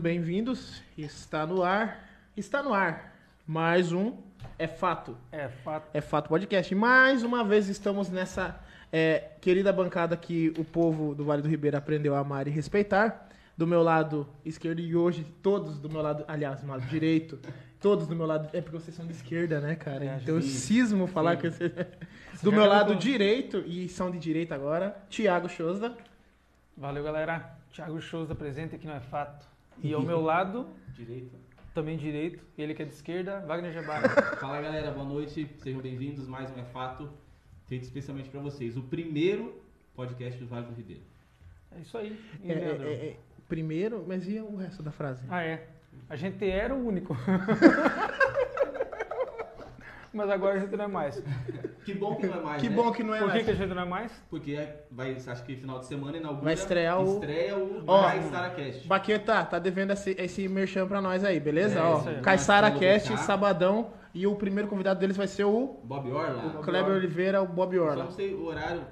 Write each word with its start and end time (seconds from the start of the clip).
Bem-vindos, 0.00 0.82
está 0.96 1.46
no 1.46 1.62
ar, 1.62 2.08
está 2.34 2.62
no 2.62 2.72
ar, 2.72 3.14
mais 3.46 3.92
um 3.92 4.16
É 4.58 4.66
Fato, 4.66 5.16
É 5.30 5.48
fato. 5.48 5.90
É 5.92 6.00
Fato 6.00 6.28
Podcast. 6.28 6.74
Mais 6.74 7.22
uma 7.22 7.44
vez 7.44 7.68
estamos 7.68 8.08
nessa 8.08 8.58
é, 8.90 9.32
querida 9.42 9.70
bancada 9.70 10.16
que 10.16 10.48
o 10.56 10.64
povo 10.64 11.14
do 11.14 11.26
Vale 11.26 11.42
do 11.42 11.48
Ribeira 11.48 11.76
aprendeu 11.76 12.14
a 12.14 12.20
amar 12.20 12.48
e 12.48 12.50
respeitar. 12.50 13.28
Do 13.54 13.66
meu 13.66 13.82
lado 13.82 14.26
esquerdo 14.46 14.80
e 14.80 14.96
hoje 14.96 15.26
todos 15.42 15.78
do 15.78 15.90
meu 15.90 16.00
lado, 16.00 16.24
aliás, 16.26 16.60
do 16.60 16.66
meu 16.66 16.76
lado 16.76 16.88
direito, 16.88 17.38
todos 17.78 18.06
do 18.06 18.16
meu 18.16 18.24
lado, 18.26 18.48
é 18.56 18.62
porque 18.62 18.78
vocês 18.78 18.96
são 18.96 19.06
de 19.06 19.12
esquerda, 19.12 19.60
né, 19.60 19.76
cara? 19.76 20.06
É, 20.06 20.18
então 20.22 20.36
eu 20.36 20.42
cismo 20.42 21.06
falar 21.06 21.36
que 21.36 21.50
vocês... 21.50 21.70
Do 22.42 22.50
meu 22.50 22.64
lado 22.64 22.86
gravou. 22.86 22.94
direito, 23.02 23.62
e 23.66 23.88
são 23.90 24.10
de 24.10 24.18
direita 24.18 24.54
agora, 24.54 24.96
Thiago 25.10 25.50
Chosa. 25.50 25.94
Valeu, 26.76 27.04
galera. 27.04 27.56
Thiago 27.72 28.00
Souza 28.00 28.34
presente 28.34 28.74
aqui 28.74 28.86
no 28.86 28.94
É 28.94 29.00
Fato. 29.00 29.51
E 29.80 29.92
ao 29.92 30.02
meu 30.02 30.20
lado, 30.20 30.68
Direito. 30.94 31.34
também 31.74 31.96
direito, 31.96 32.44
ele 32.56 32.74
que 32.74 32.82
é 32.82 32.84
de 32.84 32.92
esquerda, 32.94 33.40
Wagner 33.40 33.72
Jabara. 33.72 34.08
Fala 34.36 34.60
galera, 34.60 34.90
boa 34.90 35.04
noite, 35.06 35.48
sejam 35.58 35.80
bem-vindos. 35.80 36.28
Mais 36.28 36.50
um 36.50 36.58
É 36.60 36.64
Fato, 36.64 37.08
feito 37.66 37.82
especialmente 37.84 38.28
para 38.28 38.40
vocês. 38.40 38.76
O 38.76 38.82
primeiro 38.82 39.60
podcast 39.94 40.38
do 40.38 40.46
Vale 40.46 40.66
do 40.66 40.74
Ribeiro. 40.74 41.02
É 41.76 41.80
isso 41.80 41.96
aí. 41.98 42.18
E 42.42 42.50
É, 42.50 42.54
Leandro? 42.54 42.86
é, 42.88 42.92
é, 42.92 43.16
primeiro, 43.48 44.04
mas 44.06 44.28
e 44.28 44.38
o 44.40 44.56
resto 44.56 44.82
da 44.82 44.90
frase? 44.92 45.24
Ah, 45.28 45.42
é. 45.42 45.68
A 46.08 46.16
gente 46.16 46.44
era 46.48 46.74
o 46.74 46.86
único. 46.86 47.16
Mas 50.12 50.28
agora 50.28 50.56
a 50.56 50.58
gente 50.60 50.76
não 50.76 50.84
é 50.84 50.88
mais. 50.88 51.22
Que 51.84 51.94
bom 51.94 52.14
que 52.16 52.26
não 52.26 52.34
é 52.36 52.40
mais, 52.42 52.62
que 52.62 52.68
né? 52.68 52.76
bom 52.76 52.92
que 52.92 53.02
não 53.02 53.14
é 53.14 53.18
Por 53.18 53.26
que, 53.28 53.32
mais. 53.32 53.44
que 53.46 53.50
a 53.50 53.54
gente 53.54 53.74
não 53.74 53.82
é 53.82 53.84
mais? 53.84 54.12
Porque 54.30 54.52
é- 54.52 54.84
vai, 54.90 55.12
acho 55.16 55.44
que 55.44 55.56
final 55.56 55.78
de 55.80 55.86
semana 55.86 56.16
inaugura. 56.16 56.44
Vai 56.44 56.54
estrear 56.54 57.00
o- 57.00 57.14
Estreia 57.14 57.56
o 57.58 57.82
Ó. 57.86 58.02
Baqueta, 58.86 59.44
tá 59.44 59.58
devendo 59.58 59.92
esse, 59.92 60.14
esse 60.18 60.46
merchan 60.48 60.86
pra 60.86 61.00
nós 61.00 61.24
aí, 61.24 61.40
beleza? 61.40 61.78
É, 61.78 61.82
Ó, 61.82 62.02
sabadão. 63.16 63.90
E 64.14 64.26
o 64.26 64.34
primeiro 64.36 64.68
convidado 64.68 65.00
deles 65.00 65.16
vai 65.16 65.26
ser 65.26 65.44
o 65.44 65.80
Bob 65.84 66.10
Orla. 66.12 66.58
O 66.58 66.62
Kleber 66.62 66.92
Oliveira, 66.94 67.40
o 67.42 67.46
Bob 67.46 67.74
Só 67.76 67.82
Orla. 67.82 68.04
não 68.04 68.10
sei 68.10 68.34
o 68.34 68.44
horário. 68.44 68.82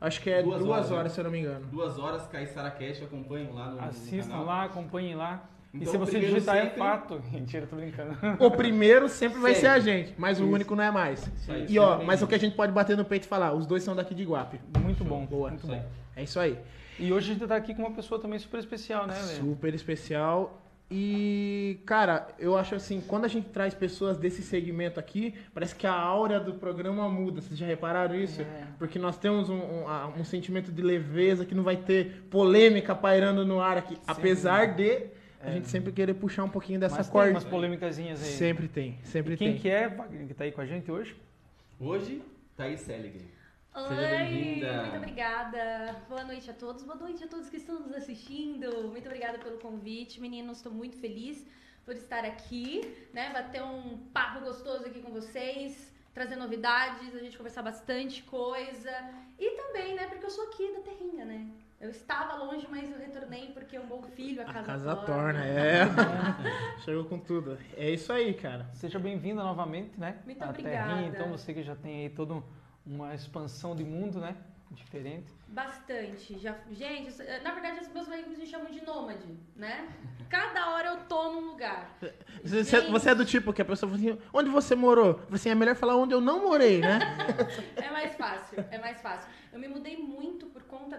Acho 0.00 0.22
que 0.22 0.30
é 0.30 0.42
duas, 0.42 0.60
Duas 0.60 0.70
horas, 0.78 0.90
horas, 0.92 1.04
né? 1.04 1.08
se 1.10 1.20
eu 1.20 1.24
não 1.24 1.30
me 1.30 1.40
engano. 1.40 1.66
Duas 1.66 1.98
horas, 1.98 2.26
Caissara 2.28 2.70
Cast, 2.70 3.04
acompanham 3.04 3.52
lá 3.52 3.66
no, 3.66 3.76
no 3.76 3.82
Assistam 3.84 4.30
canal. 4.30 4.46
lá, 4.46 4.64
acompanhem 4.64 5.14
lá. 5.14 5.44
E 5.72 5.78
Então, 5.78 5.92
se 5.92 5.98
você 5.98 6.18
digitar 6.20 6.56
é 6.56 6.62
sempre- 6.62 6.78
fato. 6.78 7.22
Mentira, 7.32 7.66
tô 7.66 7.76
brincando. 7.76 8.16
O 8.38 8.50
primeiro 8.50 9.08
sempre 9.08 9.38
vai 9.40 9.54
ser 9.54 9.68
a 9.68 9.78
gente, 9.78 10.14
mas 10.18 10.40
o 10.40 10.46
único 10.46 10.74
não 10.74 10.82
é 10.84 10.90
mais. 10.90 11.20
Isso 11.36 11.52
aí, 11.52 11.66
E 11.68 11.78
ó, 11.78 11.90
mas 11.90 11.98
o 11.98 12.06
bem-vindo. 12.06 12.26
que 12.28 12.34
a 12.34 12.38
gente 12.38 12.56
pode 12.56 12.72
bater 12.72 12.96
no 12.96 13.04
peito 13.04 13.24
e 13.24 13.28
falar, 13.28 13.52
os 13.54 13.66
dois 13.66 13.82
são 13.82 13.94
daqui 13.94 14.14
de 14.14 14.22
Iguape. 14.22 14.60
Muito 14.82 15.04
bom. 15.04 15.24
Boa. 15.26 15.48
Muito 15.50 15.60
Isso 15.64 15.66
bom. 15.72 15.84
É 16.16 16.22
isso 16.22 16.40
aí. 16.40 16.58
E 16.98 17.12
hoje 17.12 17.30
a 17.30 17.34
gente 17.34 17.46
tá 17.46 17.56
aqui 17.56 17.74
com 17.74 17.82
uma 17.82 17.92
pessoa 17.92 18.20
também 18.20 18.38
super 18.38 18.58
especial, 18.60 19.06
né, 19.06 19.14
Lê? 19.14 19.34
Super 19.36 19.74
especial. 19.74 20.56
E, 20.92 21.78
cara, 21.86 22.26
eu 22.36 22.58
acho 22.58 22.74
assim, 22.74 23.00
quando 23.00 23.24
a 23.24 23.28
gente 23.28 23.48
traz 23.48 23.72
pessoas 23.72 24.16
desse 24.18 24.42
segmento 24.42 24.98
aqui, 24.98 25.34
parece 25.54 25.72
que 25.74 25.86
a 25.86 25.92
aura 25.94 26.40
do 26.40 26.54
programa 26.54 27.08
muda. 27.08 27.40
Vocês 27.40 27.56
já 27.56 27.64
repararam 27.64 28.14
isso? 28.16 28.42
É. 28.42 28.64
Porque 28.76 28.98
nós 28.98 29.16
temos 29.16 29.48
um, 29.48 29.54
um- 29.54 29.88
a- 29.88 30.08
um 30.08 30.24
sentimento 30.24 30.72
de 30.72 30.82
leveza 30.82 31.44
que 31.46 31.54
não 31.54 31.62
vai 31.62 31.76
ter 31.76 32.24
polêmica 32.28 32.92
pairando 32.92 33.46
no 33.46 33.60
ar 33.60 33.78
aqui. 33.78 33.96
Apesar 34.04 34.74
de 34.74 35.06
a 35.40 35.50
gente 35.50 35.68
sempre 35.68 35.92
querer 35.92 36.14
puxar 36.14 36.44
um 36.44 36.48
pouquinho 36.50 36.78
dessa 36.80 36.96
Mas 36.96 37.06
tem 37.06 37.12
corda. 37.12 37.30
umas 37.30 37.44
polêmicazinhas 37.44 38.22
aí. 38.22 38.28
Sempre 38.32 38.68
tem, 38.68 38.98
sempre 39.04 39.34
E 39.34 39.36
quem 39.36 39.52
tem. 39.52 39.60
que 39.60 39.68
é, 39.70 39.88
Wagner, 39.88 40.26
que 40.26 40.34
tá 40.34 40.44
aí 40.44 40.52
com 40.52 40.60
a 40.60 40.66
gente 40.66 40.90
hoje? 40.90 41.16
Hoje, 41.78 42.22
Thaís 42.56 42.80
Seligre. 42.80 43.24
Oi, 43.74 43.88
Seja 43.88 44.08
bem-vinda. 44.08 44.82
muito 44.82 44.96
obrigada. 44.96 45.96
Boa 46.08 46.24
noite 46.24 46.50
a 46.50 46.52
todos, 46.54 46.82
boa 46.82 46.96
noite 46.96 47.22
a 47.24 47.28
todos 47.28 47.48
que 47.48 47.56
estão 47.56 47.80
nos 47.80 47.92
assistindo. 47.94 48.88
Muito 48.88 49.06
obrigada 49.06 49.38
pelo 49.38 49.58
convite, 49.58 50.20
meninos. 50.20 50.56
Estou 50.58 50.72
muito 50.72 50.96
feliz 50.98 51.46
por 51.84 51.94
estar 51.94 52.24
aqui, 52.24 52.92
né? 53.12 53.30
Bater 53.32 53.62
um 53.62 53.98
papo 54.12 54.40
gostoso 54.44 54.84
aqui 54.86 55.00
com 55.00 55.12
vocês, 55.12 55.90
trazer 56.12 56.36
novidades, 56.36 57.14
a 57.14 57.18
gente 57.20 57.36
conversar 57.36 57.62
bastante 57.62 58.22
coisa. 58.24 58.90
E 59.38 59.50
também, 59.56 59.94
né? 59.94 60.06
Porque 60.08 60.26
eu 60.26 60.30
sou 60.30 60.44
aqui 60.48 60.72
da 60.74 60.80
terrinha, 60.80 61.24
né? 61.24 61.46
Eu 61.80 61.88
estava 61.88 62.34
longe, 62.34 62.66
mas 62.70 62.90
eu 62.90 62.98
retornei 62.98 63.52
porque 63.54 63.74
é 63.76 63.80
um 63.80 63.86
bom 63.86 64.02
filho, 64.02 64.42
a 64.42 64.44
A 64.44 64.52
casa, 64.52 64.66
casa 64.66 64.96
torna. 64.96 65.14
torna, 65.40 65.46
é. 65.46 65.84
Chegou 66.84 67.04
com 67.06 67.18
tudo. 67.18 67.56
É 67.74 67.90
isso 67.90 68.12
aí, 68.12 68.34
cara. 68.34 68.66
Seja 68.74 68.98
bem-vinda 68.98 69.42
novamente, 69.42 69.98
né? 69.98 70.18
Muito 70.26 70.42
à 70.42 70.50
obrigada. 70.50 70.88
Terrinha, 70.88 71.08
então 71.08 71.30
você 71.30 71.54
que 71.54 71.62
já 71.62 71.74
tem 71.74 72.02
aí 72.02 72.10
toda 72.10 72.42
uma 72.84 73.14
expansão 73.14 73.74
de 73.74 73.82
mundo, 73.82 74.20
né? 74.20 74.36
Diferente. 74.72 75.32
Bastante. 75.48 76.38
Já, 76.38 76.54
gente, 76.70 77.08
isso- 77.08 77.22
na 77.42 77.50
verdade, 77.52 77.80
os 77.80 77.88
meus 77.92 78.06
amigos 78.08 78.38
me 78.38 78.46
chamam 78.46 78.70
de 78.70 78.84
nômade, 78.84 79.26
né? 79.56 79.88
Cada 80.28 80.68
hora 80.70 80.88
eu 80.90 80.96
tô 81.08 81.32
num 81.32 81.48
lugar. 81.48 81.98
Você, 82.44 82.62
Gente. 82.62 82.88
você 82.90 83.10
é 83.10 83.14
do 83.16 83.24
tipo 83.24 83.52
que 83.52 83.60
a 83.60 83.64
pessoa 83.64 83.90
fala 83.90 84.00
assim, 84.00 84.16
onde 84.32 84.48
você 84.48 84.76
morou? 84.76 85.18
Assim, 85.32 85.48
é 85.48 85.54
melhor 85.56 85.74
falar 85.74 85.96
onde 85.96 86.14
eu 86.14 86.20
não 86.20 86.44
morei, 86.44 86.82
né? 86.82 87.00
É 87.82 87.90
mais 87.90 88.14
fácil, 88.14 88.64
é 88.70 88.78
mais 88.78 89.00
fácil. 89.00 89.28
Eu 89.52 89.58
me 89.58 89.66
mudei 89.66 89.96
muito 89.96 90.39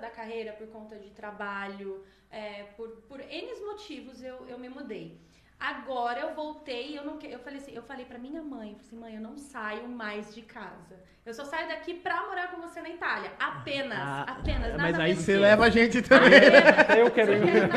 da 0.02 0.10
carreira, 0.10 0.52
por 0.54 0.68
conta 0.68 0.96
de 0.98 1.10
trabalho, 1.12 2.04
é, 2.30 2.64
por, 2.76 2.88
por 3.08 3.20
N 3.22 3.48
motivos 3.66 4.22
eu, 4.24 4.46
eu 4.48 4.58
me 4.60 4.68
mudei. 4.70 5.18
Agora 5.60 6.20
eu 6.22 6.34
voltei, 6.34 6.98
eu 6.98 7.04
não 7.06 7.20
eu 7.22 7.38
falei 7.38 7.60
assim, 7.60 7.72
eu 7.76 7.84
falei 7.84 8.04
pra 8.04 8.18
minha 8.18 8.42
mãe, 8.42 8.70
eu 8.72 8.76
falei 8.78 8.88
assim, 8.88 8.96
mãe, 8.98 9.16
eu 9.16 9.22
não 9.22 9.38
saio 9.38 9.88
mais 9.88 10.34
de 10.34 10.42
casa. 10.42 10.96
Eu 11.24 11.36
só 11.36 11.46
saio 11.46 11.68
daqui 11.68 11.94
pra 11.94 12.26
morar 12.26 12.50
com 12.50 12.60
você 12.60 12.82
na 12.82 12.90
Itália. 12.90 13.32
Apenas, 13.40 14.00
Ah, 14.00 14.26
apenas, 14.28 14.72
nada 14.72 14.78
Mas 14.82 15.00
aí 15.00 15.16
você 15.16 15.38
leva 15.38 15.66
a 15.66 15.70
gente 15.70 16.02
também. 16.02 16.34
Até 16.80 17.04
eu 17.04 17.12
quero 17.12 17.34
ir. 17.34 17.70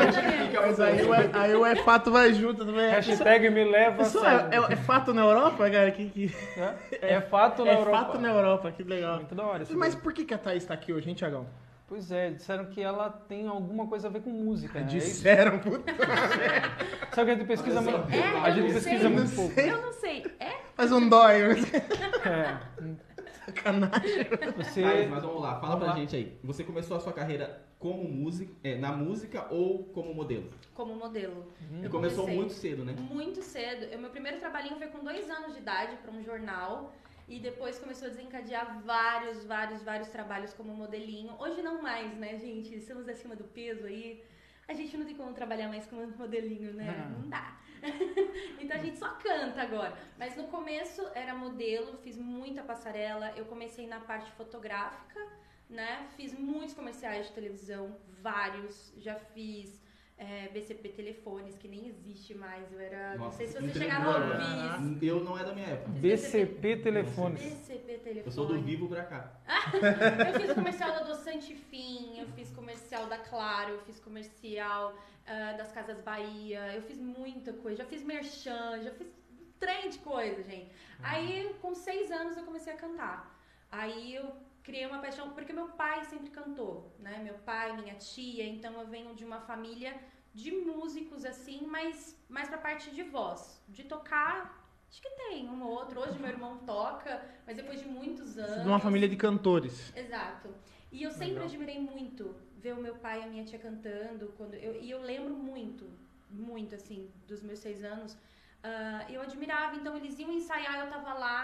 Mas 0.65 0.79
aí, 0.79 1.03
o 1.03 1.13
é- 1.13 1.29
aí 1.31 1.55
o 1.55 1.63
é 1.63 1.75
fato 1.75 2.09
vai 2.11 2.33
junto 2.33 2.65
também. 2.65 2.89
Hashtag 2.89 3.51
me 3.51 3.63
leva 3.63 4.01
Isso 4.01 4.25
é, 4.25 4.49
é- 4.51 4.73
é 4.73 4.75
fato 4.75 5.13
na 5.13 5.21
Europa, 5.21 5.69
cara? 5.69 5.91
Que, 5.91 6.09
que- 6.09 6.35
Né? 6.57 6.75
É 7.03 7.21
fato 7.21 7.63
na 7.63 7.69
é 7.73 7.75
Europa. 7.75 7.97
fato 8.05 8.17
na 8.19 8.29
Europa, 8.31 8.71
que 8.71 8.83
legal. 8.83 9.17
Muito 9.17 9.35
da 9.35 9.43
hora 9.45 9.63
Mas 9.75 9.93
por 9.93 10.11
que, 10.11 10.25
que 10.25 10.33
a 10.33 10.39
Thaís 10.39 10.65
tá 10.65 10.73
aqui 10.73 10.91
hoje, 10.91 11.07
hein, 11.07 11.13
Tiagão? 11.15 11.45
Pois 11.87 12.11
é, 12.11 12.31
disseram 12.31 12.65
que 12.65 12.81
ela 12.81 13.09
tem 13.09 13.47
alguma 13.47 13.85
coisa 13.87 14.07
a 14.07 14.11
ver 14.11 14.21
com 14.21 14.31
música. 14.31 14.79
Né? 14.79 14.85
É? 14.85 14.89
Disseram, 14.89 15.59
puta. 15.59 15.91
Só 17.13 17.23
que 17.23 17.31
a 17.31 17.35
gente 17.35 17.45
pesquisa 17.45 17.79
muito. 17.79 18.11
É, 18.11 18.39
a 18.39 18.49
gente 18.49 18.67
não 18.67 18.73
pesquisa 18.73 19.01
sei. 19.01 19.09
muito 19.09 19.35
pouco. 19.35 19.59
Eu 19.59 19.81
não 19.81 19.93
sei, 19.93 20.25
é? 20.39 20.61
Mas 20.75 20.91
um 20.91 21.07
dói. 21.07 21.41
É. 21.41 22.57
Sacanagem. 23.45 24.25
Você. 24.57 25.07
Mas 25.07 25.23
vamos 25.23 25.41
lá, 25.41 25.59
fala 25.59 25.73
Vamos 25.73 25.83
pra 25.83 25.93
lá. 25.93 25.99
gente 25.99 26.15
aí. 26.15 26.39
Você 26.43 26.63
começou 26.63 26.97
a 26.97 26.99
sua 26.99 27.13
carreira 27.13 27.63
como 27.77 28.03
música, 28.09 28.51
é, 28.63 28.75
na 28.75 28.91
música 28.91 29.45
ou 29.51 29.83
como 29.85 30.13
modelo? 30.13 30.49
Como 30.73 30.95
modelo. 30.95 31.45
Eu 31.83 31.89
começou 31.91 32.27
muito 32.27 32.53
cedo, 32.53 32.83
né? 32.83 32.95
Muito 32.97 33.43
cedo. 33.43 33.95
O 33.95 33.99
meu 33.99 34.09
primeiro 34.09 34.39
trabalhinho 34.39 34.77
foi 34.77 34.87
com 34.87 35.03
dois 35.03 35.29
anos 35.29 35.53
de 35.53 35.59
idade 35.59 35.97
para 35.97 36.11
um 36.11 36.23
jornal. 36.23 36.91
E 37.27 37.39
depois 37.39 37.79
começou 37.79 38.07
a 38.07 38.11
desencadear 38.11 38.81
vários, 38.81 39.43
vários, 39.45 39.81
vários 39.81 40.09
trabalhos 40.09 40.53
como 40.53 40.73
modelinho. 40.73 41.35
Hoje 41.39 41.61
não 41.61 41.81
mais, 41.81 42.15
né, 42.17 42.37
gente? 42.37 42.75
Estamos 42.75 43.09
acima 43.09 43.35
do 43.35 43.43
peso 43.45 43.85
aí. 43.85 44.23
A 44.67 44.73
gente 44.73 44.95
não 44.95 45.05
tem 45.05 45.15
como 45.15 45.33
trabalhar 45.33 45.67
mais 45.67 45.85
como 45.87 46.05
modelinho, 46.17 46.73
né? 46.73 47.09
Não. 47.09 47.21
Não 47.21 47.29
dá. 47.29 47.59
então 48.59 48.77
a 48.77 48.79
gente 48.79 48.97
só 48.97 49.09
canta 49.15 49.61
agora. 49.61 49.97
Mas 50.17 50.35
no 50.35 50.47
começo 50.47 51.01
era 51.15 51.33
modelo, 51.35 51.97
fiz 51.97 52.17
muita 52.17 52.63
passarela. 52.63 53.31
Eu 53.35 53.45
comecei 53.45 53.87
na 53.87 53.99
parte 53.99 54.31
fotográfica, 54.33 55.19
né? 55.67 56.07
Fiz 56.15 56.33
muitos 56.37 56.75
comerciais 56.75 57.27
de 57.27 57.33
televisão, 57.33 57.97
vários. 58.21 58.93
Já 58.97 59.15
fiz 59.15 59.83
é, 60.17 60.47
BCP 60.49 60.89
Telefones, 60.89 61.57
que 61.57 61.67
nem 61.67 61.87
existe 61.87 62.33
mais. 62.33 62.71
Eu 62.71 62.79
era. 62.79 63.11
não 63.17 63.25
Nossa, 63.25 63.37
sei 63.37 63.47
se 63.47 63.53
você 63.59 63.79
chegava 63.79 64.11
a 64.11 64.15
agora. 64.15 64.77
ouvir. 64.79 65.07
Eu 65.07 65.23
não 65.23 65.37
é 65.37 65.43
da 65.43 65.53
minha 65.53 65.67
época. 65.67 65.89
BCP 65.91 66.77
Telefones. 66.77 67.41
BCP 67.41 67.97
Telefones. 67.97 68.25
Eu 68.25 68.31
sou 68.31 68.45
do 68.45 68.61
vivo 68.61 68.87
pra 68.87 69.03
cá. 69.03 69.33
Eu 70.33 70.39
fiz 70.39 70.53
comercial 70.53 70.91
da 70.91 70.99
Adoçante 70.99 71.53
Fim, 71.55 72.19
eu 72.19 72.27
fiz 72.29 72.51
comercial 72.51 73.07
da 73.07 73.17
Claro, 73.17 73.71
eu 73.73 73.79
fiz 73.81 73.99
comercial 73.99 74.95
ah, 75.27 75.53
das 75.57 75.71
Casas 75.71 76.01
Bahia, 76.01 76.73
eu 76.75 76.81
fiz 76.83 76.99
muita 76.99 77.51
coisa, 77.53 77.79
já 77.79 77.85
fiz 77.85 78.03
merchan, 78.03 78.81
já 78.83 78.91
fiz 78.91 79.07
um 79.07 79.45
trem 79.59 79.89
de 79.89 79.97
coisa, 79.99 80.43
gente. 80.43 80.71
Aí, 81.01 81.53
com 81.61 81.73
seis 81.75 82.11
anos, 82.11 82.37
eu 82.37 82.43
comecei 82.43 82.73
a 82.73 82.77
cantar. 82.77 83.35
Aí 83.71 84.15
eu 84.15 84.31
criei 84.65 84.85
uma 84.87 84.99
paixão, 84.99 85.29
porque 85.29 85.53
meu 85.53 85.67
pai 85.69 86.03
sempre 86.05 86.29
cantou, 86.31 86.91
né? 86.99 87.19
Meu 87.23 87.35
pai, 87.35 87.77
minha 87.77 87.93
tia, 87.95 88.45
então 88.45 88.73
eu 88.81 88.87
venho 88.87 89.13
de 89.13 89.23
uma 89.23 89.39
família 89.39 89.95
de 90.33 90.51
músicos, 90.51 91.23
assim, 91.23 91.65
mas 91.67 92.17
mais 92.27 92.49
pra 92.49 92.57
parte 92.57 92.89
de 92.91 93.03
voz, 93.03 93.61
de 93.69 93.83
tocar. 93.83 94.63
Acho 94.89 95.01
que 95.01 95.09
tem 95.09 95.47
um 95.47 95.63
ou 95.63 95.71
outro. 95.71 95.99
Hoje 95.99 96.17
meu 96.17 96.29
irmão 96.29 96.57
toca, 96.65 97.23
mas 97.45 97.55
depois 97.55 97.79
de 97.79 97.87
muitos 97.87 98.37
anos. 98.37 98.63
De 98.63 98.67
uma 98.67 98.79
família 98.79 99.07
de 99.07 99.15
cantores. 99.15 99.95
Exato. 99.95 100.53
E 100.91 101.03
eu 101.03 101.11
sempre 101.11 101.35
Legal. 101.35 101.45
admirei 101.45 101.79
muito 101.79 102.35
ver 102.57 102.73
o 102.73 102.81
meu 102.81 102.95
pai 102.95 103.19
e 103.19 103.23
a 103.23 103.27
minha 103.27 103.45
tia 103.45 103.59
cantando. 103.59 104.33
Quando 104.37 104.55
eu, 104.55 104.81
e 104.81 104.89
eu 104.89 105.01
lembro 105.01 105.33
muito, 105.35 105.87
muito 106.29 106.73
assim, 106.73 107.11
dos 107.27 107.43
meus 107.43 107.59
seis 107.59 107.83
anos. 107.83 108.17
ah, 108.63 109.05
eu 109.09 109.21
admirava, 109.21 109.75
então 109.75 109.95
eles 109.95 110.17
iam 110.17 110.31
ensaiar, 110.31 110.79
eu 110.79 110.89
tava 110.89 111.13
lá. 111.13 111.39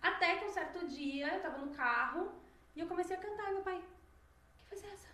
Até 0.00 0.36
que 0.36 0.44
um 0.44 0.50
certo 0.50 0.86
dia 0.86 1.34
eu 1.34 1.40
tava 1.40 1.58
no 1.58 1.70
carro 1.74 2.39
e 2.76 2.80
eu 2.80 2.86
comecei 2.86 3.16
a 3.16 3.20
cantar. 3.20 3.50
E 3.50 3.52
meu 3.54 3.62
pai, 3.62 3.80
que 4.58 4.64
voz 4.74 4.84
é 4.84 4.88
essa? 4.88 5.08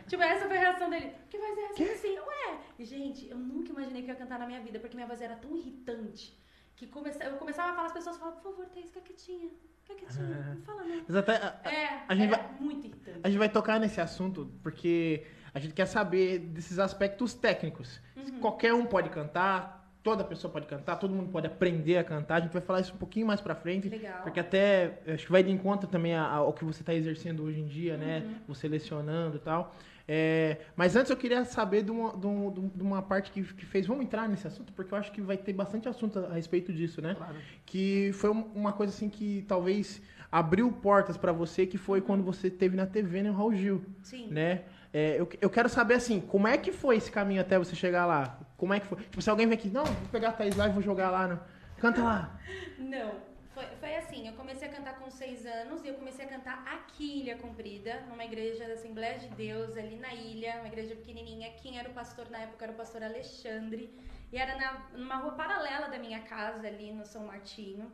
tipo, 0.08 0.22
essa 0.22 0.46
foi 0.48 0.56
a 0.56 0.60
reação 0.60 0.88
dele. 0.90 1.12
Que 1.28 1.38
voz 1.38 1.56
é 1.58 1.64
essa? 1.66 1.82
Eu 1.82 1.92
assim, 1.92 2.18
ué. 2.18 2.58
E, 2.78 2.84
gente, 2.84 3.28
eu 3.28 3.36
nunca 3.38 3.70
imaginei 3.70 4.02
que 4.02 4.10
eu 4.10 4.14
ia 4.14 4.18
cantar 4.20 4.38
na 4.38 4.46
minha 4.46 4.60
vida, 4.60 4.78
porque 4.80 4.96
minha 4.96 5.06
voz 5.06 5.20
era 5.20 5.36
tão 5.36 5.54
irritante 5.56 6.38
que 6.76 6.86
comece... 6.86 7.22
eu 7.22 7.36
começava 7.36 7.72
a 7.72 7.74
falar, 7.74 7.86
as 7.88 7.92
pessoas 7.92 8.16
falavam, 8.16 8.40
por 8.40 8.50
favor, 8.52 8.66
Thaís, 8.70 8.86
fica 8.86 9.00
quietinha. 9.02 9.50
Fica 9.84 9.98
quietinha, 9.98 10.54
não 10.54 10.62
fala 10.62 10.82
não. 10.84 11.04
Mas 11.06 11.16
até 11.16 11.36
a, 11.36 11.60
É, 11.70 12.04
a 12.08 12.14
gente 12.14 12.32
era 12.32 12.42
vai- 12.42 12.52
muito 12.60 12.86
irritante. 12.86 13.20
a 13.22 13.28
gente 13.28 13.38
vai 13.38 13.48
tocar 13.50 13.78
nesse 13.78 14.00
assunto 14.00 14.50
porque 14.62 15.26
a 15.52 15.58
gente 15.58 15.74
quer 15.74 15.86
saber 15.86 16.38
desses 16.38 16.78
aspectos 16.78 17.34
técnicos. 17.34 18.00
Uhum. 18.16 18.40
Qualquer 18.40 18.72
um 18.72 18.86
pode 18.86 19.10
cantar, 19.10 19.79
toda 20.02 20.24
pessoa 20.24 20.50
pode 20.52 20.66
cantar, 20.66 20.96
todo 20.96 21.12
mundo 21.14 21.30
pode 21.30 21.46
aprender 21.46 21.98
a 21.98 22.04
cantar. 22.04 22.36
A 22.36 22.40
gente 22.40 22.52
vai 22.52 22.62
falar 22.62 22.80
isso 22.80 22.94
um 22.94 22.98
pouquinho 22.98 23.26
mais 23.26 23.40
pra 23.40 23.54
frente. 23.54 23.88
Legal. 23.88 24.22
Porque 24.22 24.40
até 24.40 24.98
acho 25.06 25.26
que 25.26 25.32
vai 25.32 25.42
de 25.42 25.50
encontro 25.50 25.88
também 25.88 26.16
ao 26.16 26.52
que 26.52 26.64
você 26.64 26.82
está 26.82 26.94
exercendo 26.94 27.42
hoje 27.42 27.60
em 27.60 27.66
dia, 27.66 27.96
né? 27.96 28.22
Uhum. 28.24 28.34
Você 28.48 28.66
lecionando 28.68 29.36
e 29.36 29.40
tal. 29.40 29.74
É, 30.12 30.56
mas 30.74 30.96
antes 30.96 31.08
eu 31.10 31.16
queria 31.16 31.44
saber 31.44 31.82
de 31.84 31.90
uma, 31.92 32.16
de 32.16 32.26
um- 32.26 32.50
de 32.74 32.82
uma 32.82 33.00
parte 33.00 33.30
que, 33.30 33.42
que 33.42 33.64
fez. 33.64 33.86
Vamos 33.86 34.04
entrar 34.04 34.28
nesse 34.28 34.46
assunto, 34.46 34.72
porque 34.72 34.92
eu 34.92 34.98
acho 34.98 35.12
que 35.12 35.20
vai 35.20 35.36
ter 35.36 35.52
bastante 35.52 35.88
assunto 35.88 36.18
a 36.18 36.32
respeito 36.34 36.72
disso, 36.72 37.00
né? 37.00 37.14
Claro. 37.14 37.36
Que 37.64 38.10
foi 38.14 38.30
um- 38.30 38.50
uma 38.54 38.72
coisa 38.72 38.92
assim 38.92 39.08
que 39.08 39.44
talvez 39.46 40.02
abriu 40.32 40.70
portas 40.72 41.16
pra 41.16 41.30
você, 41.30 41.64
que 41.66 41.78
foi 41.78 42.00
quando 42.00 42.24
você 42.24 42.48
teve 42.50 42.76
na 42.76 42.86
TV, 42.86 43.22
né? 43.22 43.30
O 43.30 43.34
Raul 43.34 43.54
Gil, 43.54 43.84
Sim. 44.02 44.28
né? 44.30 44.62
É, 44.92 45.20
eu, 45.20 45.28
eu 45.40 45.48
quero 45.50 45.68
saber 45.68 45.94
assim, 45.94 46.20
como 46.20 46.48
é 46.48 46.58
que 46.58 46.72
foi 46.72 46.96
esse 46.96 47.12
caminho 47.12 47.40
até 47.40 47.56
você 47.56 47.76
chegar 47.76 48.04
lá? 48.06 48.40
Como 48.60 48.74
é 48.74 48.78
que 48.78 48.86
foi? 48.86 48.98
Tipo, 48.98 49.22
se 49.22 49.30
alguém 49.30 49.46
vem 49.46 49.56
aqui, 49.56 49.70
não, 49.70 49.86
vou 49.86 50.08
pegar 50.12 50.28
a 50.28 50.32
Thaís 50.32 50.54
lá 50.54 50.68
e 50.68 50.72
vou 50.72 50.82
jogar 50.82 51.08
lá, 51.10 51.26
no... 51.26 51.40
canta 51.78 52.02
lá. 52.02 52.38
Não, 52.76 53.10
foi, 53.54 53.64
foi 53.80 53.96
assim, 53.96 54.28
eu 54.28 54.34
comecei 54.34 54.68
a 54.68 54.70
cantar 54.70 54.98
com 54.98 55.10
seis 55.10 55.46
anos 55.46 55.82
e 55.82 55.88
eu 55.88 55.94
comecei 55.94 56.26
a 56.26 56.28
cantar 56.28 56.62
aqui 56.66 57.20
Ilha 57.20 57.38
Comprida, 57.38 58.02
numa 58.10 58.22
igreja 58.22 58.68
da 58.68 58.74
Assembleia 58.74 59.18
de 59.18 59.28
Deus, 59.28 59.78
ali 59.78 59.96
na 59.96 60.12
ilha, 60.12 60.56
uma 60.58 60.68
igreja 60.68 60.94
pequenininha. 60.94 61.50
Quem 61.52 61.78
era 61.78 61.88
o 61.88 61.94
pastor 61.94 62.28
na 62.28 62.40
época 62.40 62.66
era 62.66 62.72
o 62.72 62.76
pastor 62.76 63.02
Alexandre. 63.02 63.98
E 64.30 64.36
era 64.36 64.54
na, 64.56 64.90
numa 64.92 65.16
rua 65.16 65.32
paralela 65.32 65.88
da 65.88 65.98
minha 65.98 66.20
casa, 66.20 66.66
ali 66.66 66.92
no 66.92 67.06
São 67.06 67.24
Martinho. 67.24 67.90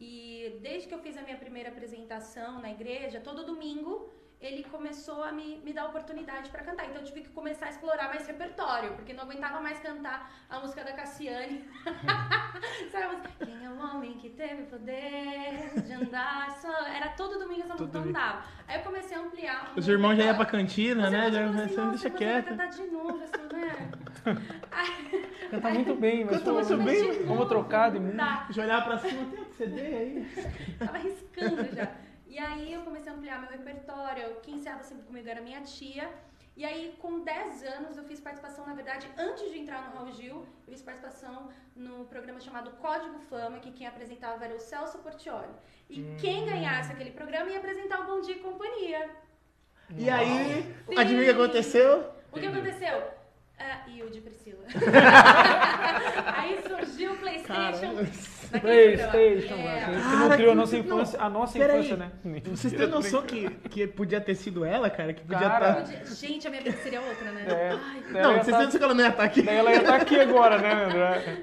E 0.00 0.58
desde 0.62 0.88
que 0.88 0.94
eu 0.94 1.00
fiz 1.00 1.18
a 1.18 1.22
minha 1.22 1.36
primeira 1.36 1.68
apresentação 1.68 2.62
na 2.62 2.70
igreja, 2.70 3.20
todo 3.20 3.44
domingo 3.44 4.10
ele 4.40 4.62
começou 4.64 5.24
a 5.24 5.32
me, 5.32 5.60
me 5.64 5.72
dar 5.72 5.86
oportunidade 5.86 6.48
para 6.50 6.62
cantar. 6.62 6.84
Então 6.86 6.98
eu 7.00 7.04
tive 7.04 7.22
que 7.22 7.28
começar 7.30 7.66
a 7.66 7.70
explorar 7.70 8.08
mais 8.08 8.26
repertório, 8.26 8.92
porque 8.94 9.12
não 9.12 9.24
aguentava 9.24 9.60
mais 9.60 9.78
cantar 9.80 10.30
a 10.48 10.60
música 10.60 10.84
da 10.84 10.92
Cassiane. 10.92 11.64
Sabe 12.90 13.04
a 13.04 13.08
música? 13.08 13.30
Quem 13.44 13.64
é 13.64 13.68
o 13.68 13.78
homem 13.78 14.14
que 14.14 14.30
teve 14.30 14.62
poder 14.64 15.80
de 15.84 15.92
andar 15.92 16.50
só? 16.60 16.86
Era 16.86 17.08
todo 17.10 17.38
domingo 17.38 17.62
essa 17.62 17.72
música, 17.74 17.90
Todo 17.92 18.04
não 18.04 18.12
dava. 18.12 18.44
Aí 18.68 18.78
eu 18.78 18.82
comecei 18.84 19.16
a 19.16 19.20
ampliar. 19.20 19.72
Os 19.76 19.88
irmãos 19.88 20.16
já 20.16 20.24
iam 20.24 20.36
pra 20.36 20.46
cantina, 20.46 21.10
né? 21.10 21.30
Já 21.32 21.44
assim, 21.46 21.56
deixa 21.58 21.82
"Nossa, 21.84 22.08
vai 22.08 22.18
quieto. 22.18 22.48
cantar 22.48 22.66
de 22.68 22.82
novo, 22.86 23.20
assim, 23.24 23.56
né? 23.56 23.90
Canta 25.50 25.70
muito 25.70 25.94
bem, 25.94 26.24
mas 26.24 26.38
Canta 26.38 26.52
muito 26.52 26.76
bem. 26.78 27.24
Vamos 27.24 27.48
trocar 27.48 27.90
de 27.90 27.98
mundo. 27.98 28.16
Tá. 28.16 28.46
Já 28.50 28.62
olhar 28.62 28.84
pra 28.84 28.98
cima, 28.98 29.24
tem 29.30 29.40
um 29.40 29.52
CD 29.52 29.80
aí. 29.80 30.26
Tava 30.78 30.98
arriscando 30.98 31.74
já. 31.74 31.90
E 32.38 32.40
aí 32.40 32.72
eu 32.72 32.82
comecei 32.82 33.10
a 33.10 33.16
ampliar 33.16 33.40
meu 33.40 33.50
repertório. 33.50 34.36
Quem 34.44 34.54
ensiava 34.54 34.84
sempre 34.84 35.04
comigo 35.06 35.28
era 35.28 35.40
minha 35.40 35.60
tia. 35.62 36.08
E 36.56 36.64
aí, 36.64 36.96
com 37.02 37.18
10 37.18 37.64
anos, 37.64 37.96
eu 37.96 38.04
fiz 38.04 38.20
participação, 38.20 38.64
na 38.64 38.74
verdade, 38.74 39.08
antes 39.18 39.50
de 39.50 39.58
entrar 39.58 39.82
no 39.82 39.96
Raul 39.96 40.12
Gil, 40.12 40.46
eu 40.64 40.72
fiz 40.72 40.80
participação 40.80 41.48
no 41.74 42.04
programa 42.04 42.38
chamado 42.38 42.70
Código 42.82 43.18
Fama, 43.28 43.58
que 43.58 43.72
quem 43.72 43.88
apresentava 43.88 44.44
era 44.44 44.54
o 44.54 44.60
Celso 44.60 44.98
Portioli. 44.98 45.52
E 45.90 46.14
quem 46.20 46.46
ganhasse 46.46 46.92
aquele 46.92 47.10
programa 47.10 47.50
ia 47.50 47.58
apresentar 47.58 48.02
o 48.02 48.06
Bom 48.06 48.20
Dia 48.20 48.36
e 48.36 48.38
Companhia. 48.38 49.10
E 49.96 50.08
aí, 50.08 50.62
Sim. 50.86 50.96
adivinha 50.96 51.22
o 51.22 51.24
que 51.24 51.42
aconteceu? 51.42 52.12
O 52.30 52.38
que 52.38 52.46
aconteceu? 52.46 53.02
Ah, 53.58 53.82
e 53.88 54.00
o 54.04 54.10
de 54.10 54.20
Priscila. 54.20 54.64
aí 56.36 56.62
Playstation. 57.48 58.06
Cara. 58.50 58.60
Playstation, 58.60 59.54
É. 59.58 59.86
mano. 59.86 60.10
Que 60.10 60.16
não 60.16 60.28
criou 60.30 60.50
a 60.50 60.52
que 60.52 60.54
nossa 60.60 60.76
infância, 60.76 61.20
a 61.20 61.28
nossa 61.30 61.58
Pera 61.58 61.72
aí. 61.74 61.78
infância, 61.80 61.96
né? 61.96 62.12
vocês 62.44 62.72
têm 62.72 62.86
noção 62.86 63.22
que, 63.22 63.50
que 63.70 63.86
podia 63.86 64.20
ter 64.20 64.34
sido 64.34 64.64
ela, 64.64 64.88
cara? 64.90 65.12
Que 65.12 65.22
podia 65.22 65.46
estar. 65.46 65.74
Podia- 65.82 66.04
Gente, 66.06 66.46
a 66.46 66.50
minha 66.50 66.62
vida 66.62 66.76
seria 66.82 67.00
outra, 67.00 67.30
né? 67.32 67.44
É. 67.48 67.70
Ai, 67.72 68.22
Não, 68.22 68.32
vocês 68.34 68.46
tá- 68.46 68.56
têm 68.56 68.64
noção 68.66 68.78
que 68.78 68.84
ela 68.84 68.94
não 68.94 69.04
ia 69.04 69.10
estar 69.10 69.24
aqui. 69.24 69.42
Daí 69.42 69.56
ela 69.56 69.70
ia 69.72 69.78
estar 69.78 69.96
aqui 69.96 70.20
agora, 70.20 70.58
né, 70.58 70.84
André? 70.84 71.42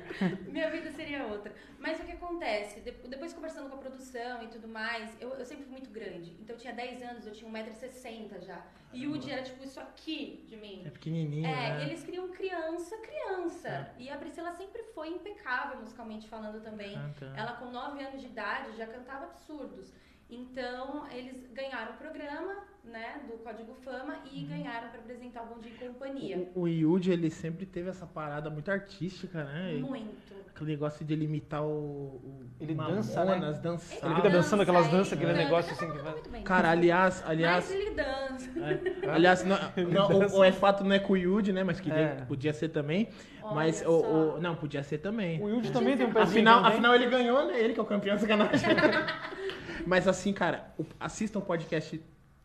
Minha 0.51 0.69
vida 0.69 0.91
seria 0.91 1.23
outra. 1.25 1.51
Mas 1.85 1.99
o 1.99 2.03
que 2.03 2.11
acontece? 2.13 2.79
De- 2.81 2.91
Depois 2.91 3.31
conversando 3.33 3.69
com 3.69 3.75
a 3.75 3.79
produção 3.79 4.41
e 4.43 4.47
tudo 4.47 4.67
mais, 4.67 5.15
eu, 5.21 5.29
eu 5.41 5.45
sempre 5.45 5.63
fui 5.65 5.73
muito 5.73 5.89
grande. 5.89 6.35
Então 6.39 6.55
eu 6.55 6.59
tinha 6.59 6.73
10 6.73 7.01
anos, 7.03 7.25
eu 7.27 7.33
tinha 7.33 7.49
1,60m 7.51 8.41
já. 8.41 8.65
E 8.93 9.05
o 9.05 9.11
Woody 9.11 9.29
era 9.31 9.43
tipo 9.43 9.61
isso 9.63 9.79
aqui 9.79 10.45
de 10.47 10.55
mim. 10.55 10.83
É 10.85 10.89
pequenininha. 10.89 11.49
É, 11.49 11.69
né? 11.73 11.79
e 11.83 11.85
eles 11.87 12.03
criam 12.03 12.29
criança, 12.29 12.95
criança. 12.97 13.91
E 13.99 14.09
a 14.09 14.17
Priscila 14.17 14.51
sempre 14.53 14.81
foi 14.95 15.09
impecável 15.09 15.79
musicalmente 15.81 16.27
falando 16.27 16.61
também. 16.63 16.93
Canta. 16.93 17.33
Ela 17.35 17.53
com 17.53 17.69
9 17.71 18.03
anos 18.03 18.21
de 18.21 18.27
idade 18.27 18.75
já 18.77 18.87
cantava 18.87 19.25
absurdos. 19.25 19.91
Então, 20.29 21.05
eles 21.11 21.35
ganharam 21.53 21.91
o 21.93 21.97
programa, 21.97 22.55
né, 22.83 23.21
do 23.27 23.33
Código 23.43 23.75
Fama 23.83 24.15
e 24.31 24.41
Uhum. 24.41 24.47
ganharam 24.49 24.89
para 24.89 24.99
apresentar 24.99 25.43
o 25.43 25.47
Bom 25.47 25.59
Dia 25.59 25.71
e 25.79 25.87
Companhia. 25.87 26.49
O, 26.55 26.61
o 26.61 26.67
Yuji, 26.67 27.11
ele 27.11 27.29
sempre 27.29 27.65
teve 27.65 27.89
essa 27.89 28.05
parada 28.07 28.49
muito 28.49 28.69
artística, 28.71 29.43
né? 29.43 29.73
Muito. 29.79 30.33
Aquele 30.49 30.71
negócio 30.71 31.05
de 31.05 31.13
ele 31.13 31.25
imitar 31.25 31.61
o. 31.63 31.67
o 31.67 32.41
Ele 32.61 32.73
Mamonas, 32.73 33.07
dança, 33.13 33.25
né? 33.25 33.59
dançar. 33.61 34.05
Ele 34.09 34.15
fica 34.15 34.29
dançando 34.29 34.61
aquelas 34.61 34.85
dança, 34.85 34.97
danças, 34.97 35.13
aquele 35.13 35.31
ele 35.31 35.43
negócio 35.43 35.73
assim 35.73 35.91
que 35.91 35.97
vai. 35.97 36.13
muito 36.13 36.29
bem. 36.29 36.43
Cara, 36.43 36.71
aliás, 36.71 37.19
Mas 37.21 37.29
aliás. 37.29 37.71
ele 37.71 37.89
dança. 37.91 38.49
é, 38.59 39.09
aliás, 39.11 39.43
não, 39.43 39.57
não, 39.91 40.11
o, 40.29 40.37
o 40.39 40.43
é 40.43 40.51
fato 40.53 40.83
não 40.85 40.93
é 40.95 40.99
com 40.99 41.11
o 41.13 41.17
Yuji, 41.17 41.51
né? 41.51 41.63
Mas 41.63 41.79
que 41.81 41.91
É. 41.91 42.23
podia 42.27 42.53
ser 42.53 42.69
também. 42.69 43.09
Olha 43.43 43.53
mas 43.53 43.75
só. 43.77 43.89
o, 43.89 44.35
o- 44.37 44.41
Não, 44.41 44.55
podia 44.55 44.81
ser 44.81 44.99
também. 44.99 45.41
O 45.43 45.49
Yuji 45.49 45.71
também 45.73 45.97
tem 45.97 46.05
um 46.07 46.13
pezinho. 46.13 46.29
Afinal, 46.49 46.63
afinal, 46.65 46.95
ele 46.95 47.07
ganhou, 47.07 47.45
né? 47.47 47.59
Ele 47.59 47.73
que 47.73 47.79
é 47.79 47.83
o 47.83 47.85
campeão, 47.85 48.17
sacanagem. 48.17 48.59
Mas 49.85 50.07
assim, 50.07 50.33
cara, 50.33 50.73
assistam 50.99 51.39
o 51.39 51.41
podcast 51.41 52.01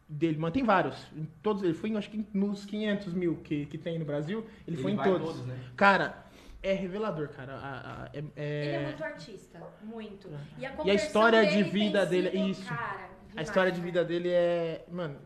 dele, 0.08 0.38
mano, 0.38 0.52
tem 0.52 0.64
vários. 0.64 0.96
Em 1.16 1.26
todos, 1.42 1.62
ele 1.62 1.75
foi, 1.75 1.94
acho 1.96 2.10
que 2.10 2.25
nos 2.34 2.64
500 2.64 3.12
mil 3.14 3.37
que, 3.37 3.66
que 3.66 3.78
tem 3.78 3.98
no 3.98 4.04
Brasil, 4.04 4.44
ele, 4.66 4.76
foi 4.76 4.92
em 4.92 4.96
vai 4.96 5.08
todos. 5.08 5.46
né? 5.46 5.56
Cara, 5.76 6.25
é 6.62 6.72
revelador, 6.75 7.28
cara. 7.28 7.54
A- 7.54 8.02
a- 8.04 8.10
é- 8.12 8.25
é- 8.37 8.64
Ele 8.66 8.76
é 8.76 8.84
muito 8.87 9.04
artista, 9.04 9.62
muito. 9.82 10.28
E 10.58 10.66
a, 10.66 10.75
E 10.84 10.90
a 10.90 10.94
história 10.94 11.46
de 11.46 11.62
vida 11.62 12.06
tem 12.06 12.22
dele, 12.22 12.31
sido, 12.37 12.48
isso. 12.50 12.69
cara, 12.69 13.04
A 13.04 13.28
demais, 13.31 13.48
história 13.48 13.72
de 13.72 13.81
vida 13.81 14.04
dele 14.04 14.28
é. 14.31 14.84
Mano, 14.90 15.16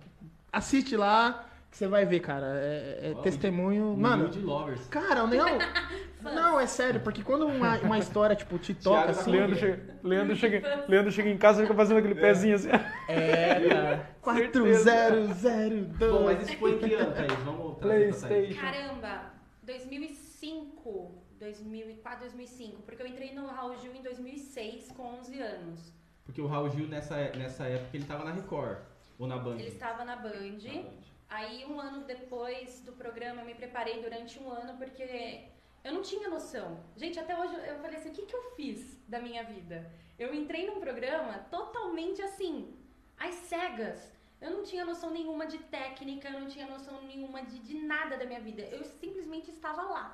assiste 0.52 0.96
lá 0.96 1.48
você 1.74 1.88
vai 1.88 2.06
ver, 2.06 2.20
cara. 2.20 2.46
É, 2.46 3.10
é 3.10 3.14
Ó, 3.16 3.20
testemunho. 3.20 3.96
Mano, 3.96 4.28
de 4.28 4.38
lovers. 4.38 4.86
cara, 4.86 5.26
não. 5.26 5.58
Não, 6.22 6.58
é 6.58 6.66
sério, 6.66 7.02
porque 7.02 7.22
quando 7.22 7.46
uma, 7.46 7.76
uma 7.80 7.98
história, 7.98 8.34
tipo, 8.34 8.58
te 8.58 8.72
toca 8.72 9.02
Thiago 9.02 9.10
assim. 9.10 9.30
Leandro 9.30 9.56
chega, 9.56 9.98
Leandro, 10.02 10.36
chega, 10.36 10.84
Leandro 10.88 11.12
chega 11.12 11.28
em 11.28 11.36
casa 11.36 11.60
e 11.60 11.64
fica 11.64 11.74
fazendo 11.74 11.98
aquele 11.98 12.14
pezinho 12.14 12.54
assim. 12.54 12.70
É, 13.06 13.60
cara. 14.24 14.34
Certeza. 14.34 14.90
4002. 14.90 16.12
Bom, 16.12 16.24
mas 16.24 16.48
isso 16.48 16.58
foi 16.58 16.72
em 16.72 16.78
que 16.78 16.94
ano, 16.94 17.12
Thaís? 17.12 17.32
Vamos. 17.44 17.78
Playstation. 17.78 18.58
Caramba, 18.58 19.32
2005, 19.64 21.24
2004, 21.38 22.20
2005, 22.20 22.82
porque 22.82 23.02
eu 23.02 23.06
entrei 23.06 23.34
no 23.34 23.46
Raul 23.48 23.76
Gil 23.76 23.94
em 23.94 24.02
2006 24.02 24.92
com 24.92 25.02
11 25.18 25.42
anos. 25.42 25.92
Porque 26.24 26.40
o 26.40 26.46
Raul 26.46 26.70
Gil, 26.70 26.88
nessa, 26.88 27.16
nessa 27.36 27.64
época, 27.64 27.94
ele 27.94 28.04
tava 28.04 28.24
na 28.24 28.30
Record. 28.30 28.78
Ou 29.18 29.26
na 29.26 29.36
Band? 29.36 29.58
Ele 29.58 29.68
estava 29.68 30.04
na 30.06 30.16
Band. 30.16 30.30
Na 30.30 30.72
Band. 30.72 31.13
Aí, 31.36 31.64
um 31.66 31.80
ano 31.80 32.04
depois 32.04 32.78
do 32.86 32.92
programa, 32.92 33.40
eu 33.40 33.44
me 33.44 33.56
preparei 33.56 34.00
durante 34.00 34.38
um 34.38 34.48
ano 34.48 34.78
porque 34.78 35.48
eu 35.82 35.92
não 35.92 36.00
tinha 36.00 36.28
noção. 36.28 36.68
Gente, 36.96 37.18
até 37.18 37.36
hoje 37.36 37.54
eu 37.70 37.76
falei 37.80 37.96
assim: 37.96 38.10
o 38.10 38.12
que, 38.12 38.24
que 38.24 38.36
eu 38.36 38.44
fiz 38.54 38.80
da 39.08 39.18
minha 39.18 39.42
vida? 39.42 39.90
Eu 40.16 40.32
entrei 40.32 40.64
num 40.68 40.78
programa 40.78 41.40
totalmente 41.50 42.22
assim, 42.22 42.72
às 43.18 43.34
cegas. 43.50 44.12
Eu 44.40 44.50
não 44.52 44.62
tinha 44.62 44.84
noção 44.84 45.10
nenhuma 45.10 45.44
de 45.44 45.58
técnica, 45.58 46.28
eu 46.28 46.38
não 46.38 46.46
tinha 46.46 46.68
noção 46.68 47.02
nenhuma 47.02 47.42
de, 47.42 47.58
de 47.58 47.78
nada 47.80 48.16
da 48.16 48.24
minha 48.24 48.40
vida. 48.40 48.62
Eu 48.62 48.84
simplesmente 48.84 49.50
estava 49.50 49.82
lá. 49.82 50.06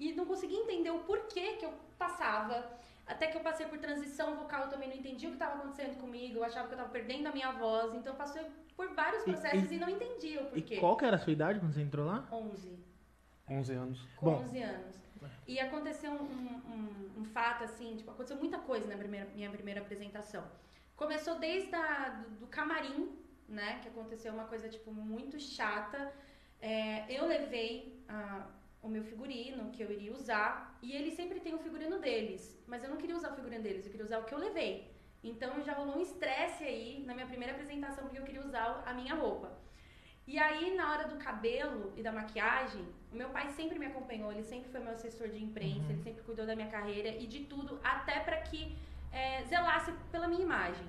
E 0.00 0.12
não 0.14 0.26
conseguia 0.26 0.58
entender 0.58 0.90
o 0.90 1.04
porquê 1.10 1.58
que 1.58 1.64
eu 1.64 1.72
passava. 1.96 2.56
Até 3.06 3.28
que 3.28 3.36
eu 3.36 3.40
passei 3.40 3.66
por 3.66 3.78
transição 3.78 4.34
vocal, 4.34 4.64
eu 4.64 4.70
também 4.70 4.88
não 4.88 4.96
entendi 4.96 5.26
o 5.26 5.30
que 5.30 5.36
estava 5.36 5.58
acontecendo 5.58 6.00
comigo. 6.00 6.38
Eu 6.38 6.44
achava 6.44 6.66
que 6.66 6.74
eu 6.74 6.78
estava 6.78 6.92
perdendo 6.92 7.28
a 7.28 7.32
minha 7.32 7.52
voz. 7.52 7.94
Então 7.94 8.12
eu 8.14 8.18
passei 8.18 8.44
por 8.80 8.94
vários 8.94 9.22
E- 9.22 9.30
processos 9.30 9.70
e- 9.70 9.74
e, 9.74 9.78
não 9.78 9.88
entendia 9.90 10.40
o 10.42 10.46
E 10.46 10.50
porquê. 10.62 10.76
qual 10.78 10.96
que 10.96 11.04
era 11.04 11.16
a 11.16 11.18
sua 11.18 11.32
idade 11.32 11.60
quando 11.60 11.74
você 11.74 11.82
entrou 11.82 12.06
lá? 12.06 12.26
11. 12.32 12.78
11 13.48 13.72
anos. 13.74 14.00
Com 14.16 14.26
Bom. 14.26 14.42
11 14.44 14.62
anos. 14.62 14.94
E 15.46 15.60
aconteceu 15.60 16.12
um, 16.12 16.24
um- 16.74 17.10
um 17.20 17.24
fato, 17.24 17.62
assim, 17.64 17.94
tipo, 17.96 18.10
aconteceu 18.10 18.38
muita 18.38 18.58
coisa 18.58 18.86
na 18.88 18.96
primeira, 18.96 19.26
minha 19.34 19.50
primeira 19.50 19.80
apresentação. 19.82 20.44
Começou 20.96 21.38
desde 21.38 21.74
a, 21.74 22.08
do, 22.08 22.30
do 22.40 22.46
camarim, 22.46 23.18
né? 23.46 23.80
Que 23.82 23.88
aconteceu 23.88 24.32
uma 24.32 24.44
coisa, 24.44 24.66
tipo, 24.68 24.90
muito 24.92 25.38
chata. 25.38 26.10
É, 26.62 27.04
eu 27.14 27.26
levei 27.26 28.02
ah, 28.08 28.46
o 28.82 28.88
meu 28.88 29.02
figurino 29.04 29.70
que 29.72 29.82
eu 29.82 29.90
iria 29.92 30.12
usar 30.12 30.78
e 30.80 30.92
eles 30.92 31.14
sempre 31.14 31.38
têm 31.40 31.54
o 31.54 31.58
figurino 31.58 31.98
deles. 31.98 32.58
Mas 32.66 32.82
eu 32.82 32.88
não 32.88 32.96
queria 32.96 33.16
usar 33.16 33.32
o 33.32 33.36
figurino 33.36 33.62
deles, 33.62 33.84
eu 33.84 33.90
queria 33.90 34.06
usar 34.06 34.20
o 34.20 34.24
que 34.24 34.32
eu 34.32 34.38
levei. 34.38 34.90
Então 35.22 35.62
já 35.62 35.74
rolou 35.74 35.96
um 35.96 36.00
estresse 36.00 36.64
aí 36.64 37.02
na 37.06 37.14
minha 37.14 37.26
primeira 37.26 37.52
apresentação 37.54 38.04
porque 38.04 38.18
eu 38.18 38.24
queria 38.24 38.42
usar 38.42 38.82
a 38.86 38.94
minha 38.94 39.14
roupa. 39.14 39.50
E 40.26 40.38
aí, 40.38 40.74
na 40.76 40.92
hora 40.92 41.08
do 41.08 41.16
cabelo 41.16 41.92
e 41.96 42.02
da 42.02 42.12
maquiagem, 42.12 42.86
o 43.12 43.16
meu 43.16 43.30
pai 43.30 43.48
sempre 43.50 43.78
me 43.78 43.86
acompanhou, 43.86 44.30
ele 44.30 44.44
sempre 44.44 44.70
foi 44.70 44.80
meu 44.80 44.92
assessor 44.92 45.28
de 45.28 45.42
imprensa, 45.42 45.80
Uhum. 45.86 45.90
ele 45.90 46.02
sempre 46.02 46.22
cuidou 46.22 46.46
da 46.46 46.54
minha 46.54 46.68
carreira 46.68 47.08
e 47.08 47.26
de 47.26 47.40
tudo, 47.46 47.80
até 47.82 48.20
pra 48.20 48.36
que 48.42 48.76
é, 49.12 49.42
zelasse 49.44 49.92
pela 50.12 50.28
minha 50.28 50.42
imagem. 50.42 50.86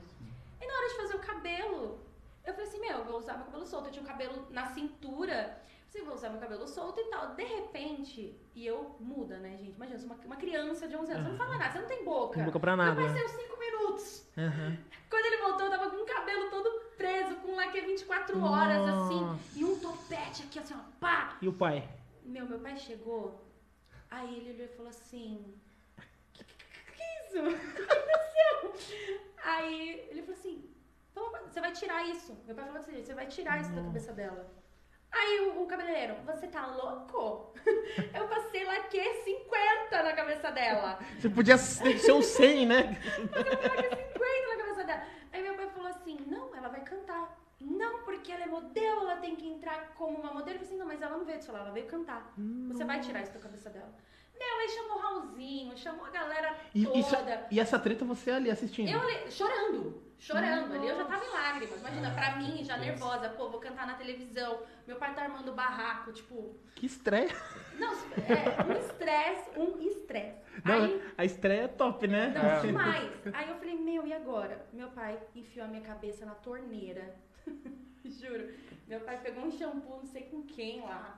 E 0.62 0.68
na 0.68 0.74
hora 0.74 0.88
de 0.90 0.96
fazer 0.96 1.16
o 1.16 1.20
cabelo, 1.20 2.00
eu 2.46 2.54
falei 2.54 2.68
assim, 2.70 2.80
meu, 2.80 2.98
eu 3.00 3.06
vou 3.06 3.18
usar 3.18 3.36
meu 3.36 3.46
cabelo 3.46 3.66
solto. 3.66 3.88
Eu 3.88 3.92
tinha 3.92 4.04
o 4.04 4.08
cabelo 4.08 4.48
na 4.52 4.68
cintura. 4.68 5.60
Eu 5.86 5.92
falei, 5.92 6.06
vou 6.06 6.16
usar 6.16 6.30
meu 6.30 6.40
cabelo 6.40 6.68
solto 6.68 7.00
e 7.00 7.06
tal. 7.06 7.34
De 7.36 7.44
repente, 7.44 8.40
e 8.54 8.66
eu 8.66 8.96
muda, 9.00 9.38
né, 9.38 9.58
gente? 9.58 9.76
Imagina, 9.76 9.96
eu 9.98 10.00
sou 10.02 10.10
uma, 10.16 10.26
uma 10.26 10.36
criança 10.36 10.88
de 10.88 10.96
11 10.96 11.12
anos. 11.12 11.24
Você 11.26 11.32
não 11.32 11.38
fala 11.38 11.58
nada, 11.58 11.72
você 11.74 11.80
não 11.80 11.88
tem 11.88 12.04
boca. 12.04 12.38
Não 12.40 12.46
boca 12.46 12.60
pra 12.60 12.76
nada. 12.76 12.96
pai 13.02 13.10
saiu 13.14 13.30
5 13.30 13.60
minutos. 13.60 14.28
Aham. 14.38 14.78
Quando 15.10 15.26
ele 15.26 15.38
voltou, 15.38 15.66
eu 15.66 15.72
tava 15.72 15.90
com 15.90 15.98
o 15.98 16.06
cabelo 16.06 16.50
todo 16.50 16.82
preso, 16.98 17.36
com 17.38 17.52
um 17.52 17.56
laque 17.56 17.82
24 17.82 18.42
horas, 18.44 18.88
assim. 18.88 19.22
Nossa. 19.22 19.40
E 19.60 19.64
um 19.64 19.80
topete 19.80 20.44
aqui, 20.44 20.60
assim, 20.60 20.74
ó, 20.74 20.80
pá. 21.00 21.38
E 21.42 21.48
o 21.48 21.54
pai? 21.54 21.88
Meu, 22.24 22.46
meu 22.46 22.60
pai 22.60 22.78
chegou, 22.78 23.44
aí 24.10 24.38
ele 24.38 24.52
olhou 24.54 24.66
e 24.66 24.76
falou 24.76 24.90
assim: 24.90 25.54
Que, 26.34 26.44
que, 26.44 26.54
que, 26.54 26.92
que 26.94 27.02
é 27.02 27.28
isso? 27.28 27.40
O 27.42 27.76
que 27.76 27.82
aconteceu? 28.42 29.22
Aí 29.44 30.08
ele 30.10 30.22
falou 30.22 30.38
assim: 30.40 30.70
"Vamos- 31.16 31.40
Você 31.52 31.60
vai 31.62 31.72
tirar 31.72 32.08
isso. 32.08 32.38
Meu 32.46 32.56
pai 32.56 32.66
falou 32.66 32.80
assim: 32.82 33.04
Você 33.04 33.14
vai 33.14 33.28
tirar 33.28 33.60
isso 33.62 33.72
da 33.72 33.82
cabeça 33.82 34.14
dela. 34.14 34.50
Aí 35.12 35.40
o, 35.42 35.64
o 35.64 35.68
cabeleireiro: 35.68 36.16
Você 36.26 36.48
tá 36.48 36.66
louco? 36.68 37.54
Eu 38.14 38.28
passei 38.28 38.64
laque 38.64 39.02
50 39.24 40.04
na 40.04 40.14
cabeça 40.14 40.52
dela. 40.52 41.00
Você 41.20 41.30
podia 41.30 41.58
ser 41.58 42.12
um 42.14 42.22
100, 42.22 42.66
né? 42.66 42.98
Laque 43.32 43.96
50 44.14 44.48
na 44.48 44.58
cabeça 44.58 44.84
dela. 44.84 45.04
Aí 45.34 45.42
meu 45.42 45.56
pai 45.56 45.70
falou 45.70 45.90
assim: 45.90 46.18
Não, 46.28 46.56
ela 46.56 46.70
vai 46.70 46.82
cantar. 46.82 47.38
Não, 47.60 48.04
porque 48.04 48.32
ela 48.32 48.44
é 48.44 48.48
modelo, 48.48 49.02
ela 49.02 49.18
tem 49.18 49.36
que 49.36 49.48
entrar 49.48 49.94
como 49.96 50.18
uma 50.18 50.34
modelo. 50.34 50.58
Eu 50.58 50.60
falei 50.60 50.68
assim: 50.68 50.78
Não, 50.78 50.88
mas 50.88 51.02
ela 51.02 51.18
não 51.18 51.26
veio 51.26 51.42
celular, 51.42 51.64
ela 51.64 51.74
veio 51.74 51.88
cantar. 51.88 52.34
Você 52.70 52.84
vai 52.86 53.00
tirar 53.02 53.22
isso 53.22 53.34
da 53.34 53.40
cabeça 53.40 53.70
dela. 53.70 53.94
Meu, 54.42 54.60
aí 54.60 54.70
chamou 54.70 54.98
o 54.98 55.02
Raulzinho, 55.02 55.78
chamou 55.78 56.06
a 56.06 56.10
galera 56.10 56.56
E, 56.74 56.84
toda. 56.86 56.98
isso- 56.98 57.16
e 57.52 57.60
essa 57.60 57.78
treta 57.78 58.04
você 58.04 58.32
ali 58.32 58.50
assistindo? 58.50 58.90
Eu 58.90 59.00
ali, 59.00 59.32
chorando, 59.32 60.02
chorando. 60.18 60.74
Ali 60.74 60.88
eu 60.88 60.96
já 60.96 61.06
tava 61.06 61.24
em 61.26 61.30
lágrimas. 61.30 61.80
Imagina, 61.80 62.12
pra 62.12 62.36
mim, 62.38 62.64
já 62.64 62.78
nervosa. 62.78 63.30
Pô, 63.30 63.50
vou 63.50 63.60
cantar 63.60 63.86
na 63.86 63.94
televisão. 63.94 64.64
Meu 64.88 64.96
pai 64.98 65.14
tá 65.14 65.22
armando 65.24 65.52
barraco, 65.54 66.12
tipo... 66.12 66.56
Que 66.76 66.86
estreia. 66.88 67.30
Não, 67.78 67.94
é 67.94 68.64
um 68.68 68.80
estresse, 68.80 69.60
um 69.60 69.80
estresse. 69.80 70.42
Não, 70.66 70.84
Aí, 70.84 71.14
a 71.18 71.26
estreia 71.26 71.62
é 71.64 71.68
top, 71.68 72.08
né? 72.08 72.30
não, 72.36 72.42
É. 72.50 72.60
demais. 72.62 73.12
Aí 73.34 73.50
eu 73.50 73.56
falei, 73.58 73.76
meu, 73.76 74.06
e 74.08 74.14
agora? 74.14 74.66
Meu 74.74 74.90
pai 74.90 75.20
enfiou 75.36 75.66
a 75.66 75.70
minha 75.70 75.82
cabeça 75.82 76.26
na 76.26 76.34
torneira. 76.36 77.16
Juro. 78.06 78.50
Meu 78.88 79.00
pai 79.02 79.20
pegou 79.22 79.44
um 79.46 79.52
shampoo, 79.52 79.98
não 79.98 80.06
sei 80.06 80.24
com 80.24 80.44
quem 80.44 80.82
lá, 80.82 81.18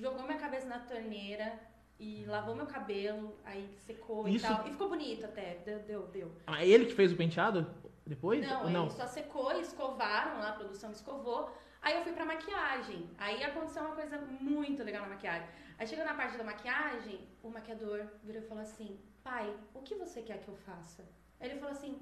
jogou 0.00 0.22
minha 0.24 0.38
cabeça 0.38 0.66
na 0.66 0.78
torneira 0.78 1.52
e 2.00 2.24
lavou 2.24 2.56
meu 2.56 2.66
cabelo, 2.66 3.36
aí 3.44 3.68
secou 3.76 4.26
Isso- 4.26 4.46
e 4.46 4.48
tal. 4.48 4.66
E 4.66 4.70
ficou 4.70 4.88
bonito 4.88 5.24
até. 5.26 5.56
Deu, 5.66 5.80
deu, 5.80 6.06
deu. 6.08 6.32
Ah, 6.46 6.64
ele 6.64 6.86
que 6.86 6.94
fez 6.94 7.12
o 7.12 7.16
penteado 7.16 7.66
depois? 8.06 8.44
Não, 8.44 8.64
ele 8.64 8.72
não? 8.72 8.88
só 8.88 9.06
secou, 9.06 9.52
escovaram 9.60 10.38
lá, 10.38 10.48
a 10.48 10.52
produção 10.52 10.90
escovou. 10.90 11.54
Aí 11.82 11.94
eu 11.94 12.02
fui 12.02 12.12
pra 12.12 12.24
maquiagem. 12.24 13.10
Aí 13.18 13.44
aconteceu 13.44 13.82
uma 13.82 13.94
coisa 13.94 14.18
muito 14.18 14.82
legal 14.82 15.02
na 15.02 15.10
maquiagem. 15.10 15.46
Aí 15.78 15.86
chegou 15.86 16.04
na 16.04 16.14
parte 16.14 16.38
da 16.38 16.44
maquiagem, 16.44 17.20
o 17.42 17.50
maquiador 17.50 18.06
virou 18.22 18.42
e 18.42 18.46
falou 18.46 18.62
assim: 18.62 18.98
Pai, 19.22 19.54
o 19.74 19.82
que 19.82 19.94
você 19.94 20.22
quer 20.22 20.38
que 20.38 20.48
eu 20.48 20.56
faça? 20.56 21.04
Aí 21.38 21.50
ele 21.50 21.60
falou 21.60 21.72
assim: 21.72 21.98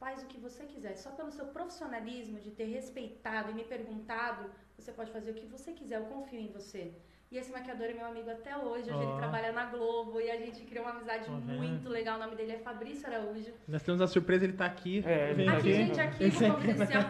Faz 0.00 0.22
o 0.24 0.26
que 0.26 0.38
você 0.40 0.64
quiser. 0.64 0.96
Só 0.96 1.10
pelo 1.12 1.30
seu 1.30 1.46
profissionalismo 1.46 2.40
de 2.40 2.50
ter 2.50 2.64
respeitado 2.64 3.50
e 3.50 3.54
me 3.54 3.64
perguntado, 3.64 4.50
você 4.76 4.92
pode 4.92 5.12
fazer 5.12 5.30
o 5.30 5.34
que 5.34 5.46
você 5.46 5.72
quiser. 5.72 6.00
Eu 6.00 6.06
confio 6.06 6.40
em 6.40 6.50
você. 6.50 6.96
E 7.30 7.38
esse 7.38 7.52
maquiador 7.52 7.86
é 7.86 7.92
meu 7.92 8.06
amigo 8.06 8.28
até 8.28 8.56
hoje. 8.56 8.90
Hoje 8.90 8.92
Ó. 8.92 9.02
ele 9.02 9.16
trabalha 9.16 9.52
na 9.52 9.66
Globo 9.66 10.20
e 10.20 10.28
a 10.28 10.36
gente 10.36 10.64
criou 10.64 10.84
uma 10.84 10.94
amizade 10.96 11.26
vendo? 11.30 11.58
muito 11.58 11.88
legal. 11.88 12.16
O 12.16 12.20
nome 12.20 12.34
dele 12.34 12.52
é 12.52 12.58
Fabrício 12.58 13.06
Araújo. 13.06 13.52
Nós 13.68 13.82
temos 13.84 14.00
a 14.00 14.08
surpresa, 14.08 14.44
ele 14.44 14.54
tá 14.54 14.66
aqui. 14.66 15.00
É, 15.06 15.26
ele 15.30 15.34
Vem 15.36 15.46
tá 15.46 15.52
Aqui, 15.52 15.72
aqui. 15.72 15.76
gente, 15.76 16.00
aqui, 16.00 16.24
Esse 16.24 16.50
confidencial. 16.50 17.02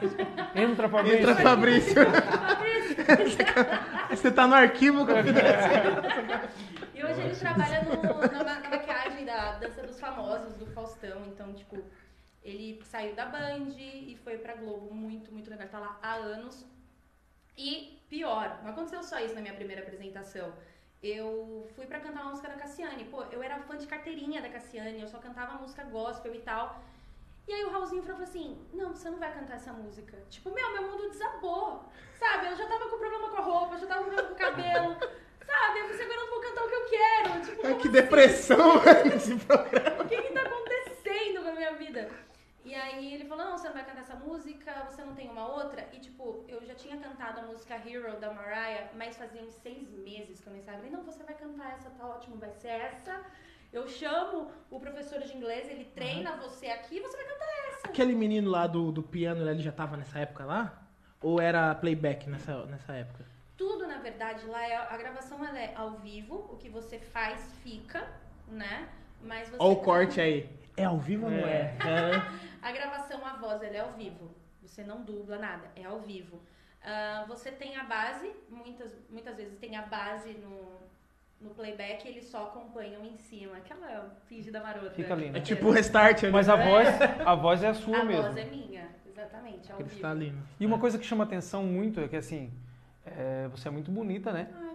Entra, 0.55 0.89
Fabrício. 0.91 1.19
Entra, 1.21 1.37
Fabrício. 1.37 2.03
Você 4.11 4.31
tá 4.31 4.47
no 4.47 4.55
arquivo 4.57 5.07
confidencial. 5.07 5.63
E 6.95 7.03
hoje 7.03 7.21
ele 7.23 7.35
trabalha 7.37 7.83
no- 7.85 8.43
na 8.45 8.61
maquiagem 8.69 9.25
da 9.25 9.53
Dança 9.53 9.87
dos 9.87 9.99
Famosos, 9.99 10.53
do 10.55 10.67
Faustão. 10.67 11.23
Então, 11.29 11.55
tipo, 11.55 11.83
ele 12.43 12.79
saiu 12.85 13.15
da 13.15 13.25
Band 13.25 13.71
e 13.79 14.19
foi 14.23 14.37
pra 14.37 14.55
Globo. 14.55 14.95
Muito, 14.95 15.33
muito 15.33 15.49
legal. 15.49 15.67
Tá 15.69 15.79
lá 15.79 15.99
há 16.03 16.13
anos. 16.17 16.67
E 17.57 17.99
pior, 18.11 18.59
não 18.63 18.73
aconteceu 18.73 19.03
só 19.03 19.21
isso 19.21 19.35
na 19.35 19.41
minha 19.41 19.55
primeira 19.55 19.83
apresentação. 19.83 20.53
Eu 21.03 21.67
fui 21.75 21.87
pra 21.87 22.01
cantar 22.01 22.21
uma 22.23 22.31
música 22.31 22.49
da 22.49 22.57
Cassiane. 22.57 23.05
Pô, 23.05 23.23
eu 23.31 23.43
era 23.43 23.59
fã 23.61 23.79
de 23.79 23.87
carteirinha 23.87 24.43
da 24.43 24.51
Cassiane, 24.51 25.01
eu 25.01 25.09
só 25.09 25.19
cantava 25.19 25.55
música 25.55 25.85
gospel 25.85 26.35
e 26.35 26.41
tal. 26.41 26.83
E 27.49 27.55
aí 27.55 27.65
o 27.65 27.71
Raulzinho 27.71 28.03
falou 28.03 28.23
assim: 28.23 28.59
Não, 28.75 28.91
você 28.95 29.09
não 29.09 29.19
vai 29.19 29.33
cantar 29.33 29.55
essa 29.55 29.73
música. 29.73 30.19
Tipo, 30.29 30.51
meu, 30.51 30.73
meu 30.73 30.91
mundo 30.91 31.09
desabou. 31.09 31.85
Sabe? 32.19 32.49
Eu 32.49 32.57
já 32.57 32.67
tava 32.67 32.89
com 32.91 32.99
problema 32.99 33.31
com 33.31 33.37
a 33.37 33.41
roupa, 33.41 33.75
eu 33.77 33.79
já 33.79 33.87
tava 33.87 34.05
com 34.05 34.11
problema 34.11 34.29
com 34.29 34.35
o 34.35 34.39
cabelo. 34.39 34.97
Sabe? 35.47 35.79
Eu 35.81 35.89
falei 35.89 35.95
assim, 35.95 36.03
agora 36.03 36.21
eu 36.21 36.27
não 36.27 36.31
vou 36.31 36.41
cantar 36.41 36.65
o 36.65 36.69
que 36.69 36.75
eu 36.75 36.87
quero. 36.91 37.41
Tipo, 37.41 37.67
Ai, 37.67 37.75
que 37.75 37.81
assim? 37.81 37.91
depressão, 37.91 38.79
velho, 38.81 39.15
esse 39.17 39.37
programa. 39.37 40.03
O 40.05 40.09
que 40.09 40.23
que 40.23 40.33
tá 40.33 40.43
acontecendo 40.43 41.43
com 41.43 41.49
a 41.49 41.53
minha 41.53 41.73
vida? 41.73 42.11
E 42.65 42.75
aí 42.75 43.15
ele 43.15 43.25
falou, 43.25 43.47
não, 43.47 43.57
você 43.57 43.69
não 43.69 43.75
vai 43.75 43.85
cantar 43.85 44.01
essa 44.01 44.15
música, 44.15 44.85
você 44.89 45.03
não 45.03 45.15
tem 45.15 45.31
uma 45.31 45.47
outra? 45.47 45.89
E 45.93 45.99
tipo, 45.99 46.45
eu 46.47 46.65
já 46.65 46.75
tinha 46.75 46.97
cantado 46.97 47.41
a 47.41 47.43
música 47.45 47.75
Hero 47.75 48.21
da 48.21 48.33
Mariah, 48.33 48.91
mas 48.95 49.17
fazia 49.17 49.43
uns 49.43 49.55
seis 49.55 49.91
meses 49.91 50.41
que 50.41 50.47
eu 50.47 50.53
nem 50.53 50.63
sabia. 50.63 50.79
Eu 50.79 50.85
falei, 50.85 50.97
não, 50.97 51.05
você 51.05 51.25
vai 51.25 51.35
cantar 51.35 51.73
essa, 51.73 51.91
tá 51.91 52.07
ótimo, 52.07 52.37
vai 52.37 52.53
ser 52.53 52.69
essa. 52.69 53.21
Eu 53.73 53.89
chamo 53.89 54.51
o 54.69 54.79
professor 54.81 55.21
de 55.21 55.35
inglês, 55.35 55.69
ele 55.71 55.85
treina 55.85 56.37
você 56.37 56.67
aqui 56.67 56.97
e 56.97 57.01
você 57.01 57.17
vai 57.17 57.27
cantar 57.27 57.47
essa. 57.69 57.89
Aquele 57.89 58.15
menino 58.15 58.51
lá 58.51 58.67
do, 58.67 58.93
do 58.93 59.03
piano, 59.03 59.49
ele 59.49 59.63
já 59.63 59.73
tava 59.73 59.97
nessa 59.97 60.19
época 60.19 60.45
lá? 60.45 60.83
Ou 61.23 61.41
era 61.41 61.75
playback 61.75 62.29
nessa, 62.29 62.67
nessa 62.67 62.93
época? 62.93 63.25
Tudo, 63.57 63.87
na 63.87 63.99
verdade, 63.99 64.45
lá 64.47 64.67
é, 64.67 64.75
a 64.75 64.97
gravação 64.97 65.45
ela 65.45 65.59
é 65.59 65.73
ao 65.77 65.93
vivo, 65.93 66.49
o 66.51 66.57
que 66.57 66.69
você 66.69 66.99
faz 66.99 67.41
fica, 67.63 68.07
né? 68.49 68.89
Mas 69.23 69.49
você 69.49 69.57
Olha 69.59 69.73
o 69.73 69.77
corte 69.77 70.21
aí. 70.21 70.49
É 70.77 70.85
ao 70.85 70.99
vivo 70.99 71.27
ou 71.27 71.31
não 71.31 71.47
é? 71.47 71.77
É. 71.79 72.41
É. 72.63 72.69
A 72.69 72.73
gravação, 72.73 73.25
a 73.27 73.35
voz, 73.37 73.63
ela 73.63 73.77
é 73.77 73.81
ao 73.81 73.93
vivo. 73.93 74.31
Você 74.63 74.83
não 74.85 75.03
dubla 75.03 75.39
nada, 75.39 75.71
é 75.75 75.85
ao 75.85 76.01
vivo. 76.01 76.41
Ah, 76.83 77.25
você 77.29 77.51
tem 77.51 77.77
a 77.77 77.85
base, 77.85 78.31
muitas, 78.49 78.93
muitas 79.09 79.37
vezes 79.37 79.59
tem 79.59 79.77
a 79.77 79.83
base 79.83 80.33
no, 80.35 80.79
no 81.41 81.51
playback 81.55 82.07
e 82.07 82.11
eles 82.11 82.25
só 82.27 82.45
acompanham 82.47 83.05
em 83.05 83.17
cima. 83.17 83.57
Aquela 83.57 84.17
finge 84.27 84.51
da 84.51 84.61
marota. 84.63 84.91
Fica 84.91 85.15
lindo. 85.15 85.37
É 85.37 85.41
tipo 85.41 85.69
o 85.69 85.71
restart 85.71 86.23
ali. 86.25 86.33
Mas 86.33 86.49
a 86.49 86.57
voz, 86.57 86.89
a 87.25 87.35
voz 87.35 87.63
é 87.63 87.69
a 87.69 87.75
sua 87.75 87.99
A 88.01 88.05
mesmo. 88.05 88.23
voz 88.23 88.37
é 88.37 88.45
minha, 88.45 88.89
exatamente, 89.07 89.71
ao 89.71 89.79
vivo. 89.79 89.91
Cristalino. 89.91 90.43
E 90.59 90.67
uma 90.67 90.79
coisa 90.79 90.99
que 90.99 91.05
chama 91.05 91.25
atenção 91.25 91.65
muito 91.65 92.01
é 92.01 92.09
que 92.09 92.17
assim, 92.17 92.53
é, 93.05 93.49
você 93.49 93.69
é 93.69 93.71
muito 93.71 93.91
bonita, 93.91 94.33
né? 94.33 94.49
Obrigada. 94.51 94.70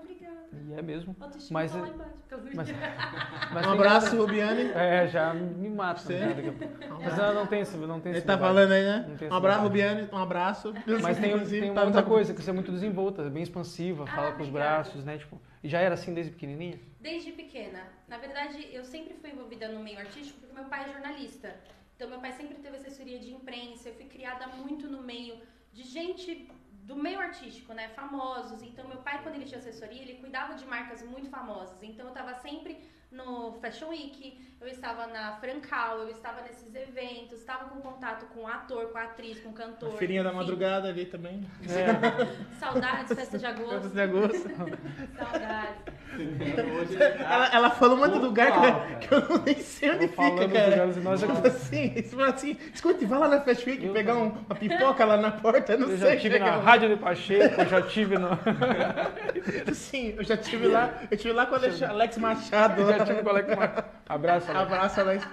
E 0.70 0.74
é 0.74 0.82
mesmo. 0.82 1.16
Mas 1.52 1.72
tá 1.72 1.78
lá 1.80 1.88
é- 1.88 1.90
embaixo. 1.90 2.14
mas- 2.56 2.70
Mas 3.54 3.68
Um 3.68 3.72
abraço, 3.72 4.06
nada- 4.08 4.18
Rubiane. 4.18 4.72
É, 4.74 5.08
já 5.08 5.34
me 5.34 5.70
mata. 5.70 6.02
Você? 6.02 6.14
né, 6.20 6.34
daqui 6.34 6.50
a 6.50 6.54
pouco. 6.54 7.04
Mas 7.04 7.20
ela 7.20 7.34
não 7.34 7.48
tem 7.48 7.62
esse, 7.62 7.78
não 7.78 8.00
tem 8.00 8.12
Ele 8.14 8.22
tá 8.22 8.36
debate. 8.36 8.48
falando 8.50 8.72
aí, 8.72 8.84
né? 8.84 9.06
Não 9.08 9.18
tem 9.18 9.30
Um 9.30 9.34
abraço. 9.34 9.62
Rubiane. 9.62 10.10
Um 10.12 10.18
abraço. 10.18 10.74
Mas 11.02 11.18
tem, 11.20 11.40
tem 11.46 11.74
tá- 11.74 11.82
uma 11.82 11.86
outra 11.86 12.02
tá- 12.04 12.08
coisa, 12.08 12.34
que 12.34 12.42
você 12.42 12.50
é 12.50 12.54
muito 12.54 12.72
desenvolta, 12.72 13.30
bem 13.30 13.44
expansiva, 13.44 14.04
Ah, 14.04 14.08
fala 14.08 14.32
com 14.34 14.44
os 14.44 14.50
braços, 14.50 15.04
né? 15.06 15.18
Tipo, 15.18 15.40
e 15.64 15.68
já 15.70 15.80
era 15.80 15.94
assim 15.94 16.14
desde 16.14 16.32
pequenininha? 16.32 16.80
Desde 17.00 17.32
pequena. 17.32 17.80
Na 18.08 18.18
verdade, 18.18 18.68
eu 18.72 18.84
sempre 18.84 19.14
fui 19.16 19.30
envolvida 19.32 19.68
no 19.70 19.80
meio 19.82 20.00
artístico 20.00 20.40
porque 20.40 20.56
meu 20.56 20.66
pai 20.66 20.86
é 20.90 20.94
jornalista. 20.94 21.56
Então, 21.96 22.10
meu 22.10 22.20
pai 22.20 22.32
sempre 22.34 22.56
teve 22.56 22.76
assessoria 22.76 23.20
de 23.20 23.32
imprensa. 23.32 23.90
Eu 23.90 23.96
fui 23.96 24.06
criada 24.06 24.48
muito 24.48 24.90
no 24.90 25.02
meio 25.02 25.36
de 25.72 25.84
gente 25.84 26.50
do 26.90 26.96
meio 27.06 27.20
artístico, 27.20 27.74
né? 27.74 27.86
Famosos. 28.00 28.62
Então, 28.62 28.88
meu 28.88 29.02
pai, 29.08 29.22
quando 29.22 29.36
ele 29.36 29.50
tinha 29.50 29.60
assessoria, 29.60 30.02
ele 30.02 30.20
cuidava 30.24 30.54
de 30.60 30.66
marcas 30.66 31.02
muito 31.14 31.30
famosas. 31.30 31.82
Então, 31.82 32.06
eu 32.06 32.14
estava 32.14 32.34
sempre 32.36 32.72
no 33.16 33.54
Fashion 33.62 33.90
Week, 33.90 34.38
eu 34.62 34.68
estava 34.68 35.08
na 35.08 35.34
Francal, 35.34 36.00
eu 36.00 36.10
estava 36.10 36.42
nesses 36.42 36.74
eventos, 36.76 37.40
estava 37.40 37.66
com 37.66 37.80
contato 37.82 38.26
com 38.34 38.42
o 38.42 38.48
ator, 38.48 38.88
com 38.88 38.98
a 38.98 39.04
atriz, 39.04 39.40
com 39.40 39.50
o 39.50 39.52
A 39.52 39.56
cantor. 39.56 39.98
feirinha 39.98 40.24
da 40.24 40.34
madrugada 40.34 40.90
ali 40.90 41.06
também. 41.06 41.46
É, 41.70 42.26
Saudades, 42.60 43.16
festa 43.16 43.38
de 43.38 43.46
agosto. 43.46 43.70
Festas 43.72 43.92
de 43.94 44.02
agosto. 44.02 44.50
Saudades. 45.18 45.96
Ela, 47.20 47.48
ela 47.54 47.70
falou 47.72 47.98
muito 47.98 48.18
do 48.20 48.26
lugar 48.28 48.48
eu- 48.48 48.54
cara. 48.56 48.96
que 49.00 49.14
eu 49.14 49.44
nem 49.46 49.60
sei 49.60 49.92
onde 49.92 50.08
fica, 50.08 50.50
cara. 50.50 50.76
e 50.88 51.00
nós. 51.02 51.20
Tipo 51.20 51.48
assim, 51.48 51.94
assim, 52.28 52.58
escuta, 52.74 53.06
vai 53.06 53.20
lá 53.20 53.28
na 53.28 53.42
Fast 53.42 53.70
Week 53.70 53.86
Eu 53.86 53.94
pegar 53.94 54.16
um- 54.16 54.30
uma 54.30 54.56
pipoca 54.56 55.04
lá 55.06 55.18
na 55.18 55.32
porta, 55.32 55.74
eu 55.74 55.80
não 55.80 55.90
eu 55.90 55.98
sei. 55.98 56.12
já 56.12 56.18
tive 56.22 56.36
chega 56.36 56.46
na. 56.52 56.58
Rádio 56.58 56.90
de 56.90 56.96
Pacheco, 56.96 57.62
eu 57.62 57.66
já 57.68 57.82
tive 57.82 58.18
no. 58.18 58.30
Sim, 59.76 60.16
eu 60.18 60.24
já 60.24 60.38
tive 60.38 60.68
lá, 60.68 60.94
eu 61.12 61.18
tive 61.18 61.34
lá 61.34 61.46
com 61.46 61.54
o 61.54 61.58
Alex- 61.58 61.84
Alex 61.84 62.18
Machado. 62.18 62.82
Eu 62.82 62.88
já 62.98 63.05
tive 63.06 63.22
o 63.22 63.30
Alex 63.30 63.56
Mar- 63.56 64.02
Abraço, 64.08 64.52
Alex. 64.52 64.72
Abraço, 64.74 65.02
Alex. 65.02 65.28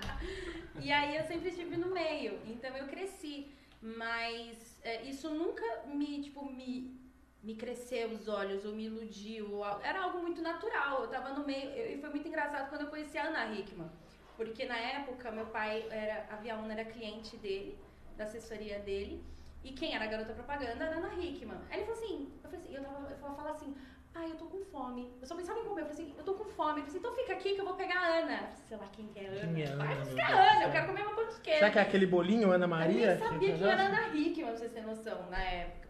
E 0.80 0.90
aí 0.92 1.16
eu 1.16 1.24
sempre 1.24 1.48
estive 1.50 1.76
no 1.76 1.88
meio, 1.88 2.38
então 2.46 2.76
eu 2.76 2.86
cresci. 2.88 3.52
Mas 3.80 4.78
é, 4.84 5.02
isso 5.02 5.28
nunca 5.30 5.64
me, 5.86 6.22
tipo, 6.22 6.44
me 6.44 7.00
me 7.42 7.56
cresceu 7.56 8.08
os 8.10 8.28
olhos, 8.28 8.64
ou 8.64 8.72
me 8.72 8.84
iludiu. 8.84 9.52
ou- 9.54 9.80
Era 9.82 10.02
algo 10.04 10.18
muito 10.20 10.40
natural. 10.40 11.02
Eu 11.02 11.08
tava 11.08 11.30
no 11.30 11.44
meio. 11.44 11.70
eu- 11.70 11.90
E 11.96 12.00
foi 12.00 12.08
muito 12.10 12.28
engraçado 12.28 12.68
quando 12.68 12.82
eu 12.82 12.86
conheci 12.86 13.18
a 13.18 13.24
Ana 13.24 13.52
Hickman. 13.52 13.90
Porque 14.36 14.64
na 14.64 14.76
época, 14.78 15.28
meu 15.32 15.46
pai 15.46 15.84
era. 15.90 16.26
A 16.30 16.36
Via 16.36 16.56
Una 16.56 16.72
era 16.72 16.84
cliente 16.84 17.36
dele, 17.38 17.76
da 18.16 18.24
assessoria 18.24 18.78
dele. 18.78 19.24
E 19.64 19.72
quem 19.72 19.92
era 19.94 20.04
a 20.04 20.06
garota 20.06 20.32
propaganda 20.32 20.84
era 20.84 20.94
a 20.94 20.98
Ana 20.98 21.14
Hickman. 21.20 21.58
Aí 21.68 21.78
ele 21.80 21.86
falou 21.86 22.00
assim, 22.00 22.32
eu 22.44 22.50
falei 22.50 22.58
assim, 22.64 22.74
eu 22.76 22.82
tava, 22.84 23.10
eu 23.10 23.18
falando 23.18 23.54
assim, 23.56 23.76
ai, 24.14 24.30
eu 24.30 24.36
tô 24.36 24.46
com 24.46 24.64
fome. 24.66 25.12
Eu 25.20 25.26
só 25.26 25.34
pensava 25.34 25.58
em 25.58 25.64
comer, 25.64 25.82
eu 25.82 25.86
falei 25.86 26.02
assim, 26.02 26.14
eu 26.16 26.24
tô 26.24 26.34
com 26.34 26.44
fome. 26.44 26.80
Ele 26.80 26.86
falou 26.86 26.88
assim, 26.88 26.98
então 26.98 27.14
fica 27.14 27.32
aqui 27.32 27.54
que 27.54 27.60
eu 27.60 27.64
vou 27.64 27.74
pegar 27.74 27.98
a 28.00 28.18
Ana. 28.18 28.32
Eu 28.32 28.38
falei, 28.38 28.56
sei 28.68 28.76
lá 28.76 28.86
quem 28.92 29.06
que 29.08 29.18
é 29.18 29.26
a 29.26 29.30
Ana. 29.30 29.40
Quem 29.40 29.62
é 29.62 29.72
a 29.72 29.76
Vai 29.76 29.92
Ana, 29.92 30.04
buscar 30.04 30.32
a 30.32 30.52
Ana, 30.52 30.64
eu 30.64 30.70
quero 30.70 30.86
comer 30.86 31.02
uma 31.02 31.14
pão 31.14 31.28
de 31.28 31.40
queijo. 31.40 31.58
Será 31.58 31.70
que 31.70 31.78
é 31.78 31.82
aquele 31.82 32.06
bolinho 32.06 32.50
Ana 32.50 32.66
Maria? 32.66 33.12
Eu 33.12 33.18
nem 33.18 33.28
sabia 33.28 33.56
que 33.56 33.64
era 33.64 33.82
Ana 33.82 34.08
Hickman, 34.08 34.46
pra 34.46 34.56
vocês 34.56 34.72
terem 34.72 34.88
noção, 34.88 35.30
na 35.30 35.42
época. 35.42 35.88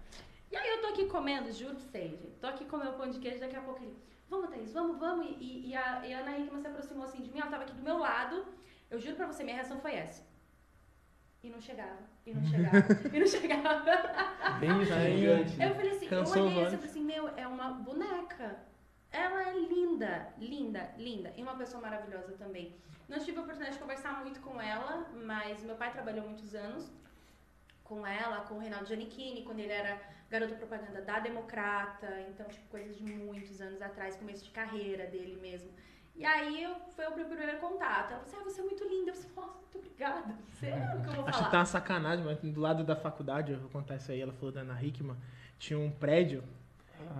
E 0.51 0.57
aí 0.57 0.69
eu 0.69 0.81
tô 0.83 0.89
aqui 0.89 1.07
comendo, 1.07 1.51
juro 1.53 1.75
pra 1.75 1.85
vocês, 1.85 2.11
gente. 2.11 2.37
Tô 2.41 2.47
aqui 2.47 2.65
comendo 2.67 2.93
pão 2.93 3.09
de 3.09 3.19
queijo, 3.19 3.41
daqui 3.41 3.57
a 3.57 3.61
pouco 3.63 3.83
ele, 3.83 3.97
vamos, 4.29 4.51
Thaís, 4.51 4.73
vamos, 4.73 4.99
vamos. 4.99 5.27
E, 5.41 5.69
e 5.69 5.75
a, 5.75 6.07
e 6.07 6.13
a 6.13 6.21
Ana 6.21 6.39
Hickman 6.39 6.61
se 6.61 6.67
aproximou 6.67 7.05
assim 7.05 7.23
de 7.23 7.31
mim, 7.33 7.41
ela 7.41 7.51
tava 7.51 7.63
aqui 7.63 7.73
do 7.73 7.83
meu 7.83 7.99
lado. 7.99 8.45
Eu 8.91 9.01
juro 9.01 9.17
pra 9.17 9.27
você, 9.27 9.43
minha 9.43 9.57
reação 9.57 9.81
foi 9.81 9.95
essa. 9.95 10.23
E 11.43 11.51
não 11.51 11.61
chegava, 11.61 11.99
e 12.25 12.33
não 12.33 12.45
chegava, 12.45 12.77
e 13.13 13.19
não 13.19 13.27
chegava. 13.27 13.83
Bem. 14.61 14.85
Gigante? 14.85 15.61
Eu 15.61 15.75
falei 15.75 15.91
assim, 15.91 16.07
Cansou 16.07 16.37
eu 16.37 16.45
os 16.45 16.53
olhei 16.53 16.65
assim, 16.65 16.75
eu 16.75 16.79
falei 16.79 16.91
assim, 16.91 17.05
meu, 17.05 17.29
é 17.37 17.47
uma 17.49 17.71
boneca. 17.73 18.61
Ela 19.11 19.49
é 19.49 19.53
linda, 19.59 20.33
linda, 20.39 20.95
linda. 20.97 21.33
E 21.37 21.43
uma 21.43 21.57
pessoa 21.57 21.83
maravilhosa 21.83 22.33
também. 22.35 22.77
Não 23.09 23.19
tive 23.19 23.39
a 23.39 23.43
oportunidade 23.43 23.77
de 23.77 23.83
conversar 23.83 24.21
muito 24.23 24.41
com 24.41 24.61
ela, 24.61 25.11
mas 25.25 25.63
meu 25.65 25.75
pai 25.75 25.93
trabalhou 25.93 26.25
muitos 26.25 26.55
anos 26.55 26.91
com 27.83 28.07
ela, 28.07 28.43
com 28.43 28.55
o 28.55 28.59
Reinaldo 28.59 28.87
Giannichini, 28.87 29.43
quando 29.43 29.59
ele 29.59 29.73
era 29.73 30.01
garoto 30.31 30.55
propaganda 30.55 31.03
da 31.03 31.19
Democrata. 31.19 32.09
Então, 32.31 32.47
tipo, 32.47 32.69
coisas 32.69 32.97
de 32.97 33.03
muitos 33.03 33.61
anos 33.61 33.83
atrás, 33.83 34.17
começo 34.17 34.45
de 34.45 34.51
carreira 34.51 35.07
dele 35.07 35.37
mesmo. 35.43 35.71
E 36.15 36.25
aí 36.25 36.63
eu, 36.63 36.77
foi 36.95 37.07
o 37.07 37.17
meu 37.17 37.25
primeiro 37.25 37.59
contato. 37.59 38.13
Ela 38.13 38.21
falou 38.21 38.27
assim, 38.27 38.37
ah, 38.41 38.45
você 38.45 38.61
é 38.61 38.65
muito 38.65 38.85
linda. 38.85 39.11
Eu 39.11 39.15
falei, 39.15 39.31
nossa, 39.37 39.59
muito 39.59 39.79
obrigada. 39.79 40.35
Você 40.53 40.67
é 40.67 40.95
o 40.97 41.03
que 41.03 41.09
eu 41.09 41.15
vou 41.15 41.25
Acho 41.27 41.39
falar. 41.39 41.45
que 41.47 41.51
tá 41.51 41.59
uma 41.59 41.65
sacanagem, 41.65 42.25
mas 42.25 42.39
do 42.39 42.61
lado 42.61 42.85
da 42.85 42.95
faculdade, 42.95 43.53
eu 43.53 43.59
vou 43.59 43.71
contar 43.71 43.97
isso 43.97 44.13
aí, 44.13 44.21
ela 44.21 44.33
falou 44.33 44.53
da 44.53 44.61
Ana 44.61 44.81
Hickman, 44.83 45.17
tinha 45.59 45.79
um 45.79 45.91
prédio. 45.91 46.43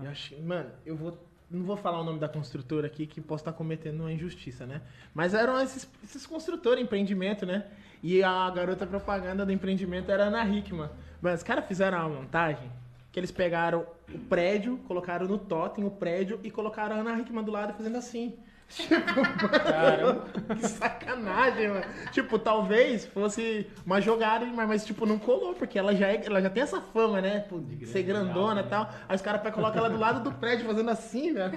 Eu 0.01 0.09
achei, 0.09 0.41
mano, 0.41 0.69
eu 0.85 0.95
vou. 0.95 1.17
Não 1.51 1.63
vou 1.65 1.75
falar 1.75 1.99
o 1.99 2.03
nome 2.03 2.19
da 2.19 2.27
construtora 2.27 2.87
aqui, 2.87 3.05
que 3.05 3.21
posso 3.21 3.41
estar 3.41 3.53
cometendo 3.53 3.99
uma 3.99 4.11
injustiça, 4.11 4.65
né? 4.65 4.81
Mas 5.13 5.33
eram 5.35 5.59
esses, 5.61 5.87
esses 6.03 6.25
construtores, 6.25 6.83
empreendimento, 6.83 7.45
né? 7.45 7.67
E 8.01 8.23
a 8.23 8.49
garota 8.49 8.87
propaganda 8.87 9.45
do 9.45 9.51
empreendimento 9.51 10.09
era 10.09 10.23
a 10.23 10.27
Ana 10.27 10.47
Hickman. 10.47 10.89
Mas 11.21 11.39
os 11.41 11.43
caras 11.43 11.65
fizeram 11.67 11.99
uma 11.99 12.21
montagem 12.21 12.71
que 13.11 13.19
eles 13.19 13.29
pegaram 13.29 13.85
o 14.11 14.19
prédio, 14.19 14.77
colocaram 14.87 15.27
no 15.27 15.37
totem 15.37 15.85
o 15.85 15.91
prédio 15.91 16.39
e 16.43 16.49
colocaram 16.49 16.95
a 16.95 16.99
Ana 16.99 17.19
Hickman 17.19 17.43
do 17.43 17.51
lado 17.51 17.73
fazendo 17.73 17.97
assim. 17.97 18.35
Caramba. 19.63 20.25
Que 20.55 20.67
sacanagem, 20.67 21.67
mano. 21.69 21.85
Tipo, 22.11 22.39
talvez 22.39 23.05
fosse 23.05 23.67
uma 23.85 24.01
jogada, 24.01 24.45
mas, 24.45 24.67
mas, 24.67 24.85
tipo, 24.85 25.05
não 25.05 25.19
colou, 25.19 25.53
porque 25.53 25.77
ela 25.77 25.95
já, 25.95 26.07
é- 26.07 26.25
ela 26.25 26.41
já 26.41 26.49
tem 26.49 26.63
essa 26.63 26.81
fama, 26.81 27.21
né? 27.21 27.45
Grande, 27.49 27.85
ser 27.85 28.03
grandona 28.03 28.61
e 28.61 28.63
né? 28.63 28.69
tal. 28.69 28.89
Aí 29.07 29.15
os 29.15 29.21
caras 29.21 29.41
pegam 29.41 29.55
colocar 29.61 29.79
ela 29.79 29.89
do 29.89 29.97
lado 29.99 30.23
do 30.23 30.31
prédio 30.37 30.65
fazendo 30.65 30.89
assim, 30.89 31.33
velho. 31.33 31.51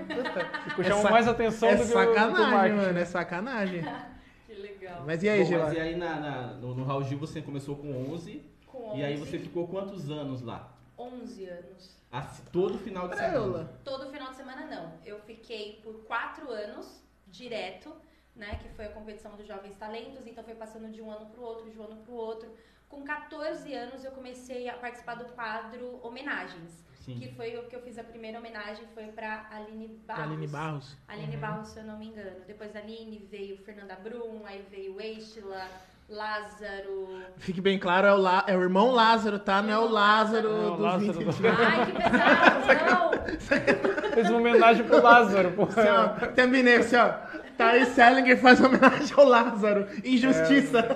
Puta. 0.74 0.94
Sa- 0.94 1.10
mais 1.10 1.26
atenção 1.28 1.68
é 1.70 1.76
do 1.76 1.82
que 1.82 1.88
do 1.88 1.92
sacanagem, 1.92 2.50
marketing. 2.52 2.76
mano. 2.76 2.98
É 2.98 3.04
sacanagem. 3.04 3.84
Que 4.46 4.54
legal. 4.54 5.02
Mas 5.04 5.22
e 5.22 5.28
aí, 5.28 5.44
Bom, 5.44 5.58
mas 5.58 5.72
e 5.72 5.80
aí 5.80 5.96
na, 5.96 6.20
na- 6.20 6.46
no, 6.54 6.74
no 6.74 6.84
Raul 6.84 7.02
Gil 7.02 7.18
você 7.18 7.42
começou 7.42 7.76
com 7.76 8.12
11, 8.12 8.42
Com 8.66 8.96
e 8.96 9.04
aí 9.04 9.14
11, 9.14 9.26
você 9.26 9.38
ficou 9.38 9.66
quantos 9.66 10.08
anos 10.10 10.40
lá? 10.40 10.72
11 10.98 11.44
anos. 11.46 11.95
Assim, 12.10 12.42
todo 12.52 12.78
final 12.78 13.08
de 13.08 13.16
semana. 13.16 13.70
Todo 13.84 14.10
final 14.10 14.30
de 14.30 14.36
semana 14.36 14.64
não. 14.66 14.92
Eu 15.04 15.18
fiquei 15.20 15.80
por 15.82 16.04
quatro 16.04 16.50
anos 16.50 17.02
direto, 17.26 17.94
né? 18.34 18.58
Que 18.62 18.68
foi 18.70 18.86
a 18.86 18.90
competição 18.92 19.34
dos 19.36 19.46
Jovens 19.46 19.74
Talentos, 19.76 20.26
então 20.26 20.42
foi 20.44 20.54
passando 20.54 20.90
de 20.90 21.02
um 21.02 21.10
ano 21.10 21.26
pro 21.26 21.42
outro, 21.42 21.70
de 21.70 21.78
um 21.78 21.82
ano 21.84 21.96
pro 22.04 22.14
outro. 22.14 22.50
Com 22.88 23.02
14 23.02 23.74
anos 23.74 24.04
eu 24.04 24.12
comecei 24.12 24.68
a 24.68 24.74
participar 24.74 25.16
do 25.16 25.24
quadro 25.32 25.98
Homenagens. 26.06 26.84
Sim. 27.04 27.18
Que 27.18 27.32
foi 27.34 27.56
o 27.56 27.68
que 27.68 27.76
eu 27.76 27.82
fiz 27.82 27.98
a 27.98 28.04
primeira 28.04 28.38
homenagem, 28.38 28.84
foi 28.94 29.06
pra 29.08 29.46
Aline 29.50 29.86
Barros. 30.06 30.24
Aline 30.24 30.46
Barros. 30.46 30.96
Aline 31.06 31.34
Uhum. 31.34 31.40
Barros, 31.40 31.68
se 31.68 31.78
eu 31.78 31.84
não 31.84 31.98
me 31.98 32.06
engano. 32.06 32.44
Depois 32.46 32.72
da 32.72 32.80
Aline 32.80 33.18
veio 33.30 33.58
Fernanda 33.58 33.94
Brum, 33.96 34.42
aí 34.44 34.64
veio 34.68 35.00
Estila, 35.00 35.68
Lázaro. 36.08 37.08
Fique 37.38 37.60
bem 37.60 37.78
claro, 37.78 38.06
é 38.06 38.12
o, 38.12 38.16
La- 38.16 38.44
é 38.46 38.56
o 38.56 38.62
irmão 38.62 38.90
Lázaro, 38.92 39.38
tá? 39.38 39.60
Não 39.60 39.72
é 39.72 39.78
o 39.78 39.88
Lázaro 39.88 40.48
É 40.48 40.52
o 40.66 40.70
dos 40.72 40.80
Lázaro 40.80 41.12
20 41.12 41.24
do- 41.24 41.48
Ai, 41.48 41.86
que 41.86 41.92
pesado! 41.92 42.86
Não! 42.90 44.10
Fez 44.14 44.30
uma 44.30 44.38
homenagem 44.38 44.84
pro 44.86 45.02
Lázaro, 45.02 45.52
pô. 45.52 45.64
Assim, 45.64 45.80
ó, 45.88 46.08
terminei 46.32 46.76
assim, 46.76 46.96
ó. 46.96 47.12
Thaís 47.58 47.88
Selinger 47.88 48.38
faz 48.40 48.60
homenagem 48.60 49.14
ao 49.16 49.24
Lázaro. 49.24 49.86
Injustiça. 50.04 50.86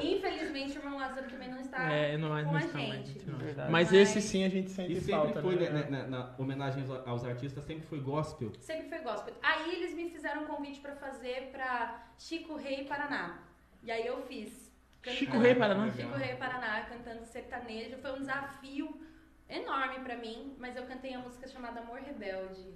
Infelizmente, 0.00 0.78
o 0.78 0.80
irmão 0.82 0.98
Lázaro 0.98 1.28
também 1.28 1.50
não 1.50 1.60
está 1.60 1.90
É, 1.92 2.16
não, 2.16 2.28
com 2.28 2.34
não 2.34 2.54
a 2.56 2.60
está 2.60 2.78
mais, 2.78 3.06
gente. 3.06 3.30
não. 3.30 3.38
Verdade. 3.38 3.70
Mas 3.70 3.92
esse 3.92 4.20
sim 4.20 4.44
a 4.44 4.48
gente 4.48 4.70
sente 4.70 4.92
E 4.92 4.96
sempre 5.00 5.12
falta, 5.12 5.40
foi, 5.42 5.56
né? 5.56 5.70
né, 5.70 5.86
na, 5.88 6.06
na 6.08 6.30
homenagem 6.38 6.82
aos, 6.88 7.06
aos 7.08 7.24
artistas, 7.24 7.62
sempre 7.64 7.86
foi 7.86 8.00
gospel. 8.00 8.52
Sempre 8.60 8.88
foi 8.88 8.98
gospel. 8.98 9.34
Aí 9.42 9.74
eles 9.74 9.94
me 9.94 10.10
fizeram 10.10 10.42
um 10.42 10.46
convite 10.46 10.80
pra 10.80 10.94
fazer 10.96 11.50
pra 11.52 12.02
Chico 12.18 12.56
Rei 12.56 12.84
Paraná. 12.84 13.38
E 13.82 13.90
aí 13.90 14.06
eu 14.06 14.22
fiz. 14.22 14.70
Chico 15.02 15.38
Rei 15.38 15.54
Paraná? 15.54 15.90
Chico 15.90 16.16
Rei 16.16 16.36
Paraná, 16.36 16.82
cantando 16.82 17.24
sertanejo. 17.24 17.96
Foi 17.98 18.12
um 18.12 18.18
desafio 18.18 19.00
enorme 19.48 20.00
pra 20.00 20.16
mim, 20.16 20.54
mas 20.58 20.76
eu 20.76 20.84
cantei 20.84 21.14
a 21.14 21.18
música 21.18 21.48
chamada 21.48 21.80
Amor 21.80 22.00
Rebelde. 22.00 22.74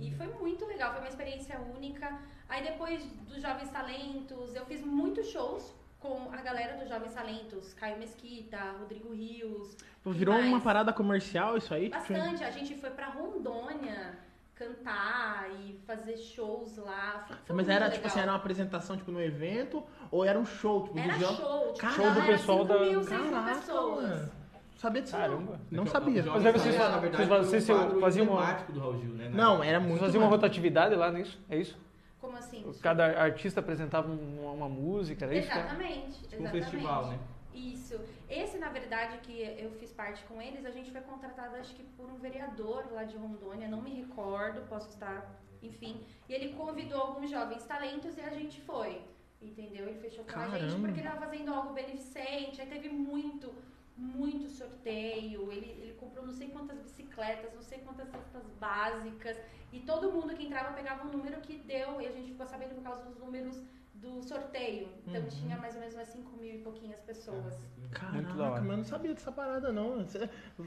E 0.00 0.10
foi 0.12 0.26
muito 0.26 0.64
legal, 0.66 0.92
foi 0.92 1.00
uma 1.00 1.08
experiência 1.08 1.58
única. 1.58 2.18
Aí 2.48 2.62
depois 2.62 3.04
dos 3.28 3.40
Jovens 3.40 3.70
Talentos, 3.70 4.54
eu 4.54 4.64
fiz 4.66 4.82
muitos 4.82 5.28
shows 5.28 5.74
com 5.98 6.30
a 6.32 6.36
galera 6.42 6.76
dos 6.76 6.88
Jovens 6.88 7.14
Talentos. 7.14 7.72
Caio 7.74 7.98
Mesquita, 7.98 8.58
Rodrigo 8.78 9.12
Rios. 9.12 9.76
Virou 10.04 10.38
uma 10.38 10.60
parada 10.60 10.92
comercial 10.92 11.56
isso 11.56 11.72
aí? 11.72 11.88
Bastante. 11.88 12.44
A 12.44 12.50
gente 12.50 12.74
foi 12.76 12.90
pra 12.90 13.08
Rondônia 13.08 14.18
cantar 14.54 15.48
e 15.60 15.78
fazer 15.86 16.16
shows 16.16 16.76
lá. 16.76 17.24
Foi- 17.44 17.56
Mas 17.56 17.68
era, 17.68 17.86
tipo 17.86 17.96
legal. 17.96 18.06
assim, 18.10 18.20
era 18.20 18.30
uma 18.30 18.36
apresentação, 18.38 18.96
tipo, 18.96 19.10
no 19.10 19.20
evento? 19.20 19.82
Ou 20.10 20.24
era 20.24 20.38
um 20.38 20.46
show, 20.46 20.84
tipo, 20.84 20.98
Era 20.98 21.14
do 21.18 21.24
show, 21.24 21.72
tipo, 21.72 21.90
Show 21.92 22.10
do 22.12 22.22
pessoal 22.22 22.58
5 22.62 22.72
da- 22.72 22.80
mil, 22.80 23.02
6 23.02 23.20
mil 23.20 23.30
Caraca, 23.32 23.54
pessoas. 23.56 24.02
mano. 24.08 24.30
Sabia 24.76 25.02
disso 25.02 25.16
Caramba. 25.16 25.52
não. 25.52 25.58
Não 25.70 25.82
É 25.82 25.86
que 25.86 25.92
sabia. 25.92 26.22
Mas 26.24 26.46
aí 26.46 26.52
vocês 26.52 26.76
na 26.78 26.98
verdade, 26.98 27.16
vocês 27.16 27.28
um 27.28 27.44
vocês 27.44 28.00
faziam 28.00 28.26
uma- 28.26 28.52
do 28.72 28.80
Raul 28.80 29.00
Gil, 29.00 29.14
né? 29.14 29.28
na 29.30 29.36
Não, 29.36 29.62
era 29.64 29.78
Vocês 29.78 29.88
muito 29.88 30.00
faziam 30.00 30.22
uma 30.22 30.28
rotatividade 30.30 30.94
lá 30.94 31.10
nisso? 31.10 31.38
É 31.48 31.56
isso? 31.56 31.78
Como 32.20 32.36
assim? 32.36 32.64
Cada 32.82 33.06
artista 33.20 33.60
apresentava 33.60 34.08
um- 34.10 34.52
uma 34.54 34.68
música, 34.68 35.24
era 35.24 35.34
isso? 35.36 35.48
cara? 35.48 35.60
Exatamente. 35.60 36.18
Tipo 36.22 36.36
um 36.36 36.40
exatamente. 36.46 36.70
festival, 36.70 37.06
né? 37.08 37.18
Isso. 37.54 38.00
Esse, 38.28 38.58
na 38.58 38.68
verdade, 38.68 39.18
que 39.18 39.40
eu 39.58 39.70
fiz 39.72 39.92
parte 39.92 40.22
com 40.24 40.42
eles, 40.42 40.66
a 40.66 40.70
gente 40.70 40.90
foi 40.90 41.00
contratado, 41.02 41.56
acho 41.56 41.74
que 41.74 41.84
por 41.96 42.10
um 42.10 42.16
vereador 42.16 42.92
lá 42.92 43.04
de 43.04 43.16
Rondônia, 43.16 43.68
não 43.68 43.80
me 43.80 43.94
recordo, 43.94 44.68
posso 44.68 44.88
estar, 44.90 45.40
enfim. 45.62 46.04
E 46.28 46.34
ele 46.34 46.54
convidou 46.54 47.00
alguns 47.00 47.30
jovens 47.30 47.64
talentos 47.64 48.16
e 48.18 48.20
a 48.20 48.30
gente 48.30 48.60
foi. 48.60 49.00
Entendeu? 49.40 49.86
Ele 49.86 50.00
fechou 50.00 50.24
com 50.24 50.38
a 50.38 50.48
gente 50.48 50.52
Caramba. 50.52 50.78
porque 50.78 51.00
ele 51.00 51.06
estava 51.06 51.26
fazendo 51.26 51.52
algo 51.52 51.74
beneficente. 51.74 52.60
Aí 52.60 52.66
teve 52.66 52.88
muito, 52.88 53.54
muito 53.94 54.48
sorteio. 54.48 55.52
Ele, 55.52 55.66
ele 55.82 55.94
comprou 56.00 56.24
não 56.26 56.32
sei 56.32 56.48
quantas 56.48 56.80
bicicletas, 56.80 57.52
não 57.52 57.62
sei 57.62 57.78
quantas 57.80 58.08
cestas 58.08 58.42
básicas. 58.58 59.36
E 59.70 59.80
todo 59.80 60.10
mundo 60.10 60.34
que 60.34 60.46
entrava 60.46 60.72
pegava 60.72 61.06
um 61.06 61.10
número 61.10 61.42
que 61.42 61.58
deu. 61.58 62.00
E 62.00 62.06
a 62.06 62.10
gente 62.10 62.30
ficou 62.30 62.46
sabendo 62.46 62.74
por 62.74 62.82
causa 62.82 63.04
dos 63.04 63.18
números 63.18 63.62
do 64.04 64.22
sorteio. 64.22 64.88
Então 65.06 65.22
Uhum. 65.22 65.28
tinha 65.28 65.56
mais 65.56 65.74
ou 65.74 65.80
menos 65.80 65.94
umas 65.94 66.08
5 66.08 66.36
mil 66.36 66.54
e 66.54 66.58
pouquinhas 66.58 67.00
pessoas. 67.00 67.54
Caraca, 67.90 68.34
da 68.34 68.50
hora. 68.50 68.60
mas 68.60 68.70
eu 68.70 68.76
não 68.76 68.84
sabia 68.84 69.14
dessa 69.14 69.32
parada, 69.32 69.72
não. 69.72 69.98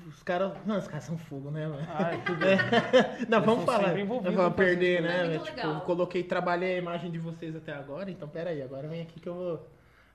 Os 0.08 0.23
caras. 0.23 0.54
Não, 0.65 0.78
os 0.78 0.88
caras 0.88 1.04
são 1.04 1.17
fogo, 1.17 1.52
né, 1.52 1.67
mano? 1.67 1.86
Ah, 1.89 2.12
é 2.13 2.17
tudo. 2.17 3.30
Não, 3.30 3.41
vamos 3.41 3.65
falar. 3.65 3.93
Não 3.95 4.32
vamos 4.34 4.56
perder, 4.56 5.02
né? 5.02 5.23
Muito 5.30 5.43
tipo, 5.45 5.58
legal. 5.58 5.82
coloquei, 5.82 6.23
trabalhei 6.23 6.76
a 6.76 6.78
imagem 6.78 7.12
de 7.12 7.19
vocês 7.19 7.56
até 7.56 7.73
agora, 7.73 8.10
então 8.10 8.28
peraí, 8.28 8.62
agora 8.62 8.88
vem 8.88 9.02
aqui 9.02 9.19
que 9.19 9.28
eu 9.30 9.36
vou. 9.36 9.67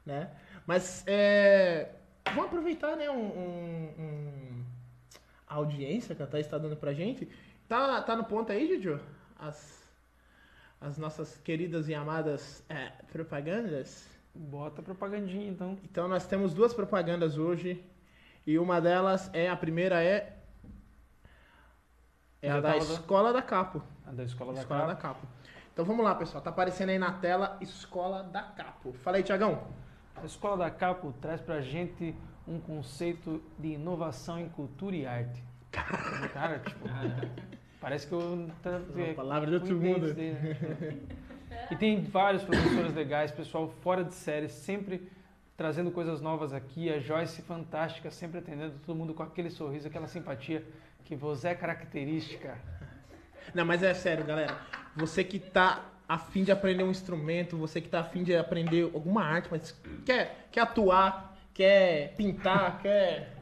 Né? 0.04 0.30
Mas 0.66 1.04
é. 1.06 1.90
Vamos 2.26 2.46
aproveitar, 2.46 2.96
né? 2.96 3.10
Um, 3.10 3.14
um- 3.20 3.94
um- 3.98 4.64
a 5.46 5.54
audiência 5.56 6.14
que 6.14 6.22
a 6.22 6.26
Thaís 6.26 6.46
está 6.46 6.56
dando 6.58 6.76
pra 6.76 6.92
gente. 6.94 7.28
Tá, 7.68 8.00
tá 8.02 8.16
no 8.16 8.24
ponto 8.24 8.50
aí, 8.52 8.66
Juju? 8.68 9.00
As, 9.38 9.81
as 10.82 10.98
nossas 10.98 11.36
queridas 11.38 11.88
e 11.88 11.94
amadas 11.94 12.64
é, 12.68 12.88
propagandas. 13.10 14.08
Bota 14.34 14.82
propagandinha, 14.82 15.48
então. 15.50 15.78
Então 15.84 16.08
nós 16.08 16.26
temos 16.26 16.54
duas 16.54 16.72
propagandas 16.74 17.36
hoje. 17.38 17.84
E 18.46 18.58
uma 18.58 18.80
delas 18.80 19.30
é. 19.32 19.48
A 19.48 19.56
primeira 19.56 20.02
é. 20.02 20.38
É 22.40 22.50
a 22.50 22.54
Já 22.54 22.60
da 22.60 22.70
da- 22.70 22.76
Escola 22.78 23.32
da 23.32 23.42
Capo. 23.42 23.82
A 24.06 24.10
da 24.10 24.24
Escola 24.24 24.52
da 24.54 24.60
Escola 24.60 24.86
da 24.86 24.96
Capa. 24.96 25.14
Capo. 25.20 25.26
Então 25.72 25.84
vamos 25.84 26.04
lá, 26.04 26.14
pessoal. 26.14 26.42
Tá 26.42 26.50
aparecendo 26.50 26.88
aí 26.90 26.98
na 26.98 27.12
tela 27.12 27.56
Escola 27.60 28.22
da 28.24 28.42
Capo. 28.42 28.92
Fala 28.94 29.18
aí, 29.18 29.22
Tiagão. 29.22 29.66
A 30.16 30.24
Escola 30.24 30.56
da 30.56 30.70
Capo 30.70 31.12
traz 31.20 31.40
pra 31.40 31.60
gente 31.60 32.14
um 32.46 32.58
conceito 32.58 33.42
de 33.58 33.68
inovação 33.68 34.38
em 34.40 34.48
cultura 34.48 34.96
e 34.96 35.06
arte. 35.06 35.42
Cara, 36.32 36.58
tipo, 36.58 36.86
parece 37.82 38.06
que 38.06 38.14
eu... 38.14 38.48
Tá, 38.62 38.80
Uma 38.94 39.14
palavra 39.14 39.50
de 39.50 39.54
outro 39.56 39.76
mundo. 39.76 40.14
dele, 40.14 40.32
né? 40.32 40.96
E 41.70 41.76
tem 41.76 42.02
vários 42.02 42.42
professores 42.42 42.94
legais, 42.94 43.30
pessoal 43.30 43.68
fora 43.82 44.02
de 44.02 44.14
série, 44.14 44.48
sempre 44.48 45.08
trazendo 45.56 45.90
coisas 45.90 46.20
novas 46.20 46.52
aqui. 46.52 46.90
A 46.90 46.98
Joyce 46.98 47.42
fantástica, 47.42 48.10
sempre 48.10 48.38
atendendo 48.38 48.74
todo 48.84 48.96
mundo 48.96 49.14
com 49.14 49.22
aquele 49.22 49.50
sorriso, 49.50 49.86
aquela 49.86 50.06
simpatia 50.06 50.64
que 51.04 51.14
você 51.14 51.48
é 51.48 51.54
característica. 51.54 52.58
Não, 53.54 53.64
mas 53.64 53.82
é 53.82 53.92
sério, 53.94 54.24
galera. 54.24 54.56
Você 54.96 55.22
que 55.24 55.38
tá 55.38 55.84
a 56.08 56.18
fim 56.18 56.44
de 56.44 56.52
aprender 56.52 56.84
um 56.84 56.90
instrumento, 56.90 57.56
você 57.56 57.80
que 57.80 57.88
tá 57.88 58.00
a 58.00 58.04
fim 58.04 58.22
de 58.22 58.36
aprender 58.36 58.84
alguma 58.92 59.22
arte, 59.24 59.48
mas 59.50 59.78
quer, 60.04 60.48
quer 60.50 60.60
atuar, 60.60 61.36
quer 61.54 62.14
pintar, 62.16 62.80
quer. 62.80 63.41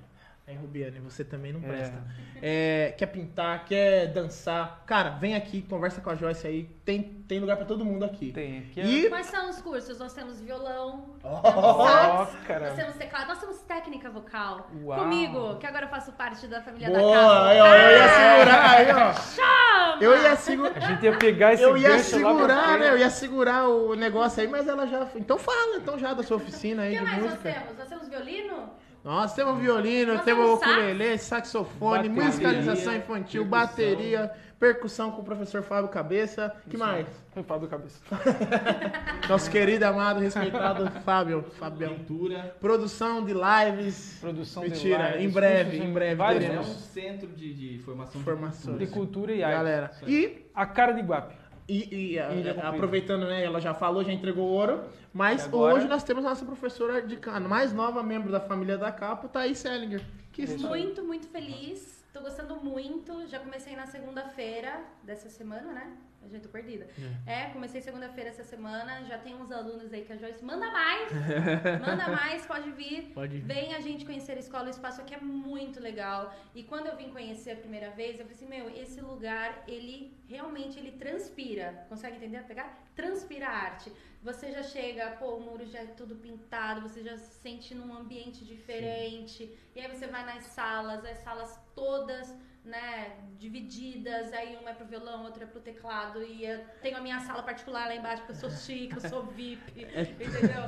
Aí, 0.51 0.57
Rubiane, 0.57 0.99
você 1.01 1.23
também 1.25 1.53
não 1.53 1.61
É. 1.61 1.67
presta. 1.73 2.03
É, 2.43 2.95
quer 2.97 3.05
pintar, 3.05 3.67
quer 3.67 4.07
dançar. 4.15 4.83
Cara, 4.87 5.11
vem 5.11 5.35
aqui, 5.35 5.61
conversa 5.61 6.01
com 6.01 6.09
a 6.09 6.15
Joyce 6.15 6.47
aí. 6.47 6.65
Tem, 6.87 7.03
tem 7.29 7.39
lugar 7.39 7.55
pra 7.59 7.67
todo 7.67 7.85
mundo 7.85 8.03
aqui. 8.03 8.33
Tem 8.33 8.61
aqui. 8.61 8.81
E- 8.81 9.09
Quais 9.11 9.27
são 9.27 9.51
os 9.51 9.61
cursos? 9.61 9.99
Nós 9.99 10.15
temos 10.15 10.41
violão, 10.41 11.17
Ó, 11.23 12.25
sax, 12.25 12.43
cara. 12.47 12.69
nós 12.69 12.77
temos 12.77 12.97
teclado, 12.97 13.29
nós 13.29 13.39
temos 13.41 13.59
técnica 13.61 14.09
vocal. 14.09 14.71
Uau. 14.83 15.01
Comigo, 15.01 15.57
que 15.59 15.67
agora 15.67 15.85
eu 15.85 15.91
faço 15.91 16.13
parte 16.13 16.47
da 16.47 16.63
família 16.63 16.91
da 16.91 16.99
Boa! 16.99 17.15
Capa. 17.15 17.49
Aí, 17.49 17.61
ó, 17.61 17.67
eu 17.75 17.91
ia 17.99 18.09
segurar 18.09 18.71
aí, 18.71 18.91
ó. 18.91 19.13
Chama! 19.13 19.99
Eu 20.03 20.23
ia 20.23 20.37
segurar. 20.37 20.77
A 20.77 20.81
gente 20.81 21.05
ia 21.05 21.17
pegar 21.19 21.53
esse 21.53 21.63
Eu 21.63 21.77
ia 21.77 21.99
segurar, 21.99 22.79
né? 22.79 22.89
Eu 22.89 22.97
ia 22.97 23.11
segurar 23.11 23.69
o 23.69 23.95
negócio 23.95 24.41
aí, 24.41 24.49
mas 24.49 24.67
ela 24.67 24.87
já. 24.87 25.07
Então 25.15 25.39
fala, 25.39 25.77
então 25.77 25.99
já 25.99 26.15
da 26.15 26.23
sua 26.23 26.39
oficina 26.39 26.81
O 26.81 26.85
aí 26.87 26.93
que 26.93 26.99
de 27.01 27.05
mais 27.05 27.23
nós 27.23 27.31
música. 27.33 27.53
temos? 27.53 27.79
Nós 27.79 27.87
temos 27.89 28.09
violino? 28.09 28.71
Nós 29.03 29.35
temos 29.35 29.59
violino, 29.59 30.15
Nós 30.15 30.25
temos 30.25 30.51
ukulele, 30.51 31.17
saxofone, 31.19 32.09
Bateria, 32.09 32.25
musicalização 32.27 32.95
infantil, 32.97 33.43
percussão. 33.47 33.49
bateria, 33.49 34.31
percussão 34.59 35.11
com 35.11 35.23
o 35.23 35.25
professor 35.25 35.63
Fábio 35.63 35.89
Cabeça. 35.89 36.55
que 36.69 36.77
mais? 36.77 37.07
Eu 37.35 37.43
falo 37.45 37.61
do 37.63 37.69
cabeça. 37.69 37.99
Nosso 39.29 39.51
querido, 39.51 39.85
amado, 39.87 40.21
respeitado 40.21 40.91
Fábio, 41.03 41.43
Fabião. 41.59 41.95
Pintura. 41.95 42.55
Produção 42.61 43.25
de 43.25 43.33
lives, 43.33 44.19
Produção 44.21 44.65
Mentira, 44.65 44.99
de 44.99 45.13
lives, 45.13 45.25
em 45.25 45.31
breve, 45.31 45.79
em 45.79 45.93
breve 45.93 46.15
vários 46.17 46.45
É 46.45 46.47
um 46.49 46.51
teremos. 46.51 46.69
centro 46.93 47.29
de, 47.29 47.55
de 47.55 47.79
formação 47.83 48.21
Formações. 48.23 48.79
de 48.79 48.87
cultura 48.89 49.33
e 49.33 49.43
arte. 49.43 49.55
galera. 49.57 49.91
E, 50.07 50.45
A 50.55 50.67
cara 50.67 50.93
de 50.93 51.01
Guape. 51.01 51.40
E, 51.71 52.13
e, 52.13 52.19
a- 52.19 52.33
Ilha 52.33 52.55
Comprida. 52.55 52.69
aproveitando, 52.69 53.27
né? 53.27 53.45
Ela 53.45 53.61
já 53.61 53.73
falou, 53.73 54.03
já 54.03 54.13
entregou 54.13 54.47
ouro. 54.49 54.83
Mas 55.13 55.45
agora? 55.45 55.75
hoje 55.77 55.89
nós 55.89 56.03
temos 56.05 56.25
a 56.25 56.31
nossa 56.31 56.45
professora 56.45 57.01
de 57.03 57.17
cano, 57.17 57.49
mais 57.49 57.73
nova 57.73 58.03
membro 58.03 58.31
da 58.33 58.41
família 58.41 58.77
da 58.77 58.91
Capo, 58.93 59.29
Thaís 59.29 59.59
Selinger. 59.59 60.03
Que 60.33 60.47
Muito, 60.59 61.03
muito 61.03 61.27
feliz. 61.29 62.05
Tô 62.13 62.21
gostando 62.21 62.57
muito. 62.57 63.27
Já 63.29 63.39
comecei 63.39 63.77
na 63.77 63.87
segunda-feira 63.87 64.81
dessa 65.03 65.29
semana, 65.29 65.73
né? 65.73 65.93
A 66.23 66.29
gente 66.29 66.43
tô 66.43 66.49
perdida. 66.49 66.87
É, 67.27 67.47
comecei 67.47 67.81
segunda-feira 67.81 68.31
essa 68.31 68.45
semana. 68.45 69.05
Já 69.05 69.19
tem 69.19 69.35
uns 69.35 69.51
alunos 69.51 69.93
aí 69.93 70.05
que 70.05 70.13
a 70.13 70.17
Joyce 70.17 70.45
manda 70.45 70.71
mais. 70.71 71.11
manda 71.81 72.09
mais, 72.09 72.47
pode 72.47 72.71
vir. 72.73 73.13
Pode 73.15 73.39
vir. 73.39 73.43
Vem 73.43 73.75
a 73.75 73.81
gente 73.81 74.05
conhecer 74.05 74.33
a 74.33 74.39
escola, 74.39 74.67
o 74.67 74.71
espaço 74.71 75.01
aqui 75.01 75.15
é 75.15 75.21
muito 75.21 75.81
legal. 75.81 76.35
E 76.55 76.63
quando 76.63 76.87
eu 76.87 76.97
vim 76.97 77.11
conhecer 77.11 77.53
a 77.53 77.57
primeira 77.57 77.91
vez, 77.91 78.19
eu 78.19 78.27
falei 78.27 78.35
assim, 78.35 78.47
meu, 78.47 78.69
esse 78.71 79.01
lugar, 79.01 79.65
ele 79.67 80.17
realmente 80.29 80.79
ele 80.79 80.93
transpira. 80.93 81.87
Consegue 81.89 82.17
entender? 82.17 82.43
Pegar? 82.45 82.79
Transpira 82.95 83.49
arte. 83.49 83.91
Você 84.23 84.53
já 84.53 84.63
chega, 84.63 85.13
pô, 85.13 85.37
o 85.37 85.41
muro 85.41 85.65
já 85.65 85.81
é 85.81 85.87
tudo 85.87 86.15
pintado, 86.17 86.83
você 86.83 87.03
já 87.03 87.17
se 87.17 87.41
sente 87.41 87.75
num 87.75 87.95
ambiente 87.95 88.45
diferente. 88.45 89.51
E 89.75 89.81
aí 89.81 89.89
você 89.89 90.07
vai 90.07 90.25
nas 90.27 90.45
salas, 90.45 91.03
as 91.05 91.19
salas 91.19 91.59
todas, 91.75 92.35
né, 92.65 93.17
divididas, 93.39 94.33
aí 94.33 94.57
uma 94.61 94.71
é 94.71 94.75
pro 94.75 94.87
violão, 94.87 95.25
outra 95.25 95.45
é 95.45 95.47
pro 95.47 95.61
teclado, 95.61 96.23
e 96.23 96.45
eu 96.45 96.61
tenho 96.83 96.97
a 96.97 97.01
minha 97.01 97.21
sala 97.21 97.43
particular 97.43 97.89
lá 97.89 97.97
embaixo, 97.97 98.23
porque 98.23 98.33
eu 98.33 98.37
sou 98.37 98.51
chique, 98.51 98.95
eu 98.95 99.09
sou 99.09 99.25
VIP, 99.27 99.83
entendeu? 99.85 100.65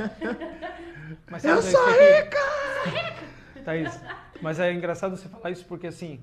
Mas 1.30 1.44
Eu 1.44 1.60
sabe, 1.60 1.76
sou 1.76 1.86
rica! 1.88 3.62
Thaís, 3.64 4.00
mas 4.40 4.58
é 4.58 4.72
engraçado 4.72 5.16
você 5.16 5.28
falar 5.28 5.50
isso 5.50 5.64
porque 5.66 5.86
assim, 5.86 6.20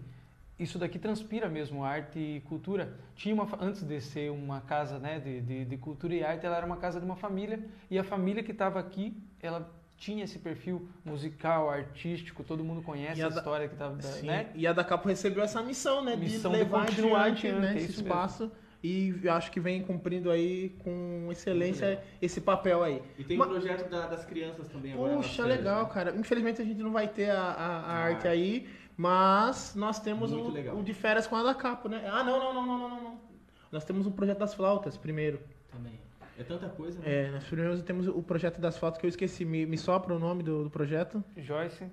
isso 0.59 0.77
daqui 0.77 0.99
transpira 0.99 1.47
mesmo 1.47 1.85
arte 1.85 2.19
e 2.19 2.41
cultura. 2.41 2.93
Tinha 3.15 3.33
uma, 3.33 3.47
antes 3.61 3.81
de 3.81 4.01
ser 4.01 4.29
uma 4.29 4.59
casa 4.59 4.99
né, 4.99 5.19
de, 5.19 5.39
de, 5.39 5.65
de 5.65 5.77
cultura 5.77 6.13
e 6.13 6.23
arte, 6.23 6.45
ela 6.45 6.57
era 6.57 6.65
uma 6.65 6.77
casa 6.77 6.99
de 6.99 7.05
uma 7.05 7.15
família 7.15 7.63
e 7.89 7.97
a 7.97 8.03
família 8.03 8.43
que 8.43 8.51
estava 8.51 8.77
aqui, 8.79 9.15
ela 9.41 9.71
tinha 9.99 10.23
esse 10.23 10.39
perfil 10.39 10.87
musical, 11.03 11.69
artístico, 11.69 12.43
todo 12.43 12.63
mundo 12.63 12.81
conhece 12.81 13.19
E 13.19 13.23
a, 13.23 13.27
a 13.27 13.29
da- 13.29 13.35
história 13.37 13.67
que 13.67 13.73
estava, 13.75 14.01
Sim, 14.01 14.27
né? 14.27 14.47
E 14.55 14.65
a 14.65 14.71
da 14.73 14.83
Capo 14.83 15.07
recebeu 15.09 15.43
essa 15.43 15.61
missão, 15.61 16.03
né? 16.03 16.15
Missão 16.15 16.51
de 16.51 16.57
de 16.57 16.63
levar 16.63 16.85
continuar 16.85 17.23
adiante, 17.25 17.47
adiante, 17.47 17.61
né, 17.61 17.73
é 17.73 17.83
esse 17.83 17.91
espaço. 18.01 18.51
E 18.81 19.13
eu 19.21 19.33
acho 19.33 19.51
que 19.51 19.59
vem 19.59 19.83
cumprindo 19.83 20.31
aí 20.31 20.69
com 20.79 21.27
excelência 21.29 22.01
esse 22.21 22.39
papel 22.39 22.81
aí. 22.81 23.01
E 23.17 23.25
tem 23.25 23.39
o 23.39 23.45
projeto 23.45 23.89
da- 23.89 24.07
das 24.07 24.23
crianças 24.25 24.69
também 24.69 24.93
agora. 24.93 25.17
Puxa, 25.17 25.43
legal, 25.45 25.83
né? 25.83 25.89
cara. 25.93 26.15
Infelizmente 26.15 26.61
a 26.61 26.65
gente 26.65 26.81
não 26.81 26.91
vai 26.93 27.09
ter 27.09 27.29
a, 27.29 27.41
a- 27.41 27.79
a 27.81 27.91
A 27.91 27.93
arte 27.97 28.25
aí, 28.25 28.69
mas 28.95 29.75
nós 29.75 29.99
temos 29.99 30.31
o, 30.31 30.47
o 30.77 30.81
de 30.81 30.93
férias 30.93 31.27
com 31.27 31.35
a 31.35 31.43
da 31.43 31.53
Capo, 31.53 31.89
né? 31.89 32.07
Ah, 32.09 32.23
não, 32.23 32.39
não, 32.39 32.53
não, 32.53 32.65
não, 32.65 32.77
não, 32.79 32.89
não, 32.89 33.03
não. 33.03 33.21
Nós 33.69 33.83
temos 33.83 34.07
o 34.07 34.11
projeto 34.11 34.37
das 34.39 34.53
flautas 34.53 34.95
primeiro. 34.95 35.41
Também. 35.69 35.99
É 36.39 36.43
tanta 36.43 36.69
coisa, 36.69 36.99
né? 37.01 37.05
É, 37.27 37.31
nós 37.31 37.43
primeiro 37.43 37.81
temos 37.83 38.07
o 38.07 38.23
projeto 38.23 38.61
das 38.61 38.77
flautas 38.77 38.97
que 38.99 39.05
eu 39.05 39.09
esqueci. 39.09 39.43
Me, 39.43 39.65
me 39.65 39.77
sopra 39.77 40.15
o 40.15 40.19
nome 40.19 40.41
do, 40.41 40.63
do 40.63 40.69
projeto. 40.69 41.21
Joyce, 41.35 41.83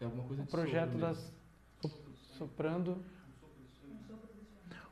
É 0.00 0.04
alguma 0.04 0.22
coisa 0.22 0.42
o 0.42 0.44
de 0.44 0.50
projeto 0.50 0.92
sopro 0.92 1.00
das 1.00 1.32
soprando 2.38 3.02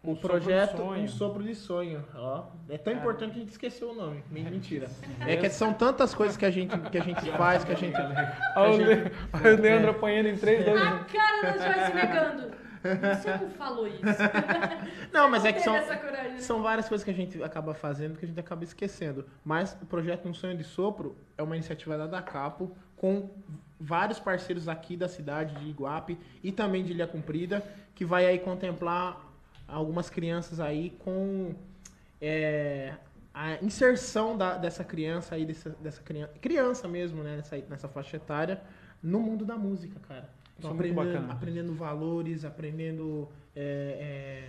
O 0.03 0.11
Um 0.11 0.15
sopro 0.17 0.29
projeto 0.29 0.71
de 0.73 0.77
sonho. 0.77 1.03
Um 1.03 1.09
Sopro 1.09 1.43
de 1.45 1.55
Sonho. 1.55 2.05
Ó, 2.13 2.47
é 2.69 2.77
tão 2.77 2.93
Cara. 2.93 3.05
importante 3.05 3.33
que 3.33 3.37
a 3.39 3.41
gente 3.41 3.51
esqueceu 3.51 3.91
o 3.91 3.95
nome. 3.95 4.25
Men- 4.33 4.51
Mentira. 4.51 4.89
É 5.27 5.37
que 5.37 5.49
são 5.49 5.73
tantas 5.73 6.13
coisas 6.13 6.37
que 6.37 6.45
a 6.45 6.51
gente, 6.51 6.77
que 6.91 6.99
a 6.99 7.03
gente 7.03 7.31
faz, 7.33 7.63
que 7.65 7.73
a 7.73 7.77
gente. 7.77 7.97
Olha 8.57 9.13
o, 9.57 9.61
Leandro 9.61 9.91
apanhando 9.93 10.27
em 10.27 10.37
3, 10.37 10.65
2, 10.65 10.83
A 10.83 11.05
cara 11.05 11.53
da 11.53 11.73
Joyce 11.73 11.95
negando. 11.95 12.58
Você 12.83 13.37
não 13.37 13.51
falou 13.51 13.87
isso. 13.87 14.03
Não, 15.12 15.29
mas 15.31 15.45
é 15.45 15.53
que 15.53 15.61
são, 15.61 15.75
são 16.41 16.62
várias 16.62 16.88
coisas 16.88 17.05
que 17.05 17.11
a 17.11 17.14
gente 17.14 17.43
acaba 17.43 17.75
fazendo 17.75 18.17
que 18.19 18.25
a 18.25 18.29
gente 18.29 18.38
acaba 18.38 18.62
esquecendo. 18.64 19.27
Mas 19.45 19.77
o 19.83 19.87
projeto 19.87 20.29
Um 20.29 20.35
Sonho 20.35 20.57
de 20.57 20.64
Sopro 20.64 21.17
é 21.37 21.43
uma 21.43 21.57
iniciativa 21.57 21.97
da 21.99 22.07
Dacapo 22.07 22.71
com 22.97 23.31
vários 23.81 24.19
parceiros 24.19 24.69
aqui 24.69 24.97
da 24.97 25.09
cidade 25.09 25.55
de 25.57 25.69
Iguape 25.69 26.19
e 26.43 26.51
também 26.53 26.85
de 26.85 26.93
Ilha 26.93 27.07
Comprida, 27.07 27.62
que 27.95 28.05
vai 28.05 28.27
aí 28.27 28.38
contemplar 28.38 29.19
algumas 29.67 30.09
crianças 30.11 30.61
aí 30.61 30.91
com 30.99 31.55
é, 32.21 32.95
a 33.33 33.55
inserção 33.62 34.37
da- 34.37 34.57
dessa 34.57 34.83
criança 34.85 35.35
aí, 35.35 35.45
dessa, 35.45 35.71
dessa 35.81 36.03
criança, 36.03 36.33
criança 36.41 36.88
mesmo, 36.88 37.23
né, 37.23 37.37
nessa, 37.37 37.57
nessa 37.69 37.88
faixa 37.88 38.17
etária, 38.17 38.61
no 39.03 39.21
mundo 39.21 39.45
da 39.45 39.57
música, 39.57 40.01
cara. 40.09 40.29
Então, 40.59 40.71
é 40.71 40.75
muito 40.75 41.01
aprendendo, 41.01 41.31
aprendendo 41.31 41.75
valores, 41.75 42.44
aprendendo. 42.44 43.29
é, 43.55 44.49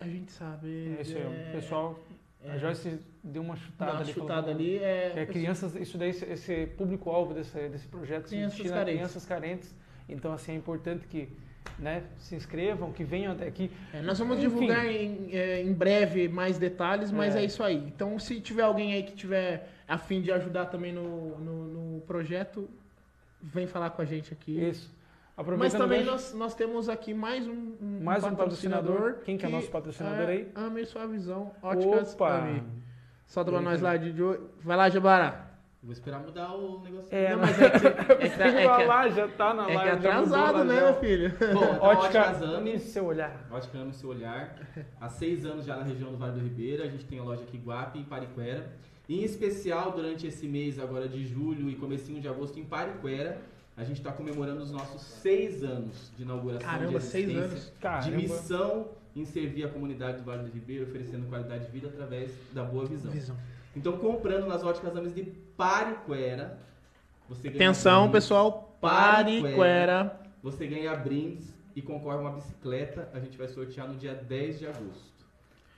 a 0.00 0.06
gente 0.06 0.30
sabe. 0.30 0.96
É 0.98 1.02
isso 1.02 1.16
aí, 1.16 1.22
é, 1.22 1.48
o 1.48 1.52
pessoal. 1.52 1.98
é, 2.44 2.50
A 2.52 2.58
Joyce 2.58 3.00
deu 3.24 3.42
uma 3.42 3.56
chutada 3.56 3.92
uma 3.92 4.00
ali. 4.00 4.12
chutada 4.12 4.50
ali. 4.50 4.78
É, 4.78 5.12
é 5.16 5.26
crianças, 5.26 5.74
isso 5.74 5.98
daí, 5.98 6.10
esse- 6.10 6.66
público-alvo 6.76 7.34
desse, 7.34 7.68
desse 7.68 7.88
projeto 7.88 8.26
se 8.28 8.36
Crianças 8.36 8.56
destina 8.56 8.76
carentes. 8.76 8.94
crianças 9.00 9.26
carentes. 9.26 9.74
Então, 10.08 10.32
assim, 10.32 10.52
é 10.52 10.54
importante 10.54 11.06
que 11.06 11.28
né, 11.78 12.04
se 12.16 12.34
inscrevam, 12.34 12.92
que 12.92 13.04
venham 13.04 13.32
até 13.32 13.46
aqui. 13.46 13.70
É, 13.92 14.00
nós 14.00 14.18
vamos 14.18 14.38
Enfim. 14.38 14.48
divulgar 14.48 14.86
em, 14.86 15.30
é, 15.36 15.62
em 15.62 15.72
breve 15.72 16.28
mais 16.28 16.58
detalhes, 16.58 17.10
mas 17.10 17.34
é. 17.36 17.42
É. 17.42 17.44
isso 17.44 17.62
aí. 17.62 17.76
Então, 17.76 18.18
se 18.18 18.40
tiver 18.40 18.62
alguém 18.62 18.94
aí 18.94 19.02
que 19.02 19.12
tiver 19.14 19.68
a 19.86 19.98
fim 19.98 20.20
de 20.22 20.30
ajudar 20.32 20.66
também 20.66 20.92
no, 20.92 21.38
no, 21.38 21.64
no 21.96 22.00
projeto, 22.02 22.68
vem 23.42 23.66
falar 23.66 23.90
com 23.90 24.02
a 24.02 24.04
gente 24.04 24.32
aqui. 24.32 24.58
Isso. 24.58 24.96
Mas 25.56 25.72
também 25.72 26.00
gancho, 26.00 26.10
nós, 26.10 26.34
nós 26.34 26.54
temos 26.54 26.88
aqui 26.88 27.14
mais 27.14 27.46
um, 27.46 27.76
um 27.80 28.00
Mais 28.02 28.24
um 28.24 28.34
patrocinador. 28.34 29.18
Quem 29.24 29.38
que 29.38 29.46
é 29.46 29.48
nosso 29.48 29.70
patrocinador 29.70 30.28
é 30.28 30.32
aí? 30.32 30.52
Ame 30.54 30.84
Sua 30.84 31.06
Visão, 31.06 31.52
Óticas 31.62 32.14
Opa! 32.14 32.38
Ame. 32.40 32.62
Solta 33.24 33.52
pra 33.52 33.60
nós 33.60 33.80
lá, 33.80 33.96
Didi. 33.96 34.20
Vai 34.64 34.76
lá, 34.76 34.88
Jabara. 34.88 35.48
Vou 35.80 35.92
esperar 35.92 36.20
mudar 36.20 36.52
o 36.54 36.82
negócio. 36.82 37.14
É, 37.14 37.30
Não, 37.30 37.38
mas 37.38 37.60
é 37.62 37.70
que, 37.70 37.86
é 37.86 37.92
que, 37.92 38.42
é 38.42 38.76
que, 38.76 38.84
lá, 38.84 39.08
já 39.10 39.28
tá 39.28 39.54
na 39.54 39.62
é 39.62 39.66
que 39.66 39.72
é 39.72 39.76
live, 39.76 39.94
mudou 39.94 40.10
atrasado, 40.10 40.58
lá 40.58 40.64
né, 40.64 40.80
meu 40.80 40.94
filho? 40.94 41.30
Bom, 41.30 41.46
então, 41.46 41.82
Ótica, 41.82 42.20
Óticas 42.20 42.42
Ame. 42.42 42.70
ame 42.72 42.78
seu 42.80 43.04
olhar. 43.04 43.46
Ótica 43.48 43.78
Ame 43.78 43.92
Seu 43.92 44.10
Olhar. 44.10 44.56
Há 45.00 45.08
seis 45.08 45.46
anos 45.46 45.64
já 45.64 45.76
na 45.76 45.84
região 45.84 46.10
do 46.10 46.18
Vale 46.18 46.32
do 46.32 46.40
Ribeira. 46.40 46.82
A 46.82 46.88
gente 46.88 47.04
tem 47.04 47.20
a 47.20 47.22
loja 47.22 47.42
aqui 47.44 47.56
em 47.56 47.62
Guape, 47.62 48.00
em 48.00 48.04
Pariquera. 48.04 48.72
Em 49.08 49.22
especial, 49.22 49.92
durante 49.92 50.26
esse 50.26 50.46
mês 50.46 50.78
agora 50.78 51.08
de 51.08 51.24
julho 51.24 51.70
e 51.70 51.76
comecinho 51.76 52.20
de 52.20 52.28
agosto, 52.28 52.60
em 52.60 52.64
Pariquera, 52.64 53.40
a 53.74 53.82
gente 53.82 53.98
está 53.98 54.12
comemorando 54.12 54.62
os 54.62 54.70
nossos 54.70 55.00
seis 55.00 55.64
anos 55.64 56.12
de 56.16 56.24
inauguração 56.24 56.68
Caramba, 56.68 56.98
de 56.98 57.04
seis 57.04 57.36
anos. 57.36 57.72
Caramba. 57.80 58.10
de 58.10 58.16
missão 58.16 58.88
em 59.16 59.24
servir 59.24 59.64
a 59.64 59.68
comunidade 59.68 60.18
do 60.18 60.24
Vale 60.24 60.42
do 60.42 60.52
Ribeira, 60.52 60.84
oferecendo 60.84 61.26
qualidade 61.26 61.66
de 61.66 61.70
vida 61.70 61.88
através 61.88 62.32
da 62.52 62.64
boa 62.64 62.84
visão. 62.84 63.10
Visão. 63.10 63.36
Então, 63.74 63.96
comprando 63.96 64.46
nas 64.46 64.62
óticas 64.62 64.94
Ames 64.94 65.14
de 65.14 65.22
Pariquera, 65.56 66.58
você 67.28 67.48
ganha 67.48 67.70
Atenção, 67.70 68.10
pessoal. 68.10 68.76
Pariquera. 68.80 69.56
Pariquera. 69.56 70.20
você 70.42 70.66
ganha 70.66 70.94
brindes 70.96 71.54
e 71.74 71.80
concorre 71.80 72.16
a 72.16 72.20
uma 72.20 72.32
bicicleta. 72.32 73.08
A 73.14 73.20
gente 73.20 73.38
vai 73.38 73.48
sortear 73.48 73.88
no 73.88 73.96
dia 73.96 74.14
10 74.14 74.58
de 74.58 74.66
agosto. 74.66 75.27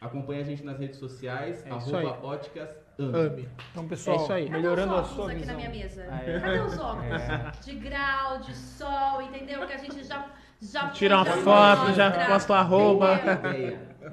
Acompanhe 0.01 0.41
a 0.41 0.45
gente 0.45 0.65
nas 0.65 0.79
redes 0.79 0.99
sociais, 0.99 1.65
É 1.67 1.77
isso 1.77 1.95
arroba 1.95 2.27
óticas 2.27 2.71
ame. 2.99 3.47
Então, 3.71 3.87
pessoal, 3.87 4.17
É 4.19 4.23
isso 4.23 4.33
aí. 4.33 4.45
Cadê 4.47 4.57
melhorando 4.57 4.95
a 4.95 5.03
os 5.03 5.09
sua 5.09 5.27
aqui 5.27 5.41
visão. 5.41 5.53
na 5.53 5.59
minha 5.59 5.71
mesa? 5.71 6.07
Ah, 6.11 6.23
é. 6.23 6.41
Cadê 6.41 6.59
os 6.61 6.79
óculos? 6.79 7.21
É. 7.23 7.51
De 7.63 7.75
grau, 7.77 8.39
de 8.39 8.55
sol, 8.57 9.23
entendeu? 9.23 9.67
Que 9.67 9.73
a 9.75 9.77
gente 9.79 10.03
já. 10.05 10.27
já 10.61 10.89
Tira 10.89 11.17
uma 11.17 11.25
foto, 11.27 11.93
já 11.93 12.11
posta 12.27 12.53
o 12.53 12.57
arroba. 12.57 13.09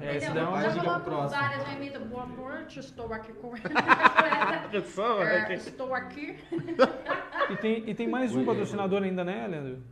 É, 0.00 0.18
daí 0.18 0.38
é 0.38 0.42
uma 0.42 0.62
já 0.62 0.68
dica 0.68 0.90
pro 1.00 1.00
próximo. 1.00 1.40
várias, 1.40 1.62
já 1.66 1.72
imita. 1.72 1.98
Boa 2.00 2.26
noite, 2.26 2.78
estou 2.80 3.12
aqui 3.12 3.32
com. 3.32 3.52
Pessoa, 4.70 5.24
É, 5.24 5.48
né? 5.48 5.54
estou 5.54 5.94
aqui. 5.94 6.36
E 7.50 7.56
tem, 7.56 7.88
e 7.88 7.94
tem 7.94 8.06
mais 8.06 8.36
um 8.36 8.44
patrocinador 8.44 9.02
ainda, 9.02 9.24
né, 9.24 9.46
Leandro? 9.46 9.82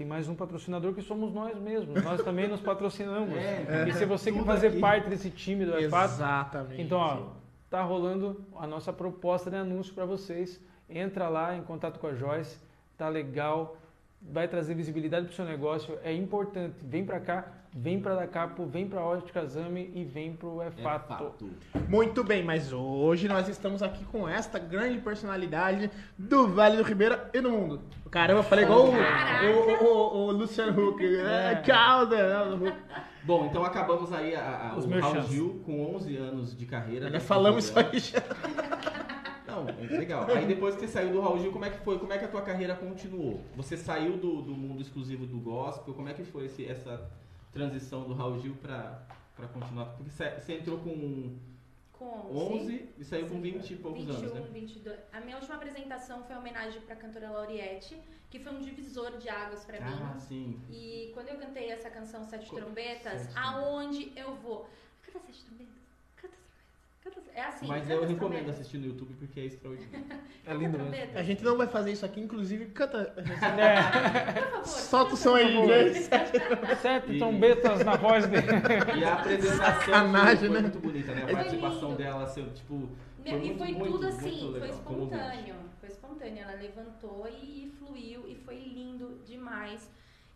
Tem 0.00 0.06
mais 0.06 0.26
um 0.30 0.34
patrocinador 0.34 0.94
que 0.94 1.02
somos 1.02 1.30
nós 1.30 1.58
mesmos. 1.58 2.02
Nós 2.02 2.22
também 2.22 2.48
nos 2.48 2.58
patrocinamos. 2.58 3.34
É, 3.36 3.86
E 3.86 3.92
se 3.92 4.06
você 4.06 4.32
quer 4.32 4.42
fazer 4.46 4.68
aqui. 4.68 4.80
parte 4.80 5.10
desse 5.10 5.28
time 5.28 5.66
do 5.66 5.76
EFAT, 5.76 6.04
Exatamente. 6.14 6.80
então, 6.80 6.98
ó, 6.98 7.26
tá 7.68 7.82
rolando 7.82 8.42
a 8.56 8.66
nossa 8.66 8.94
proposta 8.94 9.50
de 9.50 9.56
anúncio 9.56 9.92
para 9.92 10.06
vocês. 10.06 10.58
Entra 10.88 11.28
lá 11.28 11.54
em 11.54 11.62
contato 11.62 12.00
com 12.00 12.06
a 12.06 12.14
Joyce, 12.14 12.58
tá 12.96 13.10
legal, 13.10 13.76
vai 14.20 14.46
trazer 14.46 14.74
visibilidade 14.74 15.26
para 15.26 15.32
o 15.32 15.34
seu 15.36 15.44
negócio, 15.44 15.98
é 16.04 16.12
importante. 16.12 16.76
Vem 16.82 17.04
para 17.04 17.18
cá, 17.20 17.48
vem 17.72 18.00
para 18.00 18.14
da 18.16 18.26
Capo, 18.26 18.66
vem 18.66 18.86
para 18.86 19.00
Ótica 19.00 19.40
Exame 19.42 19.90
e 19.94 20.04
vem 20.04 20.32
para 20.34 20.48
o 20.48 20.62
É 20.62 20.68
EFAT. 20.68 20.82
fato. 21.08 21.50
Muito 21.88 22.22
bem, 22.22 22.42
mas 22.44 22.72
hoje 22.72 23.26
nós 23.28 23.48
estamos 23.48 23.82
aqui 23.82 24.04
com 24.04 24.28
esta 24.28 24.58
grande 24.58 24.98
personalidade 24.98 25.90
do 26.18 26.48
Vale 26.48 26.76
do 26.76 26.82
Ribeira 26.82 27.30
e 27.32 27.40
do 27.40 27.50
mundo. 27.50 27.80
Caramba, 28.10 28.40
eu 28.40 28.44
falei 28.44 28.64
igual 28.64 28.86
o, 28.88 28.92
o, 28.92 29.84
o, 29.84 30.26
o 30.26 30.32
Luciano 30.32 30.88
Huck. 30.88 31.00
É. 31.20 31.62
Calda. 31.64 32.56
né? 32.56 32.76
Bom, 33.22 33.46
então 33.46 33.62
acabamos 33.64 34.12
aí 34.12 34.34
a, 34.34 34.72
a, 34.72 34.76
Os 34.76 34.84
o 34.84 34.88
Raul. 34.88 35.22
Gil 35.22 35.62
com 35.64 35.94
11 35.94 36.16
anos 36.16 36.56
de 36.56 36.66
carreira. 36.66 37.04
Nós 37.04 37.12
dentro 37.12 37.26
falamos 37.26 37.64
isso 37.66 37.78
aí 37.78 37.98
já. 37.98 38.20
Não, 39.64 39.68
é 39.70 39.98
legal. 39.98 40.30
Aí 40.30 40.46
depois 40.46 40.74
que 40.74 40.80
você 40.82 40.88
saiu 40.88 41.12
do 41.12 41.20
Raul 41.20 41.38
Gil, 41.38 41.52
como 41.52 41.64
é 41.64 41.70
que 41.70 41.78
foi? 41.84 41.98
Como 41.98 42.12
é 42.12 42.18
que 42.18 42.24
a 42.24 42.28
tua 42.28 42.42
carreira 42.42 42.74
continuou? 42.76 43.40
Você 43.56 43.76
saiu 43.76 44.16
do, 44.16 44.42
do 44.42 44.52
mundo 44.52 44.80
exclusivo 44.82 45.26
do 45.26 45.38
gospel, 45.38 45.94
como 45.94 46.08
é 46.08 46.14
que 46.14 46.24
foi 46.24 46.46
esse- 46.46 46.66
essa 46.66 47.10
transição 47.52 48.04
do 48.04 48.14
Raul 48.14 48.38
Gil 48.40 48.54
pra, 48.56 49.02
pra 49.36 49.46
continuar? 49.48 49.86
Porque 49.96 50.10
você, 50.10 50.52
entrou 50.54 50.78
com 50.78 51.36
Com 51.92 52.30
11 52.34 52.88
e 52.98 53.04
saiu 53.04 53.28
com 53.28 53.40
20 53.40 53.70
e 53.72 53.76
poucos 53.76 54.04
21, 54.06 54.16
anos, 54.16 54.34
né? 54.34 54.48
22. 54.52 54.98
A 55.12 55.20
minha 55.20 55.36
última 55.36 55.56
apresentação 55.56 56.22
foi 56.24 56.34
uma 56.34 56.40
homenagem 56.40 56.80
para 56.82 56.94
a 56.94 56.96
cantora 56.96 57.28
Lauriette, 57.30 57.96
que 58.30 58.38
foi 58.38 58.52
um 58.52 58.60
divisor 58.60 59.18
de 59.18 59.28
águas 59.28 59.64
para 59.64 59.80
mim. 59.80 59.92
Ah, 60.02 60.18
sim. 60.18 60.58
E 60.70 61.10
quando 61.12 61.28
eu 61.28 61.36
cantei 61.36 61.68
essa 61.70 61.90
canção 61.90 62.24
Sete 62.24 62.48
Co- 62.48 62.56
Trombetas, 62.56 63.20
Sete 63.22 63.36
aonde 63.38 64.12
eu 64.16 64.34
vou? 64.36 64.60
Trombetas, 65.02 65.12
canta 65.12 65.26
Sete 65.26 65.44
Trombetas. 65.44 65.79
É 67.34 67.42
assim, 67.44 67.66
Mas 67.66 67.88
eu 67.88 68.00
recomendo 68.00 68.18
trombetas. 68.18 68.50
assistir 68.56 68.78
no 68.78 68.86
YouTube 68.86 69.14
porque 69.18 69.40
é 69.40 69.44
extraordinário. 69.44 70.04
É 70.46 70.54
lindo 70.54 70.78
mesmo. 70.78 71.16
A 71.16 71.22
gente 71.22 71.44
não 71.44 71.56
vai 71.56 71.66
fazer 71.68 71.92
isso 71.92 72.04
aqui, 72.04 72.18
inclusive 72.20 72.66
canta. 72.66 73.14
É, 73.16 73.22
Por 74.40 74.50
favor, 74.50 74.66
Solta 74.66 75.14
o 75.14 75.16
som 75.16 75.34
aí, 75.36 75.52
gente. 75.54 76.00
sete 76.80 77.12
E- 77.12 77.18
trombetas 77.18 77.84
na 77.84 77.94
voz 77.96 78.26
dele. 78.26 78.46
E 78.98 79.04
a 79.04 79.14
apresentação 79.14 79.80
Sacanagem, 79.80 80.38
foi, 80.38 80.48
foi 80.48 80.56
né? 80.56 80.60
muito 80.62 80.78
bonita, 80.80 81.14
né? 81.14 81.22
A 81.22 81.32
participação 81.32 81.94
dela, 81.94 82.26
seu, 82.26 82.50
tipo... 82.52 82.88
Foi 83.22 83.32
e 83.32 83.36
muito, 83.36 83.58
foi 83.58 83.72
muito, 83.72 83.84
tudo 83.92 84.02
muito 84.02 84.06
assim, 84.16 84.54
foi 84.58 84.68
espontâneo. 84.70 85.54
Foi 85.78 85.88
espontâneo. 85.88 86.38
Ela 86.42 86.54
levantou 86.54 87.28
e, 87.28 87.66
e 87.66 87.70
fluiu 87.78 88.26
e 88.28 88.34
foi 88.34 88.56
lindo 88.56 89.20
demais. 89.24 89.88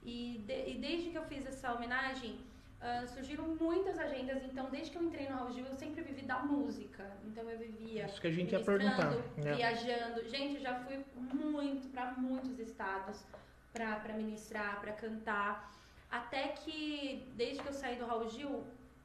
E, 0.02 0.44
de- 0.46 0.70
e 0.70 0.78
desde 0.78 1.08
que 1.10 1.18
eu 1.18 1.24
fiz 1.24 1.44
essa 1.46 1.72
homenagem, 1.74 2.36
ah, 2.84 3.06
surgiram 3.06 3.44
muitas 3.58 3.98
agendas. 3.98 4.44
Então, 4.44 4.68
desde 4.70 4.90
que 4.90 4.98
eu 4.98 5.02
entrei 5.02 5.26
no 5.28 5.36
Raul 5.36 5.50
Gil, 5.52 5.64
eu 5.64 5.74
sempre 5.74 6.02
vivi 6.02 6.22
da 6.22 6.38
música. 6.40 7.10
Então, 7.24 7.48
eu 7.48 7.58
vivia 7.58 8.04
Isso 8.04 8.20
que 8.20 8.26
a 8.26 8.30
gente 8.30 8.52
ia 8.52 8.60
perguntar. 8.60 9.10
né? 9.10 9.54
viajando. 9.54 10.28
Gente, 10.28 10.56
eu 10.56 10.60
já 10.60 10.74
fui 10.80 11.02
muito 11.16 11.88
para 11.88 12.12
muitos 12.12 12.58
estados 12.58 13.24
para 13.72 14.12
ministrar, 14.14 14.80
para 14.82 14.92
cantar. 14.92 15.72
Até 16.10 16.48
que, 16.48 17.26
desde 17.34 17.62
que 17.62 17.68
eu 17.68 17.72
saí 17.72 17.96
do 17.96 18.04
Raul 18.06 18.28
Gil, 18.28 18.64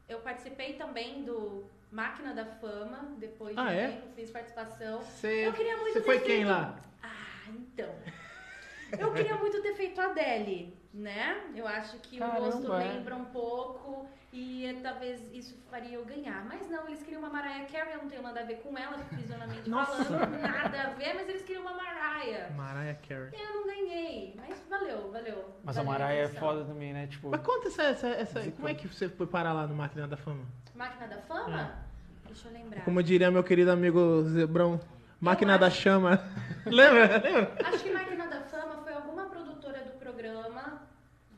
eu 0.10 0.20
participei 0.20 0.74
também 0.74 1.24
do 1.24 1.63
Máquina 1.89 2.34
da 2.34 2.46
Fama. 2.46 3.15
Depois 3.18 3.56
de 3.56 3.62
Ah, 3.62 3.65
um 3.65 3.70
é? 3.70 3.88
tempo, 3.88 4.08
fiz 4.15 4.30
participação. 4.30 5.02
Você 5.02 5.48
Eu 5.48 5.54
queria 5.54 5.78
muito 5.78 5.94
você 5.94 6.02
foi 6.02 6.20
quem 6.20 6.44
lá? 6.46 6.78
Ah, 7.02 7.46
então. 7.48 7.89
Eu 8.97 9.12
queria 9.13 9.36
muito 9.36 9.62
ter 9.62 9.73
feito 9.75 9.99
a 9.99 10.06
Adele, 10.06 10.78
né? 10.93 11.41
Eu 11.56 11.67
acho 11.67 11.97
que 11.99 12.17
Caramba, 12.17 12.39
o 12.39 12.43
rosto 12.45 12.73
é. 12.73 12.78
lembra 12.78 13.15
um 13.15 13.25
pouco 13.25 14.08
e 14.32 14.80
talvez 14.84 15.21
isso 15.34 15.58
faria 15.69 15.95
eu 15.95 16.06
ganhar. 16.06 16.45
Mas 16.45 16.69
não, 16.69 16.88
eles 16.88 17.02
queriam 17.02 17.19
uma 17.19 17.30
Mariah 17.30 17.65
Carey, 17.65 17.93
eu 17.93 18.02
não 18.02 18.10
tenho 18.10 18.21
nada 18.21 18.39
a 18.41 18.43
ver 18.43 18.58
com 18.58 18.78
ela, 18.78 18.97
fisionamente 19.15 19.69
Nossa. 19.69 20.04
falando, 20.06 20.41
nada 20.41 20.82
a 20.82 20.89
ver, 20.91 21.13
mas 21.15 21.30
eles 21.30 21.41
queriam 21.43 21.63
uma 21.63 21.73
Mariah. 21.73 22.49
Mariah 22.56 22.99
Carey. 23.08 23.32
Eu 23.34 23.54
não 23.56 23.65
ganhei, 23.65 24.36
mas 24.36 24.63
valeu, 24.69 25.12
valeu. 25.12 25.45
Mas 25.63 25.78
a 25.78 25.84
valeu 25.84 25.99
Mariah 25.99 26.21
é 26.21 26.25
atenção. 26.25 26.39
foda 26.39 26.65
também, 26.65 26.93
né? 26.93 27.08
Tipo, 27.08 27.30
Mas 27.30 27.41
conta 27.41 27.67
essa, 27.67 27.84
essa, 27.84 28.08
essa-. 28.08 28.52
Como 28.52 28.67
é 28.67 28.73
que 28.73 28.88
você 28.88 29.10
foi 29.10 29.28
parar 29.28 29.54
lá 29.54 29.65
no 29.67 29.75
Máquina 29.75 30.08
da 30.08 30.17
Fama? 30.17 30.45
Máquina 30.75 31.08
da 31.08 31.17
Fama? 31.17 31.73
Deixa 32.25 32.47
eu 32.47 32.54
lembrar. 32.54 32.84
Como 32.86 33.02
diria 33.02 33.32
meu 33.32 33.43
querido 33.43 33.71
amigo 33.71 34.21
Zebrão, 34.23 34.80
Máquina 35.19 35.58
da 35.58 35.69
Chama. 35.71 36.21
Lembra? 36.65 37.17
Lembra? 37.17 37.58
Acho 37.65 37.84
que 37.84 37.91
Máquina 37.91 38.28
da 38.28 38.41
Fama 38.41 38.78
foi 38.84 38.93
alguma 38.93 39.25
produtora 39.25 39.80
do 39.82 39.97
programa, 39.97 40.84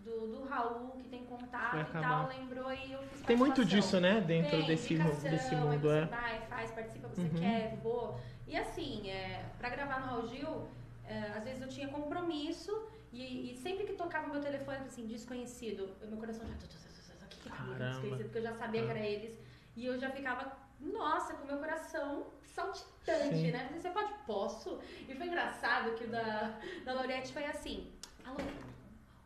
do, 0.04 0.28
do 0.28 0.44
Raul, 0.44 0.92
que 0.98 1.08
tem 1.08 1.24
contato 1.26 1.61
Vai 1.72 1.80
e 1.80 1.84
acabar. 1.84 2.10
tal, 2.10 2.28
lembrou 2.28 2.72
e 2.74 2.92
eu 2.94 3.02
fiz 3.04 3.22
Tem 3.22 3.36
muito 3.36 3.64
disso, 3.66 4.00
né? 4.00 4.22
Dentro 4.22 4.52
Tem, 4.52 4.66
desse, 4.66 4.98
desse 4.98 5.56
mundo, 5.56 5.82
você 5.82 5.98
é. 6.00 6.06
vai, 6.06 6.42
faz, 6.48 6.72
participa, 6.72 7.08
você 7.08 7.22
Uhum. 7.22 7.30
quer, 7.40 7.76
vou. 7.82 8.20
E 8.48 8.58
assim, 8.58 9.10
é, 9.10 9.46
pra 9.58 9.70
gravar 9.70 10.00
no 10.02 10.06
Raul 10.08 10.28
Gil, 10.28 10.68
é, 11.06 11.18
às 11.38 11.44
vezes 11.44 11.62
eu 11.62 11.68
tinha 11.70 11.88
compromisso 11.88 12.88
e, 13.14 13.52
e 13.52 13.56
sempre 13.56 13.86
que 13.86 13.94
tocava 13.94 14.28
o 14.28 14.32
meu 14.32 14.42
telefone, 14.42 14.78
assim, 14.86 15.06
desconhecido, 15.06 15.90
meu 16.08 16.18
coração 16.18 16.46
já... 16.48 16.54
O 16.54 16.58
que 16.58 17.50
que 17.50 17.50
tá. 17.50 17.90
Desconhecido, 17.90 18.24
porque 18.24 18.38
eu 18.38 18.44
já 18.44 18.54
sabia 18.54 18.84
que 18.84 18.90
era 18.90 19.00
eles. 19.00 19.38
E 19.76 19.86
eu 19.86 19.98
já 19.98 20.10
ficava, 20.12 20.52
nossa, 20.80 21.34
com 21.34 21.44
o 21.44 21.48
meu 21.48 21.58
coração 21.58 22.28
saltitante, 22.44 23.36
Sim. 23.36 23.52
né? 23.52 23.70
Você 23.80 23.90
pode, 23.90 24.14
posso? 24.28 24.80
E 25.08 25.16
foi 25.16 25.28
engraçado 25.28 25.96
que 25.96 26.04
o 26.04 26.08
da, 26.10 26.60
da 26.86 26.94
Laurette 26.94 27.32
foi 27.34 27.46
assim, 27.46 27.88
alô, 28.26 28.38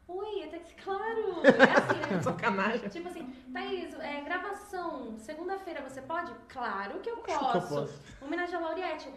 oi, 0.08 0.44
até 0.44 0.60
que 0.60 0.76
claro, 0.82 1.42
é 1.44 1.50
assim, 1.78 2.14
né? 2.16 2.22
Sacanagem. 2.22 2.90
Tipo 2.90 3.08
assim, 3.10 3.34
Thaís, 3.54 3.94
é, 4.00 4.22
gravação, 4.22 5.18
segunda-feira 5.20 5.82
você 5.82 6.02
pode? 6.02 6.32
Claro 6.50 7.00
que 7.00 7.10
eu 7.10 7.16
Acho 7.16 7.24
que 7.26 7.32
eu 7.32 7.38
posso. 7.62 7.76
posso. 7.76 8.00
Homenagem 8.22 8.56
a 8.56 8.60
Lauriette. 8.60 9.10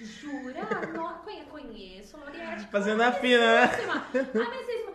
Jura? 0.00 0.64
Conhe- 1.24 1.44
conheço 1.44 2.16
Lauriette. 2.18 2.66
Fazendo 2.68 3.02
a 3.02 3.12
fina, 3.12 3.66
né? 3.66 3.70
Ah, 4.14 4.48
mas 4.48 4.66
vocês- 4.66 4.90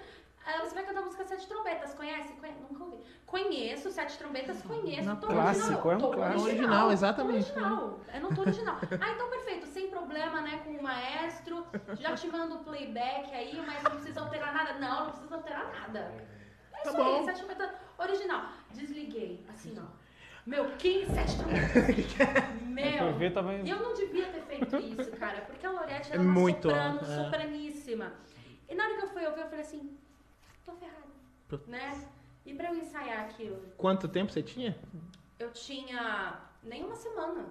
você 0.62 0.76
vai 0.76 0.84
cantar 0.86 1.02
a 1.02 1.06
música 1.06 1.24
Sete 1.26 1.48
Trombetas, 1.48 1.94
conhece? 1.94 2.34
Conhe- 2.34 2.56
Nunca 2.70 2.84
ouvi. 2.84 2.98
Conheço, 3.26 3.90
Sete 3.92 4.18
Trombetas, 4.18 4.62
conheço. 4.62 5.04
Na 5.04 5.16
tô 5.16 5.28
clássico, 5.28 5.88
original. 5.88 5.92
é 5.92 5.96
um 5.96 6.00
tô 6.00 6.10
clássico. 6.12 6.44
Original, 6.44 6.92
exatamente. 6.92 7.52
Tô 7.52 7.60
original. 7.60 8.00
Eu 8.14 8.22
não 8.22 8.34
tô 8.34 8.42
original. 8.42 8.76
Ah, 9.02 9.12
então 9.12 9.30
perfeito, 9.30 9.66
sem 9.68 9.90
problema, 9.90 10.42
né, 10.42 10.62
com 10.64 10.72
o 10.72 10.84
maestro. 10.84 11.66
Já 12.00 12.14
te 12.16 12.28
mando 12.28 12.56
o 12.56 12.64
playback 12.64 13.34
aí, 13.34 13.62
mas 13.66 13.84
não 13.84 13.92
precisa 13.92 14.22
alterar 14.22 14.54
nada. 14.54 14.74
Não, 14.80 15.06
não 15.06 15.12
precisa 15.12 15.36
alterar 15.36 15.72
nada. 15.72 16.00
É 16.00 16.82
Tá 16.84 16.90
isso 16.90 16.98
bom. 16.98 17.18
aí, 17.20 17.26
Sete 17.26 17.38
Trombetas 17.40 17.72
original. 17.98 18.46
Desliguei, 18.72 19.46
assim, 19.50 19.76
ó. 19.80 20.06
Meu, 20.46 20.76
15 20.78 21.12
Sete 21.12 21.38
Trombetas. 21.38 21.72
Meu. 22.62 22.98
Foi 23.00 23.14
ver, 23.14 23.34
tava 23.34 23.54
E 23.56 23.70
eu 23.70 23.80
não 23.80 23.94
devia 23.94 24.28
ter 24.28 24.42
feito 24.42 24.76
isso, 24.78 25.12
cara, 25.12 25.42
porque 25.42 25.66
a 25.66 25.72
Lorete 25.72 26.12
É 26.12 26.14
era 26.16 26.22
uma 26.22 26.32
muito, 26.32 26.70
soprano, 26.70 27.00
é. 27.02 27.24
sopraníssima. 27.24 28.14
E 28.70 28.76
na 28.76 28.84
hora 28.84 28.96
que 28.96 29.06
eu 29.06 29.10
fui 29.10 29.26
ouvir, 29.26 29.42
eu 29.42 29.46
falei 29.48 29.62
assim, 29.62 29.98
tô 30.66 30.74
ferrada, 30.74 31.64
né? 31.68 32.04
E 32.46 32.54
pra 32.54 32.70
eu 32.70 32.76
ensaiar 32.76 33.22
aquilo, 33.26 33.58
Quanto 33.78 34.08
tempo 34.08 34.32
você 34.32 34.42
tinha? 34.44 34.76
eu 35.40 35.52
tinha 35.52 36.40
nem 36.64 36.84
uma 36.84 36.96
semana, 36.96 37.46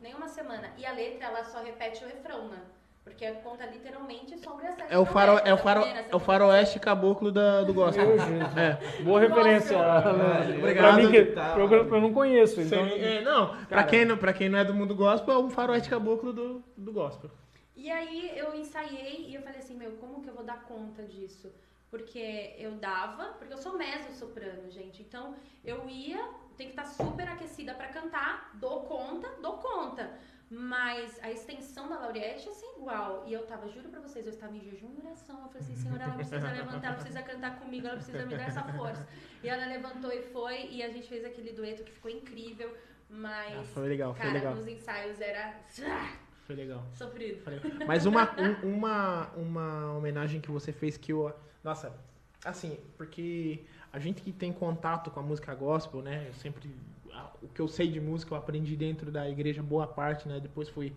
nem 0.00 0.14
uma 0.14 0.28
semana. 0.28 0.72
E 0.76 0.84
a 0.86 0.92
letra, 0.92 1.26
ela 1.26 1.44
só 1.44 1.62
repete 1.62 2.04
o 2.04 2.08
refrão, 2.08 2.48
né? 2.48 2.60
Porque 3.04 3.30
conta 3.42 3.64
literalmente 3.64 4.36
sobre 4.38 4.66
as 4.66 4.74
sete 4.74 4.92
É 4.92 4.98
o, 4.98 5.06
faro, 5.06 5.38
é 5.42 5.54
o, 5.54 5.56
faro, 5.56 5.80
a 5.80 5.84
a 5.84 5.98
é 6.10 6.14
o 6.14 6.18
faroeste 6.18 6.78
caboclo 6.78 7.32
da, 7.32 7.62
do 7.62 7.72
gospel. 7.72 8.04
É. 8.56 9.02
Boa 9.02 9.20
referência. 9.20 9.78
Leandro. 9.78 10.58
Obrigado. 10.58 10.94
Pra 10.94 11.02
mim, 11.02 11.10
que, 11.10 11.24
Tá. 11.32 11.54
pra 11.54 11.62
eu, 11.62 11.72
eu 11.94 12.00
não 12.02 12.12
conheço, 12.12 12.60
então... 12.60 12.86
Sim, 12.86 12.98
é, 13.00 13.22
não, 13.22 13.56
pra 13.64 13.82
quem, 13.84 14.04
não, 14.04 14.18
pra 14.18 14.32
quem 14.34 14.50
não 14.50 14.58
é 14.58 14.64
do 14.64 14.74
mundo 14.74 14.94
gospel, 14.94 15.34
é 15.34 15.38
um 15.38 15.48
faroeste 15.48 15.88
caboclo 15.88 16.34
do, 16.34 16.62
do 16.76 16.92
gospel. 16.92 17.30
E 17.74 17.90
aí 17.90 18.36
eu 18.36 18.54
ensaiei 18.54 19.26
e 19.28 19.34
eu 19.34 19.40
falei 19.42 19.60
assim, 19.60 19.74
meu, 19.74 19.92
como 19.92 20.20
que 20.22 20.28
eu 20.28 20.34
vou 20.34 20.44
dar 20.44 20.62
conta 20.64 21.02
disso? 21.04 21.50
Porque 21.90 22.54
eu 22.58 22.72
dava, 22.72 23.28
porque 23.38 23.52
eu 23.52 23.58
sou 23.58 23.76
mezzo-soprano, 23.78 24.70
gente. 24.70 25.02
Então 25.02 25.34
eu 25.64 25.88
ia, 25.88 26.22
tem 26.56 26.66
que 26.66 26.72
estar 26.72 26.84
super 26.84 27.26
aquecida 27.28 27.72
pra 27.74 27.88
cantar, 27.88 28.50
dou 28.54 28.82
conta, 28.82 29.28
dou 29.40 29.54
conta. 29.58 30.10
Mas 30.50 31.18
a 31.22 31.30
extensão 31.30 31.88
da 31.90 31.98
Lauriette 31.98 32.48
é 32.48 32.50
assim 32.50 32.66
igual. 32.78 33.24
E 33.26 33.32
eu 33.32 33.46
tava, 33.46 33.68
juro 33.68 33.88
pra 33.90 34.00
vocês, 34.00 34.26
eu 34.26 34.32
estava 34.32 34.56
em 34.56 34.60
jejum 34.60 34.88
e 34.96 35.06
oração. 35.06 35.36
Eu 35.42 35.48
falei 35.48 35.60
assim, 35.60 35.76
Senhor, 35.76 36.00
ela 36.00 36.14
precisa 36.14 36.50
levantar, 36.50 36.86
ela 36.88 36.96
precisa 36.96 37.22
cantar 37.22 37.58
comigo, 37.58 37.86
ela 37.86 37.96
precisa 37.96 38.24
me 38.24 38.34
dar 38.36 38.48
essa 38.48 38.62
força. 38.64 39.06
E 39.42 39.48
ela 39.48 39.66
levantou 39.66 40.10
e 40.10 40.22
foi, 40.22 40.68
e 40.70 40.82
a 40.82 40.88
gente 40.88 41.06
fez 41.08 41.22
aquele 41.24 41.52
dueto 41.52 41.84
que 41.84 41.92
ficou 41.92 42.10
incrível. 42.10 42.74
Mas, 43.10 43.58
Ah, 43.58 43.64
foi 43.64 43.88
legal, 43.88 44.12
foi 44.14 44.22
cara, 44.22 44.34
legal. 44.34 44.54
nos 44.54 44.66
ensaios 44.66 45.20
era 45.20 45.54
Foi 46.46 46.54
legal. 46.56 46.82
sofrido. 46.94 47.42
Mas 47.86 48.04
uma, 48.06 48.30
um- 48.40 48.74
uma, 48.76 49.26
uma 49.34 49.96
homenagem 49.96 50.40
que 50.40 50.50
você 50.50 50.72
fez 50.72 50.96
que 50.96 51.12
eu. 51.12 51.34
Nossa, 51.62 51.92
assim, 52.44 52.76
porque 52.96 53.60
a 53.92 53.98
gente 53.98 54.22
que 54.22 54.32
tem 54.32 54.52
contato 54.52 55.10
com 55.10 55.20
a 55.20 55.22
música 55.22 55.54
gospel, 55.54 56.02
né? 56.02 56.24
Eu 56.28 56.34
sempre. 56.34 56.70
O 57.42 57.48
que 57.48 57.60
eu 57.60 57.68
sei 57.68 57.88
de 57.88 58.00
música 58.00 58.34
eu 58.34 58.38
aprendi 58.38 58.76
dentro 58.76 59.10
da 59.10 59.28
igreja, 59.28 59.62
boa 59.62 59.86
parte, 59.86 60.28
né? 60.28 60.38
Depois 60.40 60.68
fui. 60.68 60.92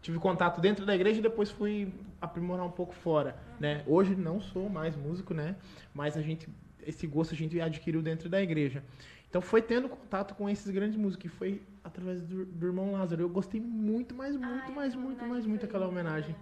Tive 0.00 0.18
contato 0.18 0.60
dentro 0.60 0.86
da 0.86 0.94
igreja 0.94 1.18
e 1.18 1.22
depois 1.22 1.50
fui 1.50 1.92
aprimorar 2.20 2.64
um 2.64 2.70
pouco 2.70 2.94
fora, 2.94 3.36
né? 3.58 3.82
Hoje 3.86 4.14
não 4.14 4.40
sou 4.40 4.68
mais 4.68 4.94
músico, 4.96 5.34
né? 5.34 5.56
Mas 5.92 6.16
a 6.16 6.22
gente. 6.22 6.48
Esse 6.86 7.06
gosto 7.06 7.34
a 7.34 7.36
gente 7.36 7.60
adquiriu 7.60 8.00
dentro 8.00 8.28
da 8.28 8.40
igreja. 8.40 8.82
Então 9.28 9.42
foi 9.42 9.60
tendo 9.60 9.88
contato 9.88 10.34
com 10.34 10.48
esses 10.48 10.70
grandes 10.70 10.96
músicos, 10.96 11.22
que 11.22 11.28
foi 11.28 11.60
através 11.84 12.22
do, 12.22 12.46
do 12.46 12.66
irmão 12.66 12.92
Lázaro. 12.92 13.22
Eu 13.22 13.28
gostei 13.28 13.60
muito, 13.60 14.14
mais, 14.14 14.34
muito, 14.36 14.68
Ai, 14.68 14.74
mais, 14.74 14.92
aquela 14.94 15.06
muito, 15.06 15.24
mais, 15.26 15.46
muito 15.46 15.66
aquela 15.66 15.86
homenagem. 15.86 16.30
né? 16.30 16.40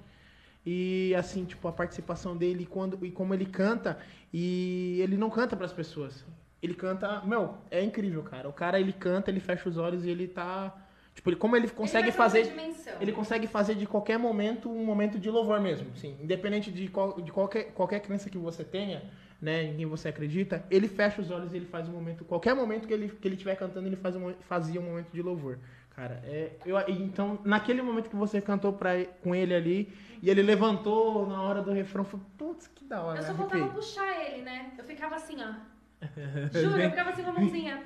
E 0.67 1.15
assim, 1.15 1.45
tipo, 1.45 1.69
a 1.69 1.73
participação 1.73 2.37
dele 2.37 2.65
e 2.65 2.67
quando 2.67 2.99
e 3.07 3.13
como 3.13 3.33
ele 3.33 3.47
canta 3.47 3.97
e 4.35 4.99
ele 5.01 5.17
não 5.17 5.31
canta 5.31 5.57
pras 5.57 5.73
pessoas. 5.73 6.25
Ele 6.61 6.75
canta, 6.75 7.21
meu, 7.25 7.55
é 7.71 7.81
incrível, 7.85 8.25
cara. 8.25 8.49
O 8.49 8.53
cara 8.53 8.81
ele 8.81 8.93
canta, 8.93 9.31
ele 9.31 9.39
fecha 9.39 9.69
os 9.69 9.79
olhos 9.79 10.05
e 10.05 10.11
ele 10.11 10.27
tá, 10.27 10.75
tipo, 11.15 11.31
ele 11.31 11.37
como 11.37 11.55
ele 11.55 11.69
consegue 11.69 12.09
Ele 12.09 12.17
fazer 12.17 12.53
ele 13.01 13.13
consegue 13.13 13.47
fazer 13.47 13.77
de 13.77 13.87
qualquer 13.87 14.19
momento 14.19 14.69
um 14.69 14.85
momento 14.85 15.21
de 15.21 15.31
louvor 15.31 15.61
mesmo, 15.61 15.95
sim. 15.95 16.17
Independente 16.21 16.73
de, 16.73 16.89
qual, 16.89 17.21
de 17.21 17.31
qualquer, 17.31 17.73
qualquer 17.73 18.01
crença 18.01 18.29
que 18.29 18.39
você 18.39 18.65
tenha, 18.65 19.05
né, 19.41 19.65
em 19.65 19.77
quem 19.77 19.87
você 19.87 20.09
acredita, 20.09 20.65
ele 20.69 20.89
fecha 20.89 21.21
os 21.23 21.31
olhos 21.31 21.53
e 21.53 21.57
ele 21.59 21.67
faz 21.67 21.89
um 21.89 21.93
momento, 21.93 22.25
qualquer 22.25 22.55
momento 22.55 22.89
que 22.89 22.93
ele 22.93 23.09
que 23.09 23.29
ele 23.29 23.35
estiver 23.35 23.55
cantando, 23.55 23.87
ele 23.87 23.97
faz 23.97 24.17
um, 24.17 24.33
fazia 24.41 24.81
um 24.81 24.85
momento 24.85 25.13
de 25.13 25.23
louvor. 25.23 25.59
Cara, 25.97 26.21
é, 26.25 26.53
eu, 26.67 26.77
então, 26.89 27.41
naquele 27.43 27.81
momento 27.81 28.11
que 28.11 28.17
você 28.17 28.39
cantou 28.39 28.71
pra, 28.75 29.03
com 29.23 29.35
ele 29.35 29.55
ali, 29.55 29.97
e 30.23 30.29
ele 30.29 30.43
levantou 30.43 31.27
na 31.27 31.43
hora 31.43 31.63
do 31.63 31.73
refrão, 31.73 32.05
foi, 32.05 32.21
putz, 32.37 32.67
que 32.67 32.85
da 32.85 33.03
hora, 33.03 33.19
Eu 33.19 33.23
só 33.23 33.31
arrepiei. 33.33 33.49
faltava 33.63 33.75
puxar 33.75 34.27
ele, 34.27 34.43
né? 34.43 34.73
Eu 34.77 34.85
ficava 34.85 35.17
assim, 35.17 35.39
ó. 35.43 35.55
Juro, 36.53 36.79
eu 36.83 36.91
ficava 36.91 37.11
assim 37.11 37.23
com 37.23 37.31
a 37.31 37.33
mãozinha. 37.33 37.83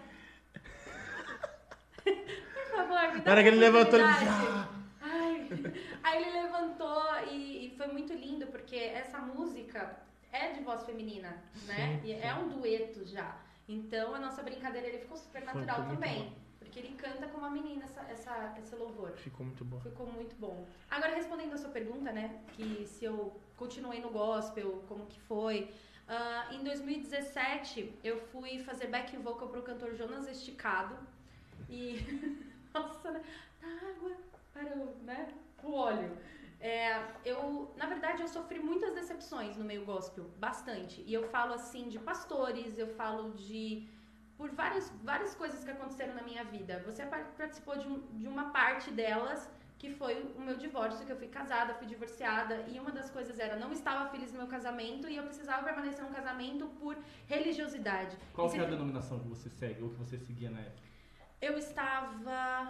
Por 2.05 2.65
favor, 2.77 3.15
me 3.15 3.21
dá 3.21 3.25
Na 3.27 3.31
hora 3.31 3.43
que 3.43 3.49
ele 3.49 3.59
levantou, 3.59 4.01
ele 4.01 4.09
"Ah". 4.09 4.69
Ai. 5.01 5.49
Aí 6.03 6.23
ele 6.23 6.43
levantou 6.43 7.03
e, 7.31 7.67
e 7.67 7.77
foi 7.77 7.87
muito 7.89 8.13
lindo, 8.13 8.49
porque 8.49 8.75
essa 8.75 9.19
música 9.21 9.99
é 10.33 10.53
de 10.53 10.65
voz 10.65 10.83
feminina, 10.83 11.43
né? 11.67 12.01
Sim, 12.03 12.09
e 12.09 12.13
é 12.13 12.35
um 12.35 12.49
dueto 12.49 13.05
já. 13.05 13.37
Então 13.69 14.15
a 14.17 14.19
nossa 14.19 14.43
brincadeira 14.43 14.89
ele 14.89 14.99
ficou 14.99 15.17
super 15.17 15.45
natural 15.45 15.87
também. 15.87 16.33
Porque 16.71 16.87
ele 16.87 16.95
canta 16.95 17.27
com 17.27 17.39
uma 17.39 17.51
menina 17.51 17.85
essa, 17.85 18.01
essa, 18.03 18.55
esse 18.57 18.77
louvor. 18.77 19.11
Ficou 19.17 19.45
muito 19.45 19.65
bom. 19.65 19.81
Ficou 19.81 20.07
muito 20.07 20.37
bom. 20.37 20.65
Agora, 20.89 21.17
respondendo 21.17 21.53
a 21.53 21.59
sua 21.59 21.71
pergunta, 21.71 22.13
né? 22.13 22.41
Que 22.53 22.87
se 22.87 23.05
eu 23.05 23.37
continuei 23.57 24.01
no 24.01 24.11
gospel, 24.11 24.85
como 24.87 25.05
que 25.07 25.19
foi. 25.23 25.69
Ah, 26.07 26.47
em 26.53 26.63
2017, 26.63 27.99
eu 28.05 28.19
fui 28.29 28.61
fazer 28.61 28.87
back 28.87 29.17
vocal 29.17 29.49
pro 29.49 29.63
cantor 29.63 29.97
Jonas 29.97 30.29
Esticado. 30.29 30.97
E... 31.69 31.99
Nossa, 32.73 33.11
né? 33.11 33.25
A 33.61 33.91
água 33.91 34.17
para 34.53 34.77
o, 34.77 34.95
né? 35.03 35.35
o 35.65 35.73
óleo. 35.73 36.17
É, 36.61 37.03
eu, 37.25 37.75
na 37.77 37.87
verdade, 37.87 38.23
eu 38.23 38.29
sofri 38.29 38.61
muitas 38.61 38.95
decepções 38.95 39.57
no 39.57 39.65
meio 39.65 39.85
gospel. 39.85 40.31
Bastante. 40.39 41.03
E 41.05 41.13
eu 41.13 41.25
falo, 41.31 41.53
assim, 41.53 41.89
de 41.89 41.99
pastores, 41.99 42.79
eu 42.79 42.87
falo 42.95 43.33
de 43.33 43.89
por 44.41 44.51
várias, 44.53 44.89
várias 45.05 45.35
coisas 45.35 45.63
que 45.63 45.71
aconteceram 45.71 46.15
na 46.15 46.23
minha 46.23 46.43
vida. 46.45 46.83
Você 46.87 47.05
par- 47.05 47.27
participou 47.37 47.77
de, 47.77 47.87
um- 47.87 48.01
de 48.21 48.27
uma 48.27 48.45
parte 48.51 48.91
delas, 48.91 49.41
que 49.79 49.91
foi 50.01 50.15
o 50.35 50.41
meu 50.41 50.57
divórcio, 50.57 51.05
que 51.05 51.13
eu 51.13 51.17
fui 51.23 51.29
casada, 51.29 51.75
fui 51.75 51.87
divorciada, 51.87 52.55
e 52.73 52.81
uma 52.81 52.91
das 52.91 53.11
coisas 53.11 53.39
era, 53.39 53.57
não 53.57 53.71
estava 53.71 54.09
feliz 54.09 54.33
no 54.33 54.39
meu 54.39 54.47
casamento, 54.47 55.07
e 55.11 55.17
eu 55.17 55.25
precisava 55.25 55.63
permanecer 55.63 56.03
no 56.03 56.11
casamento 56.19 56.67
por 56.81 56.97
religiosidade. 57.27 58.17
Qual 58.33 58.49
E 58.49 58.53
que 58.53 58.59
é 58.59 58.65
a 58.65 58.71
denominação 58.77 59.19
que 59.21 59.29
você 59.29 59.51
segue, 59.51 59.83
ou 59.83 59.91
que 59.91 59.97
você 59.97 60.17
seguia 60.19 60.49
na 60.51 60.61
época? 60.61 60.89
Eu 61.43 61.59
estava 61.59 62.65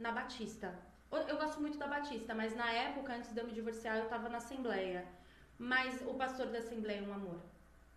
na 0.00 0.10
Batista. 0.12 0.74
Eu- 1.12 1.26
Eu 1.32 1.36
gosto 1.38 1.60
muito 1.60 1.78
da 1.78 1.86
Batista, 1.86 2.34
mas 2.34 2.56
na 2.56 2.70
época, 2.72 3.14
antes 3.14 3.32
de 3.32 3.38
eu 3.40 3.46
me 3.46 3.52
divorciar, 3.52 3.96
eu 3.98 4.04
estava 4.04 4.28
na 4.28 4.38
Assembleia. 4.38 5.04
Mas 5.58 6.02
o 6.02 6.14
pastor 6.14 6.46
da 6.48 6.58
Assembleia 6.58 6.98
é 6.98 7.08
um 7.08 7.14
amor. 7.14 7.40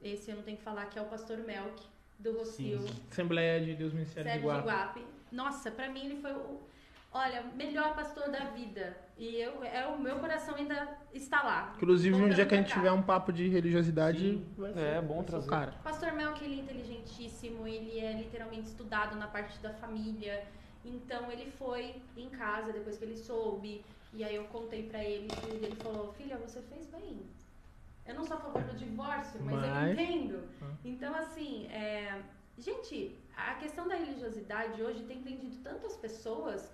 Esse 0.02 0.30
eu 0.32 0.36
não 0.38 0.44
tenho 0.44 0.58
que 0.58 0.64
falar, 0.64 0.86
que 0.88 0.98
é 0.98 1.02
o 1.02 1.06
pastor 1.16 1.38
Melk, 1.40 1.80
do 2.22 2.38
Rocio. 2.38 2.82
Sim. 2.82 2.96
Assembleia 3.12 3.60
de 3.64 3.76
Deus 3.76 3.94
Ministério 3.94 4.24
de 4.30 4.40
Sérgio 4.40 4.50
de 4.62 4.68
Guapa. 4.68 4.86
Guape. 4.86 5.06
Nossa, 5.32 5.72
pra 5.72 5.90
mim 5.90 6.06
ele 6.06 6.22
foi 6.22 6.34
o, 6.34 6.60
olha, 7.14 7.44
melhor 7.56 7.96
pastor 7.96 8.30
da 8.30 8.46
vida. 8.46 8.96
E 9.18 9.36
eu, 9.40 9.64
é, 9.64 9.86
o 9.88 10.00
meu 10.00 10.18
coração 10.20 10.56
ainda 10.56 10.98
está 11.14 11.42
lá. 11.44 11.74
Inclusive, 11.78 12.16
um 12.16 12.30
dia 12.30 12.46
que 12.46 12.54
a 12.56 12.58
gente 12.58 12.74
tiver 12.74 12.92
um 12.92 13.02
papo 13.02 13.32
de 13.32 13.48
religiosidade, 13.48 14.20
Sim. 14.20 14.46
vai 14.58 14.72
É, 14.76 15.02
bom 15.02 15.16
ser 15.16 15.22
o 15.22 15.24
trazer. 15.26 15.50
cara. 15.50 15.72
Pastor 15.84 16.12
Melk, 16.14 16.44
ele 16.44 16.56
é 16.60 16.64
inteligentíssimo, 16.64 17.68
ele 17.68 18.00
é 18.00 18.14
literalmente 18.14 18.68
estudado 18.68 19.16
na 19.18 19.28
parte 19.28 19.58
da 19.60 19.72
família. 19.74 20.44
Então 20.84 21.32
ele 21.32 21.52
foi 21.52 21.96
em 22.18 22.30
casa 22.30 22.74
depois 22.74 22.98
que 22.98 23.06
ele 23.06 23.18
soube. 23.18 23.84
E 24.14 24.24
aí 24.24 24.36
eu 24.36 24.46
contei 24.46 24.84
pra 24.84 25.04
ele. 25.04 25.28
E 25.48 25.66
ele 25.66 25.76
falou: 25.76 26.12
Filha, 26.14 26.38
você 26.38 26.60
fez 26.64 26.86
bem. 26.88 27.22
Eu 28.12 28.16
não 28.18 28.26
sou 28.26 28.36
a 28.38 28.40
favor 28.42 28.62
do 28.64 28.76
divórcio, 28.76 29.42
mas, 29.42 29.64
eu 29.64 29.70
Mas- 29.70 29.92
entendo. 29.94 30.44
Ah. 30.62 30.72
Então, 30.84 31.16
assim, 31.16 31.68
é... 31.68 32.22
gente, 32.58 33.18
a 33.36 33.54
questão 33.56 33.88
da 33.88 33.96
religiosidade 33.96 34.82
hoje 34.84 35.04
tem 35.04 35.22
prendido 35.22 35.56
tantas 35.64 35.96
pessoas 35.96 36.70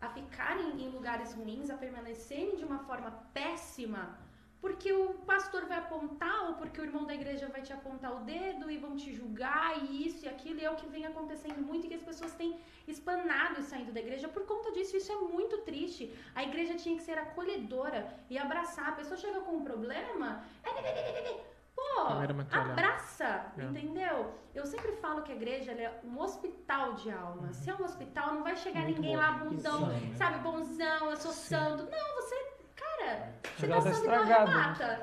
a 0.00 0.08
ficarem 0.08 0.80
em 0.82 0.88
lugares 0.88 1.34
ruins, 1.34 1.68
a 1.70 1.76
permanecerem 1.76 2.56
de 2.56 2.64
uma 2.64 2.78
forma 2.80 3.10
péssima, 3.34 4.16
porque 4.60 4.92
o 4.92 5.14
pastor 5.30 5.66
vai 5.66 5.78
apontar 5.78 6.46
ou 6.48 6.54
porque 6.54 6.80
o 6.80 6.84
irmão 6.84 7.04
da 7.04 7.14
igreja 7.14 7.46
vai 7.48 7.62
te 7.62 7.72
apontar 7.72 8.12
o 8.16 8.20
dedo 8.24 8.68
e 8.70 8.76
vão 8.76 8.96
te 8.96 9.12
julgar 9.12 9.82
e 9.84 10.06
isso 10.06 10.24
e 10.24 10.28
aquilo, 10.28 10.58
e 10.60 10.64
é 10.64 10.70
o 10.70 10.74
que 10.76 10.86
vem 10.88 11.06
acontecendo 11.06 11.60
muito 11.64 11.86
e 11.86 11.88
que 11.88 11.94
as 11.94 12.02
pessoas 12.02 12.32
têm 12.34 12.58
espanado 12.86 13.60
e 13.60 13.62
saindo 13.62 13.92
da 13.92 14.00
igreja 14.00 14.26
por 14.28 14.44
conta 14.46 14.72
disso. 14.72 14.96
Isso 14.96 15.12
é 15.12 15.16
muito 15.16 15.58
triste. 15.58 16.12
A 16.34 16.42
igreja 16.42 16.74
tinha 16.74 16.96
que 16.96 17.02
ser 17.02 17.18
acolhedora 17.18 18.12
e 18.28 18.36
abraçar. 18.38 18.88
A 18.88 18.92
pessoa 18.92 19.16
chega 19.16 19.40
com 19.40 19.52
um 19.58 19.62
problema, 19.64 20.42
pô, 21.74 22.06
Primeiro 22.06 22.34
material. 22.34 22.70
abraça, 22.72 23.52
É. 23.56 23.62
entendeu? 23.64 24.34
Eu 24.54 24.66
sempre 24.66 24.92
falo 24.92 25.22
que 25.22 25.30
a 25.32 25.36
igreja 25.36 25.72
é 25.72 26.00
um 26.04 26.18
hospital 26.20 26.94
de 26.94 27.10
alma. 27.10 27.52
Se 27.52 27.70
é 27.70 27.74
um 27.74 27.84
hospital, 27.84 28.34
não 28.34 28.42
vai 28.42 28.56
chegar 28.56 28.82
Muito 28.82 28.96
ninguém 29.00 29.14
bom. 29.16 29.22
lá 29.22 29.32
bundão, 29.32 29.90
Sim. 29.90 30.14
sabe, 30.16 30.38
bonzão, 30.40 31.10
eu 31.10 31.16
sou 31.16 31.32
santo. 31.32 31.84
Não, 31.84 32.14
você, 32.16 32.34
cara, 33.08 33.32
você 33.56 33.66
tá 33.66 33.80
santo 33.82 34.04
igual 34.04 34.18
estragado, 34.18 34.52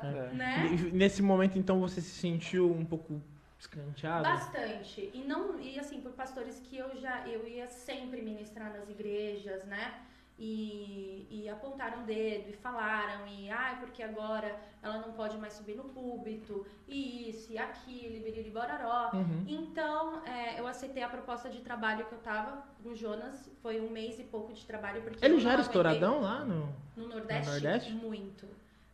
né? 0.04 0.30
né? 0.34 0.68
E 0.72 0.92
Nesse 0.92 1.22
momento, 1.22 1.58
então, 1.58 1.80
você 1.80 2.02
se 2.02 2.20
sentiu 2.20 2.72
um 2.72 2.86
pouco 2.86 3.22
escanteado? 3.60 4.24
Bastante. 4.24 5.12
E 5.14 5.24
não 5.24 5.60
e 5.60 5.80
assim, 5.80 6.02
por 6.02 6.12
pastores 6.12 6.60
que 6.60 6.78
eu 6.78 6.96
já 6.96 7.28
eu 7.28 7.48
ia 7.48 7.68
sempre 7.68 8.22
ministrar 8.22 8.72
nas 8.72 8.90
igrejas, 8.90 9.64
né? 9.66 9.94
E, 10.38 11.28
e 11.30 11.50
apontaram 11.50 12.04
o 12.04 12.06
dedo 12.06 12.50
e 12.50 12.54
falaram, 12.54 13.26
e 13.26 13.50
ai, 13.50 13.80
porque 13.80 14.04
agora 14.04 14.60
ela 14.82 14.98
não 14.98 15.14
pode 15.14 15.38
mais 15.38 15.54
subir 15.54 15.76
no 15.76 15.86
púlpito, 15.86 16.66
e 16.88 17.30
isso, 17.30 17.54
e 17.54 17.58
aquilo, 17.58 18.18
e 18.18 18.20
biriri 18.20 18.50
bororó. 18.50 19.12
Uhum. 19.14 19.46
Então, 19.48 20.26
é, 20.26 20.60
eu 20.60 20.68
aceitei 20.68 21.04
a 21.04 21.08
proposta 21.08 21.50
de 21.50 21.62
trabalho 21.62 22.06
que 22.06 22.14
eu 22.14 22.20
tava 22.20 22.64
no 22.84 22.94
Jonas. 22.96 23.50
Foi 23.62 23.80
um 23.80 23.90
mês 23.90 24.20
e 24.20 24.24
pouco 24.24 24.52
de 24.54 24.66
trabalho. 24.66 25.02
Porque 25.02 25.24
Ele 25.24 25.40
já 25.40 25.54
era 25.54 25.62
estouradão 25.62 26.20
lá 26.20 26.44
no... 26.44 26.68
No 26.98 27.08
Nordeste? 27.08 27.46
No 27.46 27.52
Nordeste? 27.52 27.92
Muito. 27.94 28.48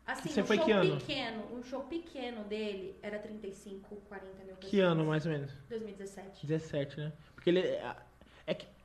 Assim, 0.06 0.30
Você 0.30 0.42
um 0.42 0.46
foi 0.46 0.58
show 0.58 0.66
que 0.66 0.72
ano? 0.72 0.98
pequeno, 0.98 1.56
um 1.56 1.64
show 1.64 1.82
pequeno 1.84 2.44
dele 2.44 2.98
era 3.02 3.18
35, 3.18 3.96
40 4.08 4.44
mil 4.44 4.56
pessoas. 4.56 4.72
Que 4.72 4.80
ano, 4.80 5.06
mais 5.06 5.26
ou 5.26 5.32
menos? 5.32 5.52
2017. 5.70 6.46
17, 6.46 7.00
né? 7.00 7.14
Porque 7.34 7.50
ele... 7.50 7.62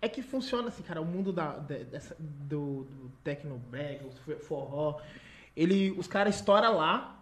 É, 0.01 0.09
que, 0.09 0.23
que 0.23 0.29
funciona 0.29 0.69
assim, 0.69 0.83
cara, 0.83 1.01
o 1.01 1.05
mundo 1.05 1.33
da, 1.33 1.57
de- 1.59 1.85
dessa, 1.85 2.17
do, 2.19 2.85
do 2.85 3.11
tecnobrega, 3.25 4.07
o 4.07 4.11
fo- 4.11 4.37
forró, 4.41 5.01
ele, 5.57 5.91
os 5.93 6.07
caras 6.07 6.37
estouram 6.37 6.77
lá 6.77 7.19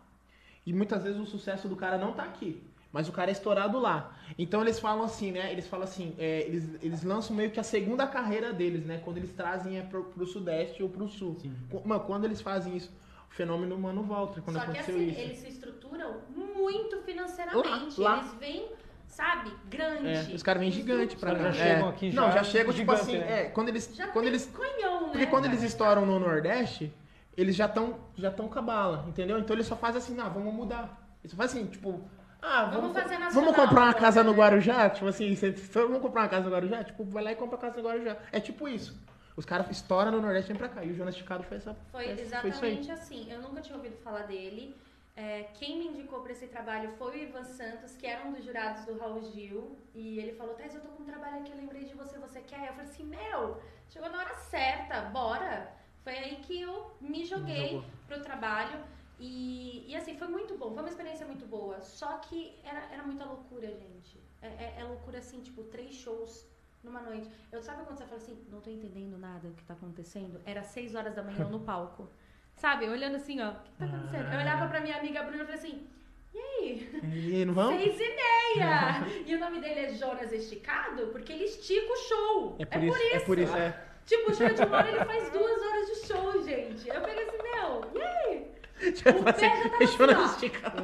e 0.67 0.73
muitas 0.73 1.03
vezes 1.05 1.21
o 1.21 1.27
sucesso 1.27 1.69
do 1.69 1.77
cara 1.77 1.97
não 1.99 2.13
tá 2.13 2.25
aqui. 2.25 2.63
Mas 2.93 3.09
o 3.09 3.13
cara 3.13 3.29
é 3.29 3.33
estourado 3.33 3.81
lá. 3.81 4.17
Então 4.39 4.61
eles 4.63 4.79
falam 4.79 5.05
assim, 5.05 5.33
né? 5.33 5.51
Eles 5.51 5.67
falam 5.67 5.83
assim, 5.85 6.15
é, 6.17 6.43
eles, 6.43 6.65
eles 6.81 7.03
lançam 7.03 7.35
meio 7.35 7.51
que 7.51 7.59
a 7.59 7.63
segunda 7.65 8.07
carreira 8.07 8.53
deles, 8.53 8.87
né? 8.87 9.01
Quando 9.05 9.17
eles 9.17 9.33
trazem 9.33 9.79
é 9.79 9.83
pro, 9.83 10.05
pro 10.05 10.25
sudeste 10.25 10.81
ou 10.81 10.89
pro 10.89 11.09
sul. 11.09 11.37
Sim. 11.41 11.53
Mano, 11.85 12.05
quando 12.05 12.25
eles 12.25 12.41
fazem 12.41 12.77
isso, 12.77 12.93
o 13.29 13.35
fenômeno 13.35 13.77
Mano 13.77 14.05
Walter, 14.05 14.41
quando 14.43 14.57
Só 14.59 14.63
que 14.65 14.71
aconteceu 14.71 14.95
assim, 14.95 15.09
isso. 15.09 15.21
eles 15.21 15.39
se 15.39 15.49
estruturam 15.49 16.21
muito 16.37 16.99
financeiramente. 17.03 18.01
Lá, 18.01 18.15
lá. 18.15 18.19
Eles 18.21 18.35
vêm, 18.35 18.69
sabe, 19.07 19.53
grande. 19.69 20.09
É, 20.33 20.35
os 20.35 20.43
caras 20.43 20.61
vêm 20.61 20.71
gigante 20.71 21.17
pra 21.17 21.35
cá. 21.35 21.43
já 21.43 21.49
É. 21.49 21.53
chegam 21.75 21.89
aqui 21.89 22.13
Não, 22.13 22.25
já 22.27 22.37
já 22.37 22.45
chegam, 22.45 22.73
tipo 22.73 22.93
gigante, 22.97 23.01
assim, 23.03 23.19
né? 23.19 23.41
é, 23.43 23.45
quando 23.51 23.69
eles, 23.69 23.91
Já 23.95 24.09
quando 24.09 24.25
tem 24.25 24.33
eles 24.33 24.47
canhão, 24.47 25.09
Porque 25.11 25.23
é 25.25 25.27
quando 25.27 25.45
eles 25.47 25.63
estouram 25.63 26.05
no 26.07 26.19
Nordeste, 26.19 26.93
eles 27.37 27.55
já 27.57 27.67
estão 27.67 27.99
já 28.17 28.31
tão 28.31 28.49
com 28.49 28.59
a 28.59 28.63
bala, 28.63 29.05
entendeu? 29.09 29.39
Então 29.39 29.55
eles 29.55 29.67
só 29.67 29.77
fazem 29.77 29.99
assim, 30.01 30.17
ah, 30.21 30.29
vamos 30.29 30.53
mudar. 30.53 31.01
Eles 31.23 31.31
só 31.31 31.37
fazem 31.37 31.63
assim, 31.63 31.71
tipo, 31.71 32.01
ah, 32.43 32.65
Vamos 32.67 32.81
vamos, 32.93 32.93
fazer 33.03 33.19
nacional 33.19 33.33
vamos 33.33 33.57
comprar 33.57 33.81
uma 33.81 33.89
agora, 33.89 34.01
casa 34.01 34.23
no 34.23 34.33
né? 34.33 34.37
Guarujá? 34.39 34.91
Tipo 34.91 35.07
assim, 35.09 35.35
você, 35.35 35.51
vamos 35.51 36.01
comprar 36.03 36.23
uma 36.23 36.29
casa 36.29 36.45
no 36.45 36.51
Guarujá? 36.55 36.85
Tipo, 36.85 37.05
vai 37.05 37.25
lá 37.25 37.33
e 37.33 37.37
compra 37.37 37.57
a 37.57 37.61
casa 37.61 37.81
no 37.81 37.89
Guarujá. 37.89 38.17
É 38.31 38.39
tipo 38.41 38.69
isso. 38.69 39.03
Os 39.37 39.45
caras 39.45 39.69
estouram 39.71 40.13
no 40.13 40.21
Nordeste 40.21 40.51
e 40.51 40.53
vêm 40.53 40.59
pra 40.59 40.69
cá. 40.69 40.85
E 40.85 40.91
o 40.93 40.95
Jonas 40.95 41.17
Ticado 41.17 41.43
foi 41.43 41.57
essa. 41.57 41.75
Foi 41.91 42.05
essa- 42.05 42.13
isso 42.13 42.23
exatamente 42.23 42.91
assim. 42.93 43.33
Eu 43.33 43.41
nunca 43.43 43.61
tinha 43.61 43.77
ouvido 43.77 43.97
falar 43.97 44.23
dele. 44.25 44.77
É, 45.17 45.45
quem 45.55 45.79
me 45.79 45.87
indicou 45.89 46.21
para 46.23 46.33
esse 46.33 46.49
trabalho 46.49 46.91
foi 46.99 47.13
o 47.13 47.23
Ivan 47.29 47.45
Santos, 47.45 47.95
que 47.97 48.07
era 48.07 48.27
um 48.27 48.33
dos 48.33 48.45
jurados 48.45 48.85
do 48.85 48.99
Raul 48.99 49.23
Gil. 49.23 49.79
E 49.95 50.19
ele 50.19 50.33
falou: 50.33 50.55
Thais, 50.55 50.75
eu 50.75 50.81
tô 50.81 50.89
com 50.89 51.03
um 51.03 51.07
trabalho 51.07 51.39
aqui, 51.41 51.53
eu 51.53 51.57
lembrei 51.57 51.85
de 51.85 51.95
você, 51.95 52.19
você 52.19 52.41
quer? 52.41 52.69
Eu 52.69 52.75
falei 52.75 52.91
assim: 52.91 53.05
Meu, 53.05 53.61
chegou 53.89 54.11
na 54.11 54.19
hora 54.19 54.35
certa, 54.35 55.03
bora. 55.03 55.73
Foi 56.03 56.13
aí 56.19 56.37
que 56.37 56.61
eu 56.61 56.97
me 57.01 57.25
joguei 57.25 57.83
pro 58.09 58.21
trabalho. 58.23 58.85
E, 59.19 59.85
e 59.89 59.95
assim, 59.97 60.19
foi 60.19 60.27
muito 60.27 60.59
bom, 60.59 60.73
foi 60.75 60.83
uma 60.83 60.89
experiência 60.89 61.25
muito 61.25 61.47
boa. 61.47 61.81
Só 61.81 62.19
que 62.19 62.59
era, 62.65 62.81
era 62.93 63.03
muita 63.05 63.25
loucura, 63.25 63.69
gente. 63.69 64.21
É, 64.43 64.49
é- 64.49 64.75
é 64.81 64.85
loucura 64.85 65.19
assim, 65.19 65.41
tipo, 65.41 65.63
três 65.65 65.95
shows 65.95 66.45
numa 66.83 67.01
noite. 67.01 67.31
Eu 67.53 67.63
sabe 67.63 67.85
quando 67.85 67.97
você 67.99 68.05
fala 68.05 68.17
assim, 68.17 68.45
não 68.51 68.61
tô 68.61 68.69
entendendo 68.69 69.17
nada 69.17 69.49
do 69.49 69.55
que 69.55 69.65
tá 69.65 69.73
acontecendo? 69.75 70.41
Era 70.45 70.63
seis 70.63 70.95
horas 70.97 71.15
da 71.15 71.23
manhã 71.23 71.49
no 71.49 71.61
palco. 71.61 72.09
Sabe, 72.57 72.89
olhando 72.89 73.17
assim, 73.17 73.41
ó, 73.41 73.51
o 73.51 73.55
que 73.55 73.71
tá 73.79 73.85
acontecendo? 73.85 74.33
Eu 74.33 74.41
olhava 74.41 74.69
pra 74.69 74.81
minha 74.81 74.97
amiga 74.97 75.23
Bruna 75.23 75.43
e 75.43 75.47
falei 75.47 75.55
assim, 75.61 75.87
e 76.33 76.39
aí? 76.39 77.01
E 77.03 77.37
aí, 77.37 77.45
não 77.45 77.55
vamos? 77.55 77.83
Seis 77.83 78.01
e 78.01 78.09
meia! 78.57 79.07
e 79.27 79.35
o 79.35 79.39
nome 79.39 79.61
dele 79.61 79.81
é 79.81 79.89
Jonas 79.95 80.33
Esticado 80.33 81.09
porque 81.09 81.33
ele 81.33 81.45
estica 81.45 81.93
o 81.93 81.97
show. 81.97 82.57
É 82.59 82.65
por, 82.65 82.83
isso, 82.83 82.99
É 83.13 83.21
por 83.21 83.39
isso, 83.39 83.57
é. 83.57 83.79
Tipo, 84.07 84.31
o 84.31 84.35
show 84.35 84.49
de 84.49 84.63
uma 84.63 84.77
hora 84.79 84.89
ele 84.89 85.05
faz 85.05 85.31
duas 85.31 85.63
horas 85.63 85.87
de 85.87 86.07
show, 86.07 86.43
gente. 86.45 86.89
Eu 86.89 87.01
peguei 87.03 87.25
assim, 87.25 87.39
meu, 87.43 87.91
e 87.95 88.03
aí? 88.03 88.55
Tipo 88.93 89.11
O 89.11 89.25
pé 89.25 89.31
assim, 89.31 89.47
já 89.47 89.71
tava 89.71 89.85
assim, 89.85 89.97
Jonas 89.97 90.19
ó. 90.19 90.25
Esticado. 90.27 90.83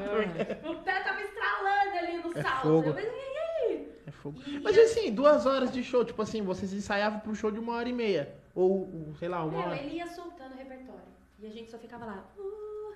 O 0.71 0.75
pé 0.83 1.01
tava 1.01 1.21
estralando 1.23 1.97
ali 1.99 2.17
no 2.19 2.39
É 2.39 2.43
salto. 2.43 2.63
fogo. 2.63 2.89
Eu 2.89 2.95
falei, 2.95 3.09
e 3.11 3.39
aí? 3.73 3.89
É 4.07 4.11
fogo. 4.11 4.43
E 4.47 4.61
Mas 4.61 4.79
assim, 4.79 5.13
duas 5.13 5.45
horas 5.47 5.71
de 5.73 5.83
show, 5.85 6.05
tipo 6.05 6.21
assim, 6.23 6.43
vocês 6.43 6.73
ensaiavam 6.73 7.21
pro 7.21 7.35
show 7.35 7.51
de 7.51 7.59
uma 7.59 7.75
hora 7.75 7.89
e 7.89 7.93
meia. 7.93 8.35
Ou, 8.55 8.71
ou, 9.09 9.15
sei 9.19 9.29
lá, 9.29 9.43
uma 9.45 9.51
Meu, 9.53 9.61
hora. 9.69 9.77
ele 9.77 9.97
ia 9.97 10.07
soltando 10.07 10.53
o 10.55 10.57
repertório. 10.57 11.01
E 11.41 11.47
a 11.47 11.51
gente 11.51 11.71
só 11.71 11.79
ficava 11.79 12.05
lá. 12.05 12.25
uh, 12.39 12.95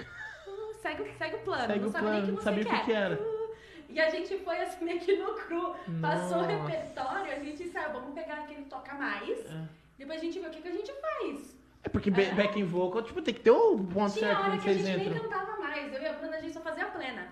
uh, 0.00 0.74
segue, 0.82 1.02
o- 1.02 1.14
segue 1.18 1.36
o 1.36 1.40
plano. 1.40 1.66
Segue 1.66 1.80
não 1.80 1.88
o 1.88 1.92
sabe 1.92 2.04
plano, 2.04 2.20
nem 2.22 2.24
o 2.32 2.36
que 2.36 2.42
você 2.42 2.44
sabia 2.44 2.62
o 2.62 2.66
que 2.66 2.84
quer. 2.86 2.92
era. 2.92 3.14
Uh, 3.14 3.54
e 3.88 4.00
a 4.00 4.10
gente 4.10 4.38
foi 4.38 4.60
assim 4.60 4.84
meio 4.84 5.00
que 5.00 5.16
no 5.16 5.34
cru. 5.34 5.74
Passou 6.00 6.38
o 6.38 6.42
Nossa. 6.42 6.46
repertório, 6.66 7.32
a 7.32 7.38
gente 7.38 7.68
saiu, 7.68 7.92
vamos 7.92 8.14
pegar 8.14 8.40
aquele 8.40 8.64
toca 8.64 8.94
mais. 8.94 9.46
É. 9.46 9.64
Depois 9.96 10.20
a 10.20 10.24
gente 10.24 10.38
vê 10.38 10.46
o 10.46 10.50
que, 10.50 10.60
que 10.62 10.68
a 10.68 10.72
gente 10.72 10.92
faz. 11.00 11.56
É 11.82 11.88
porque 11.88 12.10
ba- 12.10 12.34
backing 12.36 12.64
vocal, 12.64 13.02
tipo, 13.02 13.22
tem 13.22 13.32
que 13.34 13.40
ter 13.40 13.50
o 13.50 13.78
ponto 13.78 14.12
Tinha 14.12 14.26
certo 14.34 14.42
hora 14.42 14.58
que 14.58 14.68
a 14.68 14.74
gente 14.74 14.96
nem 15.08 15.20
cantava 15.20 15.56
mais. 15.58 15.92
Eu 15.92 16.02
e 16.02 16.06
a 16.06 16.12
Bruna, 16.12 16.36
a 16.36 16.40
gente 16.40 16.52
só 16.52 16.60
fazia 16.60 16.84
a 16.84 16.90
plena. 16.90 17.28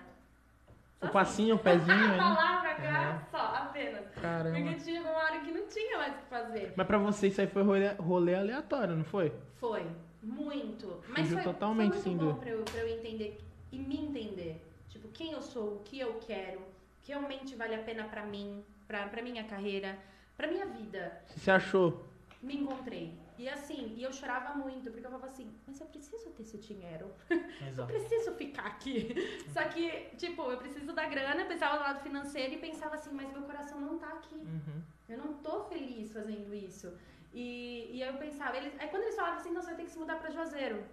Só 0.99 1.05
O 1.05 1.09
assim. 1.09 1.13
passinho, 1.13 1.55
o 1.55 1.59
pezinho 1.59 1.91
aí. 2.13 2.17
lá, 2.17 2.57
pra 2.61 2.73
cá, 2.75 3.21
só, 3.29 3.37
apenas. 3.37 4.05
Caramba. 4.19 4.57
Porque 4.59 4.75
tinha 4.83 5.01
uma 5.01 5.11
hora 5.11 5.39
que 5.41 5.51
não 5.51 5.67
tinha 5.67 5.97
mais 5.99 6.13
o 6.13 6.17
que 6.17 6.25
fazer. 6.25 6.73
Mas 6.75 6.87
pra 6.87 6.97
vocês 6.97 7.33
isso 7.33 7.41
aí 7.41 7.47
foi 7.47 7.61
rolê, 7.61 7.89
rolê 7.99 8.33
aleatório, 8.35 8.95
não 8.95 9.03
foi? 9.05 9.31
Foi, 9.59 9.85
muito. 10.21 11.01
Mas 11.07 11.21
Fugiu 11.23 11.35
foi, 11.35 11.43
totalmente, 11.43 11.93
foi 11.93 12.01
sim, 12.01 12.09
muito 12.11 12.25
bom 12.25 12.33
do- 12.33 12.39
pra 12.39 12.49
eu, 12.49 12.63
pra 12.63 12.79
eu 12.81 12.97
entender 12.97 13.39
e 13.71 13.79
me 13.79 13.97
entender. 13.97 14.63
Tipo, 14.89 15.07
quem 15.09 15.31
eu 15.31 15.41
sou, 15.41 15.75
o 15.75 15.79
que 15.83 15.99
eu 15.99 16.15
quero, 16.19 16.59
o 16.59 16.65
que 17.01 17.11
realmente 17.11 17.55
vale 17.55 17.75
a 17.75 17.83
pena 17.83 18.05
pra 18.05 18.25
mim, 18.25 18.63
pra, 18.87 19.07
pra 19.07 19.21
minha 19.21 19.43
carreira, 19.43 19.97
pra 20.35 20.47
minha 20.47 20.65
vida. 20.65 21.21
Você 21.35 21.51
achou? 21.51 22.05
Me 22.41 22.55
encontrei. 22.55 23.17
E 23.37 23.47
assim, 23.47 23.93
e 23.95 24.01
eu 24.03 24.11
chorava 24.11 24.55
muito, 24.55 24.89
porque 24.89 24.99
eu 25.05 25.11
falava 25.11 25.27
assim, 25.27 25.51
mas 25.67 25.79
eu 25.79 25.85
preciso 25.87 26.31
ter 26.31 26.41
esse 26.41 26.57
dinheiro. 26.57 27.11
Eu 27.77 27.85
preciso 27.85 28.33
ficar 28.33 28.65
aqui. 28.65 29.13
Só 29.53 29.63
que, 29.65 29.89
tipo, 30.17 30.41
eu 30.51 30.57
preciso 30.57 30.93
da 30.93 31.05
grana, 31.07 31.41
eu 31.41 31.47
pensava 31.47 31.75
no 31.75 31.81
lado 31.81 32.01
financeiro 32.01 32.53
e 32.53 32.57
pensava 32.57 32.95
assim, 32.95 33.11
mas 33.13 33.31
meu 33.31 33.41
coração 33.43 33.79
não 33.79 33.97
tá 33.99 34.07
aqui. 34.07 34.35
Uhum. 34.35 34.81
Eu 35.09 35.17
não 35.19 35.33
tô 35.35 35.65
feliz 35.65 36.11
fazendo 36.11 36.53
isso. 36.53 36.91
E, 37.33 37.89
e 37.93 38.03
aí 38.03 38.09
eu 38.09 38.17
pensava, 38.17 38.57
eles, 38.57 38.73
aí 38.79 38.87
quando 38.87 39.03
eles 39.03 39.15
falavam 39.15 39.39
assim, 39.39 39.51
não, 39.51 39.61
você 39.61 39.67
vai 39.67 39.75
ter 39.75 39.83
que 39.83 39.91
se 39.91 39.99
mudar 39.99 40.15
pra 40.15 40.31
Juazeiro. 40.31 40.83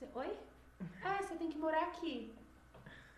Eu 0.00 0.08
falei, 0.08 0.30
Oi? 0.30 0.36
É, 1.04 1.22
você 1.22 1.34
tem 1.34 1.48
que 1.50 1.58
morar 1.58 1.82
aqui. 1.84 2.32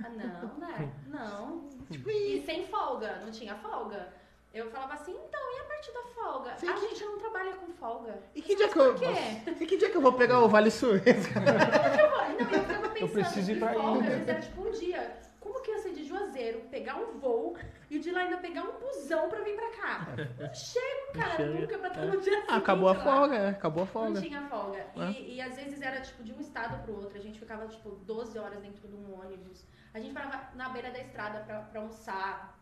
Ah, 0.02 0.08
não, 0.08 0.54
né? 0.58 0.92
Não. 1.08 1.68
Tipo, 1.90 2.10
E 2.10 2.42
sem 2.44 2.66
folga, 2.66 3.16
não 3.24 3.30
tinha 3.30 3.54
folga. 3.56 4.08
Eu 4.52 4.68
falava 4.70 4.94
assim, 4.94 5.12
então, 5.12 5.40
e 5.56 5.60
a 5.60 5.64
parte 5.64 5.92
da 5.92 6.02
folga? 6.14 6.56
Sim, 6.56 6.68
a 6.68 6.72
que- 6.74 6.80
gente 6.88 7.04
não 7.04 7.18
trabalha 7.18 7.52
com 7.54 7.72
folga. 7.74 8.18
E 8.34 8.42
que 8.42 8.56
dia 8.56 8.68
que 8.68 8.78
eu. 8.78 8.94
Por 8.94 8.98
quê? 9.00 9.52
E 9.60 9.66
que 9.66 9.76
dia 9.76 9.90
que 9.90 9.96
eu 9.96 10.00
vou 10.00 10.12
pegar 10.14 10.40
o 10.40 10.48
Vale 10.48 10.70
Suez? 10.70 11.02
Não, 11.36 12.56
eu 12.56 12.62
ficava 12.64 12.88
pensando, 12.88 13.12
preciso 13.12 13.50
ir 13.50 13.54
de 13.54 13.60
pra 13.60 13.72
folga, 13.74 14.00
às 14.00 14.06
vezes 14.06 14.28
era 14.28 14.40
tipo 14.40 14.66
um 14.66 14.70
dia. 14.72 15.16
Como 15.38 15.60
que 15.62 15.70
ia 15.70 15.78
ser 15.78 15.92
de 15.92 16.04
Juazeiro, 16.04 16.60
pegar 16.70 16.96
um 16.96 17.18
voo 17.18 17.56
e 17.90 17.98
de 17.98 18.10
lá 18.12 18.20
ainda 18.20 18.36
pegar 18.38 18.62
um 18.62 18.78
busão 18.78 19.28
pra 19.28 19.40
vir 19.40 19.56
pra 19.56 19.70
cá? 19.72 20.06
Não 20.38 20.54
chego, 20.54 21.12
cara, 21.12 21.36
chega. 21.36 21.60
nunca 21.60 21.78
pra 21.78 21.88
estar 21.88 22.06
no 22.06 22.20
dia 22.20 22.44
Ah, 22.48 22.56
acabou 22.56 22.88
a 22.88 22.94
seguinte 22.94 23.10
folga, 23.12 23.34
é. 23.36 23.48
Acabou 23.50 23.82
a 23.82 23.86
Não 23.86 23.92
folga. 23.92 24.20
tinha 24.20 24.42
folga. 24.48 24.78
É. 24.96 25.10
E, 25.10 25.34
e 25.34 25.40
às 25.40 25.56
vezes 25.56 25.82
era 25.82 26.00
tipo 26.00 26.22
de 26.22 26.32
um 26.32 26.40
estado 26.40 26.82
pro 26.84 26.94
outro. 26.96 27.18
A 27.18 27.20
gente 27.20 27.38
ficava 27.38 27.66
tipo 27.66 27.90
12 27.90 28.38
horas 28.38 28.60
dentro 28.62 28.86
de 28.88 28.94
um 28.94 29.20
ônibus. 29.20 29.66
A 29.92 29.98
gente 29.98 30.14
parava 30.14 30.54
na 30.54 30.68
beira 30.68 30.90
da 30.90 31.00
estrada 31.00 31.40
pra, 31.40 31.60
pra 31.62 31.80
almoçar. 31.80 32.56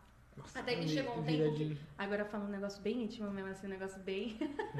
Até 0.55 0.75
que 0.75 0.87
chegou 0.87 1.19
um 1.19 1.23
tempo 1.23 1.53
de- 1.55 1.77
Agora 1.97 2.23
falando 2.25 2.47
um 2.47 2.51
negócio 2.51 2.81
bem 2.81 3.03
íntimo 3.03 3.29
mesmo, 3.29 3.51
assim, 3.51 3.67
um 3.67 3.71
negócio 3.71 3.99
bem. 4.01 4.37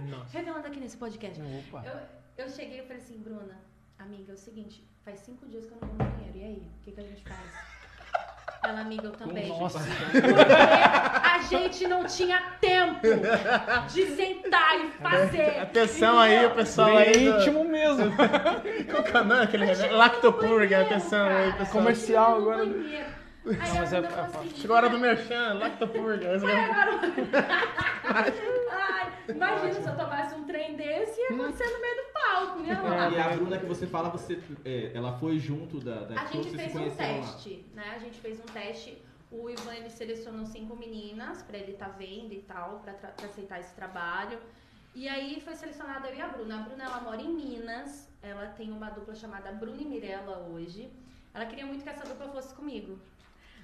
Nossa. 0.09 0.31
Revelando 0.37 0.65
aqui 0.65 0.79
nesse 0.79 0.95
podcast. 0.97 1.39
Opa. 1.67 1.85
Eu, 1.85 2.45
eu 2.45 2.49
cheguei 2.49 2.79
e 2.79 2.83
falei 2.83 2.97
assim, 2.97 3.17
Bruna, 3.19 3.59
amiga, 3.97 4.31
é 4.31 4.35
o 4.35 4.37
seguinte, 4.37 4.89
faz 5.03 5.19
cinco 5.19 5.45
dias 5.47 5.65
que 5.65 5.73
eu 5.73 5.77
não 5.81 5.87
vou 5.89 5.97
no 6.07 6.11
banheiro. 6.13 6.37
E 6.37 6.43
aí? 6.43 6.71
O 6.79 6.81
que, 6.81 6.91
que 6.93 6.99
a 7.01 7.03
gente 7.03 7.21
faz? 7.27 7.78
Ela, 8.62 8.82
amiga, 8.82 9.07
eu 9.07 9.12
também. 9.12 9.47
Nossa. 9.47 9.80
Porque 9.80 10.43
a 11.24 11.39
gente 11.49 11.88
não 11.88 12.05
tinha 12.05 12.41
tempo 12.60 12.99
de 13.91 14.05
sentar 14.16 14.76
e 14.80 14.89
fazer. 15.01 15.60
Atenção 15.62 16.20
aí, 16.20 16.45
o 16.45 16.51
pessoal 16.51 16.97
aí. 16.97 17.12
Do- 17.14 17.20
íntimo 17.39 17.64
mesmo. 17.66 18.12
Qual 18.16 19.22
é 19.22 19.24
nome? 19.26 19.43
Aquele? 19.43 19.88
Lactopurga, 19.91 20.82
atenção 20.82 21.26
aí, 21.28 21.53
pessoal. 21.53 21.72
Comercial 21.84 22.36
agora. 22.38 22.66
Aí 23.59 23.73
mas 23.77 23.93
é- 23.93 23.97
é 23.97 24.49
Chegou 24.55 24.75
a 24.75 24.79
hora 24.79 24.89
do 24.89 24.99
merchan, 24.99 25.53
Lactopurga. 25.55 26.37
Vai 26.39 26.63
agora. 26.65 26.99
Ai, 28.71 29.13
imagina 29.29 29.73
se 29.73 29.87
eu 29.89 29.95
tomasse 29.97 30.35
um 30.35 30.43
trem 30.45 30.75
desse 30.75 31.19
ia 31.19 31.27
acontecer 31.29 31.65
no 31.71 31.81
meio 31.81 31.95
do 31.95 32.13
palco, 32.13 32.59
né? 32.59 32.81
Lá. 32.81 33.09
E 33.09 33.19
a 33.19 33.29
Bruna 33.29 33.57
que 33.57 33.65
você 33.65 33.87
fala, 33.87 34.09
você, 34.09 34.39
é, 34.65 34.91
ela 34.93 35.13
foi 35.17 35.37
junto 35.39 35.79
da, 35.79 36.01
da 36.05 36.21
A 36.21 36.25
gente 36.25 36.49
fez 36.55 36.75
um 36.75 36.79
conheceram 36.79 37.19
lá. 37.21 37.27
teste, 37.27 37.65
né? 37.73 37.93
A 37.95 37.99
gente 37.99 38.19
fez 38.19 38.39
um 38.39 38.43
teste. 38.53 39.01
O 39.31 39.47
Ivan 39.49 39.75
ele 39.75 39.89
selecionou 39.91 40.45
cinco 40.45 40.75
meninas 40.75 41.43
pra 41.43 41.57
ele 41.57 41.73
estar 41.73 41.89
vendo 41.89 42.33
e 42.33 42.39
tal, 42.47 42.79
pra 42.79 42.95
aceitar 43.23 43.59
esse 43.59 43.73
trabalho. 43.75 44.39
E 44.95 45.07
aí 45.07 45.39
foi 45.39 45.55
selecionada 45.55 46.07
eu 46.09 46.15
e 46.15 46.21
a 46.21 46.27
Bruna. 46.27 46.55
A 46.59 46.63
Bruna 46.63 46.83
ela 46.83 46.99
mora 47.01 47.21
em 47.21 47.29
Minas, 47.31 48.09
ela 48.23 48.47
tem 48.47 48.71
uma 48.71 48.89
dupla 48.89 49.13
chamada 49.13 49.51
Bruna 49.51 49.79
e 49.81 49.85
Mirella 49.85 50.39
hoje. 50.51 50.89
Ela 51.31 51.45
queria 51.45 51.63
muito 51.65 51.83
que 51.83 51.89
essa 51.89 52.03
dupla 52.05 52.27
fosse 52.29 52.55
comigo. 52.55 52.99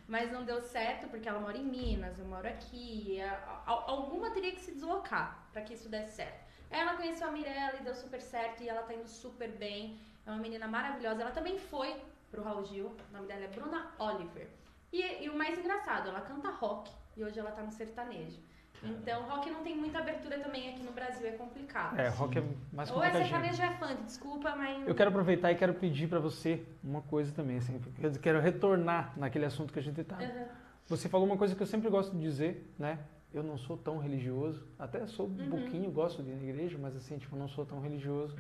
Mas 0.08 0.32
não 0.32 0.46
deu 0.46 0.62
certo 0.62 1.08
porque 1.08 1.28
ela 1.28 1.40
mora 1.40 1.58
em 1.58 1.64
Minas, 1.64 2.20
eu 2.20 2.26
moro 2.26 2.48
aqui. 2.48 3.18
Alguma 3.66 4.30
teria 4.30 4.52
que 4.52 4.62
se 4.62 4.72
deslocar 4.72 5.48
pra 5.52 5.62
que 5.62 5.74
isso 5.74 5.90
desse 5.90 6.16
certo. 6.16 6.46
Ela 6.70 6.96
conheceu 6.96 7.28
a 7.28 7.32
Mirella 7.32 7.80
e 7.80 7.84
deu 7.84 7.96
super 7.96 8.22
certo 8.22 8.62
e 8.62 8.70
ela 8.70 8.84
tá 8.84 8.94
indo 8.94 9.08
super 9.08 9.50
bem. 9.50 10.00
É 10.26 10.30
uma 10.30 10.40
menina 10.40 10.68
maravilhosa. 10.68 11.22
Ela 11.22 11.32
também 11.32 11.58
foi 11.58 11.96
pro 12.30 12.44
Raul 12.44 12.66
Gil. 12.66 12.88
O 12.88 13.14
nome 13.14 13.28
dela 13.28 13.46
é 13.46 13.48
Bruna 13.48 13.92
Oliver. 13.98 14.48
E, 14.92 15.24
e 15.24 15.30
o 15.30 15.36
mais 15.36 15.58
engraçado, 15.58 16.10
ela 16.10 16.22
canta 16.22 16.50
rock 16.50 16.92
e 17.18 17.24
hoje 17.24 17.40
ela 17.40 17.52
tá 17.52 17.64
no 17.64 17.72
sertanejo. 17.72 18.40
Então, 18.84 19.24
rock 19.24 19.50
não 19.50 19.64
tem 19.64 19.76
muita 19.76 20.00
abertura 20.00 20.40
também 20.40 20.70
aqui 20.74 20.84
no 20.84 20.92
Brasil, 20.92 21.28
é 21.28 21.32
complicado. 21.32 21.98
É, 22.00 22.08
rock 22.10 22.38
é 22.38 22.44
mais 22.72 22.90
Ou 22.92 23.02
é 23.04 23.10
complicadinho. 23.10 23.42
sertanejo 23.44 23.62
ou 23.64 23.68
é 23.70 23.74
funk, 23.96 24.04
desculpa, 24.04 24.56
mas. 24.56 24.88
Eu 24.88 24.94
quero 24.96 25.10
aproveitar 25.10 25.52
e 25.52 25.56
quero 25.56 25.74
pedir 25.74 26.08
pra 26.08 26.20
você 26.20 26.64
uma 26.84 27.02
coisa 27.02 27.32
também, 27.34 27.58
assim, 27.58 27.80
quero 28.22 28.40
retornar 28.40 29.14
naquele 29.18 29.46
assunto 29.46 29.74
que 29.74 29.80
a 29.80 29.82
gente 29.82 30.04
tá. 30.04 30.18
Aham. 30.18 30.46
Você 30.88 31.10
falou 31.10 31.26
uma 31.26 31.38
coisa 31.38 31.56
que 31.56 31.64
eu 31.64 31.68
sempre 31.68 31.90
gosto 31.90 32.12
de 32.16 32.22
dizer, 32.22 32.72
né? 32.78 33.00
Eu 33.34 33.42
não 33.44 33.58
sou 33.58 33.76
tão 33.76 33.98
religioso, 33.98 34.66
até 34.78 35.06
sou 35.08 35.26
um 35.28 35.30
Uhum. 35.32 35.50
pouquinho, 35.50 35.92
gosto 35.92 36.22
de 36.24 36.30
ir 36.30 36.36
na 36.36 36.44
igreja, 36.44 36.78
mas 36.80 36.96
assim, 36.96 37.18
tipo, 37.18 37.36
não 37.36 37.48
sou 37.48 37.66
tão 37.66 37.82
religioso. 37.82 38.36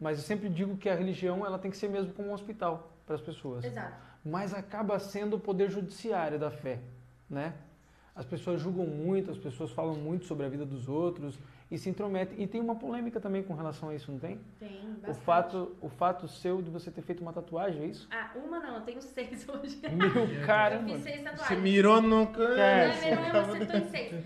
Mas 0.00 0.18
eu 0.18 0.24
sempre 0.24 0.48
digo 0.48 0.76
que 0.76 0.88
a 0.88 0.94
religião, 0.94 1.46
ela 1.46 1.58
tem 1.58 1.70
que 1.70 1.76
ser 1.76 1.88
mesmo 1.88 2.12
como 2.12 2.28
um 2.28 2.32
hospital 2.32 2.98
para 3.06 3.14
as 3.14 3.20
pessoas. 3.22 3.64
Exato. 3.64 3.94
Mas 4.24 4.52
acaba 4.52 4.98
sendo 4.98 5.36
o 5.36 5.40
poder 5.40 5.70
judiciário 5.70 6.38
da 6.38 6.50
fé, 6.50 6.80
né? 7.30 7.54
As 8.16 8.24
pessoas 8.24 8.60
julgam 8.60 8.86
muito, 8.86 9.30
as 9.32 9.38
pessoas 9.38 9.72
falam 9.72 9.94
muito 9.96 10.24
sobre 10.24 10.46
a 10.46 10.48
vida 10.48 10.64
dos 10.64 10.88
outros 10.88 11.36
e 11.68 11.76
se 11.76 11.88
intrometem. 11.90 12.40
E 12.40 12.46
tem 12.46 12.60
uma 12.60 12.76
polêmica 12.76 13.20
também 13.20 13.42
com 13.42 13.54
relação 13.54 13.88
a 13.88 13.94
isso, 13.94 14.12
não 14.12 14.20
tem? 14.20 14.40
Tem 14.60 14.84
O 14.84 14.94
bastante. 15.00 15.24
fato, 15.24 15.76
o 15.80 15.88
fato 15.88 16.28
seu 16.28 16.62
de 16.62 16.70
você 16.70 16.92
ter 16.92 17.02
feito 17.02 17.20
uma 17.22 17.32
tatuagem, 17.32 17.82
é 17.82 17.86
isso? 17.86 18.06
Ah, 18.12 18.30
uma 18.36 18.60
não, 18.60 18.76
eu 18.76 18.80
tenho 18.82 19.02
seis 19.02 19.46
hoje. 19.50 19.80
Meu 19.90 20.28
Eu 20.28 20.46
caramba! 20.46 20.92
fiz 20.94 21.02
seis 21.02 21.16
Você 21.16 21.24
tatuagens. 21.24 21.60
mirou 21.60 22.00
no 22.00 22.22
É, 22.22 22.26
canto. 22.26 22.38
Não 22.46 22.54
é 22.54 23.70
eu 23.72 23.78
em 23.82 23.88
seis. 23.90 24.24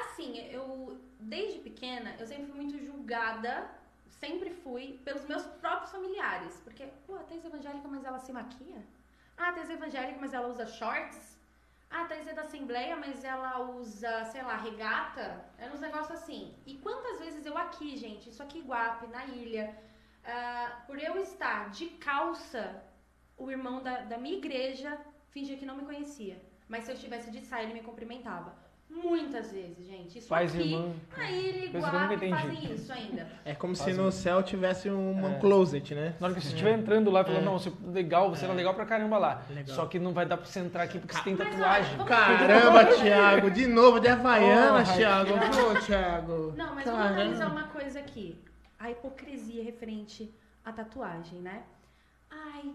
Assim, 0.00 0.36
eu, 0.50 0.98
desde 1.20 1.60
pequena, 1.60 2.16
eu 2.18 2.26
sempre 2.26 2.46
fui 2.46 2.56
muito 2.56 2.84
julgada, 2.84 3.68
sempre 4.08 4.50
fui, 4.50 4.98
pelos 5.04 5.24
meus 5.28 5.42
próprios 5.44 5.92
familiares. 5.92 6.60
Porque, 6.64 6.84
pô, 7.06 7.14
a 7.14 7.20
Thais 7.20 7.44
é 7.44 7.48
evangélica, 7.48 7.86
mas 7.88 8.04
ela 8.04 8.18
se 8.18 8.32
maquia? 8.32 8.84
Ah, 9.38 9.50
a 9.50 9.52
Thais 9.52 9.70
é 9.70 9.74
evangélica, 9.74 10.18
mas 10.20 10.34
ela 10.34 10.48
usa 10.48 10.66
shorts? 10.66 11.38
Ah, 11.90 12.04
Thais 12.04 12.26
é 12.28 12.32
da 12.32 12.42
Assembleia, 12.42 12.96
mas 12.96 13.24
ela 13.24 13.60
usa, 13.62 14.24
sei 14.26 14.42
lá, 14.42 14.56
regata? 14.56 15.44
Era 15.58 15.72
uns 15.72 15.80
negócios 15.80 16.12
assim. 16.12 16.54
E 16.64 16.78
quantas 16.78 17.18
vezes 17.18 17.44
eu 17.44 17.58
aqui, 17.58 17.96
gente, 17.96 18.30
isso 18.30 18.42
aqui 18.42 18.60
Guape, 18.60 19.08
na 19.08 19.26
ilha, 19.26 19.76
ah, 20.24 20.82
por 20.86 20.98
eu 20.98 21.18
estar 21.18 21.70
de 21.70 21.86
calça, 22.08 22.84
o 23.36 23.50
irmão 23.50 23.82
da, 23.82 24.02
da 24.02 24.18
minha 24.18 24.36
igreja 24.36 24.98
fingia 25.30 25.56
que 25.56 25.66
não 25.66 25.76
me 25.76 25.84
conhecia. 25.84 26.40
Mas 26.68 26.84
se 26.84 26.90
eu 26.92 26.94
estivesse 26.94 27.30
de 27.30 27.40
saia, 27.40 27.64
ele 27.64 27.74
me 27.74 27.82
cumprimentava. 27.82 28.54
Muitas 28.90 29.50
vezes, 29.52 29.86
gente. 29.86 30.18
Isso 30.18 30.28
Pais 30.28 30.54
e 30.54 30.58
aqui, 30.58 30.72
irmã. 30.74 30.92
eu 31.72 31.80
nunca 31.80 31.88
Guape, 31.90 32.14
entendi. 32.16 32.32
fazem 32.42 32.74
isso 32.74 32.92
ainda. 32.92 33.28
É 33.44 33.54
como 33.54 33.74
se 33.74 33.84
Fazem. 33.84 33.96
no 34.04 34.10
céu 34.12 34.42
tivesse 34.42 34.90
um 34.90 35.36
É. 35.36 35.38
closet, 35.38 35.94
né? 35.94 36.14
Na 36.20 36.26
hora 36.26 36.34
que 36.34 36.40
você 36.42 36.48
estiver 36.48 36.76
entrando 36.78 37.10
lá, 37.10 37.24
falando, 37.24 37.42
É. 37.42 37.44
não, 37.44 37.58
você, 37.58 37.72
legal, 37.84 38.28
você 38.28 38.44
era 38.44 38.52
legal 38.52 38.74
pra 38.74 38.84
caramba 38.84 39.16
lá. 39.16 39.42
Legal. 39.48 39.74
Só 39.74 39.86
que 39.86 39.98
não 39.98 40.12
vai 40.12 40.26
dar 40.26 40.36
pra 40.36 40.44
você 40.46 40.60
entrar 40.60 40.82
aqui 40.82 40.98
porque 40.98 41.14
você 41.14 41.22
tem 41.22 41.36
Mas 41.36 41.48
tatuagem. 41.48 41.94
olha, 41.98 42.04
Caramba, 42.04 42.84
Thiago, 42.96 43.50
de 43.50 43.66
novo 43.66 44.00
de 44.00 44.08
Havaiana, 44.08 44.82
Porra, 44.84 44.96
Thiago. 44.96 45.30
Pô, 45.32 45.80
Thiago. 45.86 46.52
Não, 46.56 46.74
mas 46.74 46.84
Caramba. 46.84 47.02
vamos 47.04 47.20
analisar 47.20 47.50
uma 47.50 47.64
coisa 47.68 47.98
aqui. 48.00 48.36
A 48.78 48.90
hipocrisia 48.90 49.62
referente 49.64 50.34
à 50.64 50.72
tatuagem, 50.72 51.38
né? 51.38 51.62
Ai, 52.30 52.72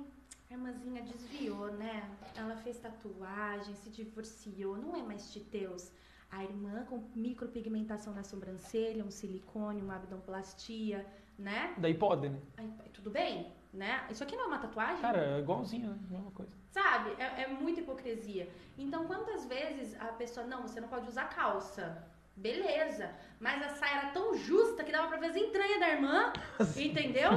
a 0.50 0.54
irmãzinha 0.54 1.02
desviou, 1.04 1.72
né? 1.74 2.04
Ela 2.38 2.56
fez 2.58 2.78
tatuagem, 2.78 3.76
se 3.76 3.90
divorciou, 3.90 4.78
não 4.78 4.96
é 4.96 5.02
mais 5.04 5.32
titeus. 5.32 5.92
A 6.32 6.44
irmã 6.44 6.86
com 6.90 7.04
micropigmentação 7.16 8.14
na 8.14 8.24
sobrancelha, 8.24 9.04
um 9.04 9.12
silicone, 9.12 9.82
uma 9.82 9.96
abdomplastia, 9.96 11.06
né? 11.38 11.74
Daí 11.78 11.94
pode, 11.94 12.30
né? 12.30 12.40
Aí, 12.58 12.70
tudo 12.94 13.10
bem, 13.10 13.52
né? 13.74 14.06
Isso 14.10 14.24
aqui 14.24 14.36
não 14.36 14.46
é 14.46 14.48
uma 14.48 14.60
tatuagem? 14.60 15.02
Cara, 15.02 15.38
é 15.38 15.40
igualzinho, 15.40 15.90
né? 15.90 16.00
Mesma 16.10 16.32
coisa. 16.32 16.52
Sabe? 16.72 17.12
É, 17.18 17.44
é 17.44 17.48
muita 17.48 17.82
hipocrisia. 17.82 18.50
Então, 18.78 19.06
quantas 19.06 19.46
vezes 19.46 19.96
a 20.00 20.08
pessoa, 20.08 20.46
não, 20.46 20.62
você 20.62 20.82
não 20.82 20.88
pode 20.88 21.08
usar 21.08 21.26
calça. 21.30 22.06
Beleza. 22.36 23.10
Mas 23.40 23.64
a 23.64 23.70
saia 23.76 23.98
era 24.00 24.10
tão 24.10 24.36
justa 24.36 24.84
que 24.84 24.92
dava 24.92 25.08
pra 25.08 25.18
ver 25.18 25.28
as 25.28 25.36
entranhas 25.38 25.80
da 25.80 25.90
irmã, 25.90 26.34
entendeu? 26.76 27.32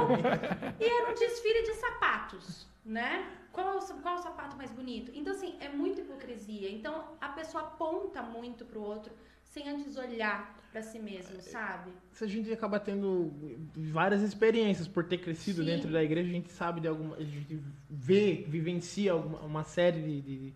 E 0.81 0.85
era 0.85 1.11
um 1.11 1.15
desfile 1.15 1.63
de 1.63 1.75
sapatos, 1.75 2.67
né? 2.85 3.31
Qual, 3.53 3.67
é 3.69 3.77
o 3.77 3.81
qual 4.03 4.17
é 4.17 4.19
o 4.19 4.23
sapato 4.23 4.57
mais 4.57 4.71
bonito? 4.71 5.11
Então, 5.15 5.33
assim, 5.33 5.57
é 5.61 5.69
muita 5.69 6.01
hipocrisia. 6.01 6.71
Então, 6.71 7.17
a 7.21 7.29
pessoa 7.31 7.65
aponta 7.65 8.23
muito 8.23 8.65
pro 8.65 8.81
outro 8.81 9.13
sem 9.45 9.69
antes 9.69 9.97
olhar 9.97 10.57
pra 10.71 10.83
si 10.83 10.99
mesmo, 10.99 11.41
sabe? 11.41 11.91
Se 12.13 12.23
a 12.25 12.27
gente 12.27 12.53
acaba 12.53 12.79
tendo 12.79 13.33
várias 13.75 14.23
experiências 14.23 14.87
por 14.87 15.05
ter 15.05 15.19
crescido 15.19 15.61
Sim. 15.61 15.67
dentro 15.67 15.91
da 15.91 16.03
igreja, 16.03 16.29
a 16.29 16.33
gente 16.33 16.53
sabe 16.53 16.81
de 16.81 16.89
alguma. 16.89 17.17
A 17.17 17.25
gente 17.25 17.61
vê, 17.89 18.45
vivencia 18.47 19.13
alguma, 19.13 19.41
uma 19.41 19.65
série 19.65 20.03
de, 20.03 20.21
de, 20.21 20.55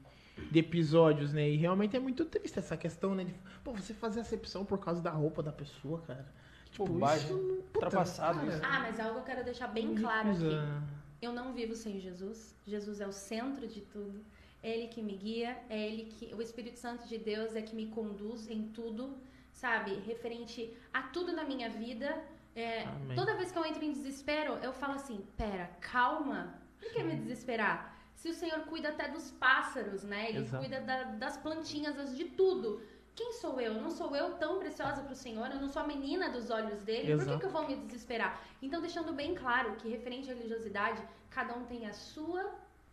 de 0.50 0.58
episódios, 0.58 1.32
né? 1.32 1.48
E 1.48 1.56
realmente 1.56 1.96
é 1.96 2.00
muito 2.00 2.24
triste 2.26 2.58
essa 2.58 2.76
questão, 2.76 3.14
né? 3.14 3.24
De, 3.24 3.34
pô, 3.64 3.72
você 3.72 3.94
fazer 3.94 4.20
acepção 4.20 4.64
por 4.64 4.78
causa 4.78 5.00
da 5.00 5.10
roupa 5.10 5.42
da 5.42 5.52
pessoa, 5.52 6.00
cara. 6.02 6.26
Tipo, 6.70 6.86
bobagem. 6.86 7.24
isso 7.26 7.36
não- 7.36 7.56
puta, 7.62 7.86
Ultrapassado 7.86 8.40
cara, 8.40 8.50
isso. 8.50 8.62
Ah, 8.64 8.80
mas 8.80 9.00
algo 9.00 9.18
eu 9.18 9.24
quero 9.24 9.44
deixar 9.44 9.68
bem 9.68 9.94
claro 9.94 10.30
aqui. 10.30 11.01
Eu 11.22 11.32
não 11.32 11.52
vivo 11.52 11.74
sem 11.76 12.00
Jesus. 12.00 12.54
Jesus 12.66 13.00
é 13.00 13.06
o 13.06 13.12
centro 13.12 13.66
de 13.68 13.80
tudo. 13.80 14.24
É 14.62 14.68
Ele 14.76 14.88
que 14.88 15.00
me 15.00 15.16
guia, 15.16 15.56
é 15.70 15.78
Ele 15.88 16.04
que. 16.12 16.34
O 16.34 16.42
Espírito 16.42 16.78
Santo 16.78 17.06
de 17.06 17.16
Deus 17.16 17.54
é 17.54 17.62
que 17.62 17.74
me 17.76 17.86
conduz 17.86 18.50
em 18.50 18.62
tudo, 18.68 19.16
sabe? 19.52 19.94
Referente 20.00 20.76
a 20.92 21.02
tudo 21.04 21.32
na 21.32 21.44
minha 21.44 21.70
vida. 21.70 22.22
É, 22.54 22.84
toda 23.14 23.34
vez 23.36 23.50
que 23.50 23.58
eu 23.58 23.64
entro 23.64 23.84
em 23.84 23.92
desespero, 23.92 24.54
eu 24.62 24.72
falo 24.72 24.94
assim: 24.94 25.24
pera, 25.36 25.66
calma. 25.80 26.60
Por 26.78 26.90
que 26.92 27.02
me 27.02 27.14
desesperar? 27.16 27.96
Se 28.14 28.28
o 28.28 28.34
Senhor 28.34 28.60
cuida 28.66 28.88
até 28.90 29.08
dos 29.08 29.30
pássaros, 29.32 30.02
né? 30.04 30.28
Ele 30.28 30.38
Exato. 30.40 30.62
cuida 30.64 30.80
da- 30.80 31.04
das 31.04 31.36
plantinhas, 31.36 32.16
de 32.16 32.24
tudo. 32.26 32.82
Quem 33.14 33.32
sou 33.34 33.60
eu? 33.60 33.74
Não 33.74 33.90
sou 33.90 34.14
eu 34.16 34.34
tão 34.34 34.58
preciosa 34.58 35.02
para 35.02 35.12
o 35.12 35.16
Senhor? 35.16 35.46
Eu 35.50 35.60
não 35.60 35.68
sou 35.68 35.82
a 35.82 35.86
menina 35.86 36.30
dos 36.30 36.50
olhos 36.50 36.80
dele? 36.82 37.08
Por 37.14 37.18
que, 37.18 37.30
Exato. 37.30 37.38
que 37.40 37.44
eu 37.46 37.50
vou 37.50 37.66
me 37.68 37.76
desesperar? 37.76 38.40
Então, 38.62 38.80
deixando 38.80 39.12
bem 39.12 39.34
claro 39.34 39.76
que, 39.76 39.88
referente 39.88 40.30
à 40.30 40.34
religiosidade, 40.34 41.02
cada 41.28 41.54
um 41.54 41.64
tem 41.66 41.86
a 41.86 41.92
sua, 41.92 42.50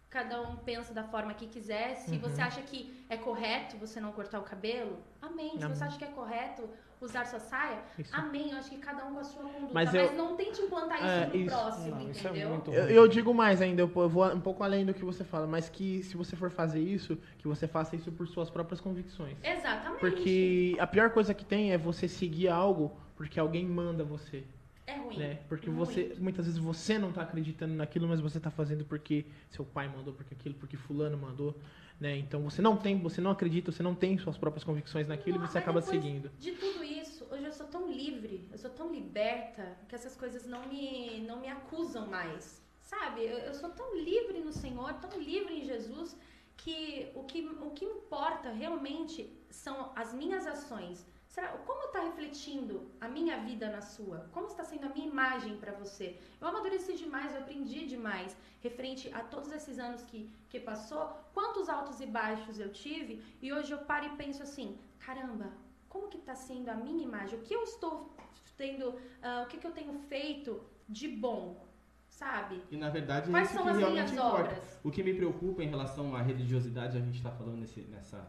cada 0.10 0.42
um 0.42 0.58
pensa 0.58 0.94
da 0.94 1.04
forma 1.06 1.34
que 1.34 1.48
quiser. 1.48 1.96
Se 1.96 2.12
Uhum. 2.16 2.20
você 2.20 2.42
acha 2.42 2.62
que 2.62 3.06
é 3.10 3.16
correto 3.16 3.78
você 3.78 4.02
não 4.02 4.12
cortar 4.12 4.40
o 4.40 4.44
cabelo, 4.44 4.98
amém. 5.22 5.52
Se 5.58 5.64
Amém. 5.64 5.76
você 5.78 5.84
acha 5.86 5.98
que 5.98 6.04
é 6.04 6.08
correto 6.08 6.70
usar 7.02 7.26
sua 7.26 7.40
saia, 7.40 7.80
Isso. 7.98 8.14
amém. 8.16 8.52
Eu 8.52 8.58
acho 8.58 8.70
que 8.70 8.78
cada 8.78 9.06
um 9.06 9.14
com 9.14 9.20
a 9.20 9.24
sua 9.24 9.44
conduta. 9.44 9.74
Mas 9.74 9.94
Mas, 9.94 9.96
eu- 9.96 10.14
não 10.18 10.36
tente 10.36 10.62
implantar 10.62 10.98
isso 10.98 11.06
É, 11.08 11.26
no 11.28 11.36
isso. 11.36 11.46
próximo, 11.56 11.96
Não, 11.96 12.12
isso 12.12 12.28
é 12.28 12.30
entendeu? 12.32 12.50
muito 12.50 12.72
Eu, 12.74 12.90
eu 12.90 13.08
digo 13.08 13.34
mais 13.34 13.62
ainda, 13.62 13.82
eu 13.82 13.88
vou 14.10 14.26
um 14.34 14.42
pouco 14.42 14.64
além 14.64 14.86
do 14.86 14.94
que 14.94 15.04
você 15.06 15.24
fala, 15.24 15.48
mas 15.48 15.70
que 15.70 16.04
se 16.04 16.18
você 16.18 16.36
for 16.36 16.50
fazer 16.52 16.82
isso, 16.82 17.18
que 17.38 17.48
você 17.48 17.68
faça 17.68 17.96
isso 17.96 18.12
por 18.12 18.28
suas 18.28 18.50
próprias 18.50 18.82
convicções. 18.82 19.38
Exatamente. 19.44 20.00
Porque 20.00 20.76
a 20.80 20.86
pior 20.88 21.10
coisa 21.12 21.34
que 21.34 21.46
tem 21.46 21.72
é 21.72 21.78
você 21.78 22.08
seguir 22.08 22.50
algo 22.50 22.92
porque 23.16 23.40
alguém 23.40 23.66
manda 23.66 24.04
você, 24.04 24.44
é 24.88 24.96
ruim. 24.98 25.18
né? 25.18 25.40
Porque 25.50 25.70
Muito. 25.70 25.86
você, 25.86 26.16
muitas 26.20 26.46
vezes 26.46 26.60
você 26.60 26.98
não 26.98 27.12
tá 27.12 27.22
acreditando 27.22 27.74
naquilo, 27.74 28.08
mas 28.08 28.20
você 28.22 28.40
tá 28.40 28.50
fazendo 28.50 28.84
porque 28.86 29.26
seu 29.50 29.64
pai 29.66 29.88
mandou, 29.90 30.14
porque 30.14 30.34
aquilo, 30.34 30.56
porque 30.56 30.78
fulano 30.78 31.18
mandou, 31.18 31.56
né? 32.00 32.18
Então 32.18 32.42
você 32.44 32.62
não 32.62 32.78
tem, 32.78 33.00
você 33.00 33.20
não 33.20 33.32
acredita, 33.32 33.72
você 33.72 33.84
não 33.84 33.94
tem 33.94 34.18
suas 34.18 34.38
próprias 34.38 34.64
convicções 34.64 35.08
naquilo 35.08 35.38
Não, 35.38 35.46
e 35.46 35.48
você 35.48 35.58
acaba 35.58 35.82
seguindo. 35.82 36.32
De 36.40 36.52
tudo 36.54 36.84
isso, 36.84 37.28
hoje 37.30 37.44
eu 37.44 37.52
sou 37.54 37.68
tão 37.68 37.92
livre, 37.92 38.48
eu 38.52 38.58
sou 38.58 38.70
tão 38.72 38.92
liberta, 38.94 39.78
que 39.88 39.96
essas 39.96 40.16
coisas 40.16 40.46
não 40.46 40.68
me, 40.68 41.22
não 41.28 41.42
me 41.42 41.48
acusam 41.48 42.08
mais. 42.08 42.62
Sabe? 42.82 43.22
Eu, 43.22 43.38
eu 43.40 43.54
sou 43.54 43.70
tão 43.70 43.96
livre 43.96 44.40
no 44.40 44.54
Senhor, 44.54 44.94
tão 44.94 45.20
livre 45.20 45.54
em 45.54 45.66
Jesus, 45.66 46.18
que 46.58 47.12
o 47.14 47.24
que, 47.24 47.46
o 47.48 47.72
que 47.72 47.86
importa 47.86 48.50
realmente 48.50 49.32
são 49.50 49.92
as 49.96 50.14
minhas 50.14 50.48
ações. 50.48 51.06
Será, 51.30 51.50
como 51.70 51.84
está 51.86 52.00
refletindo 52.02 52.90
a 53.00 53.08
minha 53.08 53.38
vida 53.38 53.70
na 53.70 53.82
sua? 53.82 54.28
Como 54.32 54.48
está 54.48 54.64
sendo 54.64 54.86
a 54.88 54.90
minha 54.90 55.08
imagem 55.08 55.58
para 55.58 55.72
você? 55.74 56.18
Eu 56.42 56.48
amadureci 56.48 56.96
demais, 56.96 57.32
eu 57.34 57.42
aprendi 57.42 57.86
demais 57.86 58.36
referente 58.62 59.14
a 59.14 59.22
todos 59.22 59.52
esses 59.52 59.78
anos 59.78 60.02
que, 60.02 60.28
que 60.50 60.60
passou, 60.60 61.04
quantos 61.34 61.70
altos 61.70 62.02
e 62.02 62.08
baixos 62.08 62.60
eu 62.60 62.72
tive, 62.72 63.24
e 63.42 63.54
hoje 63.54 63.72
eu 63.72 63.78
paro 63.78 64.08
e 64.08 64.18
penso 64.18 64.42
assim, 64.42 64.76
caramba, 64.98 65.48
como 65.88 66.08
que 66.08 66.18
está 66.18 66.34
sendo 66.34 66.70
a 66.70 66.74
minha 66.74 67.04
imagem? 67.04 67.38
O 67.38 67.44
que 67.44 67.54
eu 67.54 67.64
estou 67.64 68.12
tendo, 68.58 69.00
ah, 69.22 69.44
o 69.46 69.48
que, 69.48 69.58
que 69.60 69.68
eu 69.68 69.72
tenho 69.72 69.94
feito 70.00 70.60
de 70.90 71.08
bom, 71.08 71.64
sabe? 72.10 72.62
E 72.72 72.76
na 72.76 72.90
verdade 72.90 73.30
é 73.30 73.32
Quais 73.32 73.50
isso 73.50 73.58
são 73.58 73.68
as 73.68 73.78
minhas 73.78 74.12
importa. 74.12 74.42
obras? 74.42 74.80
O 74.84 74.90
que 74.92 75.04
me 75.04 75.14
preocupa 75.14 75.64
em 75.64 75.70
relação 75.70 76.16
à 76.16 76.22
religiosidade, 76.24 76.98
a 76.98 77.02
gente 77.02 77.18
está 77.18 77.30
falando 77.32 77.60
nesse, 77.60 77.82
nessa, 77.82 78.28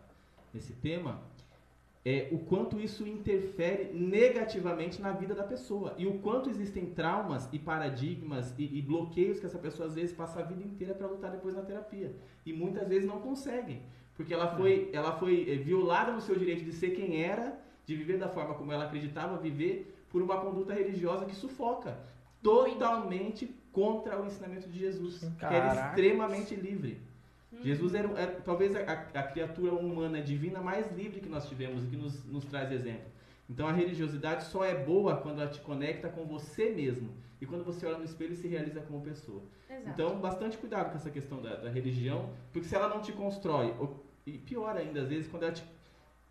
nesse 0.53 0.75
tema, 0.75 1.21
é 2.05 2.29
o 2.33 2.39
quanto 2.39 2.81
isso 2.81 3.07
interfere 3.07 3.93
negativamente 3.93 5.03
na 5.03 5.13
vida 5.13 5.35
da 5.35 5.45
pessoa. 5.45 5.95
E 5.99 6.07
o 6.07 6.19
quanto 6.19 6.49
existem 6.49 6.87
traumas 6.87 7.49
e 7.53 7.59
paradigmas 7.59 8.55
e, 8.59 8.79
e 8.79 8.81
bloqueios 8.81 9.39
que 9.39 9.47
essa 9.47 9.59
pessoa 9.59 9.87
às 9.87 9.95
vezes 9.95 10.13
passa 10.15 10.41
a 10.41 10.43
vida 10.43 10.63
inteira 10.63 10.95
para 10.95 11.07
lutar 11.07 11.31
depois 11.31 11.55
na 11.55 11.63
terapia. 11.63 12.15
E 12.47 12.53
muitas 12.53 12.89
vezes 12.89 13.07
não 13.07 13.21
conseguem. 13.21 13.83
Porque 14.17 14.33
ela 14.33 14.57
foi, 14.57 14.89
ela 14.93 15.13
foi 15.19 15.51
eh, 15.51 15.57
violada 15.57 16.13
no 16.13 16.21
seu 16.21 16.37
direito 16.39 16.65
de 16.65 16.73
ser 16.73 16.91
quem 16.91 17.23
era, 17.23 17.59
de 17.85 17.95
viver 17.95 18.19
da 18.19 18.29
forma 18.29 18.55
como 18.55 18.73
ela 18.73 18.85
acreditava 18.85 19.37
viver, 19.37 20.05
por 20.09 20.23
uma 20.23 20.41
conduta 20.41 20.73
religiosa 20.73 21.27
que 21.27 21.35
sufoca. 21.35 21.99
Totalmente 22.43 23.55
contra 23.73 24.21
o 24.21 24.27
ensinamento 24.27 24.69
de 24.69 24.79
Jesus, 24.79 25.19
que 25.19 25.45
era 25.45 25.69
Caraca. 25.69 25.89
extremamente 25.89 26.55
livre. 26.55 27.01
Jesus 27.63 27.95
era, 27.95 28.09
era 28.19 28.41
talvez 28.43 28.75
a, 28.77 28.81
a- 28.81 29.21
a 29.21 29.23
criatura 29.25 29.73
humana 29.73 30.21
divina 30.23 30.61
mais 30.61 30.91
livre 30.97 31.21
que 31.21 31.29
nós 31.29 31.49
tivemos 31.49 31.85
e 31.85 31.87
que 31.89 31.97
nos, 31.97 32.25
nos 32.25 32.45
traz 32.45 32.71
exemplo. 32.71 33.11
Então 33.49 33.67
a 33.67 33.73
religiosidade 33.73 34.45
só 34.45 34.65
é 34.65 34.75
boa 34.85 35.17
quando 35.17 35.41
ela 35.41 35.51
te 35.51 35.61
conecta 35.61 36.09
com 36.09 36.25
você 36.25 36.71
mesmo 36.71 37.11
e 37.41 37.47
quando 37.47 37.65
você 37.65 37.87
olha 37.87 37.99
no 37.99 38.05
espelho 38.05 38.33
e 38.35 38.37
se 38.37 38.47
realiza 38.47 38.81
como 38.83 39.01
pessoa. 39.03 39.43
Exato. 39.69 39.89
Então, 39.91 40.21
bastante 40.21 40.57
cuidado 40.59 40.91
com 40.91 40.97
essa 40.97 41.11
questão 41.11 41.41
da, 41.43 41.57
da 41.57 41.71
religião, 41.71 42.31
porque 42.53 42.69
se 42.69 42.75
ela 42.77 42.89
não 42.89 43.01
te 43.01 43.13
constrói, 43.13 43.75
ou- 43.81 44.05
e 44.27 44.39
pior 44.39 44.77
ainda, 44.77 45.01
às 45.03 45.09
vezes, 45.09 45.27
quando 45.27 45.45
ela 45.45 45.53
te, 45.53 45.65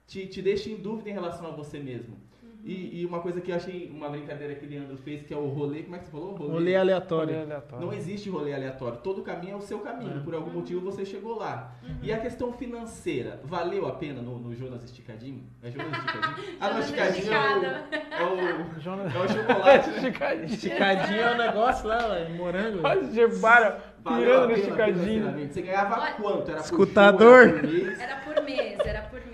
te, 0.07 0.27
te 0.27 0.41
deixa 0.41 0.69
em 0.69 0.75
dúvida 0.77 1.09
em 1.09 1.13
relação 1.13 1.47
a 1.47 1.51
você 1.51 1.79
mesmo. 1.79 2.15
E, 2.63 3.01
e 3.01 3.05
uma 3.05 3.21
coisa 3.21 3.39
que 3.39 3.51
eu 3.51 3.55
achei, 3.55 3.89
uma 3.93 4.09
brincadeira 4.09 4.53
que 4.55 4.65
o 4.65 4.69
Leandro 4.69 4.97
fez, 4.97 5.23
que 5.23 5.33
é 5.33 5.37
o 5.37 5.47
rolê, 5.47 5.83
como 5.83 5.95
é 5.95 5.99
que 5.99 6.05
você 6.05 6.11
falou? 6.11 6.35
Rolê 6.35 6.75
aleatório. 6.75 7.33
Olha, 7.33 7.43
aleatório. 7.43 7.85
Não 7.85 7.93
existe 7.93 8.29
rolê 8.29 8.53
aleatório. 8.53 8.99
Todo 8.99 9.21
caminho 9.21 9.53
é 9.53 9.55
o 9.55 9.61
seu 9.61 9.79
caminho. 9.79 10.17
É. 10.17 10.23
Por 10.23 10.35
algum 10.35 10.51
motivo 10.51 10.81
você 10.81 11.05
chegou 11.05 11.37
lá. 11.37 11.73
E 12.01 12.11
a 12.11 12.19
questão 12.19 12.51
financeira, 12.51 13.39
valeu 13.43 13.87
a 13.87 13.93
pena 13.93 14.21
no, 14.21 14.37
no 14.37 14.53
Jonas 14.53 14.83
Esticadinho? 14.83 15.43
É 15.63 15.71
Jonas 15.71 15.97
Esticadinho? 15.97 16.49
Ah, 16.59 16.67
no 16.67 16.81
Jonas 16.81 16.85
Esticadinho 16.89 17.33
é 17.33 18.23
o, 18.25 18.39
é 18.39 18.77
o, 18.77 18.79
Jonas... 18.81 19.15
é 19.15 19.19
o 19.19 19.27
chocolate, 19.29 19.89
né? 19.89 19.95
Esticadinho. 19.97 20.45
Esticadinho 20.45 21.21
é 21.21 21.33
um 21.33 21.37
negócio 21.37 21.87
lá, 21.87 22.07
ué, 22.09 22.29
morango. 22.29 22.79
Quase 22.79 23.13
Gebara 23.13 23.89
Valeu 24.03 24.25
pirando 24.25 24.37
a 24.37 24.41
no 24.41 24.47
pena 24.47 24.59
esticadinho. 24.59 25.49
Você 25.51 25.61
ganhava 25.61 25.99
Olha- 25.99 26.13
quanto? 26.13 26.51
Era 26.51 26.59
por 26.59 26.65
Escutador. 26.65 27.49
show, 27.49 27.59
por 27.59 27.67
mês? 27.69 27.99
Era 27.99 28.15
por 28.15 28.43
mês, 28.43 28.45
era 28.45 28.45
por 28.45 28.45
mês, 28.45 28.79
era 28.85 29.01
por 29.01 29.19
mês. 29.19 29.28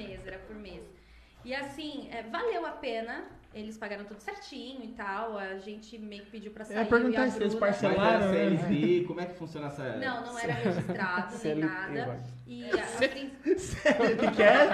E 1.46 1.54
assim, 1.54 2.10
é, 2.12 2.24
valeu 2.24 2.66
a 2.66 2.72
pena. 2.72 3.24
Eles 3.54 3.78
pagaram 3.78 4.04
tudo 4.04 4.20
certinho 4.20 4.84
e 4.84 4.90
tal. 4.90 5.38
A 5.38 5.60
gente 5.60 5.98
meio 5.98 6.24
que 6.26 6.32
pediu 6.32 6.52
pra 6.52 6.66
sair. 6.66 6.76
ia 6.76 6.82
eu 6.82 6.86
e 6.86 6.90
perguntar 6.90 7.24
a 7.24 7.30
se 7.30 7.42
eles 7.42 7.56
parcelaram. 7.56 8.26
Era 8.26 8.50
né? 8.50 8.58
CLT, 8.58 9.04
como 9.06 9.22
é 9.22 9.26
que 9.28 9.36
funciona 9.36 9.68
essa... 9.68 9.96
Não, 9.96 10.26
não 10.26 10.40
era 10.40 10.54
registrado 10.54 11.36
nem 11.42 11.56
nada. 11.56 12.20
E 12.48 12.66
a, 12.66 12.74
O 13.46 14.18
que 14.18 14.32
quer? 14.36 14.68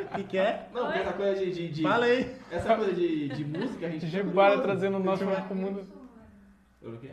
O 0.00 0.16
que 0.16 0.24
quer? 0.24 0.70
Não, 0.72 0.90
essa 0.90 1.12
coisa 1.12 1.44
de... 1.44 1.52
de, 1.52 1.68
de 1.68 1.82
Fala 1.82 2.06
aí. 2.06 2.34
Essa 2.50 2.74
coisa 2.74 2.92
de, 2.92 3.28
de 3.28 3.44
música, 3.44 3.86
a 3.86 3.90
gente... 3.90 4.10
curioso. 4.10 4.62
trazendo 4.62 4.96
o 4.96 5.00
nosso 5.00 5.24
pro 5.24 5.54
mundo. 5.54 5.86
O 6.82 6.98
quê? 6.98 7.12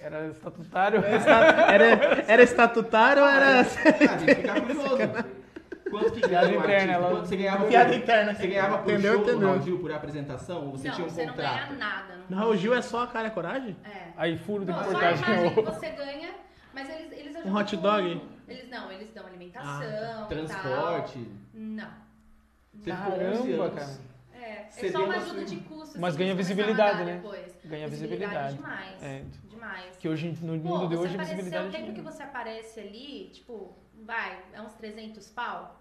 Era 0.00 0.28
estatutário. 0.28 1.04
Era, 1.04 2.24
era 2.26 2.42
estatutário 2.42 3.22
ou 3.22 3.28
era. 3.28 3.60
Ah, 3.60 4.14
a 4.14 4.18
gente 4.18 4.34
fica 4.34 4.60
curioso. 4.60 5.39
Quanto 5.90 6.12
que 6.12 6.20
Piada 6.20 6.46
ganha 6.46 6.58
um 6.58 6.62
interna, 6.62 6.92
artista? 6.94 7.10
Quanto 7.14 7.26
você 7.28 7.36
ganhava 7.36 7.64
Piada 7.66 7.88
por, 7.90 7.96
interna. 7.98 8.34
Você 8.34 8.46
ganhava 8.46 8.78
por 8.78 8.90
Entendeu, 8.92 9.12
show 9.14 9.22
entendeu. 9.22 9.48
Raul 9.48 9.62
Gil, 9.62 9.78
por 9.80 9.92
apresentação? 9.92 10.64
Ou 10.66 10.70
você 10.72 10.88
não, 10.88 10.94
tinha 10.94 11.06
um 11.06 11.10
você 11.10 11.26
não 11.26 11.34
contrato? 11.34 11.54
ganha 11.68 11.78
nada. 11.78 12.14
No 12.28 12.36
Raul 12.36 12.56
Gil 12.56 12.74
é 12.74 12.82
só 12.82 13.02
a 13.02 13.06
cara 13.06 13.28
e 13.28 13.30
a 13.30 13.34
coragem? 13.34 13.76
É. 13.84 14.12
Aí 14.16 14.36
furo 14.38 14.64
de 14.64 14.70
Não, 14.72 14.78
só 14.78 14.84
a 14.84 14.86
reportagem. 14.86 15.24
imagem 15.24 15.54
que 15.54 15.62
você 15.62 15.90
ganha, 15.90 16.30
mas 16.72 16.88
eles, 16.90 17.12
eles 17.12 17.36
ajudam 17.36 17.52
Um 17.52 17.56
hot 17.56 17.76
dog? 17.76 18.14
com- 18.20 18.26
Eles 18.52 18.68
não, 18.70 18.90
eles 18.92 19.10
dão 19.12 19.26
alimentação, 19.26 19.70
Ah, 19.82 20.16
tal. 20.18 20.26
Transporte. 20.28 21.28
Não. 21.54 21.90
Você 22.74 22.90
ficou 22.92 23.12
11 23.12 23.18
Caramba, 23.20 23.64
anos. 23.64 23.74
cara. 23.80 24.10
É, 24.32 24.38
é 24.52 24.66
Você 24.70 24.90
só 24.90 24.98
deu 24.98 25.06
uma 25.06 25.14
uma 25.16 25.22
ajuda 25.24 25.44
de 25.44 25.56
custo. 25.56 26.00
Mas 26.00 26.14
assim, 26.14 26.18
ganha 26.18 26.32
eles 26.32 26.46
começaram 26.46 26.56
visibilidade, 26.56 27.04
né? 27.04 27.14
Depois. 27.16 27.56
Ganha 27.64 27.88
visibilidade. 27.88 28.54
Demais. 28.56 29.02
É. 29.02 29.22
Demais. 29.48 29.96
Que 29.98 30.08
hoje, 30.08 30.28
no 30.40 30.58
Pô, 30.60 30.68
mundo 30.68 30.88
de 30.88 30.96
você 30.96 31.02
hoje, 31.02 31.12
a 31.18 31.22
apareceu, 31.22 31.36
visibilidade. 31.36 31.68
o 31.68 31.72
tempo 31.86 31.92
que 31.94 32.00
você 32.00 32.22
aparece 32.22 32.80
ali, 32.80 33.30
tipo, 33.34 33.76
vai, 34.02 34.38
é 34.54 34.62
uns 34.62 34.72
300 34.74 35.28
pau? 35.30 35.79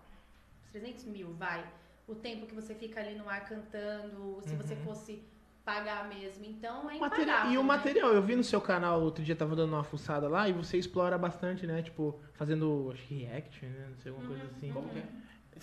Uns 0.69 0.71
300 0.71 1.05
mil, 1.05 1.33
vai. 1.33 1.65
O 2.07 2.13
tempo 2.15 2.45
que 2.45 2.53
você 2.53 2.75
fica 2.75 2.99
ali 2.99 3.15
no 3.15 3.27
ar 3.27 3.43
cantando, 3.45 4.39
se 4.43 4.55
você 4.55 4.75
fosse 4.77 5.23
pagar 5.65 6.07
mesmo. 6.07 6.45
Então 6.45 6.89
é 6.89 6.97
Material- 6.97 7.25
impagável. 7.25 7.51
e 7.51 7.57
o 7.57 7.61
né? 7.61 7.67
material, 7.67 8.13
eu 8.13 8.21
vi 8.21 8.35
no 8.35 8.43
seu 8.43 8.61
canal 8.61 9.01
outro 9.01 9.23
dia, 9.23 9.35
tava 9.35 9.55
dando 9.55 9.73
uma 9.73 9.83
fuçada 9.83 10.27
lá 10.27 10.47
e 10.47 10.53
você 10.53 10.77
explora 10.77 11.17
bastante, 11.17 11.65
né? 11.67 11.81
Tipo, 11.81 12.19
fazendo 12.33 12.89
acho 12.93 13.03
que 13.07 13.15
react, 13.23 13.65
né? 13.65 13.87
Não 13.89 13.97
sei, 13.97 14.11
alguma 14.11 14.27
coisa 14.27 14.43
Uhum. 14.43 14.49
assim. 14.55 14.71
Como 14.71 14.89
que 14.89 14.99
é? 14.99 15.03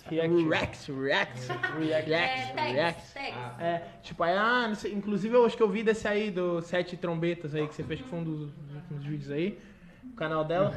React. 0.09 0.91
React, 0.91 0.91
react, 0.91 1.47
react, 1.79 2.11
É, 2.11 2.53
tags, 2.53 2.73
react. 2.73 3.13
tags. 3.13 3.33
Ah. 3.35 3.55
É, 3.63 3.99
tipo, 4.03 4.23
aí, 4.23 4.37
ah, 4.37 4.67
não 4.67 4.75
sei, 4.75 4.93
inclusive 4.93 5.35
eu 5.35 5.43
acho 5.45 5.57
que 5.57 5.63
eu 5.63 5.69
vi 5.69 5.81
desse 5.83 6.07
aí, 6.07 6.29
do 6.29 6.61
Sete 6.61 6.95
Trombetas 6.95 7.55
aí, 7.55 7.67
que 7.67 7.73
você 7.73 7.83
fez, 7.83 8.01
que 8.01 8.07
foi 8.07 8.19
um 8.19 8.23
dos 8.23 8.41
últimos 8.75 9.05
vídeos 9.05 9.31
aí, 9.31 9.59
canal 10.17 10.43
dela. 10.43 10.71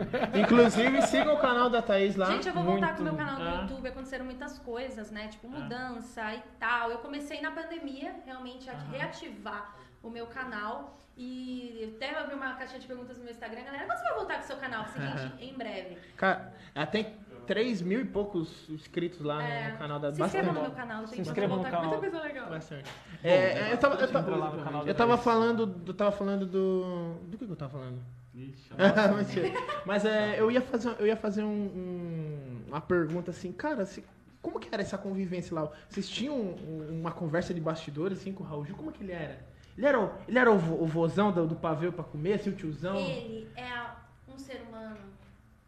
inclusive, 0.34 1.02
siga 1.02 1.32
o 1.32 1.38
canal 1.38 1.70
da 1.70 1.80
Thaís 1.82 2.16
lá. 2.16 2.26
Gente, 2.26 2.48
eu 2.48 2.54
vou 2.54 2.64
voltar 2.64 2.94
com 2.96 3.02
o 3.02 3.04
meu 3.04 3.14
canal 3.14 3.36
do 3.36 3.42
Ah. 3.42 3.60
YouTube. 3.62 3.88
Aconteceram 3.88 4.24
muitas 4.24 4.58
coisas, 4.58 5.10
né? 5.10 5.28
Tipo, 5.28 5.48
mudança 5.48 6.34
e 6.34 6.42
tal. 6.58 6.90
Eu 6.90 6.98
comecei 6.98 7.40
na 7.40 7.50
pandemia, 7.50 8.14
realmente, 8.26 8.68
a 8.68 8.74
reativar 8.90 9.74
o 10.02 10.10
meu 10.10 10.26
canal. 10.26 10.96
E 11.16 11.92
até 11.96 12.18
abri 12.18 12.34
uma 12.34 12.54
caixinha 12.54 12.80
de 12.80 12.86
perguntas 12.86 13.18
no 13.18 13.24
meu 13.24 13.32
Instagram. 13.32 13.62
Galera, 13.64 13.84
quando 13.84 13.98
você 13.98 14.04
vai 14.04 14.14
voltar 14.14 14.34
com 14.36 14.44
o 14.44 14.46
seu 14.46 14.56
canal? 14.56 14.86
Gente, 14.86 15.44
em 15.44 15.52
breve. 15.54 15.98
Cara, 16.16 16.52
ela 16.74 16.86
tem 16.86 17.14
3 17.46 17.82
mil 17.82 18.00
e 18.00 18.04
poucos 18.04 18.68
inscritos 18.70 19.20
lá 19.20 19.42
É, 19.42 19.72
no 19.72 19.78
canal 19.78 19.98
da 19.98 20.12
Se 20.14 20.22
inscreva 20.22 20.52
no 20.52 20.62
meu 20.62 20.70
canal, 20.70 21.00
gente. 21.04 21.14
Se 21.16 21.20
inscreva 21.20 21.56
no 21.56 21.62
canal. 21.62 21.82
Muita 21.82 21.98
coisa 21.98 22.20
legal. 22.20 22.48
Bastante. 22.48 22.90
É, 23.22 23.30
é, 23.32 23.72
eu 23.72 23.76
tava, 23.78 23.96
eu 23.96 24.10
tava, 24.10 24.88
eu 24.88 24.94
tava 24.94 25.18
falando, 25.18 25.82
eu 25.86 25.94
tava 25.94 26.12
falando 26.12 26.46
do. 26.46 27.14
Do 27.28 27.36
que, 27.36 27.44
que 27.44 27.52
eu 27.52 27.56
tava 27.56 27.72
falando? 27.72 28.00
Ixi, 28.40 28.70
Mentira. 29.16 29.48
Mas 29.84 30.04
é, 30.04 30.40
eu 30.40 30.50
ia 30.50 30.60
fazer, 30.60 30.96
eu 30.98 31.06
ia 31.06 31.16
fazer 31.16 31.42
um- 31.44 31.48
um- 31.48 32.64
uma 32.68 32.80
pergunta 32.80 33.30
assim, 33.30 33.52
cara, 33.52 33.84
se- 33.86 34.04
como 34.42 34.58
que 34.58 34.68
era 34.72 34.82
essa 34.82 34.96
convivência 34.96 35.54
lá? 35.54 35.70
Vocês 35.88 36.08
tinham 36.08 36.36
um- 36.36 37.00
uma 37.00 37.10
conversa 37.12 37.52
de 37.52 37.60
bastidores 37.60 38.18
assim 38.20 38.32
com 38.32 38.42
o 38.42 38.46
Raul 38.46 38.64
Gil? 38.64 38.76
Como 38.76 38.90
que 38.92 39.02
ele 39.02 39.12
era? 39.12 39.38
Ele 39.76 39.86
era 39.86 40.00
o, 40.00 40.12
ele 40.28 40.38
era 40.38 40.50
o, 40.50 40.58
vo- 40.58 40.82
o 40.82 40.86
vozão 40.86 41.30
do, 41.32 41.46
do 41.46 41.56
pavê 41.56 41.90
pra 41.92 42.04
comer, 42.04 42.34
assim, 42.34 42.50
o 42.50 42.56
tiozão? 42.56 42.96
Ele 42.96 43.48
é 43.56 43.90
um 44.32 44.38
ser 44.38 44.62
humano 44.62 44.96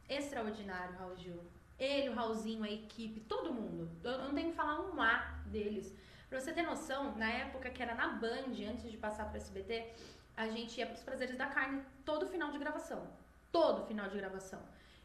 extraordinário, 0.09 0.95
Raul 0.99 1.17
Gil. 1.17 1.41
Ele, 1.79 2.11
o 2.11 2.15
Raulzinho, 2.15 2.63
a 2.63 2.71
equipe, 2.71 3.21
todo 3.21 3.53
mundo. 3.53 3.91
Eu 4.05 4.19
não 4.19 4.35
tenho 4.35 4.51
que 4.51 4.57
falar 4.57 4.81
um 4.81 5.01
A 5.01 5.39
deles. 5.47 5.93
Pra 6.29 6.41
você 6.41 6.53
ter 6.53 6.63
noção, 6.63 7.17
na 7.17 7.29
época 7.29 7.69
que 7.71 7.83
era 7.83 7.95
na 7.95 8.09
Band, 8.09 8.53
antes 8.71 8.91
de 8.91 8.97
passar 8.97 9.25
pro 9.27 9.37
SBT, 9.37 9.87
a 10.37 10.49
gente 10.49 10.79
ia 10.79 10.87
pros 10.87 11.03
Prazeres 11.03 11.37
da 11.37 11.47
Carne 11.47 11.83
todo 12.05 12.27
final 12.27 12.51
de 12.51 12.59
gravação. 12.59 13.03
Todo 13.51 13.85
final 13.87 14.09
de 14.09 14.17
gravação. 14.17 14.61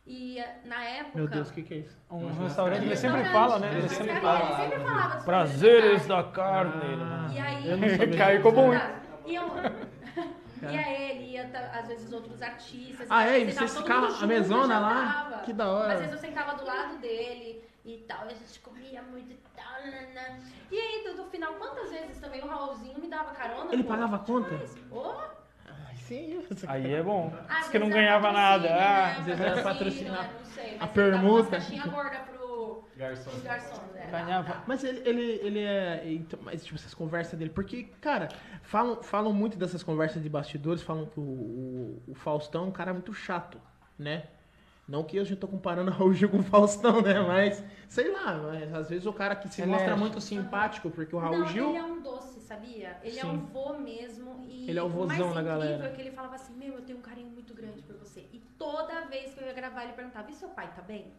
E 0.05 0.39
eh, 0.39 0.61
na 0.63 0.83
época... 0.85 1.17
Meu 1.17 1.27
Deus, 1.27 1.49
o 1.49 1.53
que, 1.53 1.63
que 1.63 1.73
é 1.73 1.77
isso? 1.77 1.97
Um 2.09 2.31
restaurante, 2.43 2.85
ele 2.85 2.95
sempre 2.95 3.25
fala, 3.25 3.59
né? 3.59 3.77
Ele 3.77 3.89
sempre 3.89 4.21
fala. 4.21 4.45
Ele 4.45 4.55
sempre 4.69 4.79
falava 4.85 5.15
dos 5.15 5.25
Prazeres 5.25 6.07
da 6.07 6.23
carne. 6.23 6.81
Ah, 7.03 7.29
E 7.33 7.39
aí... 7.39 7.69
eu 7.69 7.77
não 7.77 7.89
sabia. 7.89 8.17
Caiu 8.17 8.37
ficou 8.37 8.51
bom, 8.53 8.73
hein? 8.73 8.81
Iam, 9.25 9.51
ia 10.71 11.11
ele, 11.11 11.31
ia 11.31 11.43
às 11.73 11.87
vezes 11.87 12.13
outros 12.13 12.41
artistas. 12.41 13.05
Ah, 13.09 13.27
é? 13.27 13.39
E 13.41 13.51
vocês 13.51 13.77
ficavam 13.77 14.09
mundo 14.09 14.23
a 14.23 14.27
mesona 14.27 14.79
lá? 14.79 15.41
Que 15.43 15.51
da 15.51 15.65
Às 15.65 15.69
hora. 15.71 15.97
vezes 15.97 16.13
eu 16.13 16.19
sentava 16.19 16.55
do 16.55 16.65
lado 16.65 16.97
dele 16.99 17.61
e 17.87 17.99
tal, 18.07 18.25
e 18.27 18.31
a 18.31 18.35
gente 18.35 18.59
comia 18.59 19.01
muito 19.01 19.31
e 19.31 19.39
tal. 19.55 19.81
nanã. 19.85 20.39
E 20.69 20.77
aí, 20.77 21.15
no 21.15 21.25
final, 21.29 21.53
quantas 21.53 21.89
vezes 21.89 22.19
também 22.19 22.41
o 22.43 22.47
Raulzinho 22.47 22.99
me 22.99 23.07
dava 23.07 23.31
carona? 23.31 23.71
Ele 23.73 23.83
pô? 23.83 23.89
pagava 23.89 24.15
a 24.17 24.19
conta? 24.19 24.55
Ai, 25.65 25.95
sim. 25.95 26.43
Aí 26.67 26.93
é 26.93 27.01
bom. 27.03 27.33
às 27.49 27.59
Diz 27.59 27.69
que 27.69 27.79
não 27.79 27.89
ganhava 27.89 28.31
nada. 28.31 28.67
patrocínio, 28.67 28.87
Ah, 28.89 29.07
né? 29.07 29.15
às 29.19 29.25
vezes 29.25 29.41
era 29.41 29.63
patrocinar 29.63 30.23
né? 30.23 30.33
Não 30.39 30.45
sei, 30.45 30.77
a 30.79 30.87
permuta. 30.87 31.59
gordas 31.89 32.19
pro, 32.29 32.83
Garçom. 32.95 33.29
pros 33.29 33.43
garçons. 33.43 33.91
né? 33.93 34.07
ganhava. 34.11 34.63
Mas 34.67 34.83
ele, 34.83 35.01
ele, 35.07 35.21
ele 35.43 35.59
é. 35.63 36.03
Então, 36.11 36.39
mas, 36.43 36.63
tipo, 36.65 36.75
essas 36.77 36.93
conversas 36.93 37.37
dele. 37.39 37.51
Porque, 37.51 37.83
cara, 38.01 38.27
falam, 38.63 39.01
falam 39.03 39.31
muito 39.33 39.57
dessas 39.57 39.81
conversas 39.83 40.21
de 40.21 40.29
bastidores, 40.29 40.81
falam 40.81 41.05
que 41.05 41.19
o, 41.19 41.23
o, 41.23 42.03
o 42.07 42.15
Faustão 42.15 42.65
é 42.65 42.67
um 42.67 42.71
cara 42.71 42.93
muito 42.93 43.13
chato, 43.13 43.61
né? 43.97 44.27
Não 44.87 45.03
que 45.03 45.17
eu 45.17 45.25
já 45.25 45.35
tô 45.35 45.47
comparando 45.49 45.91
o 45.91 45.93
Raul 45.93 46.13
Gil 46.13 46.29
com 46.29 46.37
o 46.39 46.43
Faustão, 46.43 47.01
né? 47.01 47.19
Mas, 47.19 47.61
sei 47.89 48.09
lá, 48.11 48.37
mas 48.37 48.73
às 48.73 48.89
vezes 48.89 49.05
o 49.05 49.11
cara 49.11 49.35
que 49.35 49.49
se 49.49 49.61
Ele 49.61 49.71
mostra 49.71 49.91
é- 49.91 49.95
muito 49.95 50.21
simpático, 50.21 50.89
porque 50.89 51.13
o 51.13 51.19
Raul 51.19 51.39
não, 51.39 51.47
Gil. 51.47 51.67
ele 51.69 51.77
é 51.77 51.83
um 51.83 52.01
doce, 52.01 52.39
sabia? 52.39 52.97
Ele 53.03 53.17
é 53.19 53.21
Sim. 53.21 53.31
um 53.31 53.37
vô 53.47 53.77
mesmo. 53.77 54.45
E 54.47 54.69
Ele 54.69 54.79
é 54.79 54.81
o 54.83 54.85
o 54.85 54.89
mais 54.89 55.19
vozão 55.19 55.33
da 55.33 55.41
incrível 55.41 55.59
galera. 55.59 55.87
é 55.87 55.91
que 55.91 56.01
ele 56.01 56.11
falava 56.11 56.35
assim, 56.35 56.53
meu, 56.55 56.75
eu 56.75 56.81
tenho 56.83 56.99
um 56.99 57.01
carinho 57.01 57.29
muito 57.29 57.53
grande 57.53 57.81
por 57.81 57.97
você. 57.97 58.21
E 58.31 58.39
toda 58.57 59.01
vez 59.07 59.33
que 59.33 59.41
eu 59.41 59.47
ia 59.47 59.53
gravar, 59.53 59.83
ele 59.83 59.93
perguntava, 59.93 60.31
e 60.31 60.33
seu 60.33 60.49
pai 60.49 60.71
tá 60.73 60.81
bem? 60.81 61.11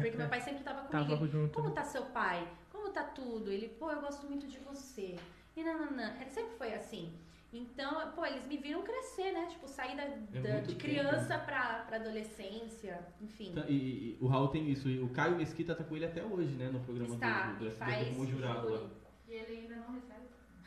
Porque 0.00 0.16
meu 0.16 0.28
pai 0.28 0.40
sempre 0.40 0.62
tava 0.62 0.82
comigo. 0.82 1.10
Tava 1.10 1.26
junto. 1.26 1.52
Como 1.54 1.70
tá 1.72 1.82
seu 1.84 2.02
pai? 2.06 2.46
Como 2.70 2.90
tá 2.90 3.02
tudo? 3.02 3.50
Ele, 3.50 3.68
pô, 3.68 3.90
eu 3.90 4.00
gosto 4.00 4.26
muito 4.26 4.46
de 4.46 4.58
você. 4.58 5.16
E 5.56 5.64
nananã. 5.64 6.14
Ele 6.20 6.30
sempre 6.30 6.52
foi 6.58 6.74
assim. 6.74 7.12
Então, 7.54 8.10
pô, 8.16 8.26
eles 8.26 8.44
me 8.46 8.56
viram 8.56 8.82
crescer, 8.82 9.30
né? 9.32 9.46
Tipo, 9.48 9.68
sair 9.68 9.96
da, 9.96 10.02
da- 10.04 10.48
É 10.48 10.52
muito 10.54 10.66
de 10.66 10.74
tempo. 10.74 10.80
criança 10.80 11.38
pra, 11.38 11.84
pra 11.86 11.98
adolescência, 11.98 12.98
enfim. 13.20 13.52
Tá, 13.54 13.62
E, 13.68 13.74
e 13.74 14.18
o 14.20 14.26
Raul 14.26 14.48
tem 14.48 14.68
isso. 14.68 14.88
E 14.88 14.98
o 15.00 15.08
Caio 15.10 15.36
Mesquita 15.36 15.72
tá 15.72 15.84
com 15.84 15.94
ele 15.94 16.04
até 16.04 16.24
hoje, 16.24 16.52
né? 16.56 16.68
No 16.72 16.80
programa 16.80 17.14
Está, 17.14 17.52
do, 17.52 17.58
do 17.60 17.68
SBT 17.68 18.04
como 18.06 18.26
jurado 18.26 18.68
lá. 18.68 18.80
E 19.28 19.34
ele 19.34 19.52
ainda 19.60 19.76
não 19.76 19.94
recebe. 19.94 20.24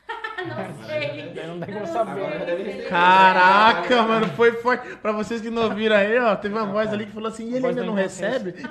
Não 0.37 0.85
sei. 0.85 1.33
Daí 1.33 1.47
não 1.47 1.59
tem 1.59 1.73
como 1.73 1.87
saber. 1.87 2.87
Caraca, 2.87 4.03
mano, 4.03 4.27
foi 4.27 4.51
forte. 4.53 4.95
Pra 4.97 5.11
vocês 5.11 5.41
que 5.41 5.49
não 5.49 5.63
ouviram 5.63 5.95
aí, 5.97 6.17
ó, 6.19 6.33
teve 6.35 6.53
uma 6.55 6.65
voz 6.65 6.93
ali 6.93 7.07
que 7.07 7.11
falou 7.11 7.27
assim: 7.27 7.49
e 7.49 7.55
ele 7.55 7.65
ainda 7.67 7.81
da 7.81 7.87
não 7.87 7.95
recebe? 7.95 8.53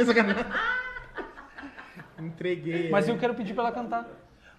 Entreguei. 2.19 2.89
Mas 2.91 3.09
é. 3.09 3.11
eu 3.11 3.19
quero 3.19 3.35
pedir 3.35 3.53
pra 3.53 3.65
ela 3.65 3.73
cantar. 3.73 4.09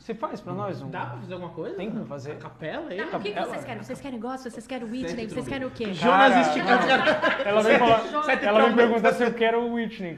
Você 0.07 0.15
faz 0.15 0.39
pra 0.39 0.53
nós? 0.53 0.81
Um... 0.81 0.89
Dá 0.89 1.05
pra 1.05 1.17
fazer 1.17 1.33
alguma 1.33 1.51
coisa? 1.51 1.75
Tem 1.75 1.91
como 1.91 2.05
fazer? 2.05 2.37
Capela 2.37 2.89
aí? 2.89 3.05
Tá, 3.05 3.17
o 3.17 3.19
que, 3.19 3.33
que 3.33 3.39
vocês 3.41 3.65
querem? 3.65 3.83
Vocês 3.83 3.99
querem 3.99 4.19
gospel? 4.21 4.51
Vocês 4.51 4.65
querem 4.65 4.89
Whitney? 4.89 5.27
Vocês 5.27 5.47
querem 5.49 5.67
o 5.67 5.71
quê? 5.71 5.93
Jonas 5.93 6.31
Cara, 6.31 6.41
esticado. 6.43 7.43
Ela 7.45 7.61
vem, 7.61 7.77
falar, 7.77 8.41
ela 8.41 8.65
vem 8.67 8.75
perguntar 8.77 9.13
se 9.15 9.23
eu 9.25 9.33
quero 9.33 9.63
o 9.63 9.73
Whitney. 9.73 10.17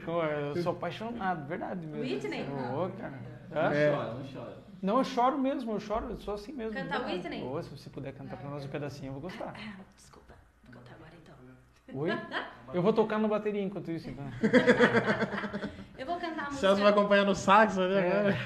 Eu 0.54 0.62
sou 0.62 0.70
apaixonado, 0.70 1.44
verdade 1.48 1.84
mesmo. 1.88 2.04
Whitney? 2.04 2.46
Ô, 2.72 2.88
cara. 2.90 3.20
Não? 3.50 3.72
É. 3.72 3.90
chora, 3.90 4.14
não 4.14 4.24
chora. 4.32 4.58
Não, 4.80 4.98
eu 4.98 5.04
choro 5.04 5.38
mesmo, 5.38 5.72
eu 5.72 5.80
choro, 5.80 6.10
eu 6.10 6.20
sou 6.20 6.34
assim 6.34 6.52
mesmo. 6.52 6.72
Cantar. 6.72 7.04
Whitney? 7.06 7.42
Ô, 7.42 7.60
se 7.60 7.76
você 7.76 7.90
puder 7.90 8.12
cantar 8.12 8.36
pra 8.36 8.48
nós 8.48 8.64
um 8.64 8.68
pedacinho, 8.68 9.08
eu 9.08 9.14
vou 9.14 9.22
gostar. 9.22 9.52
Ah, 9.56 9.82
desculpa. 9.96 10.34
Vou 10.68 10.80
contar 10.80 10.94
agora 10.94 11.14
então. 11.20 12.00
Oi? 12.00 12.10
Eu 12.72 12.82
vou 12.82 12.92
tocar 12.92 13.18
na 13.18 13.26
bateria 13.26 13.60
enquanto 13.60 13.90
isso, 13.90 14.08
então. 14.08 14.24
Eu 15.98 16.06
vou 16.06 16.20
cantar 16.20 16.46
a 16.46 16.50
Celso 16.52 16.76
vai 16.76 16.84
música. 16.84 16.88
acompanhando 16.90 17.32
o 17.32 17.34
saxo 17.34 17.80
ali 17.80 17.94
É. 17.94 18.36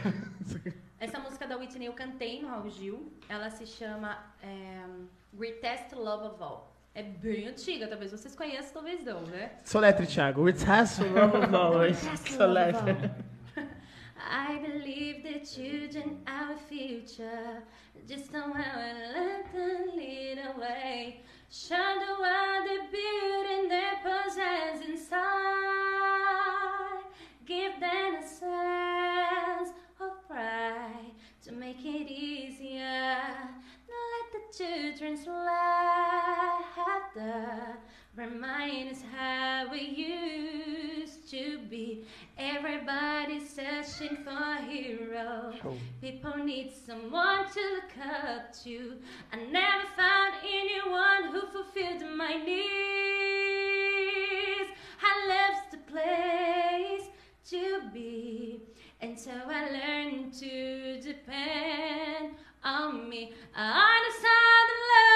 Essa 1.04 1.18
música 1.18 1.46
da 1.46 1.58
Whitney 1.58 1.84
eu 1.86 1.92
cantei 1.92 2.40
no 2.40 2.48
Raul 2.48 2.70
Gil. 2.70 3.12
Ela 3.28 3.50
se 3.50 3.66
chama 3.66 4.24
é, 4.42 4.86
Greatest 5.34 5.92
Love 5.94 6.28
of 6.28 6.42
All. 6.42 6.74
É 6.94 7.02
bem 7.02 7.46
antiga, 7.46 7.86
talvez 7.86 8.10
vocês 8.10 8.34
conheçam, 8.34 8.72
talvez 8.72 9.04
não, 9.04 9.20
né? 9.20 9.58
Soletre, 9.64 10.06
Thiago. 10.06 10.40
Love. 10.40 10.52
Greatest 10.64 11.02
love 11.02 11.36
of 11.36 12.32
Soletre. 12.32 12.90
all. 12.90 13.66
I 14.16 14.56
believe 14.56 15.22
the 15.22 15.44
children 15.44 16.22
our 16.26 16.56
future. 16.56 17.62
Just 18.08 18.32
don't 18.32 18.54
let 18.54 19.52
them 19.52 19.94
lead 19.94 20.38
away. 20.56 21.20
The 21.68 22.14
world 22.18 22.66
the 22.66 22.78
beauty 22.90 23.68
they 23.68 23.92
possess 24.02 24.80
inside. 24.88 25.20
Give 27.44 27.78
them 27.78 28.14
a 28.16 28.26
sense 28.26 29.74
cry 30.34 30.90
to 31.44 31.52
make 31.52 31.84
it 31.84 32.10
easier. 32.10 33.18
Now 33.88 34.04
let 34.14 34.26
the 34.32 34.40
children's 34.58 35.26
laughter 35.28 36.66
remind 38.16 38.90
us 38.90 39.02
how 39.14 39.70
we 39.70 39.80
used 39.80 41.30
to 41.30 41.58
be. 41.70 42.04
Everybody's 42.36 43.48
searching 43.48 44.16
for 44.24 44.30
a 44.30 44.60
hero. 44.62 45.54
People 46.00 46.36
need 46.44 46.72
someone 46.84 47.46
to 47.52 47.60
look 47.74 47.96
up 48.04 48.52
to. 48.64 48.94
I 49.32 49.36
never 49.36 49.86
found 49.96 50.34
anyone 50.42 51.32
who 51.32 51.42
fulfilled 51.52 52.02
my 52.16 52.34
needs. 52.44 52.64
I 55.00 55.12
left 55.28 55.70
the 55.70 55.78
place 55.92 57.08
to 57.50 57.82
be. 57.92 58.73
And 59.00 59.18
so 59.18 59.30
I 59.30 59.70
learned 59.70 60.32
to 60.34 61.00
depend 61.00 62.36
on 62.62 63.08
me. 63.08 63.32
I 63.54 64.10
decided 64.10 64.78
long 64.90 65.08
ago 65.08 65.13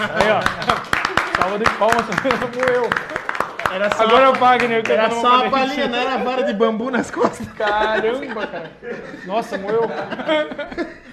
aí 0.00 0.30
ó. 0.30 1.40
Salva 1.40 1.58
de 1.58 1.64
palmas 1.78 2.06
também, 2.06 2.32
moeu. 2.54 2.90
Era 3.72 3.90
só, 3.90 4.04
Agora 4.04 4.24
é 4.26 4.28
o 4.28 4.34
Wagner 4.34 4.82
que 4.82 4.92
era 4.92 5.04
eu 5.08 5.10
só 5.20 5.42
uma 5.42 5.50
palhinha, 5.50 5.88
não 5.88 5.98
era 5.98 6.18
vara 6.18 6.44
de 6.44 6.52
bambu 6.54 6.88
nas 6.90 7.10
costas. 7.10 7.46
Caramba, 7.48 8.46
cara. 8.46 8.70
Nossa, 9.26 9.58
moeu. 9.58 9.82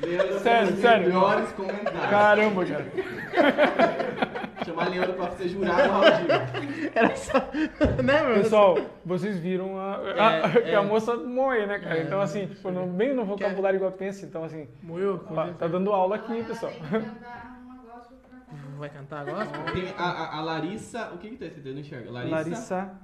Leandro 0.03 0.39
Sério, 0.39 0.77
sério. 0.77 1.07
melhores 1.07 1.49
comentários. 1.53 2.09
Caramba, 2.09 2.63
cara. 2.65 2.85
Chamar 4.63 4.87
Leandro 4.89 5.13
pra 5.13 5.31
jurado 5.47 5.91
ao 5.91 6.01
vivo. 6.03 6.91
Era 6.93 7.15
só. 7.15 7.39
Né, 8.03 8.23
meu? 8.23 8.35
Pessoal, 8.35 8.77
vocês 9.03 9.37
viram 9.39 9.77
a, 9.79 9.95
a- 9.97 10.49
É, 10.55 10.61
que 10.61 10.69
é. 10.69 10.75
a 10.75 10.83
moça 10.83 11.15
moe, 11.15 11.65
né, 11.65 11.79
cara? 11.79 11.99
Então, 12.01 12.21
assim, 12.21 12.45
tipo, 12.47 12.69
no, 12.71 12.85
bem 12.85 13.13
no 13.15 13.25
vocabulário 13.25 13.79
guapense. 13.79 14.25
Então, 14.25 14.43
assim, 14.43 14.67
Moeu. 14.81 15.17
tá, 15.33 15.49
tá 15.59 15.67
dando 15.67 15.91
aula 15.91 16.15
aqui, 16.15 16.43
pessoal. 16.43 16.71
Vai 18.83 18.89
cantar 18.89 19.21
agora? 19.21 19.45
Tem 19.71 19.87
a, 19.97 20.03
a- 20.03 20.37
a 20.39 20.41
Larissa. 20.41 21.09
O 21.13 21.17
que 21.17 21.29
que 21.29 21.37
tá 21.37 21.45
escrito? 21.45 21.67
Eu 21.67 21.73
não 21.73 21.79
enxergo. 21.79 22.11
Larissa. 22.11 22.35
Larissa. 22.35 22.99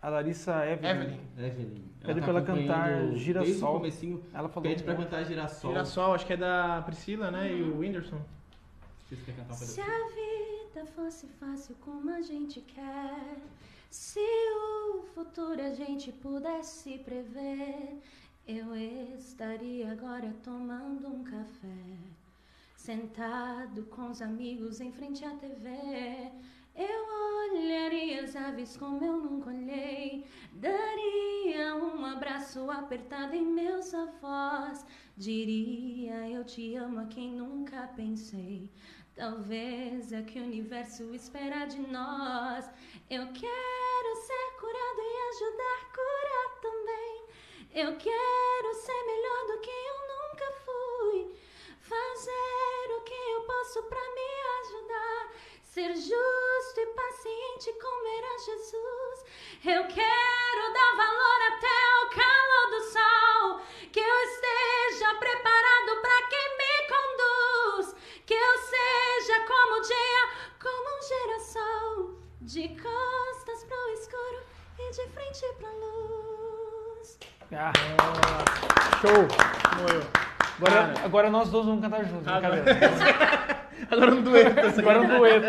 A 0.00 0.08
Larissa 0.08 0.66
Evelyn. 0.66 0.90
Evelyn. 0.90 1.20
Evelyn. 1.36 1.84
Pede 2.00 2.20
tá 2.20 2.24
pra 2.26 2.30
ela 2.30 2.40
cantar 2.42 2.62
acompanhando 2.62 3.00
Desde 3.10 3.16
o 3.16 3.18
Girassol. 3.18 3.72
comecinho. 3.74 4.24
Ela 4.32 4.48
falou. 4.48 4.66
Pede 4.70 4.82
pra 4.82 4.94
cantar 4.94 5.24
Girassol. 5.26 5.72
Girassol, 5.72 6.14
acho 6.14 6.24
que 6.26 6.32
é 6.32 6.36
da 6.38 6.80
Priscila, 6.86 7.30
né? 7.30 7.52
E 7.52 7.62
o 7.62 7.80
Whindersson. 7.80 8.18
Vocês 9.06 9.20
querem 9.22 9.40
cantar 9.42 9.52
um 9.52 9.56
Se 9.58 9.80
a 9.82 9.84
vida 9.84 10.86
fosse 10.96 11.26
fácil 11.38 11.76
como 11.82 12.08
a 12.14 12.22
gente 12.22 12.62
quer, 12.62 13.36
se 13.90 14.20
o 14.20 15.02
futuro 15.14 15.60
a 15.60 15.74
gente 15.74 16.10
pudesse 16.12 16.96
prever, 17.00 17.98
eu 18.48 18.74
estaria 19.18 19.92
agora 19.92 20.32
tomando 20.42 21.08
um 21.08 21.22
café, 21.24 21.76
sentado 22.80 23.84
com 23.86 24.10
os 24.10 24.22
amigos 24.22 24.80
em 24.80 24.90
frente 24.90 25.22
à 25.22 25.32
TV. 25.36 25.68
Eu 26.74 27.00
olharia 27.52 28.22
as 28.22 28.34
aves 28.34 28.74
como 28.74 29.04
eu 29.04 29.18
nunca 29.18 29.50
olhei, 29.50 30.24
daria 30.52 31.76
um 31.76 32.06
abraço 32.06 32.70
apertado 32.70 33.36
em 33.36 33.44
meus 33.44 33.92
avós, 33.92 34.86
diria 35.14 36.26
eu 36.30 36.42
te 36.42 36.74
amo 36.76 37.00
a 37.00 37.06
quem 37.06 37.32
nunca 37.32 37.86
pensei. 37.88 38.70
Talvez 39.14 40.10
é 40.12 40.22
que 40.22 40.40
o 40.40 40.44
universo 40.44 41.14
espera 41.14 41.66
de 41.66 41.80
nós. 41.80 42.64
Eu 43.10 43.26
quero 43.26 44.10
ser 44.26 44.46
curado 44.58 45.00
e 45.00 45.14
ajudar 45.28 45.76
a 45.82 45.92
curar 45.98 46.60
também. 46.62 47.24
Eu 47.74 47.96
quero 47.98 48.74
ser 48.74 49.02
melhor 49.04 49.46
do 49.48 49.60
que 49.60 49.70
fui. 49.70 49.99
Fazer 51.90 52.94
o 52.96 53.00
que 53.00 53.12
eu 53.12 53.40
posso 53.40 53.82
pra 53.82 53.98
me 53.98 54.30
ajudar. 54.60 55.34
Ser 55.60 55.92
justo 55.96 56.78
e 56.78 56.86
paciente 56.86 57.72
como 57.82 58.06
era 58.06 58.38
Jesus. 58.38 59.24
Eu 59.64 59.82
quero 59.88 60.72
dar 60.72 60.94
valor 60.94 61.42
até 61.48 61.80
o 61.98 62.10
calor 62.10 62.70
do 62.70 62.80
sol. 62.92 63.60
Que 63.90 63.98
eu 63.98 64.18
esteja 64.20 65.16
preparado 65.16 66.00
pra 66.00 66.22
quem 66.28 66.56
me 66.58 66.74
conduz. 66.94 67.96
Que 68.24 68.34
eu 68.34 68.58
seja 68.58 69.44
como 69.48 69.80
dia, 69.80 70.30
como 70.62 70.96
um 70.96 71.02
girassol. 71.02 72.20
De 72.40 72.68
costas 72.68 73.64
pro 73.64 73.92
escuro 73.94 74.44
e 74.78 74.90
de 74.92 75.08
frente 75.08 75.44
pra 75.58 75.70
luz. 75.72 77.18
Ah, 77.50 77.72
show. 79.00 79.26
Moeu. 79.76 80.29
Agora, 80.60 80.94
agora 81.04 81.30
nós 81.30 81.50
dois 81.50 81.66
vamos 81.66 81.80
cantar 81.80 82.04
juntos. 82.04 82.28
Agora- 82.28 82.62
brincadeira. 82.62 83.60
Agora 83.90 84.14
um 84.14 84.22
dueto. 84.22 84.60
assim. 84.60 84.80
Agora 84.80 85.00
um 85.00 85.18
dueto. 85.18 85.46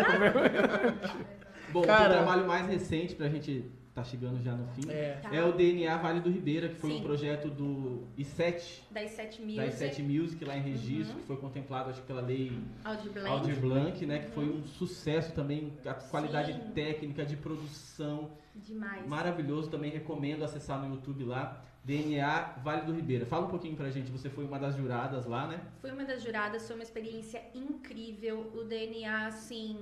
Bom, 1.72 1.82
Cara. 1.82 2.08
o 2.08 2.12
trabalho 2.12 2.46
mais 2.46 2.66
recente 2.66 3.14
pra 3.14 3.28
gente 3.28 3.70
tá 3.94 4.02
chegando 4.02 4.42
já 4.42 4.52
no 4.52 4.66
fim 4.68 4.90
É. 4.90 5.18
Tá. 5.22 5.34
é 5.34 5.44
o 5.44 5.52
DNA 5.52 5.96
Vale 5.98 6.20
do 6.20 6.30
Ribeira, 6.30 6.68
que 6.68 6.76
foi 6.76 6.90
um 6.92 6.96
Sim. 6.96 7.02
projeto 7.02 7.48
do 7.48 8.04
I7, 8.18 8.80
Das 8.90 9.10
7 9.10 9.42
mil. 9.42 9.56
da 9.56 9.66
I7 9.66 10.02
Music 10.02 10.42
lá 10.46 10.56
em 10.56 10.62
registro, 10.62 11.14
Uhum. 11.14 11.20
que 11.20 11.26
foi 11.26 11.36
contemplado 11.36 11.90
acho 11.90 12.00
que 12.00 12.06
pela 12.06 12.22
lei. 12.22 12.52
Aldir 12.84 13.60
Blanc, 13.60 14.06
né, 14.06 14.20
que 14.20 14.30
foi 14.30 14.44
um 14.44 14.64
sucesso 14.64 15.32
também, 15.34 15.72
a 15.86 15.92
qualidade 15.92 16.54
Sim. 16.54 16.70
técnica 16.74 17.24
de 17.26 17.36
produção, 17.36 18.30
Demais. 18.56 19.06
maravilhoso, 19.06 19.70
também 19.70 19.90
recomendo 19.90 20.42
acessar 20.42 20.80
no 20.82 20.94
YouTube 20.94 21.24
lá, 21.24 21.62
DNA 21.84 22.54
Vale 22.62 22.82
do 22.82 22.92
Ribeira. 22.92 23.26
Fala 23.26 23.46
um 23.46 23.50
pouquinho 23.50 23.76
pra 23.76 23.90
gente, 23.90 24.10
você 24.10 24.30
foi 24.30 24.44
uma 24.44 24.58
das 24.58 24.76
juradas 24.76 25.26
lá, 25.26 25.46
né? 25.48 25.60
Fui 25.80 25.90
uma 25.90 26.04
das 26.04 26.22
juradas, 26.22 26.66
foi 26.66 26.76
uma 26.76 26.82
experiência 26.84 27.42
incrível. 27.54 28.52
O 28.54 28.62
DNA, 28.64 29.26
assim, 29.26 29.76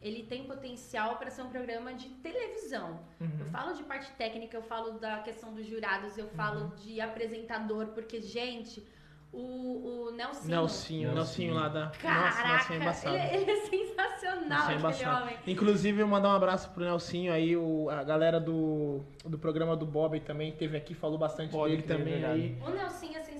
ele 0.00 0.22
tem 0.22 0.44
potencial 0.44 1.16
para 1.16 1.28
ser 1.30 1.42
um 1.42 1.48
programa 1.50 1.92
de 1.94 2.08
televisão. 2.08 3.00
Eu 3.20 3.26
Uhum. 3.26 3.44
falo 3.50 3.74
de 3.74 3.82
parte 3.82 4.10
técnica, 4.12 4.56
eu 4.56 4.62
falo 4.62 4.92
da 4.98 5.18
questão 5.20 5.52
dos 5.52 5.66
jurados, 5.66 6.16
eu 6.16 6.28
falo 6.28 6.68
de 6.76 7.00
apresentador, 7.00 7.88
porque, 7.88 8.20
gente, 8.20 8.86
o, 9.32 10.08
o 10.08 10.10
Nelsinho. 10.12 10.50
Nelsinho, 10.50 11.14
Nelsinho 11.14 11.54
lá 11.54 11.68
da. 11.68 11.84
Nossa, 11.86 11.98
Caraca, 11.98 12.78
Nelsinho 12.78 13.14
é 13.14 13.34
ele, 13.34 13.42
ele 13.42 13.50
é 13.50 13.66
sensacional, 13.66 14.68
Nelsinho 14.68 14.86
é 14.86 14.90
aquele 14.90 15.10
homem. 15.10 15.36
Inclusive, 15.46 16.00
eu 16.02 16.08
mandar 16.08 16.30
um 16.30 16.34
abraço 16.34 16.70
pro 16.70 16.84
Nelsinho 16.84 17.32
aí, 17.32 17.56
o, 17.56 17.88
a 17.90 18.02
galera 18.02 18.40
do, 18.40 19.00
do 19.24 19.38
programa 19.38 19.76
do 19.76 19.86
Bob 19.86 20.18
também 20.20 20.52
teve 20.52 20.76
aqui, 20.76 20.94
falou 20.94 21.18
bastante 21.18 21.52
Pode 21.52 21.76
dele 21.76 21.86
também 21.86 22.24
aí. 22.24 22.58
O 22.60 22.70
Nelsinho 22.70 23.18
é 23.18 23.22
sensacional, 23.22 23.39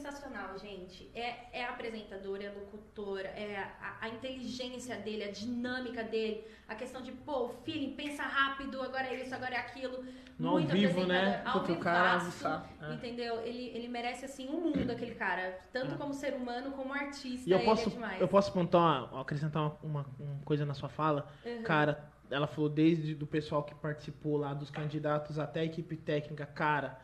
gente. 0.58 1.10
É, 1.14 1.60
é 1.60 1.64
apresentador, 1.64 2.38
é 2.42 2.48
locutor, 2.50 3.20
é 3.20 3.56
a, 3.80 3.96
a 4.00 4.08
inteligência 4.08 4.96
dele, 4.96 5.24
a 5.24 5.30
dinâmica 5.30 6.02
dele, 6.02 6.44
a 6.68 6.74
questão 6.74 7.00
de, 7.02 7.12
pô, 7.12 7.48
feeling, 7.64 7.94
pensa 7.94 8.22
rápido, 8.22 8.80
agora 8.82 9.06
é 9.06 9.22
isso, 9.22 9.34
agora 9.34 9.54
é 9.54 9.58
aquilo. 9.58 10.04
No 10.38 10.52
Muito 10.52 10.70
ao 10.70 10.76
vivo, 10.76 11.06
né? 11.06 11.42
ao 11.44 11.52
Porque 11.58 11.72
o 11.72 11.78
cara 11.80 12.18
vivaço, 12.18 12.46
é. 12.82 12.94
Entendeu? 12.94 13.40
Ele, 13.42 13.68
ele 13.74 13.88
merece, 13.88 14.24
assim, 14.24 14.48
um 14.48 14.60
mundo, 14.60 14.90
aquele 14.90 15.14
cara. 15.14 15.58
Tanto 15.72 15.94
É. 15.94 15.98
como 15.98 16.14
ser 16.14 16.34
humano, 16.34 16.72
como 16.72 16.92
artista, 16.94 17.48
E 17.48 17.52
eu 17.52 17.58
ele 17.58 17.66
posso, 17.66 17.88
é 17.88 17.92
demais. 17.92 18.20
eu 18.20 18.28
posso 18.28 18.52
pontuar, 18.52 19.14
acrescentar 19.18 19.62
uma, 19.62 19.78
uma- 19.82 20.06
uma 20.18 20.40
coisa 20.44 20.64
na 20.64 20.72
sua 20.74 20.88
fala. 20.88 21.26
Uhum. 21.44 21.62
Cara, 21.62 22.10
ela 22.30 22.46
falou 22.46 22.70
desde 22.70 23.14
do 23.14 23.26
pessoal 23.26 23.62
que 23.64 23.74
participou 23.74 24.36
lá, 24.38 24.54
dos 24.54 24.70
candidatos 24.70 25.38
até 25.38 25.60
a 25.60 25.64
equipe 25.64 25.96
técnica, 25.96 26.46
cara, 26.46 26.98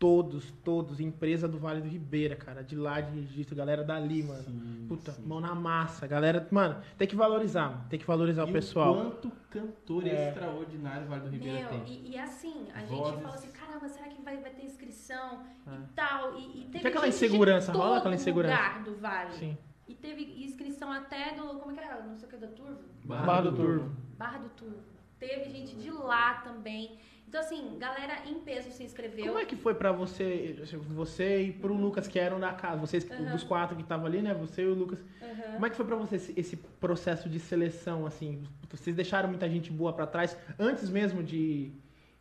todos, 0.00 0.50
todos, 0.64 0.98
empresa 0.98 1.46
do 1.46 1.58
Vale 1.58 1.82
do 1.82 1.86
Ribeira, 1.88 2.34
cara, 2.34 2.62
de 2.64 2.74
lá 2.74 3.02
de 3.02 3.20
registro, 3.20 3.54
galera 3.54 3.84
dali, 3.84 4.22
mano. 4.22 4.42
Sim, 4.44 4.86
Puta, 4.88 5.12
sim. 5.12 5.22
mão 5.26 5.40
na 5.40 5.54
massa, 5.54 6.06
galera, 6.06 6.48
mano, 6.50 6.80
tem 6.96 7.06
que 7.06 7.14
valorizar, 7.14 7.68
mano, 7.70 7.84
tem 7.90 7.98
que 8.00 8.06
valorizar 8.06 8.46
E 8.46 8.50
o 8.50 8.52
pessoal. 8.52 8.94
quanto 8.94 9.30
cantor 9.50 10.06
É. 10.06 10.28
extraordinário 10.30 11.04
o 11.04 11.08
Vale 11.10 11.20
do 11.24 11.28
Ribeira 11.28 11.58
Meu, 11.60 11.68
tem. 11.68 11.82
e, 11.86 12.12
e 12.12 12.18
assim, 12.18 12.66
a 12.74 12.80
Vozes. 12.80 13.10
gente 13.12 13.22
fala 13.22 13.34
assim, 13.34 13.50
caramba, 13.52 13.88
será 13.90 14.08
que 14.08 14.22
vai, 14.22 14.38
vai 14.38 14.50
ter 14.52 14.64
inscrição 14.64 15.42
É. 15.66 15.74
e 15.74 15.86
tal? 15.94 16.34
E, 16.38 16.62
e 16.62 16.68
teve 16.72 16.88
aquela 16.88 17.06
insegurança, 17.06 17.70
rola 17.72 17.98
aquela 17.98 18.14
insegurança. 18.14 18.56
lugar 18.56 18.82
do 18.82 18.94
Vale. 18.96 19.32
Sim. 19.34 19.58
E 19.86 19.94
teve 19.94 20.22
inscrição 20.44 20.90
até 20.90 21.34
do, 21.34 21.42
como 21.58 21.72
é 21.72 21.74
que 21.74 21.80
era? 21.80 22.00
Não 22.06 22.16
sei 22.16 22.26
o 22.26 22.30
que, 22.30 22.36
do 22.38 22.46
Turvo? 22.48 22.78
Barra 23.04 23.42
do 23.42 23.52
Turvo. 23.52 23.90
Barra 24.16 24.38
do 24.38 24.48
Turvo. 24.50 24.78
teve 25.18 25.50
gente 25.50 25.76
de 25.76 25.90
lá 25.90 26.34
também. 26.40 26.96
Então, 27.30 27.40
assim, 27.42 27.78
galera 27.78 28.28
em 28.28 28.40
peso 28.40 28.72
se 28.72 28.82
inscreveu. 28.82 29.24
Como 29.26 29.38
é 29.38 29.44
que 29.44 29.54
foi 29.54 29.72
pra 29.72 29.92
você, 29.92 30.58
você 30.88 31.42
e 31.42 31.52
pro 31.52 31.72
Lucas, 31.72 32.08
que 32.08 32.18
eram 32.18 32.40
da 32.40 32.52
casa, 32.52 32.76
vocês, 32.80 33.08
Aham. 33.08 33.36
os 33.36 33.44
quatro 33.44 33.76
que 33.76 33.82
estavam 33.82 34.06
ali, 34.06 34.20
né? 34.20 34.34
Você 34.34 34.62
e 34.62 34.66
o 34.66 34.74
Lucas. 34.74 34.98
Aham. 35.22 35.52
Como 35.52 35.64
é 35.66 35.70
que 35.70 35.76
foi 35.76 35.86
pra 35.86 35.94
você 35.94 36.16
esse, 36.16 36.34
esse 36.36 36.56
processo 36.56 37.28
de 37.28 37.38
seleção, 37.38 38.04
assim? 38.04 38.42
Vocês 38.68 38.96
deixaram 38.96 39.28
muita 39.28 39.48
gente 39.48 39.70
boa 39.70 39.92
pra 39.92 40.08
trás 40.08 40.36
antes 40.58 40.90
mesmo 40.90 41.22
de, 41.22 41.70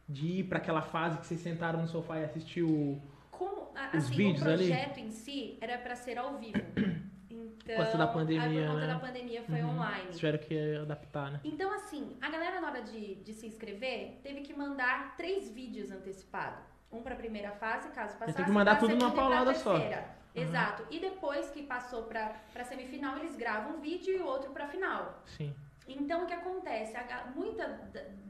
de 0.08 0.28
ir 0.42 0.44
pra 0.44 0.60
aquela 0.60 0.84
fase 0.84 1.18
que 1.18 1.26
vocês 1.26 1.40
sentaram 1.42 1.82
no 1.82 1.88
sofá 1.88 2.20
e 2.20 2.26
assistiu 2.26 3.02
Como, 3.32 3.72
a- 3.76 3.98
Os 3.98 4.06
assim, 4.06 4.16
vídeos 4.16 4.44
o 4.46 4.48
ali? 4.50 4.68
projeto 4.68 5.00
em 5.00 5.10
si 5.10 5.58
era 5.60 5.80
pra 5.80 5.96
ser 5.96 6.20
ao 6.20 6.38
vivo. 6.38 6.54
Então, 7.64 7.76
Por 7.76 7.86
conta 7.86 7.98
da 7.98 8.08
pandemia, 8.08 8.62
por 8.68 8.74
conta 8.74 8.88
né? 8.88 8.94
da 8.94 9.00
pandemia 9.00 9.44
foi 9.44 9.62
Uhum. 9.62 9.70
online. 9.72 10.12
tiveram 10.12 10.38
que 10.40 10.76
adaptar, 10.78 11.32
né? 11.32 11.40
Então, 11.44 11.72
assim, 11.74 12.16
a 12.22 12.30
galera 12.30 12.60
na 12.62 12.68
hora 12.68 12.82
de, 12.82 13.16
de 13.16 13.34
se 13.34 13.46
inscrever 13.48 14.20
teve 14.24 14.42
que 14.42 14.54
mandar 14.54 15.16
três 15.18 15.50
vídeos 15.52 15.92
antecipados. 15.92 16.64
Um 16.92 17.02
pra 17.04 17.16
primeira 17.16 17.52
fase, 17.52 17.90
caso 17.90 18.14
passasse. 18.18 18.36
tem 18.38 18.46
que 18.46 18.52
mandar 18.52 18.80
tudo 18.80 18.96
numa 18.96 19.12
paulada 19.12 19.54
só. 19.54 19.74
terceira. 19.74 20.18
Exato. 20.34 20.86
E 20.90 21.00
depois 21.00 21.50
que 21.52 21.64
passou 21.64 22.04
pra, 22.04 22.34
pra 22.54 22.64
semifinal, 22.64 23.18
eles 23.18 23.36
gravam 23.36 23.78
um 23.78 23.80
vídeo 23.80 24.16
e 24.16 24.22
outro 24.22 24.52
pra 24.52 24.68
final. 24.68 25.22
Sim. 25.26 25.54
Então, 25.88 26.24
o 26.24 26.28
que 26.28 26.34
acontece? 26.34 26.96
A 26.96 27.26
muita, 27.36 27.80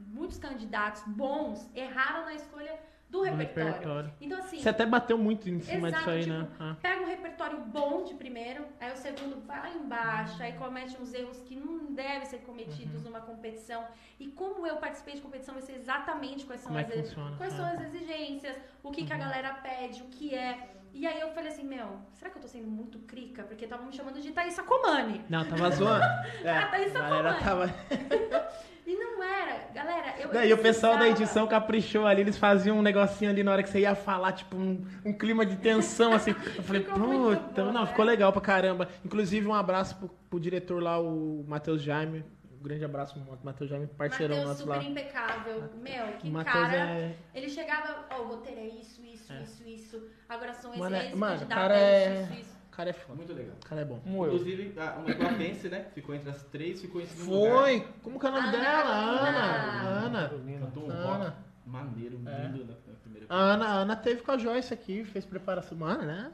muitos 0.08 0.38
candidatos 0.38 1.02
bons 1.06 1.70
erraram 1.74 2.24
na 2.24 2.34
escolha 2.34 2.78
do 3.10 3.22
repertório. 3.22 3.72
repertório. 3.72 4.12
Então, 4.20 4.38
assim, 4.38 4.58
Você 4.60 4.68
até 4.68 4.86
bateu 4.86 5.18
muito 5.18 5.48
em 5.50 5.60
cima 5.60 5.88
Exato, 5.88 6.04
disso 6.04 6.10
aí, 6.10 6.22
tipo, 6.22 6.32
né? 6.34 6.48
Ah. 6.60 6.76
pega 6.80 7.02
um 7.02 7.06
repertório 7.06 7.58
bom 7.60 8.04
de 8.04 8.14
primeiro, 8.14 8.64
aí 8.80 8.92
o 8.92 8.96
segundo 8.96 9.44
vai 9.46 9.58
lá 9.60 9.70
embaixo, 9.70 10.40
aí 10.42 10.52
comete 10.52 10.96
uns 11.00 11.12
erros 11.12 11.40
que 11.40 11.56
não 11.56 11.92
devem 11.92 12.24
ser 12.26 12.38
cometidos 12.38 12.96
Uhum. 12.98 13.10
numa 13.10 13.20
competição. 13.20 13.84
E 14.18 14.28
como 14.28 14.66
eu 14.66 14.76
participei 14.76 15.14
de 15.14 15.20
competição, 15.20 15.56
eu 15.56 15.62
sei 15.62 15.74
exatamente 15.76 16.44
quais 16.46 16.60
são, 16.60 16.68
Como 16.72 16.78
é 16.78 16.86
as, 16.86 16.94
funciona? 17.08 17.36
quais 17.36 17.52
Ah. 17.54 17.56
são 17.56 17.66
as 17.66 17.80
exigências, 17.82 18.56
o 18.82 18.90
que, 18.92 19.04
que 19.04 19.12
a 19.12 19.16
Uhum. 19.16 19.22
galera 19.22 19.54
pede, 19.54 20.02
o 20.02 20.06
que 20.06 20.34
é. 20.34 20.76
E 20.92 21.06
aí 21.06 21.20
eu 21.20 21.30
falei 21.30 21.50
assim, 21.50 21.64
meu, 21.64 21.86
será 22.14 22.30
que 22.30 22.38
eu 22.38 22.42
tô 22.42 22.48
sendo 22.48 22.66
muito 22.68 22.98
crica? 23.00 23.42
Porque 23.44 23.64
estavam 23.64 23.86
me 23.86 23.92
chamando 23.92 24.20
de 24.20 24.32
Thaisa 24.32 24.62
Comani. 24.62 25.22
Não, 25.28 25.44
tava 25.44 25.70
zoando. 25.70 26.04
É, 26.44 26.50
Ah, 26.50 26.66
Thaís 26.66 26.92
Sacomani. 26.92 27.38
tava... 27.40 27.74
E 28.86 28.96
não 28.96 29.22
era, 29.22 29.68
galera, 29.72 30.14
eu. 30.18 30.32
Não, 30.34 30.42
e 30.42 30.52
o 30.52 30.58
pessoal 30.58 30.98
da 30.98 31.08
edição 31.08 31.46
caprichou 31.46 32.08
ali, 32.08 32.22
eles 32.22 32.36
faziam 32.36 32.76
um 32.76 32.82
negocinho 32.82 33.30
ali 33.30 33.44
na 33.44 33.52
hora 33.52 33.62
que 33.62 33.68
você 33.68 33.78
ia 33.80 33.94
falar, 33.94 34.32
tipo, 34.32 34.56
um, 34.56 34.84
um 35.04 35.12
clima 35.12 35.46
de 35.46 35.54
tensão, 35.56 36.12
assim. 36.12 36.32
Eu 36.56 36.62
falei, 36.64 36.82
puta, 36.82 37.64
não, 37.70 37.82
né? 37.82 37.86
ficou 37.86 38.04
legal 38.04 38.32
pra 38.32 38.40
caramba. 38.40 38.88
Inclusive, 39.04 39.46
um 39.46 39.54
abraço 39.54 39.94
pro, 39.94 40.08
pro 40.28 40.40
diretor 40.40 40.82
lá, 40.82 40.98
o 40.98 41.44
Matheus 41.46 41.80
Jaime. 41.82 42.24
Um 42.60 42.62
grande 42.62 42.84
abraço, 42.84 43.18
Matheus 43.42 43.70
Jaime, 43.70 43.86
parceirão 43.86 44.36
Mateus 44.36 44.50
nosso 44.58 44.68
lá. 44.68 44.76
super 44.76 44.90
impecável. 44.90 45.62
Meu, 45.80 46.06
que 46.18 46.28
O 46.28 46.32
Matheus 46.32 46.54
cara. 46.66 46.76
é. 46.76 47.16
Ele 47.34 47.48
chegava, 47.48 48.04
ó, 48.10 48.20
o 48.20 48.26
roteiro 48.28 48.60
é 48.60 48.66
isso, 48.66 49.00
isso, 49.02 49.32
É. 49.32 49.42
isso, 49.42 49.66
isso. 49.66 50.08
Agora 50.28 50.52
são 50.52 50.76
Mano, 50.76 50.94
é- 50.94 51.06
esses 51.06 51.14
mano, 51.18 51.32
candidatos, 51.38 51.54
cara 51.62 51.74
é- 51.78 52.22
isso, 52.22 52.32
isso. 52.34 52.60
O 52.66 52.70
cara 52.70 52.90
é 52.90 52.92
foda. 52.92 53.16
Muito 53.16 53.32
legal. 53.32 53.56
O 53.56 53.66
cara 53.66 53.80
é 53.80 53.84
bom. 53.86 53.98
Como 54.00 54.24
eu. 54.26 54.34
Inclusive, 54.34 54.78
a- 54.78 54.92
uma 54.98 55.10
iguapense, 55.10 55.68
né? 55.70 55.86
Ficou 55.94 56.14
entre 56.14 56.28
as 56.30 56.42
três, 56.44 56.80
ficou 56.82 57.00
em 57.00 57.06
segundo 57.06 57.34
lugar. 57.38 57.52
Foi! 57.62 57.80
Como 58.02 58.20
que 58.20 58.26
é 58.26 58.28
o 58.28 58.32
nome 58.32 58.48
Ana 58.48 58.58
dela? 58.58 58.90
Ana. 58.94 60.06
Ana. 60.06 60.28
Cantou 60.60 60.86
um 60.86 60.90
Ana. 60.90 61.24
rock 61.28 61.36
maneiro, 61.66 62.20
É. 62.26 62.42
lindo 62.46 62.64
na, 62.66 62.72
na 62.74 62.98
primeira 63.02 63.26
A 63.30 63.36
Ana, 63.36 63.64
a 63.68 63.72
Ana 63.72 63.96
teve 63.96 64.20
com 64.22 64.32
a 64.32 64.38
Joyce 64.38 64.72
aqui, 64.74 65.02
fez 65.04 65.24
preparação. 65.24 65.78
Mano, 65.78 66.02
né? 66.04 66.30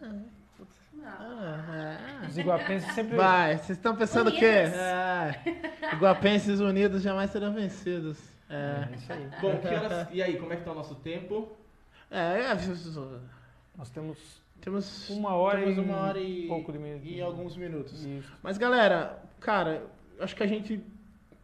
Ah, 1.06 2.26
Os 2.28 2.36
iguapenses 2.36 2.92
sempre. 2.94 3.16
Vai, 3.16 3.56
vocês 3.58 3.78
estão 3.78 3.94
pensando 3.96 4.28
o 4.28 4.32
quê? 4.32 4.44
É, 4.44 5.40
iguapenses 5.92 6.60
unidos 6.60 7.02
jamais 7.02 7.30
serão 7.30 7.52
vencidos. 7.52 8.18
É, 8.48 8.88
É 8.92 8.94
isso 8.96 9.12
aí. 9.12 9.28
Bom, 9.40 9.58
que 9.58 9.68
horas, 9.68 10.08
e 10.12 10.22
aí, 10.22 10.36
como 10.38 10.52
é 10.52 10.56
que 10.56 10.64
tá 10.64 10.72
o 10.72 10.74
nosso 10.74 10.94
tempo? 10.96 11.48
é, 12.10 12.40
é, 12.42 12.54
Nós 13.76 13.90
temos 13.90 14.44
temos 14.60 15.10
uma 15.10 15.34
hora 15.34 15.60
temos 15.60 15.76
e 15.76 15.80
uma 15.80 15.96
hora 15.98 16.18
e, 16.18 16.46
pouco 16.48 16.72
de 16.72 16.78
e 17.04 17.20
alguns 17.20 17.56
minutos. 17.56 18.04
Isso. 18.04 18.32
Mas 18.42 18.56
galera, 18.56 19.18
cara, 19.40 19.82
acho 20.18 20.34
que 20.34 20.42
a 20.42 20.46
gente 20.46 20.82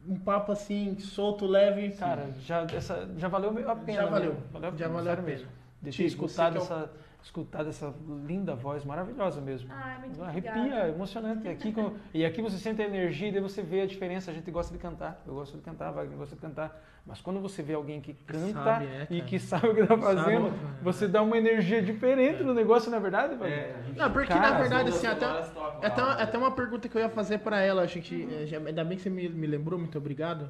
um 0.09 0.19
papo 0.19 0.51
assim 0.53 0.99
solto, 0.99 1.47
leve. 1.47 1.91
Cara, 1.93 2.31
já, 2.41 2.67
essa, 2.75 3.09
já 3.17 3.29
valeu 3.29 3.51
a 3.71 3.77
pena. 3.77 4.03
Já 4.03 4.07
valeu. 4.07 4.33
mesmo. 4.35 4.47
Valeu 4.53 4.69
a 4.69 4.73
Já 4.73 4.79
pena, 4.79 4.89
valeu 4.95 5.13
a 5.13 5.17
pena. 5.17 5.29
mesmo. 5.29 5.49
Deixa 5.81 6.03
eu 6.03 6.09
Tico, 6.09 6.25
escutar 6.27 6.53
você 6.53 6.59
que 6.59 6.73
é 6.73 6.89
escutar 7.23 7.63
dessa 7.65 7.95
linda 8.27 8.55
voz 8.55 8.85
maravilhosa 8.85 9.41
mesmo. 9.41 9.69
Ai, 9.73 9.99
muito 10.01 10.23
Arrepia, 10.23 10.51
obrigada. 10.57 10.87
é 10.87 10.89
emocionante. 10.91 11.47
E 11.47 11.51
aqui, 11.51 11.73
com- 11.73 11.93
e 12.13 12.25
aqui 12.25 12.43
você 12.43 12.59
sente 12.59 12.83
a 12.83 12.85
energia 12.85 13.29
e 13.29 13.33
daí 13.33 13.41
você 13.41 13.63
vê 13.63 13.83
a 13.83 13.87
diferença. 13.87 14.31
A 14.31 14.35
gente 14.35 14.51
gosta 14.51 14.73
de 14.73 14.79
cantar. 14.79 15.23
Eu 15.27 15.35
gosto 15.35 15.57
de 15.57 15.63
cantar, 15.63 15.91
Wagner 15.93 16.19
gosta 16.19 16.35
de 16.35 16.41
cantar. 16.43 16.81
Mas 17.07 17.21
quando 17.21 17.41
você 17.41 17.63
vê 17.63 17.75
alguém 17.75 18.01
que 18.01 18.13
canta 18.15 18.53
Sabe, 18.63 18.87
é, 18.87 19.07
e 19.11 19.23
que 19.23 19.39
sabe 19.39 19.69
o 19.69 19.75
que 19.75 19.81
está 19.81 19.97
Sabe, 19.99 20.03
fazendo, 20.17 20.51
cara. 20.51 20.75
você 20.83 21.09
dá 21.09 21.21
uma 21.23 21.37
energia 21.37 21.83
diferente 21.83 22.43
no 22.45 22.55
negócio, 22.55 22.91
não 22.91 22.99
é 22.99 23.01
verdade, 23.01 23.35
Wagner? 23.35 23.59
É, 23.59 23.75
a 23.75 23.99
Não, 24.05 24.13
porque 24.13 24.29
Cara, 24.29 24.51
na 24.53 24.59
verdade, 24.59 24.89
as 24.91 24.97
assim, 24.97 25.07
até, 25.09 25.25
é 25.27 25.87
até, 25.89 26.03
né? 26.03 26.17
até 26.23 26.39
uma 26.39 26.53
pergunta 26.53 26.89
que 26.89 26.97
eu 26.97 27.03
ia 27.03 27.09
fazer 27.09 27.39
pra 27.39 27.61
ela, 27.61 27.83
a 27.83 27.87
gente, 27.87 28.29
é, 28.33 28.47
já- 28.47 28.59
ainda 28.59 28.85
bem 28.85 28.97
que 28.97 29.03
você 29.03 29.11
me, 29.11 29.29
me 29.29 29.47
lembrou, 29.49 29.79
muito 29.81 29.99
obrigado, 29.99 30.49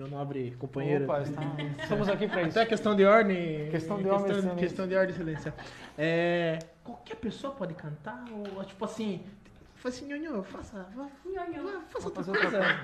meu 0.00 0.08
nobre 0.08 0.52
companheiro. 0.58 1.04
Opa, 1.04 1.22
estamos 1.82 2.08
aqui 2.08 2.26
para 2.26 2.42
isso. 2.42 2.58
Até 2.58 2.66
questão 2.70 2.96
de 2.96 3.04
ordem. 3.04 3.70
Questão 3.70 4.02
de 4.02 4.08
ordem, 4.08 4.34
questão, 4.34 4.56
questão 4.56 4.88
de 4.88 4.94
ordem, 4.94 5.14
excelência. 5.14 5.54
É, 5.98 6.58
qualquer 6.82 7.16
pessoa 7.16 7.52
pode 7.52 7.74
cantar? 7.74 8.24
Ou, 8.56 8.64
tipo 8.64 8.82
assim, 8.82 9.22
fala 9.74 9.94
assim, 9.94 10.06
nhonhô, 10.06 10.42
faça, 10.42 10.88
vá, 10.96 11.06
Nhonhô. 11.26 11.64
vá, 11.64 11.80
faça 11.90 12.06
outra 12.06 12.24
fazer 12.24 12.30
outra 12.30 12.50
coisa. 12.50 12.80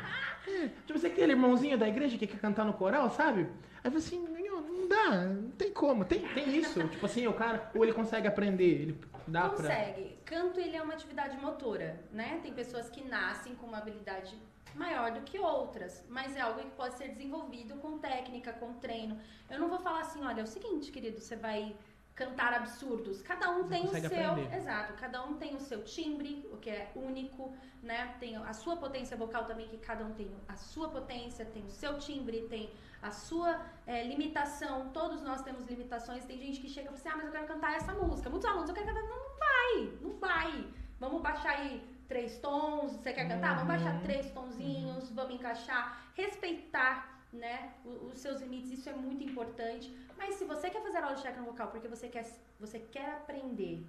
É, 0.47 0.69
tipo, 0.87 0.99
você 0.99 1.07
é 1.07 1.11
aquele 1.11 1.33
irmãozinho 1.33 1.79
da 1.79 1.89
igreja 1.89 2.19
que 2.19 2.27
quer 2.27 2.39
cantar 2.39 2.67
no 2.67 2.75
coral, 2.75 3.09
sabe? 3.11 3.49
Aí 3.83 3.91
fala 3.91 3.97
assim, 3.97 4.19
nhonhô, 4.19 4.61
não 4.61 4.87
dá, 4.87 5.25
não 5.25 5.51
tem 5.53 5.73
como. 5.73 6.05
Tem, 6.05 6.21
tem 6.21 6.55
isso. 6.55 6.85
tipo 6.89 7.07
assim, 7.07 7.27
o 7.27 7.33
cara, 7.33 7.71
ou 7.75 7.83
ele 7.83 7.95
consegue 7.95 8.29
aprender, 8.29 8.83
ele 8.83 9.01
dá 9.27 9.49
pra... 9.49 9.69
Consegue. 9.69 10.19
Canto, 10.27 10.61
ele 10.61 10.77
é 10.77 10.83
uma 10.83 10.93
atividade 10.93 11.35
motora, 11.39 11.99
né? 12.13 12.41
Tem 12.43 12.53
pessoas 12.53 12.91
que 12.91 13.03
nascem 13.09 13.55
com 13.55 13.67
uma 13.67 13.79
habilidade 13.79 14.37
maior 14.77 15.11
do 15.11 15.23
que 15.23 15.39
outras, 15.39 16.05
mas 16.09 16.37
é 16.37 16.41
algo 16.41 16.61
que 16.61 16.71
pode 16.71 16.97
ser 16.97 17.09
desenvolvido 17.09 17.77
com 17.77 17.99
técnica, 17.99 18.53
com 18.53 18.75
treino. 18.75 19.19
Eu 19.51 19.59
não 19.59 19.69
vou 19.69 19.79
falar 19.79 20.01
assim, 20.01 20.25
olha, 20.25 20.41
é 20.41 20.45
o 20.45 20.47
seguinte, 20.47 20.93
querido, 20.93 21.21
você 21.21 21.37
vai 21.37 21.75
cantar 22.15 22.55
absurdos. 22.55 23.21
Cada 23.21 23.51
um 23.51 23.65
Você 23.65 23.69
tem 23.69 23.85
o 23.85 23.91
seu, 23.91 24.31
aprender. 24.31 24.57
exato, 24.57 24.95
cada 24.95 25.23
um 25.25 25.35
tem 25.35 25.55
o 25.55 25.61
seu 25.61 25.85
timbre, 25.85 26.49
o 26.51 26.57
que 26.57 26.71
é 26.71 26.91
único, 26.97 27.55
né? 27.83 28.15
Tem 28.19 28.37
a 28.37 28.55
sua 28.55 28.77
potência 28.77 29.17
vocal 29.17 29.45
também, 29.45 29.69
que 29.69 29.77
cada 29.77 30.03
um 30.05 30.13
tem 30.15 30.35
a 30.49 30.57
sua 30.57 30.89
potência, 30.89 31.45
tem 31.45 31.63
o 31.65 31.71
seu 31.71 31.99
timbre, 31.99 32.47
tem 32.49 32.71
a 33.03 33.11
sua 33.11 33.61
é, 33.87 34.03
limitação. 34.03 34.89
Todos 34.91 35.21
nós 35.23 35.43
temos 35.43 35.67
limitações. 35.67 36.25
Tem 36.25 36.39
gente 36.39 36.59
que 36.59 36.69
chega 36.69 36.91
e 36.91 36.97
fala 36.97 36.99
assim, 36.99 37.09
ah, 37.11 37.17
mas 37.17 37.27
eu 37.27 37.33
quero 37.33 37.47
cantar 37.47 37.77
essa 37.77 37.93
música. 37.93 38.31
Muitos 38.31 38.49
alunos, 38.49 38.69
eu 38.71 38.75
quero 38.75 38.87
cantar, 38.87 39.03
não, 39.03 39.19
não 39.19 39.39
vai, 39.39 39.99
não 40.01 40.13
vai. 40.19 40.67
Vamos 40.99 41.21
baixar 41.21 41.51
aí 41.51 41.96
três 42.09 42.39
tons, 42.39 42.93
você 42.93 43.13
quer 43.13 43.27
cantar? 43.29 43.55
Vamos 43.55 43.69
baixar 43.69 43.95
Uhum. 43.95 44.01
três 44.03 44.31
tonzinhos, 44.31 45.11
vamos 45.11 45.35
encaixar, 45.35 46.03
respeitar, 46.15 47.15
né, 47.33 47.73
os 47.85 48.19
seus 48.21 48.41
limites, 48.41 48.71
isso 48.71 48.89
é 48.89 48.93
muito 48.95 49.23
importante. 49.23 49.95
Mas 50.17 50.37
se 50.37 50.45
você 50.45 50.71
quer 50.71 50.83
fazer 50.83 50.99
aula 50.99 51.15
de 51.15 51.23
técnica 51.23 51.45
vocal 51.51 51.69
porque 51.69 51.89
você 51.89 52.09
quer, 52.09 52.25
você 52.59 52.79
quer 52.79 53.11
aprender, 53.11 53.85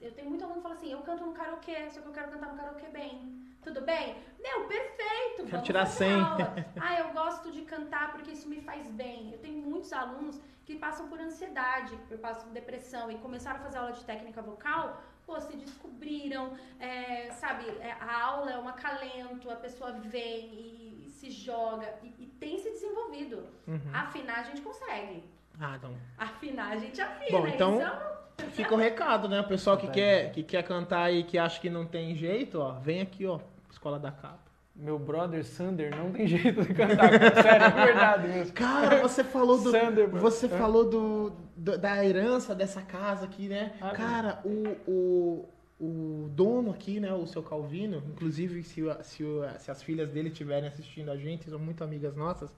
eu 0.00 0.12
tenho 0.12 0.28
muito 0.28 0.44
aluno 0.44 0.58
que 0.58 0.62
fala 0.62 0.74
assim, 0.74 0.92
eu 0.92 1.00
canto 1.00 1.24
no 1.24 1.32
karaokê, 1.32 1.90
só 1.90 2.00
que 2.00 2.06
eu 2.08 2.12
quero 2.12 2.30
cantar 2.30 2.50
no 2.50 2.56
karaokê 2.56 2.86
bem. 2.88 3.40
Tudo 3.62 3.80
bem? 3.80 4.16
Meu, 4.40 4.66
perfeito! 4.66 5.46
Quero 5.48 5.62
tirar 5.62 5.86
fazer 5.86 6.04
100. 6.06 6.20
aula. 6.20 6.54
Ah, 6.80 6.98
eu 7.00 7.12
gosto 7.12 7.50
de 7.52 7.62
cantar 7.62 8.10
porque 8.12 8.32
isso 8.32 8.48
me 8.48 8.60
faz 8.60 8.88
bem. 8.90 9.32
Eu 9.32 9.38
tenho 9.38 9.56
muitos 9.62 9.92
alunos 9.92 10.40
que 10.64 10.76
passam 10.76 11.08
por 11.08 11.20
ansiedade, 11.20 11.96
que 12.08 12.16
passam 12.18 12.44
por 12.44 12.52
depressão 12.52 13.10
e 13.10 13.18
começaram 13.18 13.60
a 13.60 13.62
fazer 13.62 13.78
aula 13.78 13.92
de 13.92 14.04
técnica 14.04 14.42
vocal, 14.42 15.00
pô, 15.32 15.40
se 15.40 15.56
descobriram, 15.56 16.52
é, 16.78 17.30
sabe, 17.32 17.64
é, 17.80 17.92
a 17.98 18.22
aula 18.22 18.50
é 18.52 18.58
um 18.58 18.68
acalento, 18.68 19.50
a 19.50 19.56
pessoa 19.56 19.92
vem 19.92 20.46
e, 20.52 21.08
se 21.08 21.30
joga 21.30 21.88
e, 22.02 22.08
e 22.18 22.26
tem 22.38 22.58
se 22.58 22.70
desenvolvido. 22.70 23.46
Uhum. 23.66 23.80
Afinar 23.94 24.40
a 24.40 24.42
gente 24.42 24.60
consegue. 24.60 25.24
Ah, 25.58 25.76
então. 25.76 25.94
Afinar 26.18 26.72
a 26.72 26.76
gente 26.76 27.00
afina. 27.00 27.38
Bom, 27.38 27.46
então- 27.46 27.80
é 27.80 27.90
um- 27.90 28.12
Fica 28.50 28.74
o 28.74 28.78
recado, 28.78 29.28
né? 29.28 29.40
O 29.40 29.44
pessoal 29.46 29.76
que 29.76 29.86
Vai. 29.86 29.94
quer, 29.94 30.32
que 30.32 30.42
quer 30.42 30.62
cantar 30.64 31.12
e 31.12 31.22
que 31.22 31.38
acha 31.38 31.60
que 31.60 31.70
não 31.70 31.86
tem 31.86 32.14
jeito, 32.14 32.58
ó, 32.60 32.72
vem 32.80 33.00
aqui, 33.00 33.24
ó, 33.26 33.38
Escola 33.70 33.98
da 33.98 34.10
Capa. 34.10 34.38
Meu 34.74 34.98
brother 34.98 35.44
Sander 35.44 35.94
não 35.94 36.10
tem 36.12 36.26
jeito 36.28 36.62
de 36.62 36.72
cantar, 36.72 37.10
sério, 37.42 37.66
é 37.66 37.84
verdade 37.86 38.28
mesmo. 38.28 38.52
Cara, 38.54 39.02
você 39.02 39.22
falou 39.22 39.58
do. 39.62 39.70
Sander. 39.70 40.08
Você 40.08 40.46
É. 40.46 40.48
falou 40.48 40.88
do, 40.88 41.32
do- 41.56 41.76
da 41.78 42.02
herança 42.04 42.54
dessa 42.54 42.80
casa 42.80 43.24
aqui, 43.26 43.48
né? 43.48 43.74
Ah, 43.80 43.90
Cara, 43.90 44.40
o, 44.44 44.68
o, 44.90 45.48
o 45.78 46.28
dono 46.30 46.70
aqui, 46.70 46.98
né? 47.00 47.12
O 47.12 47.26
seu 47.26 47.42
Calvino, 47.42 48.02
inclusive 48.08 48.62
se, 48.62 48.82
se, 49.02 49.22
se 49.58 49.70
as 49.70 49.82
filhas 49.82 50.08
dele 50.10 50.28
estiverem 50.30 50.68
assistindo 50.68 51.10
a 51.10 51.16
gente, 51.18 51.50
são 51.50 51.58
muito 51.58 51.84
amigas 51.84 52.16
nossas. 52.16 52.56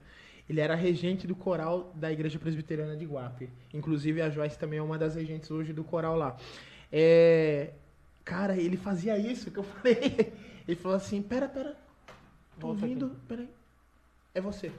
Ele 0.49 0.61
era 0.61 0.73
regente 0.75 1.27
do 1.27 1.35
coral 1.35 1.91
da 1.95 2.11
Igreja 2.11 2.39
Presbiteriana 2.39 2.95
de 2.95 3.03
Guape. 3.05 3.49
Inclusive 3.73 4.21
a 4.21 4.29
Joyce 4.29 4.57
também 4.57 4.79
é 4.79 4.81
uma 4.81 4.97
das 4.97 5.15
regentes 5.15 5.51
hoje 5.51 5.73
do 5.73 5.83
coral 5.83 6.15
lá. 6.15 6.37
É, 6.91 7.71
cara, 8.23 8.55
ele 8.55 8.77
fazia 8.77 9.17
isso 9.17 9.51
que 9.51 9.57
eu 9.59 9.63
falei. 9.67 10.31
Ele 10.67 10.77
falou 10.77 10.95
assim: 10.95 11.21
pera, 11.21 11.49
pera. 11.49 11.75
Tô 12.59 12.67
Volta 12.67 12.83
ouvindo, 12.83 13.15
peraí. 13.27 13.49
É 14.33 14.41
você. 14.41 14.71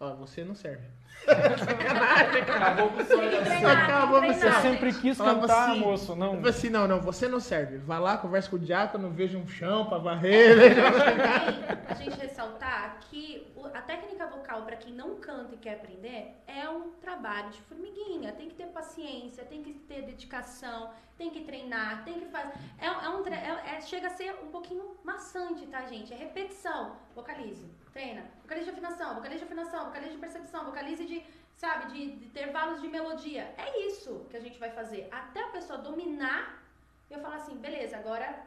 Ó, 0.00 0.14
você 0.14 0.44
não 0.44 0.54
serve. 0.54 0.86
Acabou 1.26 2.90
com 2.90 3.00
o 3.00 3.04
sonho 3.04 3.30
da 3.30 3.72
Acabou 3.72 4.22
você 4.22 4.52
sempre 4.62 4.92
quis 4.94 5.16
Falava 5.16 5.40
cantar, 5.40 5.70
assim, 5.70 5.80
moço, 5.80 6.16
não. 6.16 6.26
Eu 6.28 6.36
falei 6.36 6.50
assim, 6.50 6.70
não, 6.70 6.88
não, 6.88 7.00
você 7.00 7.28
não 7.28 7.40
serve. 7.40 7.78
Vai 7.78 7.98
lá, 8.00 8.16
conversa 8.18 8.48
com 8.50 8.56
o 8.56 8.58
diácono, 8.58 9.10
veja 9.10 9.36
um 9.38 9.46
chão 9.46 9.86
pra 9.86 9.98
varrer. 9.98 10.56
Também, 10.74 11.78
a 11.88 11.94
gente 11.94 12.18
ressaltar 12.20 12.98
que 13.10 13.46
a 13.74 13.82
técnica 13.82 14.26
vocal, 14.26 14.62
para 14.62 14.76
quem 14.76 14.92
não 14.92 15.16
canta 15.16 15.54
e 15.54 15.58
quer 15.58 15.74
aprender, 15.74 16.34
é 16.46 16.68
um 16.68 16.90
trabalho 17.00 17.50
de 17.50 17.60
formiguinha. 17.62 18.32
Tem 18.32 18.48
que 18.48 18.54
ter 18.54 18.66
paciência, 18.66 19.44
tem 19.44 19.62
que 19.62 19.72
ter 19.74 20.02
dedicação, 20.02 20.90
tem 21.16 21.30
que 21.30 21.40
treinar, 21.44 22.04
tem 22.04 22.14
que 22.20 22.26
fazer. 22.26 22.52
É, 22.78 22.86
é 22.86 23.08
um, 23.10 23.22
tre- 23.22 23.34
é- 23.34 23.76
é- 23.76 23.80
chega 23.82 24.06
a 24.06 24.10
ser 24.10 24.34
um 24.42 24.48
pouquinho 24.50 24.96
maçante, 25.04 25.66
tá, 25.66 25.84
gente? 25.86 26.12
É 26.12 26.16
repetição. 26.16 26.92
Vocalize, 27.14 27.66
treina. 27.92 28.22
Vocalize 28.42 28.64
de 28.66 28.70
afinação, 28.72 29.14
vocalize 29.16 29.38
de 29.38 29.44
afinação, 29.44 29.84
vocalize 29.86 30.12
de 30.12 30.18
percepção, 30.18 30.64
vocalize 30.64 31.04
de, 31.08 31.22
sabe, 31.56 31.92
de, 31.92 32.16
de 32.16 32.24
intervalos 32.26 32.80
de 32.80 32.88
melodia. 32.88 33.52
É 33.56 33.86
isso 33.86 34.26
que 34.30 34.36
a 34.36 34.40
gente 34.40 34.58
vai 34.58 34.70
fazer. 34.70 35.08
Até 35.10 35.42
a 35.42 35.48
pessoa 35.48 35.78
dominar, 35.78 36.62
eu 37.10 37.18
falar 37.20 37.36
assim, 37.36 37.56
beleza, 37.56 37.96
agora 37.96 38.38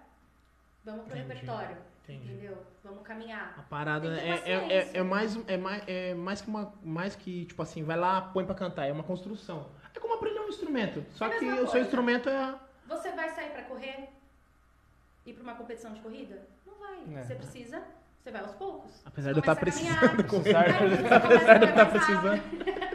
vamos 0.85 1.05
pro 1.05 1.17
Entendi. 1.17 1.33
repertório. 1.33 1.77
Entendi. 2.03 2.31
Entendeu? 2.31 2.57
Vamos 2.83 3.03
caminhar. 3.03 3.53
A 3.57 3.61
parada 3.63 4.07
é, 4.19 4.29
é, 4.29 4.73
é, 4.77 4.97
é 4.97 5.03
mais, 5.03 5.37
é, 5.47 5.57
mais, 5.57 5.83
é 5.87 6.13
mais 6.15 6.41
que 6.41 6.49
uma. 6.49 6.73
Mais 6.83 7.15
que, 7.15 7.45
tipo 7.45 7.61
assim, 7.61 7.83
vai 7.83 7.95
lá, 7.95 8.21
põe 8.21 8.43
pra 8.45 8.55
cantar. 8.55 8.85
É 8.87 8.91
uma 8.91 9.03
construção. 9.03 9.69
É 9.93 9.99
como 9.99 10.15
aprender 10.15 10.39
um 10.39 10.49
instrumento. 10.49 11.05
Só 11.13 11.27
É 11.27 11.37
que 11.37 11.45
mesma 11.45 11.57
o 11.61 11.63
seu 11.63 11.71
coisa. 11.71 11.85
instrumento 11.85 12.27
é. 12.29 12.59
Você 12.87 13.11
vai 13.11 13.29
sair 13.29 13.51
pra 13.51 13.63
correr? 13.63 14.09
Ir 15.25 15.33
pra 15.33 15.43
uma 15.43 15.55
competição 15.55 15.93
de 15.93 15.99
corrida? 16.01 16.41
Não 16.65 16.73
vai. 16.75 17.19
É. 17.19 17.23
Você 17.23 17.35
precisa, 17.35 17.83
você 18.21 18.31
vai 18.31 18.41
aos 18.41 18.51
poucos. 18.55 18.91
Apesar 19.05 19.31
de 19.31 19.37
eu 19.37 19.39
estar 19.39 19.51
a 19.51 19.55
precisando. 19.55 20.21
Apesar 20.21 20.63
de- 20.63 20.83
eu 20.85 20.93
estar 21.01 21.17
rápido. 21.83 21.91
precisando. 21.91 22.41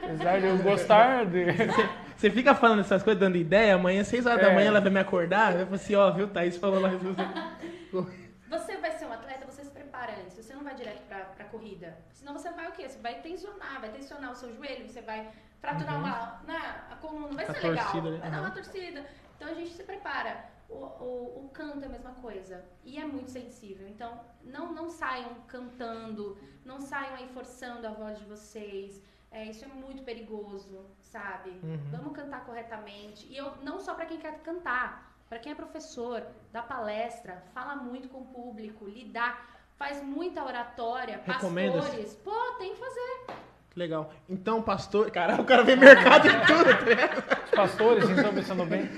Apesar 0.04 0.40
de 0.40 0.46
eu 0.46 0.58
gostar 0.58 1.26
de. 1.26 1.44
Você 2.16 2.30
fica 2.30 2.54
falando 2.54 2.80
essas 2.80 3.02
coisas, 3.02 3.20
dando 3.20 3.36
ideia, 3.36 3.74
amanhã, 3.74 4.02
6 4.02 4.24
horas 4.24 4.40
É. 4.40 4.44
da 4.48 4.54
manhã, 4.54 4.68
ela 4.68 4.80
vai 4.80 4.90
me 4.90 4.98
acordar. 5.00 5.52
Eu 5.54 5.66
falo 5.66 5.74
assim, 5.74 5.94
ó, 5.94 6.10
viu, 6.12 6.28
Thaís 6.28 6.56
falou 6.56 6.80
lá. 6.80 6.90
Você 8.48 8.76
vai 8.78 8.92
ser 8.92 9.06
um 9.06 9.12
atleta, 9.12 9.44
você 9.44 9.64
se 9.64 9.70
prepara 9.70 10.12
antes. 10.24 10.34
Você 10.36 10.54
não 10.54 10.62
vai 10.64 10.74
direto 10.74 11.02
pra, 11.08 11.18
pra 11.18 11.44
corrida. 11.46 11.96
Senão 12.12 12.32
você 12.32 12.48
vai 12.52 12.68
o 12.68 12.72
quê? 12.72 12.88
Você 12.88 12.98
vai 13.00 13.16
tensionar, 13.16 13.80
vai 13.80 13.90
tensionar 13.90 14.30
o 14.30 14.34
seu 14.36 14.54
joelho, 14.54 14.88
você 14.88 15.02
vai 15.02 15.28
fraturar 15.60 15.98
uma. 15.98 16.40
Né, 16.46 16.58
a 16.90 16.94
coluna, 16.96 17.26
não 17.28 17.34
vai 17.34 17.44
Uhum. 17.44 17.50
A 17.50 17.54
ser 17.54 17.68
legal. 17.68 17.84
torcida, 17.84 18.10
né? 18.10 18.18
Vai 18.18 18.30
dar 18.30 18.36
Uhum. 18.38 18.44
uma 18.44 18.50
torcida. 18.52 19.04
Então 19.36 19.48
a 19.48 19.54
gente 19.54 19.70
se 19.74 19.82
prepara. 19.82 20.44
O, 20.68 20.74
o, 20.74 21.44
o 21.44 21.50
canto 21.52 21.84
é 21.84 21.86
a 21.86 21.90
mesma 21.90 22.12
coisa. 22.12 22.64
E 22.84 22.98
é 22.98 23.04
muito 23.04 23.30
sensível. 23.30 23.86
Então, 23.88 24.20
não, 24.42 24.72
não 24.72 24.90
saiam 24.90 25.34
cantando, 25.46 26.38
não 26.64 26.80
saiam 26.80 27.14
aí 27.14 27.28
forçando 27.28 27.86
a 27.86 27.90
voz 27.90 28.18
de 28.18 28.24
vocês. 28.24 29.02
É, 29.30 29.44
isso 29.44 29.64
é 29.64 29.68
muito 29.68 30.02
perigoso, 30.02 30.86
sabe? 31.02 31.50
Uhum. 31.62 31.78
Vamos 31.90 32.12
cantar 32.12 32.44
corretamente. 32.44 33.26
E 33.26 33.36
eu, 33.36 33.56
não 33.62 33.78
só 33.80 33.94
pra 33.94 34.06
quem 34.06 34.18
quer 34.18 34.40
cantar, 34.40 35.14
pra 35.28 35.38
quem 35.38 35.52
é 35.52 35.54
professor, 35.54 36.26
dá 36.52 36.62
palestra, 36.62 37.42
fala 37.52 37.76
muito 37.76 38.08
com 38.08 38.20
o 38.20 38.26
público, 38.26 38.86
lidar, 38.86 39.56
faz 39.76 40.02
muita 40.02 40.44
oratória, 40.44 41.18
pastores. 41.18 42.14
Pô, 42.16 42.52
tem 42.58 42.72
que 42.72 42.80
fazer. 42.80 43.45
Legal. 43.76 44.10
Então, 44.28 44.62
pastor. 44.62 45.10
Caralho, 45.10 45.42
o 45.42 45.44
cara 45.44 45.62
vê 45.62 45.76
mercado 45.76 46.26
em 46.26 46.40
tudo, 46.46 46.64
tá 46.78 46.84
ligado? 46.84 47.22
Os 47.44 47.50
pastores, 47.50 48.04
vocês 48.04 48.16
estão 48.18 48.34
pensando 48.34 48.64
bem? 48.64 48.88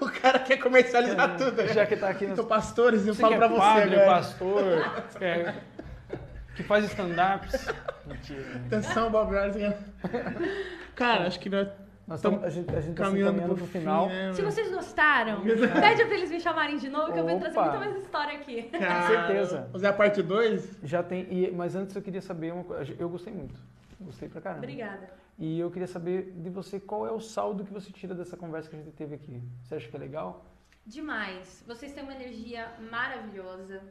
O 0.00 0.10
cara 0.10 0.38
quer 0.38 0.56
comercializar 0.56 1.36
tudo, 1.36 1.62
né? 1.62 1.68
Já 1.74 1.84
que 1.84 1.96
tá 1.96 2.08
aqui 2.08 2.24
nas. 2.24 2.32
Então, 2.32 2.46
pastores, 2.46 3.06
eu 3.06 3.14
Você 3.14 3.20
falo 3.20 3.36
pra 3.36 3.46
é 3.46 3.48
você 3.50 3.58
padre, 3.60 3.94
agora. 3.96 4.06
pastor, 4.10 4.62
é, 5.20 5.54
que 6.56 6.62
faz 6.62 6.86
stand-ups. 6.86 7.68
Mentira. 8.06 8.44
Atenção, 8.66 9.10
Bob 9.10 9.30
Marley. 9.32 9.74
Cara, 10.94 11.26
acho 11.26 11.38
que 11.38 11.50
nós 11.50 11.68
Nós 12.06 12.20
Tamo 12.20 12.36
estamos, 12.36 12.44
a 12.44 12.50
gente, 12.50 12.74
a 12.74 12.80
gente 12.80 12.96
tá 12.96 13.04
caminhando 13.04 13.30
encaminhando 13.36 13.54
pro 13.56 13.64
pro 13.68 13.78
final. 13.78 14.08
fim, 14.08 14.14
né? 14.14 14.32
Se 14.32 14.42
vocês 14.42 14.70
gostaram, 14.74 15.40
pede 15.42 16.04
pra 16.04 16.14
eles 16.14 16.30
me 16.30 16.40
chamarem 16.40 16.76
de 16.78 16.88
novo, 16.88 17.12
que 17.12 17.18
eu 17.18 17.26
vou 17.26 17.38
trazer 17.38 17.58
Opa. 17.58 17.70
muita 17.70 17.78
mais 17.90 18.02
história 18.02 18.32
aqui. 18.38 18.62
Cara, 18.64 19.06
certeza. 19.06 19.68
Fazer 19.70 19.86
a 19.86 19.92
parte 19.92 20.22
2? 20.22 20.78
Já 20.82 21.02
tem. 21.02 21.26
e- 21.30 21.52
mas 21.54 21.76
antes 21.76 21.94
eu 21.94 22.02
queria 22.02 22.20
saber 22.22 22.52
uma 22.52 22.64
coisa. 22.64 22.92
Eu 22.98 23.08
gostei 23.08 23.32
muito. 23.32 23.54
Gostei 24.02 24.28
pra 24.28 24.40
caramba. 24.40 24.64
Obrigada. 24.64 25.12
E 25.38 25.58
eu 25.58 25.70
queria 25.70 25.88
saber 25.88 26.32
de 26.32 26.50
você 26.50 26.78
qual 26.78 27.06
é 27.06 27.12
o 27.12 27.20
saldo 27.20 27.64
que 27.64 27.72
você 27.72 27.90
tira 27.90 28.14
dessa 28.14 28.36
conversa 28.36 28.68
que 28.68 28.76
a 28.76 28.78
gente 28.78 28.92
teve 28.92 29.14
aqui. 29.14 29.42
Você 29.62 29.74
acha 29.74 29.88
que 29.88 29.96
é 29.96 29.98
legal? 29.98 30.44
Demais. 30.84 31.62
Vocês 31.66 31.92
têm 31.92 32.02
uma 32.02 32.14
energia 32.14 32.74
maravilhosa. 32.90 33.82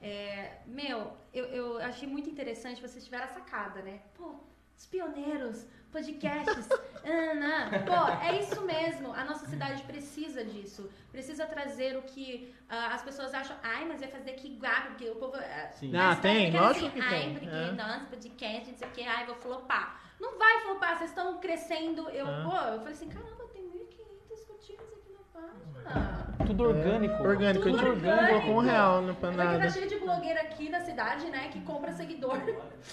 É, 0.00 0.58
meu, 0.66 1.12
eu, 1.32 1.44
eu 1.46 1.78
achei 1.78 2.08
muito 2.08 2.28
interessante 2.30 2.80
vocês 2.80 3.04
tiveram 3.04 3.24
a 3.24 3.28
sacada, 3.28 3.82
né? 3.82 4.00
Pô, 4.14 4.34
os 4.80 4.86
pioneiros, 4.86 5.66
podcasts. 5.92 6.66
Ana, 7.04 7.70
pô, 7.84 8.24
é 8.24 8.38
isso 8.40 8.62
mesmo. 8.62 9.12
A 9.12 9.24
nossa 9.24 9.46
cidade 9.46 9.82
precisa 9.82 10.42
disso. 10.42 10.90
Precisa 11.12 11.44
trazer 11.46 11.96
o 11.98 12.02
que 12.02 12.54
ah, 12.68 12.94
as 12.94 13.02
pessoas 13.02 13.34
acham. 13.34 13.54
Ai, 13.62 13.84
mas 13.86 14.00
vai 14.00 14.08
fazer 14.08 14.32
que 14.32 14.48
igual, 14.48 14.82
porque 14.86 15.08
o 15.10 15.16
povo. 15.16 15.36
ah, 15.36 15.68
Sim. 15.72 15.94
Ah, 15.94 16.16
tem, 16.16 16.50
lógico 16.50 16.86
assim, 16.86 16.94
que 16.94 17.00
Ai, 17.02 17.10
tem, 17.10 17.32
porque, 17.34 17.46
é. 17.54 17.72
nossa, 17.72 18.06
podcast, 18.06 18.70
não 18.70 18.78
sei 18.78 18.88
o 18.88 18.90
que, 18.92 19.02
ai, 19.02 19.26
vou 19.26 19.34
flopar. 19.34 20.00
Não 20.18 20.38
vai 20.38 20.60
flopar, 20.60 20.96
vocês 20.98 21.10
estão 21.10 21.38
crescendo. 21.40 22.08
Eu, 22.08 22.26
Ah. 22.26 22.42
pô, 22.44 22.56
eu 22.72 22.78
falei 22.78 22.92
assim, 22.94 23.08
caramba, 23.08 23.44
tem 23.52 23.62
1.500 23.64 24.46
curtidas 24.46 24.86
aqui 24.94 25.12
na 25.12 25.40
página. 25.40 26.46
Tudo 26.46 26.62
orgânico. 26.64 27.14
É, 27.14 27.28
orgânico, 27.28 27.64
Tudo 27.64 27.74
a 27.76 27.78
gente 27.78 27.90
orgânico. 27.90 28.28
colocou 28.28 28.54
um 28.56 28.60
real 28.60 29.02
no 29.02 29.14
Porque 29.14 29.36
nada. 29.36 29.58
tá 29.58 29.68
cheio 29.70 29.86
de 29.88 29.96
blogueira 29.98 30.40
aqui 30.40 30.68
na 30.70 30.80
cidade, 30.80 31.26
né, 31.26 31.48
que 31.52 31.60
compra 31.62 31.92
seguidor. 31.92 32.36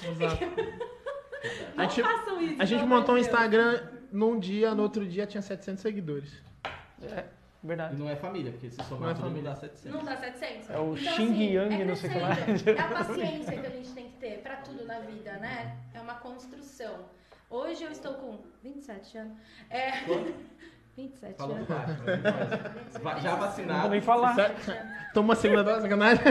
Exato. 0.04 0.46
Não 1.76 1.84
A 1.86 1.88
gente- 1.88 2.02
façam 2.04 2.42
isso. 2.42 2.62
A 2.62 2.66
gente 2.66 2.86
montou 2.86 3.16
um. 3.16 3.18
Instagram 3.18 3.82
num 4.12 4.40
dia, 4.40 4.74
no 4.74 4.84
outro 4.84 5.06
dia 5.06 5.26
tinha 5.28 5.42
700 5.42 5.82
seguidores. 5.82 6.32
É, 7.02 7.26
E 7.64 7.68
verdade. 7.68 7.96
não 7.96 8.10
é 8.10 8.16
família, 8.16 8.52
porque 8.52 8.70
se 8.70 8.78
Não 8.78 8.86
somar 8.86 9.12
é 9.12 9.14
todo 9.14 9.24
mundo 9.26 9.32
família. 9.34 9.50
dá 9.52 9.56
700. 9.56 9.92
Não 9.98 10.06
dá 10.06 10.18
700? 10.18 10.70
É 10.70 10.78
o 10.80 10.94
Então, 10.94 10.96
Xing 10.98 11.32
assim, 11.34 11.54
Yang, 11.54 11.82
é 11.82 11.86
não 11.86 11.96
sei 11.96 12.10
o 12.10 12.14
que 12.14 12.20
lá. 12.20 12.30
É 12.30 12.82
a 12.82 12.88
paciência 13.04 13.58
que 13.60 13.68
a 13.68 13.70
gente 13.70 13.90
tem 13.94 14.06
que 14.10 14.18
ter 14.18 14.40
pra 14.40 14.56
tudo 14.58 14.86
na 14.86 15.00
vida, 15.00 15.34
né? 15.34 15.78
É 15.94 16.00
uma 16.02 16.16
construção. 16.16 17.06
Hoje 17.50 17.84
eu 17.84 17.92
estou 17.92 18.14
com 18.16 18.40
27 18.64 19.18
anos. 19.18 19.38
É. 19.70 19.92
27 20.98 21.38
Falando 21.38 21.56
anos. 21.58 21.68
baixo, 21.68 23.02
vai. 23.04 23.22
Já 23.22 23.32
Não 23.32 23.40
vacinado. 23.40 23.82
vou 23.82 23.90
nem 23.92 24.02
falar. 24.02 24.36
Toma 25.14 25.30
uma 25.30 25.36
segunda 25.36 25.64
dose, 25.64 25.82
sacanagem. 25.84 26.24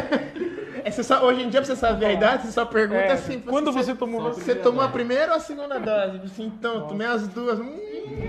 É, 0.84 0.90
você 0.90 1.02
só, 1.04 1.24
hoje 1.24 1.42
em 1.42 1.48
dia, 1.48 1.60
pra 1.60 1.66
você 1.66 1.76
saber 1.76 2.06
a 2.06 2.12
idade, 2.12 2.42
você 2.46 2.52
só 2.52 2.64
pergunta 2.66 3.00
É, 3.00 3.12
assim. 3.12 3.40
quando 3.40 3.72
você, 3.72 3.92
você 3.92 3.94
tomou 3.94 4.20
só- 4.34 4.40
Você 4.40 4.54
tomou 4.56 4.82
a 4.82 4.88
primeira 4.88 5.30
ou 5.32 5.36
a 5.36 5.40
segunda 5.40 5.78
dose? 5.78 6.20
Assim, 6.24 6.46
então, 6.46 6.74
Nossa. 6.80 6.88
tomei 6.88 7.06
as 7.06 7.28
duas. 7.28 7.58
Hum, 7.60 7.78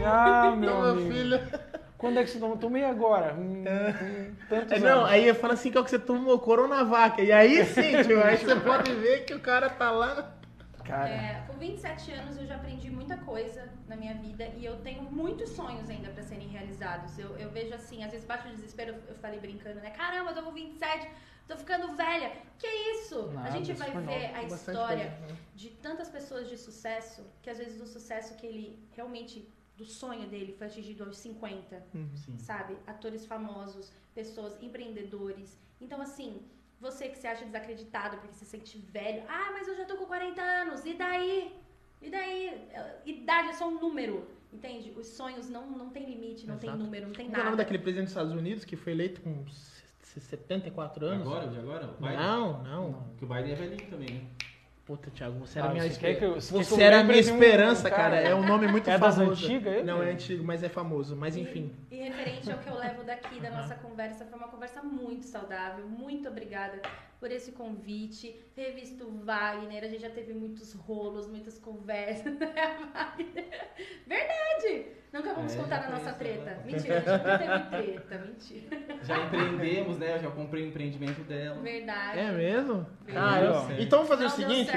Ah, 0.05 0.53
meu 0.57 0.69
então, 0.69 0.83
amigo. 0.83 1.11
filho. 1.11 1.39
Quando 1.97 2.19
é 2.19 2.23
que 2.23 2.29
você 2.29 2.39
tomou? 2.39 2.57
Tomei 2.57 2.83
agora. 2.85 3.33
Hum, 3.33 3.63
hum, 3.67 4.31
tantos 4.47 4.71
É, 4.73 4.79
não, 4.79 4.99
anos. 4.99 5.11
aí 5.11 5.27
eu 5.27 5.33
falo 5.35 5.53
assim, 5.53 5.71
que 5.71 5.77
é 5.77 5.81
o 5.81 5.83
que 5.83 5.89
você 5.89 5.97
tomou, 5.99 6.38
Coronavac. 6.39 7.19
E 7.21 7.31
aí 7.31 7.65
sim, 7.65 8.03
tio, 8.03 8.23
aí 8.23 8.38
você 8.38 8.55
pode 8.61 8.93
ver 8.93 9.25
que 9.25 9.33
o 9.33 9.39
cara 9.39 9.69
tá 9.69 9.89
lá. 9.89 10.33
Cara, 10.85 11.09
É, 11.09 11.41
27 11.58 12.12
anos 12.12 12.38
eu 12.38 12.45
já 12.45 12.55
aprendi 12.55 12.89
muita 12.89 13.18
coisa 13.18 13.70
na 13.88 13.95
minha 13.95 14.14
vida 14.16 14.45
e 14.58 14.66
eu 14.66 14.80
tenho 14.82 15.03
muitos 15.03 15.49
sonhos 15.49 15.89
ainda 15.89 16.10
pra 16.10 16.24
serem 16.24 16.47
realizados. 16.47 17.18
Eu, 17.18 17.38
eu 17.38 17.49
vejo 17.49 17.74
assim, 17.74 18.03
às 18.03 18.12
vezes 18.12 18.26
bate 18.26 18.47
o 18.47 18.51
desespero, 18.51 18.95
eu 19.08 19.16
falei 19.16 19.39
brincando, 19.39 19.80
né? 19.80 19.89
Caramba, 19.91 20.32
eu 20.32 20.36
tô 20.36 20.43
com 20.43 20.51
27, 20.51 21.10
tô 21.47 21.58
ficando 21.58 21.95
velha. 21.95 22.32
Que 22.58 22.68
isso? 22.68 23.28
Nada, 23.28 23.47
a 23.47 23.51
gente 23.51 23.74
vai 23.74 23.91
ver 23.91 24.01
nova. 24.01 24.38
a 24.38 24.43
história 24.43 25.10
coisa, 25.10 25.34
né? 25.34 25.38
de 25.55 25.70
tantas 25.70 26.10
pessoas 26.10 26.47
de 26.49 26.58
sucesso, 26.58 27.26
que 27.41 27.49
às 27.49 27.58
vezes 27.58 27.82
o 27.82 27.88
sucesso 27.88 28.36
que 28.36 28.45
ele 28.45 28.80
realmente, 28.91 29.47
do 29.76 29.86
sonho 29.86 30.28
dele, 30.28 30.53
foi 30.53 30.68
atingido 30.68 31.03
aos 31.03 31.18
50 31.18 31.84
Sim. 32.16 32.39
sabe? 32.39 32.78
Atores 32.86 33.26
famosos, 33.26 33.91
pessoas, 34.14 34.62
empreendedores. 34.62 35.60
Então, 35.80 36.01
assim, 36.01 36.41
você 36.80 37.09
que 37.09 37.17
se 37.17 37.25
acha 37.28 37.45
desacreditado 37.45 38.17
porque 38.17 38.34
se 38.36 38.45
sente 38.45 38.78
velho, 38.78 39.23
ah, 39.28 39.49
mas 39.53 39.67
eu 39.67 39.75
já 39.75 39.86
tô 39.86 39.95
com 39.97 40.05
40 40.05 40.41
anos, 40.41 40.86
e 40.86 40.93
daí? 40.93 41.55
E 42.01 42.09
daí? 42.09 42.47
Eh, 42.71 42.95
Idade 43.05 43.49
é 43.49 43.53
só 43.53 43.67
um 43.67 43.80
número, 43.80 44.28
entende? 44.53 44.93
Os 44.95 45.07
sonhos 45.07 45.49
não, 45.49 45.65
não 45.71 45.89
tem 45.89 46.05
limite, 46.05 46.45
não 46.45 46.57
tem 46.57 46.69
Exato. 46.69 46.84
número, 46.84 47.07
não 47.07 47.13
tem 47.13 47.25
é 47.25 47.30
o 47.30 47.32
nome 47.32 47.43
nada. 47.43 47.57
daquele 47.57 47.80
presidente 47.80 48.05
dos 48.05 48.11
Estados 48.11 48.34
Unidos 48.34 48.63
que 48.63 48.75
foi 48.75 48.93
eleito 48.93 49.21
com 49.21 49.43
s- 49.47 49.78
74 50.19 51.05
anos? 51.05 51.28
Agora, 51.28 51.47
de 51.47 51.57
agora? 51.59 51.88
O 51.89 52.01
Biden? 52.01 52.17
Não, 52.17 52.63
não. 52.63 52.93
Porque 53.09 53.25
o 53.25 53.28
Biden 53.28 53.51
é 53.51 53.55
velhinho 53.55 53.89
também, 53.89 54.09
né? 54.09 54.21
Puta, 54.88 55.11
Thiago, 55.11 55.38
você 55.39 55.59
era 55.59 55.67
Ah, 55.67 55.73
minha 55.73 55.85
esperança. 55.85 56.53
você 56.55 56.81
era 56.81 56.99
a 57.01 57.03
minha 57.03 57.21
de 57.21 57.29
um 57.29 57.33
esperança, 57.33 57.89
cara? 57.89 58.03
cara. 58.15 58.15
É 58.21 58.33
um 58.33 58.45
nome 58.47 58.67
muito 58.69 58.89
É 58.89 58.97
das 58.97 59.15
famoso. 59.17 59.43
antigas, 59.45 59.73
ele? 59.73 59.83
Não, 59.83 60.01
é 60.01 60.11
antigo, 60.11 60.45
mas 60.45 60.63
é 60.63 60.69
famoso. 60.69 61.13
Mas 61.13 61.35
enfim. 61.35 61.75
E 61.91 61.97
referente 62.03 62.49
ao 62.49 62.57
que 62.59 62.69
eu 62.69 62.75
levo 62.75 63.03
daqui 63.03 63.38
da 63.41 63.51
nossa 63.51 63.75
conversa, 63.75 64.25
foi 64.25 64.39
uma 64.39 64.47
conversa 64.47 64.81
muito 64.81 65.25
saudável. 65.25 65.85
Muito 65.85 66.29
obrigada 66.29 66.81
por 67.20 67.32
esse 67.32 67.51
convite. 67.51 68.36
Ter 68.55 68.72
visto 68.74 69.03
o 69.05 69.24
Wagner, 69.24 69.84
a 69.84 69.88
gente 69.88 70.01
já 70.01 70.09
teve 70.09 70.34
muitos 70.34 70.74
rolos, 70.74 71.28
muitas 71.28 71.57
conversas, 71.59 72.34
né, 72.38 72.53
Wagner? 72.93 73.68
Verdade! 74.05 74.86
Nunca 75.13 75.34
vamos 75.34 75.55
É, 75.55 75.57
contar 75.57 75.86
a 75.86 75.89
nossa 75.89 76.11
treta. 76.13 76.43
né? 76.43 76.59
Mentira, 76.65 76.97
a 76.97 76.99
gente 76.99 77.09
nunca 77.11 77.38
teve 77.38 77.70
treta, 77.99 78.18
mentira. 78.28 78.78
Já 79.03 79.18
empreendemos, 79.26 79.97
né? 79.97 80.15
Eu 80.15 80.20
já 80.20 80.30
comprei 80.30 80.63
o 80.63 80.68
empreendimento 80.68 81.22
dela. 81.22 81.55
Verdade. 81.61 82.20
É 82.20 82.32
mesmo? 82.32 82.86
Verdade. 83.05 83.45
Ó. 83.47 83.82
então 83.82 84.03
vamos 84.03 84.09
fazer 84.09 84.24
Não 84.24 84.30
o 84.30 84.34
seguinte. 84.34 84.72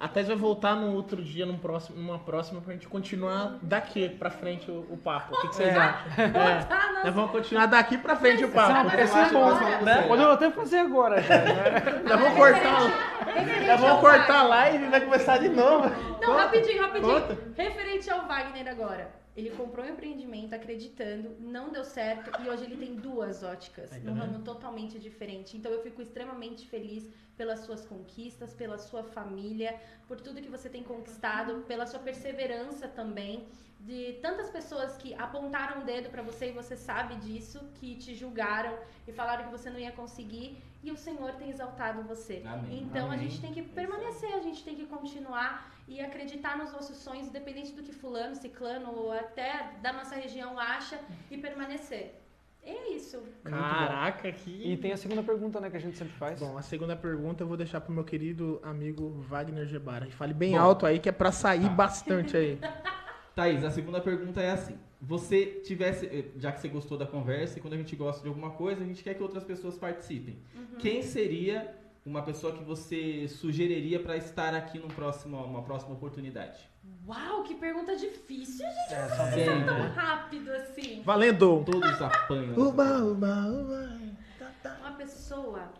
A 0.00 0.08
Thais 0.08 0.26
vai 0.26 0.36
voltar 0.36 0.74
num 0.74 0.94
outro 0.94 1.22
dia, 1.22 1.46
num 1.46 1.58
próximo, 1.58 1.96
numa 1.96 2.18
próxima, 2.18 2.60
pra 2.60 2.72
gente 2.72 2.88
continuar 2.88 3.58
daqui 3.62 4.08
pra 4.08 4.30
frente 4.30 4.68
o, 4.70 4.84
o 4.90 4.96
papo. 4.96 5.34
O 5.34 5.40
que, 5.42 5.48
que 5.48 5.54
vocês 5.54 5.68
É. 5.74 5.78
acham? 5.78 6.24
É. 6.24 7.04
Nós 7.04 7.14
vamos 7.14 7.30
continuar 7.30 7.66
daqui 7.66 7.96
pra 7.98 8.16
frente 8.16 8.44
o 8.44 8.50
papo. 8.50 8.88
Esse 8.88 8.96
é, 8.98 9.04
esse 9.04 9.18
é 9.18 9.38
bom, 9.38 9.54
né? 9.84 10.02
Podemos 10.08 10.32
até 10.32 10.50
fazer 10.50 10.78
agora 10.78 11.22
já, 11.22 11.36
né? 11.44 11.77
Já 12.06 12.16
vamos 12.16 12.36
cortar, 12.36 13.64
já 13.66 13.90
ao 13.90 14.00
cortar 14.00 14.38
a 14.40 14.42
live 14.42 14.84
e 14.84 14.88
vai 14.88 15.00
começar 15.00 15.38
de 15.38 15.48
novo. 15.48 15.88
Não, 15.88 16.14
Conta, 16.20 16.42
rapidinho, 16.42 16.82
rapidinho. 16.82 17.20
conta. 17.20 17.38
Referente 17.56 18.10
ao 18.10 18.26
Wagner 18.26 18.68
agora. 18.68 19.10
Ele 19.36 19.50
comprou 19.50 19.86
um 19.86 19.88
empreendimento 19.90 20.52
acreditando, 20.52 21.36
não 21.38 21.70
deu 21.70 21.84
certo 21.84 22.28
e 22.42 22.48
hoje 22.48 22.64
ele 22.64 22.76
tem 22.76 22.96
duas 22.96 23.44
óticas, 23.44 23.90
tá 23.90 23.96
num 24.02 24.14
ramo 24.14 24.40
totalmente 24.40 24.98
diferente. 24.98 25.56
Então 25.56 25.70
eu 25.70 25.80
fico 25.80 26.02
extremamente 26.02 26.66
feliz 26.66 27.08
pelas 27.36 27.60
suas 27.60 27.86
conquistas, 27.86 28.52
pela 28.52 28.78
sua 28.78 29.04
família, 29.04 29.76
por 30.08 30.20
tudo 30.20 30.42
que 30.42 30.48
você 30.48 30.68
tem 30.68 30.82
conquistado, 30.82 31.62
pela 31.68 31.86
sua 31.86 32.00
perseverança 32.00 32.88
também, 32.88 33.46
de 33.78 34.14
tantas 34.20 34.50
pessoas 34.50 34.96
que 34.96 35.14
apontaram 35.14 35.82
o 35.82 35.84
dedo 35.84 36.10
pra 36.10 36.20
você 36.20 36.48
e 36.48 36.52
você 36.52 36.76
sabe 36.76 37.14
disso, 37.14 37.60
que 37.76 37.94
te 37.94 38.16
julgaram 38.16 38.76
e 39.06 39.12
falaram 39.12 39.44
que 39.44 39.52
você 39.52 39.70
não 39.70 39.78
ia 39.78 39.92
conseguir 39.92 40.60
e 40.82 40.90
o 40.90 40.96
Senhor 40.96 41.32
tem 41.32 41.50
exaltado 41.50 42.02
você. 42.02 42.42
Amém. 42.46 42.82
Então 42.82 43.10
a 43.10 43.14
Amém. 43.14 43.28
gente 43.28 43.40
tem 43.40 43.52
que 43.52 43.62
permanecer, 43.62 44.32
a 44.34 44.40
gente 44.40 44.62
tem 44.64 44.76
que 44.76 44.86
continuar 44.86 45.72
e 45.86 46.00
acreditar 46.00 46.56
nos 46.56 46.72
nossos 46.72 46.96
sonhos, 46.98 47.28
independente 47.28 47.72
do 47.72 47.82
que 47.82 47.92
fulano, 47.92 48.34
ciclano 48.36 48.92
ou 48.92 49.12
até 49.12 49.72
da 49.82 49.92
nossa 49.92 50.14
região 50.14 50.58
acha 50.58 50.98
e 51.30 51.38
permanecer. 51.38 52.14
É 52.62 52.90
isso. 52.90 53.22
Caraca, 53.44 54.30
que. 54.30 54.50
E 54.50 54.76
tem 54.76 54.92
a 54.92 54.96
segunda 54.96 55.22
pergunta, 55.22 55.58
né, 55.58 55.70
que 55.70 55.76
a 55.76 55.80
gente 55.80 55.96
sempre 55.96 56.12
faz. 56.14 56.38
Bom, 56.38 56.58
a 56.58 56.62
segunda 56.62 56.94
pergunta 56.94 57.42
eu 57.42 57.48
vou 57.48 57.56
deixar 57.56 57.80
pro 57.80 57.92
meu 57.92 58.04
querido 58.04 58.60
amigo 58.62 59.08
Wagner 59.28 59.64
Gebara. 59.66 60.06
E 60.06 60.10
Fale 60.10 60.34
bem 60.34 60.52
Bom. 60.52 60.60
alto 60.60 60.84
aí, 60.84 60.98
que 60.98 61.08
é 61.08 61.12
pra 61.12 61.32
sair 61.32 61.68
bastante 61.70 62.36
aí. 62.36 62.58
Thaís, 63.34 63.64
a 63.64 63.70
segunda 63.70 64.00
pergunta 64.00 64.40
é 64.42 64.50
assim. 64.50 64.78
Você 65.00 65.60
tivesse, 65.64 66.06
eh, 66.06 66.24
já 66.36 66.50
que 66.50 66.60
você 66.60 66.68
gostou 66.68 66.98
da 66.98 67.06
conversa, 67.06 67.58
e 67.58 67.62
quando 67.62 67.74
a 67.74 67.76
gente 67.76 67.94
gosta 67.94 68.20
de 68.22 68.28
alguma 68.28 68.50
coisa, 68.50 68.82
a 68.82 68.86
gente 68.86 69.02
quer 69.02 69.14
que 69.14 69.22
outras 69.22 69.44
pessoas 69.44 69.78
participem. 69.78 70.38
Quem 70.78 71.02
seria 71.02 71.72
uma 72.04 72.22
pessoa 72.22 72.52
que 72.52 72.64
você 72.64 73.28
sugeriria 73.28 74.00
para 74.00 74.16
estar 74.16 74.54
aqui 74.54 74.78
num 74.78 74.88
próximo, 74.88 75.36
uma 75.36 75.62
próxima 75.62 75.94
oportunidade? 75.94 76.68
Uau, 77.06 77.42
que 77.44 77.54
pergunta 77.54 77.96
difícil, 77.96 78.66
gente. 78.66 78.94
É, 78.94 79.08
só. 79.08 79.64
Tão 79.64 79.88
rápido 79.90 80.50
assim. 80.50 81.02
Valendo! 81.02 81.64
Todos 81.64 82.02
apanham. 82.02 82.54
Uba, 82.58 82.84
pergunta. 82.84 83.04
uba, 83.04 83.46
uba. 83.46 84.00
Tá, 84.38 84.50
tá. 84.62 84.76
Uma 84.80 84.92
pessoa. 84.92 85.72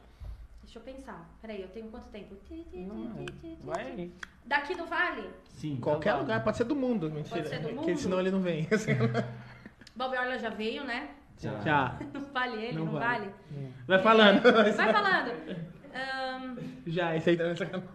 Deixa 0.69 0.81
eu 0.81 0.83
pensar. 0.83 1.27
Peraí, 1.41 1.63
eu 1.63 1.69
tenho 1.69 1.89
quanto 1.89 2.11
tempo? 2.11 2.37
Não, 2.75 3.25
vai 3.63 3.87
aí. 3.87 4.13
Daqui 4.45 4.75
do 4.75 4.85
Vale? 4.85 5.31
Sim. 5.55 5.79
Qualquer 5.81 6.13
tá 6.13 6.19
lugar, 6.19 6.45
pode 6.45 6.59
ser 6.59 6.65
do 6.65 6.77
mundo, 6.77 7.11
mentira. 7.11 7.43
ser 7.49 7.61
do 7.61 7.71
Porque 7.71 7.93
mundo? 7.93 7.99
senão 7.99 8.21
ele 8.21 8.31
não 8.31 8.43
vem. 8.43 8.69
Bob 9.97 10.15
Orla 10.15 10.39
já 10.39 10.51
veio, 10.51 10.85
né? 10.85 11.09
Já. 11.39 11.59
Já. 11.61 11.99
Não 12.13 12.21
vale 12.21 12.63
ele, 12.63 12.77
Não 12.77 12.85
não, 12.85 12.93
vale. 12.93 13.33
vale? 13.51 13.73
Vai 13.87 14.03
falando. 14.03 14.43
Vai 14.43 14.93
falando. 14.93 15.31
Ahn, 15.95 16.57
Já, 16.87 17.17
esse 17.17 17.31
aí 17.31 17.37
também 17.39 17.53
é 17.53 17.57
sacanagem. 17.57 17.89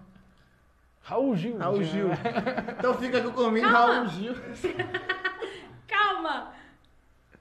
Raul 1.01 1.35
Gil. 1.35 1.57
Raul 1.59 1.83
já. 1.83 1.91
Gil. 1.91 2.07
Então 2.79 2.97
fica 2.97 3.19
aqui 3.19 3.31
comigo, 3.31 3.67
Calma. 3.69 3.93
Raul 3.93 4.07
Gil. 4.07 4.33
Calma! 5.87 6.53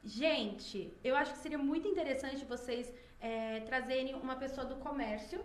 Gente, 0.05 0.93
eu 1.03 1.17
acho 1.17 1.33
que 1.33 1.39
seria 1.39 1.57
muito 1.57 1.89
interessante 1.89 2.45
vocês 2.45 2.93
é, 3.23 3.61
trazerem 3.61 4.15
uma 4.17 4.37
pessoa 4.37 4.67
do 4.67 4.77
comércio 4.77 5.43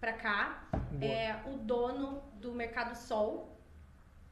pra 0.00 0.14
cá. 0.14 0.64
Boa. 0.90 1.04
É, 1.04 1.42
o 1.46 1.58
dono 1.58 2.22
do 2.34 2.52
Mercado 2.52 2.94
Sol. 2.96 3.56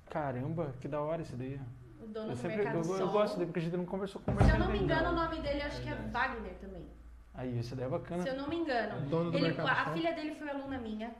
Caramba, 0.08 0.74
que 0.80 0.88
da 0.88 1.00
hora 1.00 1.22
esse 1.22 1.36
daí. 1.36 1.60
O 2.02 2.06
dono 2.06 2.28
Eu, 2.28 2.34
do 2.34 2.36
sempre, 2.36 2.56
Mercado 2.56 2.78
eu, 2.78 2.84
Sol. 2.84 2.96
eu 2.98 3.08
gosto 3.10 3.34
dele, 3.34 3.46
porque 3.46 3.60
a 3.60 3.62
gente 3.62 3.76
não 3.76 3.84
conversou 3.86 4.20
com 4.22 4.32
o 4.32 4.42
Se 4.44 4.50
eu 4.50 4.58
não 4.58 4.70
me 4.72 4.78
engano, 4.78 5.10
o 5.10 5.12
nome 5.14 5.38
dele 5.40 5.62
acho 5.62 5.80
que 5.82 5.88
é 5.88 5.94
Wagner 5.94 6.54
também. 6.54 6.86
Aí, 7.34 7.58
esse 7.58 7.74
daí 7.76 7.86
é 7.86 7.88
bacana. 7.88 8.22
Se 8.22 8.28
eu 8.30 8.36
não 8.36 8.48
me 8.48 8.56
engano. 8.56 9.08
Dono 9.08 9.30
do 9.30 9.36
Ele- 9.38 9.48
Mercado 9.48 9.68
a 9.68 9.84
Sol. 9.84 9.92
filha 9.92 10.12
dele 10.14 10.34
foi 10.34 10.48
aluna 10.48 10.78
minha, 10.78 11.14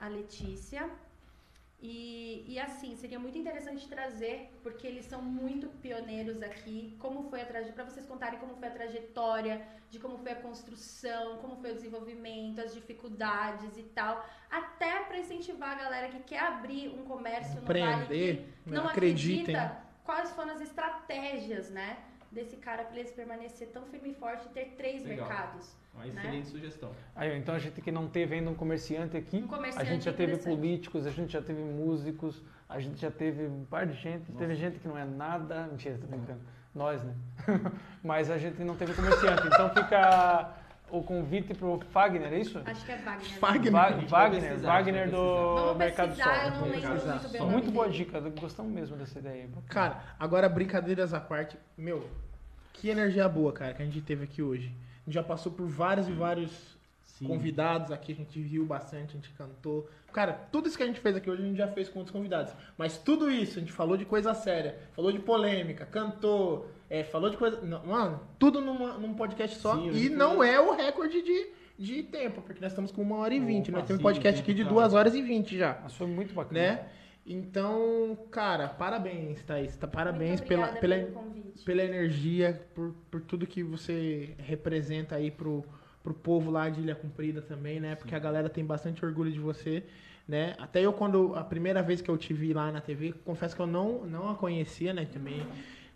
a 0.00 0.08
Letícia. 0.08 0.88
E, 1.82 2.44
e 2.46 2.60
assim, 2.60 2.94
seria 2.94 3.18
muito 3.18 3.36
interessante 3.36 3.88
trazer, 3.88 4.56
porque 4.62 4.86
eles 4.86 5.04
são 5.04 5.20
muito 5.20 5.66
pioneiros 5.80 6.40
aqui, 6.40 6.96
como 7.00 7.24
foi 7.28 7.42
a 7.42 7.44
trajetória, 7.44 7.74
para 7.74 7.84
vocês 7.92 8.06
contarem 8.06 8.38
como 8.38 8.54
foi 8.54 8.68
a 8.68 8.70
trajetória, 8.70 9.66
de 9.90 9.98
como 9.98 10.16
foi 10.16 10.30
a 10.30 10.36
construção, 10.36 11.38
como 11.38 11.56
foi 11.56 11.72
o 11.72 11.74
desenvolvimento, 11.74 12.60
as 12.60 12.72
dificuldades 12.72 13.76
e 13.76 13.82
tal, 13.82 14.24
até 14.48 15.00
para 15.00 15.18
incentivar 15.18 15.72
a 15.72 15.82
galera 15.82 16.08
que 16.08 16.20
quer 16.20 16.38
abrir 16.38 16.88
um 16.88 17.04
comércio 17.04 17.60
no 17.60 17.66
Vale 17.66 18.06
que 18.06 18.70
não 18.70 18.86
Acreditem. 18.86 19.56
acredita 19.56 19.82
quais 20.04 20.30
foram 20.30 20.52
as 20.52 20.60
estratégias, 20.60 21.68
né, 21.68 21.98
desse 22.30 22.56
cara 22.58 22.84
para 22.84 23.00
ele 23.00 23.10
permanecer 23.10 23.68
tão 23.72 23.86
firme 23.86 24.12
e 24.12 24.14
forte 24.14 24.46
e 24.46 24.50
ter 24.50 24.76
três 24.76 25.02
Legal. 25.02 25.26
mercados. 25.26 25.81
Uma 25.94 26.06
excelente 26.06 26.48
sugestão. 26.48 26.90
Aí, 27.14 27.36
então 27.38 27.54
a 27.54 27.58
gente 27.58 27.80
que 27.80 27.92
não 27.92 28.08
teve 28.08 28.34
ainda 28.34 28.50
um 28.50 28.54
comerciante 28.54 29.16
aqui, 29.16 29.36
Um 29.38 29.46
comerciante 29.46 29.86
a 29.86 29.92
gente 29.92 30.04
já 30.04 30.12
teve 30.12 30.36
políticos, 30.38 31.06
a 31.06 31.10
gente 31.10 31.32
já 31.32 31.42
teve 31.42 31.62
músicos, 31.62 32.42
a 32.68 32.80
gente 32.80 33.00
já 33.00 33.10
teve 33.10 33.46
um 33.46 33.64
par 33.64 33.86
de 33.86 33.92
gente, 33.94 34.24
Nossa. 34.30 34.38
teve 34.38 34.54
gente 34.54 34.78
que 34.78 34.88
não 34.88 34.96
é 34.96 35.04
nada, 35.04 35.66
mentira, 35.70 35.98
tô 35.98 36.06
brincando, 36.06 36.40
nós, 36.74 37.02
né? 37.04 37.14
Mas 38.02 38.30
a 38.30 38.38
gente 38.38 38.62
não 38.64 38.74
teve 38.74 38.94
comerciante, 38.94 39.46
então 39.46 39.68
fica 39.70 40.54
o 40.90 41.02
convite 41.02 41.54
pro 41.54 41.78
Fagner, 41.90 42.32
é 42.32 42.38
isso? 42.40 42.60
Acho 42.64 42.84
que 42.84 42.92
é 42.92 42.96
Wagner. 42.96 43.38
Wagner. 43.40 43.72
Va- 43.72 43.90
Wagner, 44.08 44.58
Wagner 44.60 45.10
do 45.10 45.74
Mercado 45.76 46.14
Sol. 46.16 46.32
eu 46.32 46.50
não 46.52 46.68
lembro 46.68 47.06
muito 47.06 47.28
bem 47.28 47.42
Muito 47.46 47.70
boa 47.70 47.88
dica, 47.88 48.18
gostamos 48.40 48.72
mesmo 48.72 48.96
dessa 48.96 49.18
ideia. 49.18 49.48
Cara, 49.68 50.02
agora 50.18 50.48
brincadeiras 50.48 51.12
à 51.14 51.20
parte, 51.20 51.56
meu, 51.76 52.08
que 52.72 52.88
energia 52.88 53.28
boa, 53.28 53.52
cara, 53.52 53.74
que 53.74 53.82
a 53.82 53.84
gente 53.86 54.00
teve 54.00 54.24
aqui 54.24 54.42
hoje. 54.42 54.74
A 55.02 55.10
gente 55.10 55.14
já 55.14 55.22
passou 55.22 55.50
por 55.52 55.66
vários 55.66 56.08
e 56.08 56.12
vários 56.12 56.50
Sim. 57.04 57.26
convidados 57.26 57.90
aqui, 57.90 58.12
a 58.12 58.14
gente 58.16 58.40
riu 58.40 58.64
bastante, 58.64 59.10
a 59.10 59.12
gente 59.14 59.30
cantou. 59.30 59.88
Cara, 60.12 60.32
tudo 60.52 60.68
isso 60.68 60.76
que 60.76 60.82
a 60.82 60.86
gente 60.86 61.00
fez 61.00 61.16
aqui 61.16 61.30
hoje 61.30 61.42
a 61.42 61.46
gente 61.46 61.56
já 61.56 61.68
fez 61.68 61.88
com 61.88 61.98
outros 62.00 62.12
convidados. 62.12 62.52
Mas 62.76 62.98
tudo 62.98 63.30
isso, 63.30 63.58
a 63.58 63.60
gente 63.60 63.72
falou 63.72 63.96
de 63.96 64.04
coisa 64.04 64.34
séria, 64.34 64.78
falou 64.94 65.10
de 65.10 65.18
polêmica, 65.18 65.86
cantou, 65.86 66.68
é, 66.90 67.02
falou 67.02 67.30
de 67.30 67.36
coisa. 67.36 67.60
não, 67.62 67.84
mano, 67.86 68.20
tudo 68.38 68.60
numa- 68.60 68.94
num 68.98 69.14
podcast 69.14 69.58
só. 69.58 69.74
Sim, 69.76 69.90
e 69.92 70.08
não 70.08 70.42
é 70.44 70.60
o 70.60 70.72
recorde 70.74 71.22
de, 71.22 71.46
de 71.78 72.02
tempo, 72.02 72.42
porque 72.42 72.60
nós 72.60 72.72
estamos 72.72 72.92
com 72.92 73.00
uma 73.02 73.16
hora 73.16 73.34
e 73.34 73.40
vinte. 73.40 73.70
Nós 73.70 73.84
temos 73.86 74.00
um 74.00 74.02
podcast 74.02 74.40
aqui 74.40 74.52
de 74.54 74.64
duas 74.64 74.92
horas 74.94 75.14
e 75.14 75.22
vinte 75.22 75.56
já 75.56 75.78
Mas 75.82 75.94
foi 75.94 76.06
muito 76.06 76.34
bacana. 76.34 76.60
né? 76.60 76.88
Então, 77.24 78.18
cara, 78.30 78.68
parabéns, 78.68 79.42
Thaís. 79.44 79.76
Tá, 79.76 79.86
parabéns 79.86 80.40
Muito 80.40 80.48
pela, 80.48 80.68
pela, 80.68 80.96
pela 81.64 81.82
energia, 81.82 82.60
por, 82.74 82.92
por 83.10 83.20
tudo 83.20 83.46
que 83.46 83.62
você 83.62 84.34
representa 84.38 85.14
aí 85.14 85.30
pro, 85.30 85.64
pro 86.02 86.12
povo 86.12 86.50
lá 86.50 86.68
de 86.68 86.80
Ilha 86.80 86.96
Comprida 86.96 87.40
também, 87.40 87.78
né? 87.78 87.94
Porque 87.94 88.14
a 88.14 88.18
galera 88.18 88.48
tem 88.48 88.64
bastante 88.64 89.04
orgulho 89.04 89.30
de 89.30 89.38
você, 89.38 89.84
né? 90.26 90.54
Até 90.58 90.80
eu, 90.80 90.92
quando 90.92 91.34
a 91.36 91.44
primeira 91.44 91.80
vez 91.80 92.00
que 92.00 92.10
eu 92.10 92.18
te 92.18 92.34
vi 92.34 92.52
lá 92.52 92.72
na 92.72 92.80
TV, 92.80 93.12
confesso 93.24 93.54
que 93.54 93.62
eu 93.62 93.68
não, 93.68 94.04
não 94.04 94.28
a 94.28 94.34
conhecia, 94.34 94.92
né? 94.92 95.04
Também. 95.04 95.46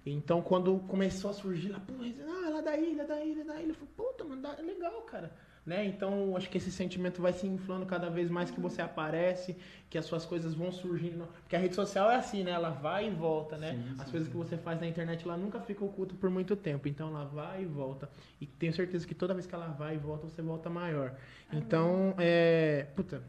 Então, 0.05 0.41
quando 0.41 0.79
começou 0.87 1.31
a 1.31 1.35
surgir 1.35 1.71
lá, 1.71 1.81
pô, 1.81 1.93
ah, 2.01 2.47
ela 2.47 2.59
é 2.61 2.63
da 2.63 2.79
ilha, 2.79 3.05
da 3.05 3.25
ilha, 3.25 3.45
da 3.45 3.61
ilha, 3.61 3.73
eu 3.73 3.75
falei, 3.75 3.91
puta, 3.97 4.25
mano, 4.25 4.47
é 4.57 4.63
legal, 4.63 5.03
cara. 5.03 5.33
Né? 5.67 5.85
Então, 5.85 6.37
acho 6.37 6.49
que 6.49 6.59
esse 6.59 6.71
sentimento 6.71 7.21
vai 7.21 7.33
se 7.33 7.45
inflando 7.45 7.85
cada 7.87 8.09
vez 8.09 8.31
mais 8.31 8.53
que 8.53 8.61
você 8.61 8.81
aparece, 8.81 9.57
que 9.91 9.99
as 9.99 10.05
suas 10.05 10.25
coisas 10.25 10.55
vão 10.55 10.71
surgindo. 10.71 11.27
Porque 11.43 11.57
a 11.57 11.59
rede 11.59 11.75
social 11.75 12.09
é 12.09 12.15
assim, 12.15 12.45
né? 12.45 12.53
Ela 12.53 12.71
vai 12.71 13.09
e 13.09 13.11
volta, 13.11 13.57
né? 13.57 13.73
Sim, 13.73 13.95
as 13.99 14.05
sim, 14.05 14.11
coisas 14.13 14.29
sim. 14.29 14.31
que 14.31 14.37
você 14.39 14.57
faz 14.57 14.81
na 14.81 14.87
internet, 14.87 15.25
ela 15.25 15.37
nunca 15.37 15.59
fica 15.59 15.85
oculta 15.85 16.15
por 16.21 16.31
muito 16.31 16.55
tempo. 16.55 16.87
Então, 16.87 17.09
ela 17.09 17.25
vai 17.25 17.63
e 17.63 17.65
volta. 17.65 18.09
E 18.41 18.47
tenho 18.47 18.73
certeza 18.73 19.05
que 19.05 19.15
toda 19.15 19.35
vez 19.35 19.45
que 19.45 19.55
ela 19.57 19.67
vai 19.67 19.97
e 19.97 19.99
volta, 19.99 20.29
você 20.29 20.41
volta 20.41 20.71
maior. 20.71 21.13
Então, 21.53 22.15
é... 22.17 22.87
Puta, 22.95 23.21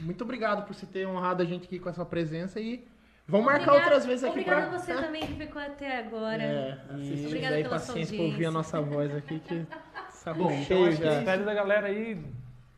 muito 0.00 0.24
obrigado 0.24 0.66
por 0.66 0.74
você 0.74 0.86
ter 0.86 1.06
honrado 1.06 1.42
a 1.42 1.44
gente 1.44 1.66
aqui 1.66 1.78
com 1.78 1.90
a 1.90 1.92
sua 1.92 2.06
presença 2.06 2.58
e 2.60 2.82
vamos 3.28 3.44
marcar 3.44 3.72
Obrigada- 3.72 3.84
outras 3.84 4.06
vezes 4.06 4.24
aqui 4.24 4.40
Obrigada 4.40 4.68
pra... 4.68 4.76
a 4.76 4.78
você 4.78 4.94
também 4.96 5.26
que 5.26 5.34
ficou 5.34 5.60
até 5.60 5.98
agora. 5.98 6.42
É, 6.42 6.78
aí, 6.88 7.64
paciência 7.68 8.16
pra 8.16 8.24
ouvir 8.24 8.46
a 8.46 8.50
nossa 8.50 8.80
voz 8.80 9.14
aqui, 9.14 9.38
que 9.40 9.66
saco 10.24 10.38
Bom, 10.38 10.50
então 10.50 10.64
cheio 10.64 10.96
que 10.96 11.02
já. 11.04 11.18
Espero 11.18 11.44
da 11.44 11.54
galera 11.54 11.86
aí. 11.88 12.18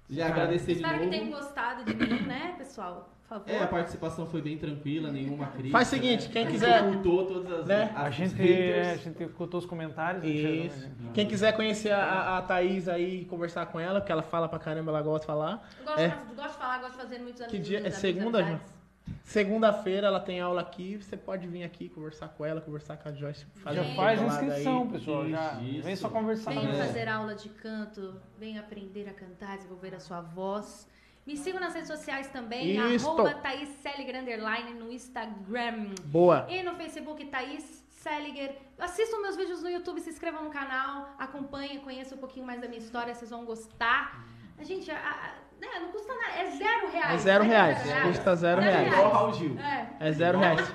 Já 0.08 0.26
agradecer 0.28 0.74
de 0.74 0.80
Espero 0.82 1.00
que 1.00 1.08
tenham 1.08 1.30
gostado 1.30 1.84
de 1.84 1.94
mim, 1.94 2.20
né, 2.22 2.54
pessoal? 2.58 3.10
Por 3.22 3.28
favor. 3.40 3.50
É, 3.50 3.60
a 3.60 3.66
participação 3.66 4.24
foi 4.24 4.40
bem 4.40 4.56
tranquila, 4.56 5.10
nenhuma 5.10 5.46
crítica. 5.48 5.72
Faz 5.72 5.88
o 5.88 5.90
seguinte, 5.90 6.26
né? 6.26 6.32
quem 6.32 6.42
A 6.42 6.44
gente 6.50 6.60
quiser- 6.60 6.82
ocultou 6.84 7.26
todas 7.26 7.60
as, 7.60 7.66
né? 7.66 7.90
as 7.92 8.04
A 8.06 8.10
gente, 8.10 8.34
haters. 8.36 8.88
a 8.88 8.96
gente 9.02 9.22
escutou 9.24 9.58
os 9.58 9.66
comentários. 9.66 10.22
né, 10.22 10.28
Isso. 10.30 10.42
geralmente. 10.78 11.12
Quem 11.12 11.26
quiser 11.26 11.52
conhecer 11.56 11.90
a, 11.90 12.04
a, 12.04 12.38
a 12.38 12.42
Thaís 12.42 12.88
aí 12.88 13.22
e 13.22 13.24
conversar 13.24 13.66
com 13.66 13.80
ela, 13.80 14.00
porque 14.00 14.12
ela 14.12 14.22
fala 14.22 14.48
pra 14.48 14.60
caramba, 14.60 14.92
ela 14.92 15.02
gosta 15.02 15.20
de 15.22 15.26
falar. 15.26 15.68
Eu 15.80 15.84
Gosto, 15.86 15.98
É. 16.00 16.08
de, 16.08 16.34
gosto 16.36 16.52
de 16.52 16.58
falar, 16.58 16.78
gosto 16.78 16.92
de 16.92 16.98
fazer 16.98 17.18
muitos 17.18 17.40
amigos. 17.42 17.58
Que 17.58 17.64
dia? 17.64 17.84
É 17.84 17.90
segunda, 17.90 18.38
amizades. 18.38 18.75
Segunda-feira 19.24 20.06
ela 20.06 20.20
tem 20.20 20.40
aula 20.40 20.60
aqui, 20.60 20.96
você 20.96 21.16
pode 21.16 21.46
vir 21.46 21.62
aqui 21.64 21.88
conversar 21.88 22.28
com 22.28 22.44
ela, 22.44 22.60
conversar 22.60 22.96
com 22.96 23.08
a 23.08 23.12
Joyce. 23.12 23.44
fazer 23.56 23.82
Já 23.82 23.94
faz 23.94 24.20
inscrição, 24.22 24.82
aí. 24.82 24.88
pessoal. 24.88 25.28
Já 25.28 25.60
Isso. 25.62 25.82
vem 25.82 25.96
só 25.96 26.08
conversar. 26.08 26.50
Venha 26.52 26.72
né? 26.72 26.86
fazer 26.86 27.08
aula 27.08 27.34
de 27.34 27.48
canto, 27.48 28.20
venha 28.38 28.60
aprender 28.60 29.08
a 29.08 29.12
cantar, 29.12 29.56
desenvolver 29.56 29.94
a 29.94 30.00
sua 30.00 30.20
voz. 30.20 30.88
Me 31.26 31.36
sigam 31.36 31.60
nas 31.60 31.74
redes 31.74 31.88
sociais 31.88 32.28
também, 32.28 32.76
Isto. 32.94 33.08
arroba 33.08 33.34
Thaís 33.34 33.68
Seliger 33.82 34.20
Underline 34.22 34.74
no 34.74 34.92
Instagram. 34.92 35.94
Boa. 36.04 36.46
E 36.48 36.62
no 36.62 36.76
Facebook, 36.76 37.24
Thaís 37.26 37.84
Seliger. 37.90 38.56
Assistam 38.78 39.20
meus 39.22 39.36
vídeos 39.36 39.60
no 39.60 39.68
YouTube, 39.68 40.00
se 40.00 40.08
inscrevam 40.10 40.44
no 40.44 40.50
canal, 40.50 41.14
acompanhem, 41.18 41.80
conheçam 41.80 42.16
um 42.16 42.20
pouquinho 42.20 42.46
mais 42.46 42.60
da 42.60 42.68
minha 42.68 42.78
história, 42.80 43.12
vocês 43.12 43.30
vão 43.30 43.44
gostar. 43.44 44.24
A 44.56 44.62
gente, 44.62 44.88
a- 44.88 44.96
a- 44.96 45.34
né, 45.60 45.66
não 45.80 45.88
custa 45.92 46.12
nada, 46.14 46.38
é 46.40 46.50
zero 46.50 46.90
reais. 46.92 47.14
É 47.14 47.18
zero 47.18 47.44
né, 47.44 47.50
reais. 47.50 47.82
Custa 48.02 48.34
zero 48.36 48.60
Zero 48.60 48.72
reais. 48.72 48.92
Igual 48.92 49.06
o 49.06 49.12
Raul 49.12 49.32
Gil. 49.34 49.58
É, 49.58 49.86
É 50.08 50.12
zero 50.12 50.38
reais. 50.38 50.60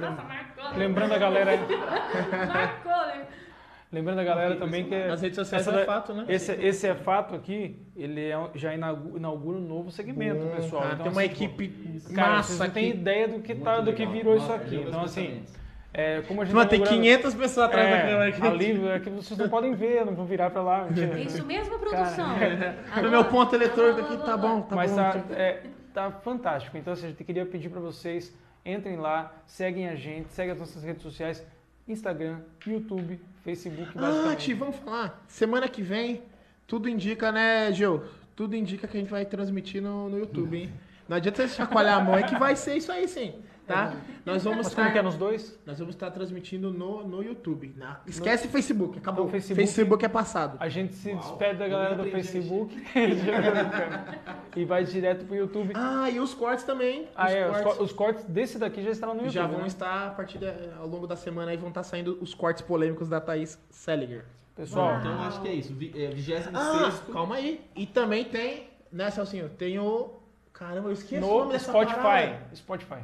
nossa, 0.00 0.22
marcou. 0.22 0.64
né? 0.64 0.72
Lembrando 0.76 1.12
a 1.14 1.18
galera, 1.18 1.50
Marcou, 1.56 3.06
né? 3.06 3.26
lembrando 3.92 4.18
a 4.18 4.24
galera 4.24 4.56
também 4.56 4.84
que 4.88 5.06
Nas 5.06 5.22
redes 5.22 5.36
sociais 5.36 5.66
essa 5.66 5.76
é 5.76 5.80
da- 5.80 5.86
fato, 5.86 6.12
né? 6.12 6.24
esse, 6.28 6.52
esse 6.52 6.86
é 6.88 6.94
fato 6.94 7.34
aqui, 7.34 7.76
ele 7.96 8.28
é 8.28 8.50
já 8.54 8.74
inaugura, 8.74 9.58
um 9.58 9.60
novo 9.60 9.90
segmento, 9.90 10.44
Hum, 10.44 10.50
pessoal. 10.56 10.82
cara, 10.82 10.94
Então, 10.94 11.04
tem 11.04 11.12
uma 11.12 11.22
assim, 11.22 11.30
tipo, 11.34 11.62
equipe 11.62 12.14
Cara, 12.14 12.42
vocês 12.42 12.58
massa 12.58 12.64
não 12.66 12.70
têm 12.74 12.88
aqui. 12.90 12.98
ideia 12.98 13.28
do 13.28 13.40
que, 13.40 13.54
tá, 13.54 13.80
do 13.80 13.92
que 13.92 14.04
virou 14.06 14.36
isso 14.36 14.52
aqui. 14.52 14.76
Então, 14.76 15.02
assim, 15.02 15.22
pensamentos. 15.26 15.63
É, 15.94 16.22
como 16.22 16.42
a 16.42 16.44
gente 16.44 16.54
Mano, 16.54 16.66
tá 16.66 16.70
tem 16.70 16.80
inaugurando- 16.80 17.04
500 17.04 17.34
pessoas 17.34 17.66
atrás 17.66 17.88
da 17.90 17.96
câmera 18.00 18.24
é, 18.26 18.28
aqui. 18.28 18.46
ali, 18.46 18.88
é 18.88 18.98
que 18.98 19.10
vocês 19.10 19.38
não 19.38 19.48
podem 19.48 19.74
ver, 19.74 20.04
não 20.04 20.14
vão 20.14 20.26
virar 20.26 20.50
pra 20.50 20.60
lá. 20.60 20.84
mentira. 20.84 21.16
É 21.18 21.22
isso 21.22 21.44
mesmo, 21.46 21.78
produção? 21.78 22.26
No 22.28 22.98
Alô? 22.98 23.10
meu 23.10 23.24
ponto 23.26 23.54
eletrônico 23.54 24.00
aqui, 24.00 24.16
tá 24.24 24.36
bom, 24.36 24.60
tá 24.62 24.74
Mas 24.76 24.90
bom. 24.90 24.96
tá, 24.96 25.20
é, 25.30 25.62
tá 25.94 26.10
fantástico. 26.10 26.76
Então, 26.76 26.92
assim, 26.92 27.06
a 27.06 27.08
gente 27.10 27.22
queria 27.22 27.46
pedir 27.46 27.68
para 27.70 27.80
vocês, 27.80 28.36
entrem 28.66 28.96
lá, 28.96 29.32
seguem 29.46 29.88
a 29.88 29.94
gente, 29.94 30.32
seguem 30.32 30.52
as 30.52 30.58
nossas 30.58 30.82
redes 30.82 31.02
sociais, 31.02 31.46
Instagram, 31.86 32.38
YouTube, 32.66 33.20
Facebook, 33.44 33.88
Ah, 33.94 34.00
basicamente. 34.00 34.38
Ti, 34.40 34.54
vamos 34.54 34.76
falar. 34.76 35.22
Semana 35.28 35.68
que 35.68 35.80
vem, 35.82 36.22
tudo 36.66 36.88
indica, 36.88 37.30
né, 37.30 37.70
Gil? 37.72 38.02
Tudo 38.34 38.56
indica 38.56 38.88
que 38.88 38.96
a 38.96 39.00
gente 39.00 39.10
vai 39.10 39.24
transmitir 39.24 39.80
no, 39.80 40.08
no 40.08 40.18
YouTube, 40.18 40.56
hein? 40.58 40.72
Não 41.08 41.18
adianta 41.18 41.46
você 41.46 41.54
chacoalhar 41.54 41.98
a 41.98 42.02
mão, 42.02 42.16
é 42.16 42.22
que 42.22 42.34
vai 42.36 42.56
ser 42.56 42.76
isso 42.76 42.90
aí 42.90 43.06
sim, 43.06 43.34
tá? 43.66 43.94
Nós 44.24 44.44
vamos 44.44 44.66
Mas 44.66 44.74
como 44.74 44.86
que 44.90 44.92
é 44.92 45.00
estar, 45.00 45.02
nos 45.02 45.16
dois? 45.16 45.58
nós 45.66 45.78
vamos 45.78 45.94
estar 45.94 46.10
transmitindo 46.10 46.72
no, 46.72 47.06
no 47.06 47.22
YouTube. 47.22 47.74
Na- 47.76 48.00
esquece 48.06 48.48
Facebook, 48.48 48.98
acabou. 48.98 49.24
No 49.26 49.30
Facebook. 49.30 49.60
Facebook. 49.66 50.04
é 50.04 50.08
passado. 50.08 50.56
A 50.60 50.68
gente 50.68 50.94
se 50.94 51.10
Uau, 51.10 51.20
despede 51.20 51.58
da 51.58 51.68
galera 51.68 51.94
do 51.96 52.04
Facebook 52.04 52.74
e 54.56 54.64
vai 54.64 54.84
direto 54.84 55.24
pro 55.26 55.34
YouTube. 55.36 55.72
Ah, 55.74 56.08
e 56.10 56.20
os 56.20 56.34
cortes 56.34 56.64
também. 56.64 57.08
Ah, 57.14 57.26
os, 57.26 57.32
é, 57.32 57.46
os, 57.46 57.52
cortes 57.60 57.76
co- 57.78 57.84
os 57.84 57.92
cortes 57.92 58.24
desse 58.24 58.58
daqui 58.58 58.82
já 58.82 58.90
estarão 58.90 59.14
no 59.14 59.20
YouTube. 59.20 59.34
já 59.34 59.46
vão 59.46 59.60
né? 59.60 59.66
estar, 59.66 60.06
a 60.08 60.10
partir 60.10 60.38
da- 60.38 60.54
ao 60.78 60.86
longo 60.86 61.06
da 61.06 61.16
semana 61.16 61.50
aí, 61.50 61.56
vão 61.56 61.68
estar 61.68 61.82
saindo 61.82 62.18
os 62.20 62.34
cortes 62.34 62.62
polêmicos 62.62 63.08
da 63.08 63.20
Thaís 63.20 63.58
Seliger. 63.70 64.24
Pessoal, 64.56 64.98
Então 65.00 65.20
acho 65.24 65.40
que 65.42 65.48
é 65.48 65.52
isso. 65.52 65.74
Vi- 65.74 65.92
é, 65.96 66.08
26 66.10 66.48
Ah, 66.54 66.92
calma 67.12 67.34
aí. 67.36 67.60
E 67.74 67.86
também 67.86 68.24
tem, 68.24 68.68
né, 68.92 69.10
Celcinho? 69.10 69.48
Tem 69.48 69.78
o... 69.78 70.10
Caramba, 70.52 70.88
eu 70.90 70.92
esqueci 70.92 71.16
o 71.16 71.20
nome 71.26 71.46
no 71.46 71.52
dessa 71.52 71.72
Spotify. 71.72 72.00
parada. 72.00 72.40
Spotify. 72.54 72.98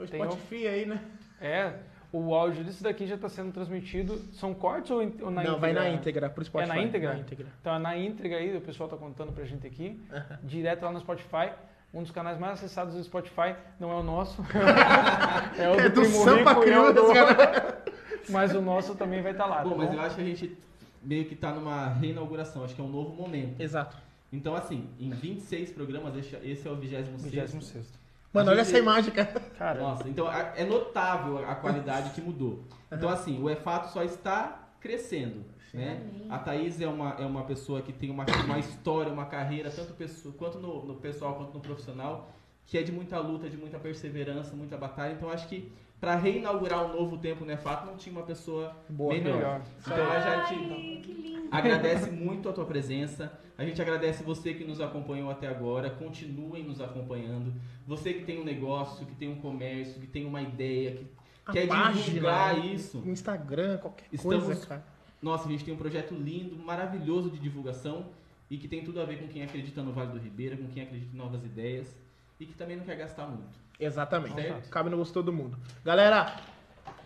O 0.00 0.06
Tem 0.06 0.20
o- 0.20 0.24
Spotify 0.24 0.66
aí, 0.66 0.86
né? 0.86 1.00
É, 1.40 1.74
o 2.12 2.34
áudio 2.34 2.64
disso 2.64 2.82
daqui 2.82 3.06
já 3.06 3.14
está 3.16 3.28
sendo 3.28 3.52
transmitido. 3.52 4.18
São 4.32 4.54
cortes 4.54 4.90
ou, 4.90 5.02
in- 5.02 5.14
ou 5.20 5.30
na 5.30 5.42
Não, 5.42 5.50
íntegra? 5.52 5.58
vai 5.58 5.72
na 5.72 5.88
íntegra, 5.90 6.30
pro 6.30 6.44
Spotify. 6.44 6.72
É 6.72 6.74
na 6.74 6.82
íntegra? 6.82 7.12
Na 7.14 7.18
íntegra. 7.20 7.46
Então 7.60 7.74
é 7.74 7.78
na 7.78 7.96
íntegra 7.98 8.38
aí, 8.38 8.56
o 8.56 8.60
pessoal 8.60 8.88
tá 8.88 8.96
contando 8.96 9.32
pra 9.32 9.44
gente 9.44 9.66
aqui, 9.66 10.00
direto 10.42 10.82
lá 10.84 10.90
no 10.92 11.00
Spotify. 11.00 11.50
Um 11.92 12.02
dos 12.02 12.12
canais 12.12 12.38
mais 12.38 12.52
acessados 12.52 12.94
do 12.94 13.02
Spotify, 13.02 13.56
não 13.80 13.90
é 13.90 13.94
o 13.94 14.02
nosso. 14.02 14.42
é 15.58 15.68
o 15.68 15.74
do, 15.74 15.80
É 15.80 15.88
do 15.88 16.00
Primo 16.02 16.24
Sampa 16.24 16.50
Rico 16.52 16.64
e 16.64 16.70
é 16.70 16.78
o 16.80 16.92
Cruz, 16.94 17.08
do- 17.08 17.12
cara. 17.14 17.84
Mas 18.30 18.54
o 18.54 18.60
nosso 18.62 18.94
também 18.94 19.20
vai 19.22 19.32
estar 19.32 19.46
lá. 19.46 19.62
Bom, 19.64 19.70
tá 19.70 19.76
mas 19.76 19.88
bom? 19.88 19.94
eu 19.96 20.00
acho 20.02 20.14
que 20.14 20.20
a 20.20 20.24
gente 20.24 20.56
meio 21.02 21.24
que 21.24 21.34
tá 21.34 21.50
numa 21.52 21.88
reinauguração, 21.94 22.62
acho 22.62 22.74
que 22.76 22.80
é 22.80 22.84
um 22.84 22.88
novo 22.88 23.12
momento. 23.14 23.60
Exato. 23.60 23.96
Então, 24.32 24.54
assim, 24.54 24.88
em 25.00 25.10
26 25.10 25.72
programas, 25.72 26.14
esse 26.16 26.36
esse 26.44 26.68
é 26.68 26.70
o 26.70 26.76
26 26.76 27.08
26 27.52 27.99
Mano, 28.32 28.50
A 28.50 28.52
olha 28.52 28.60
essa 28.60 28.78
imagem, 28.78 29.12
cara. 29.12 29.40
Cara, 29.58 29.80
Nossa, 29.80 30.08
então 30.08 30.26
a- 30.28 30.52
é 30.56 30.64
notável 30.64 31.38
a 31.38 31.54
qualidade 31.54 32.10
que 32.10 32.20
mudou. 32.20 32.64
Então, 32.90 33.08
assim, 33.08 33.42
o 33.42 33.50
EFATO 33.50 33.92
só 33.92 34.02
está 34.04 34.68
crescendo. 34.80 35.44
Né? 35.74 36.00
A 36.28 36.38
Thaís 36.38 36.80
é 36.80 36.86
uma, 36.88 37.10
é 37.18 37.24
uma 37.24 37.44
pessoa 37.44 37.80
que 37.82 37.92
tem 37.92 38.10
uma, 38.10 38.24
uma 38.44 38.58
história, 38.58 39.12
uma 39.12 39.26
carreira, 39.26 39.70
tanto 39.70 39.92
pessoa, 39.94 40.34
quanto 40.36 40.58
no, 40.58 40.84
no 40.84 40.94
pessoal 40.96 41.34
quanto 41.36 41.54
no 41.54 41.60
profissional, 41.60 42.28
que 42.66 42.76
é 42.78 42.82
de 42.82 42.90
muita 42.90 43.18
luta, 43.20 43.48
de 43.48 43.56
muita 43.56 43.78
perseverança, 43.78 44.54
muita 44.56 44.76
batalha. 44.76 45.12
Então, 45.12 45.30
acho 45.30 45.46
que 45.48 45.70
para 46.00 46.16
reinaugurar 46.16 46.84
um 46.86 46.92
novo 46.98 47.18
tempo 47.18 47.44
no 47.44 47.52
EFATO, 47.52 47.86
não 47.86 47.96
tinha 47.96 48.12
uma 48.16 48.24
pessoa 48.24 48.74
Boa. 48.88 49.12
melhor. 49.12 49.36
melhor. 49.36 49.60
Então, 49.80 50.04
a 50.10 50.12
Ai, 50.12 50.46
gente 50.46 50.58
que 51.04 51.12
lindo. 51.12 51.39
Agradece 51.50 52.10
muito 52.10 52.48
a 52.48 52.52
tua 52.52 52.64
presença. 52.64 53.32
A 53.58 53.64
gente 53.64 53.80
agradece 53.80 54.22
você 54.22 54.54
que 54.54 54.64
nos 54.64 54.80
acompanhou 54.80 55.30
até 55.30 55.46
agora. 55.48 55.90
Continuem 55.90 56.64
nos 56.64 56.80
acompanhando. 56.80 57.52
Você 57.86 58.12
que 58.14 58.24
tem 58.24 58.40
um 58.40 58.44
negócio, 58.44 59.04
que 59.06 59.14
tem 59.14 59.28
um 59.28 59.36
comércio, 59.36 60.00
que 60.00 60.06
tem 60.06 60.24
uma 60.24 60.40
ideia, 60.40 60.92
que 60.96 61.06
A 61.46 61.52
quer 61.52 61.68
página, 61.68 62.04
divulgar 62.04 62.56
né? 62.58 62.66
isso. 62.66 63.02
Instagram, 63.06 63.78
qualquer 63.78 64.06
Estamos- 64.12 64.44
coisa, 64.44 64.66
cara. 64.66 64.84
Nossa, 65.20 65.46
a 65.46 65.50
gente 65.50 65.64
tem 65.64 65.74
um 65.74 65.76
projeto 65.76 66.14
lindo, 66.14 66.56
maravilhoso 66.56 67.28
de 67.30 67.38
divulgação 67.38 68.06
e 68.50 68.56
que 68.56 68.66
tem 68.66 68.82
tudo 68.82 69.00
a 69.00 69.04
ver 69.04 69.18
com 69.18 69.28
quem 69.28 69.42
acredita 69.42 69.82
no 69.82 69.92
Vale 69.92 70.12
do 70.12 70.18
Ribeira, 70.18 70.56
com 70.56 70.66
quem 70.68 70.82
acredita 70.82 71.14
em 71.14 71.18
novas 71.18 71.44
ideias 71.44 71.94
e 72.38 72.46
que 72.46 72.54
também 72.54 72.76
não 72.76 72.84
quer 72.84 72.96
gastar 72.96 73.26
muito. 73.26 73.58
Exatamente. 73.78 74.34
Certo. 74.34 74.70
Cabe 74.70 74.88
no 74.88 74.96
gosto 74.96 75.10
de 75.10 75.14
todo 75.14 75.30
mundo. 75.32 75.58
Galera, 75.84 76.34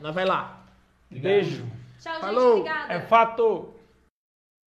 nós 0.01 0.15
vai 0.15 0.25
lá. 0.25 0.65
Obrigado. 1.11 1.33
beijo. 1.33 1.66
Tchau, 2.01 2.21
Falou. 2.21 2.59
gente. 2.59 2.69
Obrigada. 2.69 2.93
É 2.95 3.01
fato! 3.01 3.73